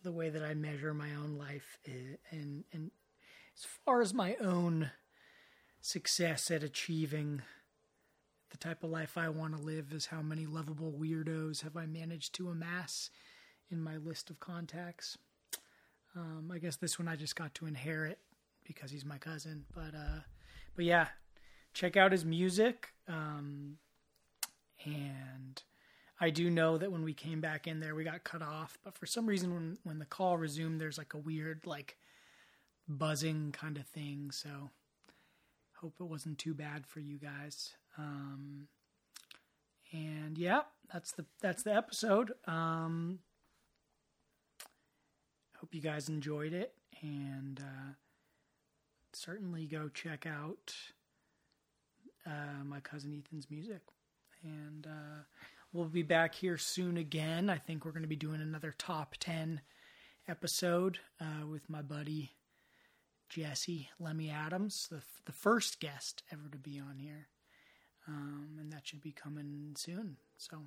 the 0.07 0.13
way 0.13 0.31
that 0.31 0.45
I 0.45 0.55
measure 0.55 0.95
my 0.95 1.17
own 1.17 1.37
life 1.37 1.79
and 1.85 2.63
and 2.73 2.93
as 3.57 3.67
far 3.85 4.01
as 4.01 4.15
my 4.15 4.37
own 4.37 4.93
success 5.81 6.49
at 6.49 6.63
achieving 6.63 7.43
the 8.51 8.57
type 8.57 8.85
of 8.85 8.91
life 8.91 9.19
I 9.19 9.29
want 9.31 9.57
to 9.57 9.61
live 9.61 9.93
is 9.93 10.07
how 10.07 10.23
many 10.23 10.47
lovable 10.47 10.93
weirdos 10.93 11.63
have 11.63 11.77
I 11.77 11.87
managed 11.87 12.37
to 12.37 12.51
amass 12.51 13.11
in 13.69 13.83
my 13.83 13.97
list 13.97 14.31
of 14.31 14.39
contacts. 14.39 15.19
Um, 16.15 16.53
I 16.55 16.59
guess 16.59 16.77
this 16.77 17.01
one 17.01 17.09
I 17.09 17.17
just 17.17 17.35
got 17.35 17.53
to 17.57 17.67
inherit 17.67 18.21
because 18.65 18.93
he's 18.93 19.05
my 19.05 19.19
cousin, 19.19 19.65
but 19.75 19.93
uh, 19.93 20.21
but 20.77 20.85
yeah, 20.85 21.09
check 21.75 21.97
out 21.97 22.13
his 22.13 22.25
music 22.25 22.91
um, 23.09 23.79
and 24.85 25.61
I 26.19 26.31
do 26.31 26.51
know 26.51 26.79
that 26.79 26.91
when 26.91 27.03
we 27.03 27.13
came 27.13 27.41
back 27.41 27.67
in 27.67 27.81
there, 27.81 27.95
we 27.95 28.05
got 28.05 28.25
cut 28.25 28.43
off. 28.43 28.79
But 28.85 28.97
for 28.97 29.07
some 29.07 29.27
reason, 29.27 29.53
when 29.53 29.79
when 29.85 29.99
the 29.99 30.07
call 30.07 30.39
resumed, 30.39 30.81
there's 30.81 30.99
like 30.99 31.15
a 31.15 31.19
weird 31.19 31.67
like 31.67 31.97
buzzing 32.89 33.53
kind 33.53 33.77
of 33.77 33.87
thing. 33.87 34.31
So 34.31 34.71
hope 35.75 35.95
it 36.01 36.05
wasn't 36.05 36.39
too 36.39 36.55
bad 36.55 36.87
for 36.87 37.01
you 37.01 37.19
guys. 37.19 37.75
Um, 37.99 38.69
and 39.93 40.39
yeah, 40.39 40.63
that's 40.93 41.13
the 41.13 41.27
that's 41.41 41.63
the 41.63 41.75
episode. 41.75 42.33
Um, 42.47 43.21
hope 45.59 45.75
you 45.75 45.81
guys 45.81 46.09
enjoyed 46.09 46.53
it, 46.53 46.75
and 47.03 47.61
uh, 47.61 47.93
certainly 49.13 49.67
go 49.67 49.89
check 49.89 50.27
out 50.27 50.75
uh, 52.27 52.65
my 52.65 52.81
cousin 52.81 53.13
Ethan's 53.13 53.51
music. 53.51 53.83
And 54.43 54.87
uh, 54.87 55.23
We'll 55.73 55.87
be 55.87 56.03
back 56.03 56.35
here 56.35 56.57
soon 56.57 56.97
again. 56.97 57.51
I 57.51 57.59
think 57.59 57.85
we're 57.85 57.93
going 57.93 58.03
to 58.03 58.09
be 58.09 58.17
doing 58.17 58.41
another 58.41 58.75
top 58.77 59.15
10 59.21 59.61
episode 60.29 60.99
uh, 61.21 61.47
with 61.47 61.69
my 61.69 61.83
buddy 61.83 62.33
Jesse 63.29 63.91
Lemmy 63.99 64.31
Adams, 64.31 64.89
the, 64.91 65.03
the 65.25 65.33
first 65.33 65.81
guest 65.81 66.23
ever 66.33 66.49
to 66.51 66.59
be 66.59 66.79
on 66.79 66.99
here. 66.99 67.29
Um, 68.09 68.57
and 68.61 68.73
that 68.73 68.87
should 68.87 69.01
be 69.01 69.13
coming 69.13 69.75
soon. 69.77 70.17
So 70.39 70.63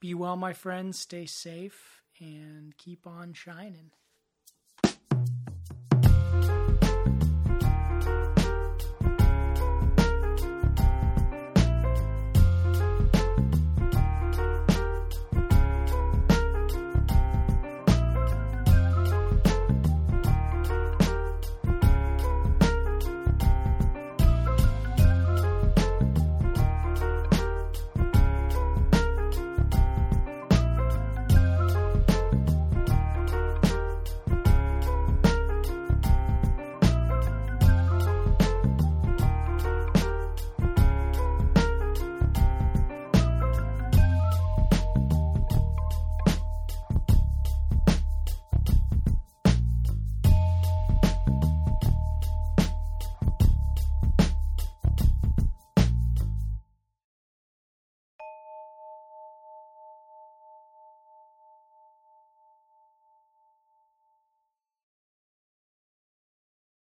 be 0.00 0.14
well, 0.14 0.36
my 0.36 0.52
friends. 0.52 0.98
Stay 0.98 1.26
safe 1.26 2.02
and 2.18 2.76
keep 2.76 3.06
on 3.06 3.34
shining. 3.34 3.90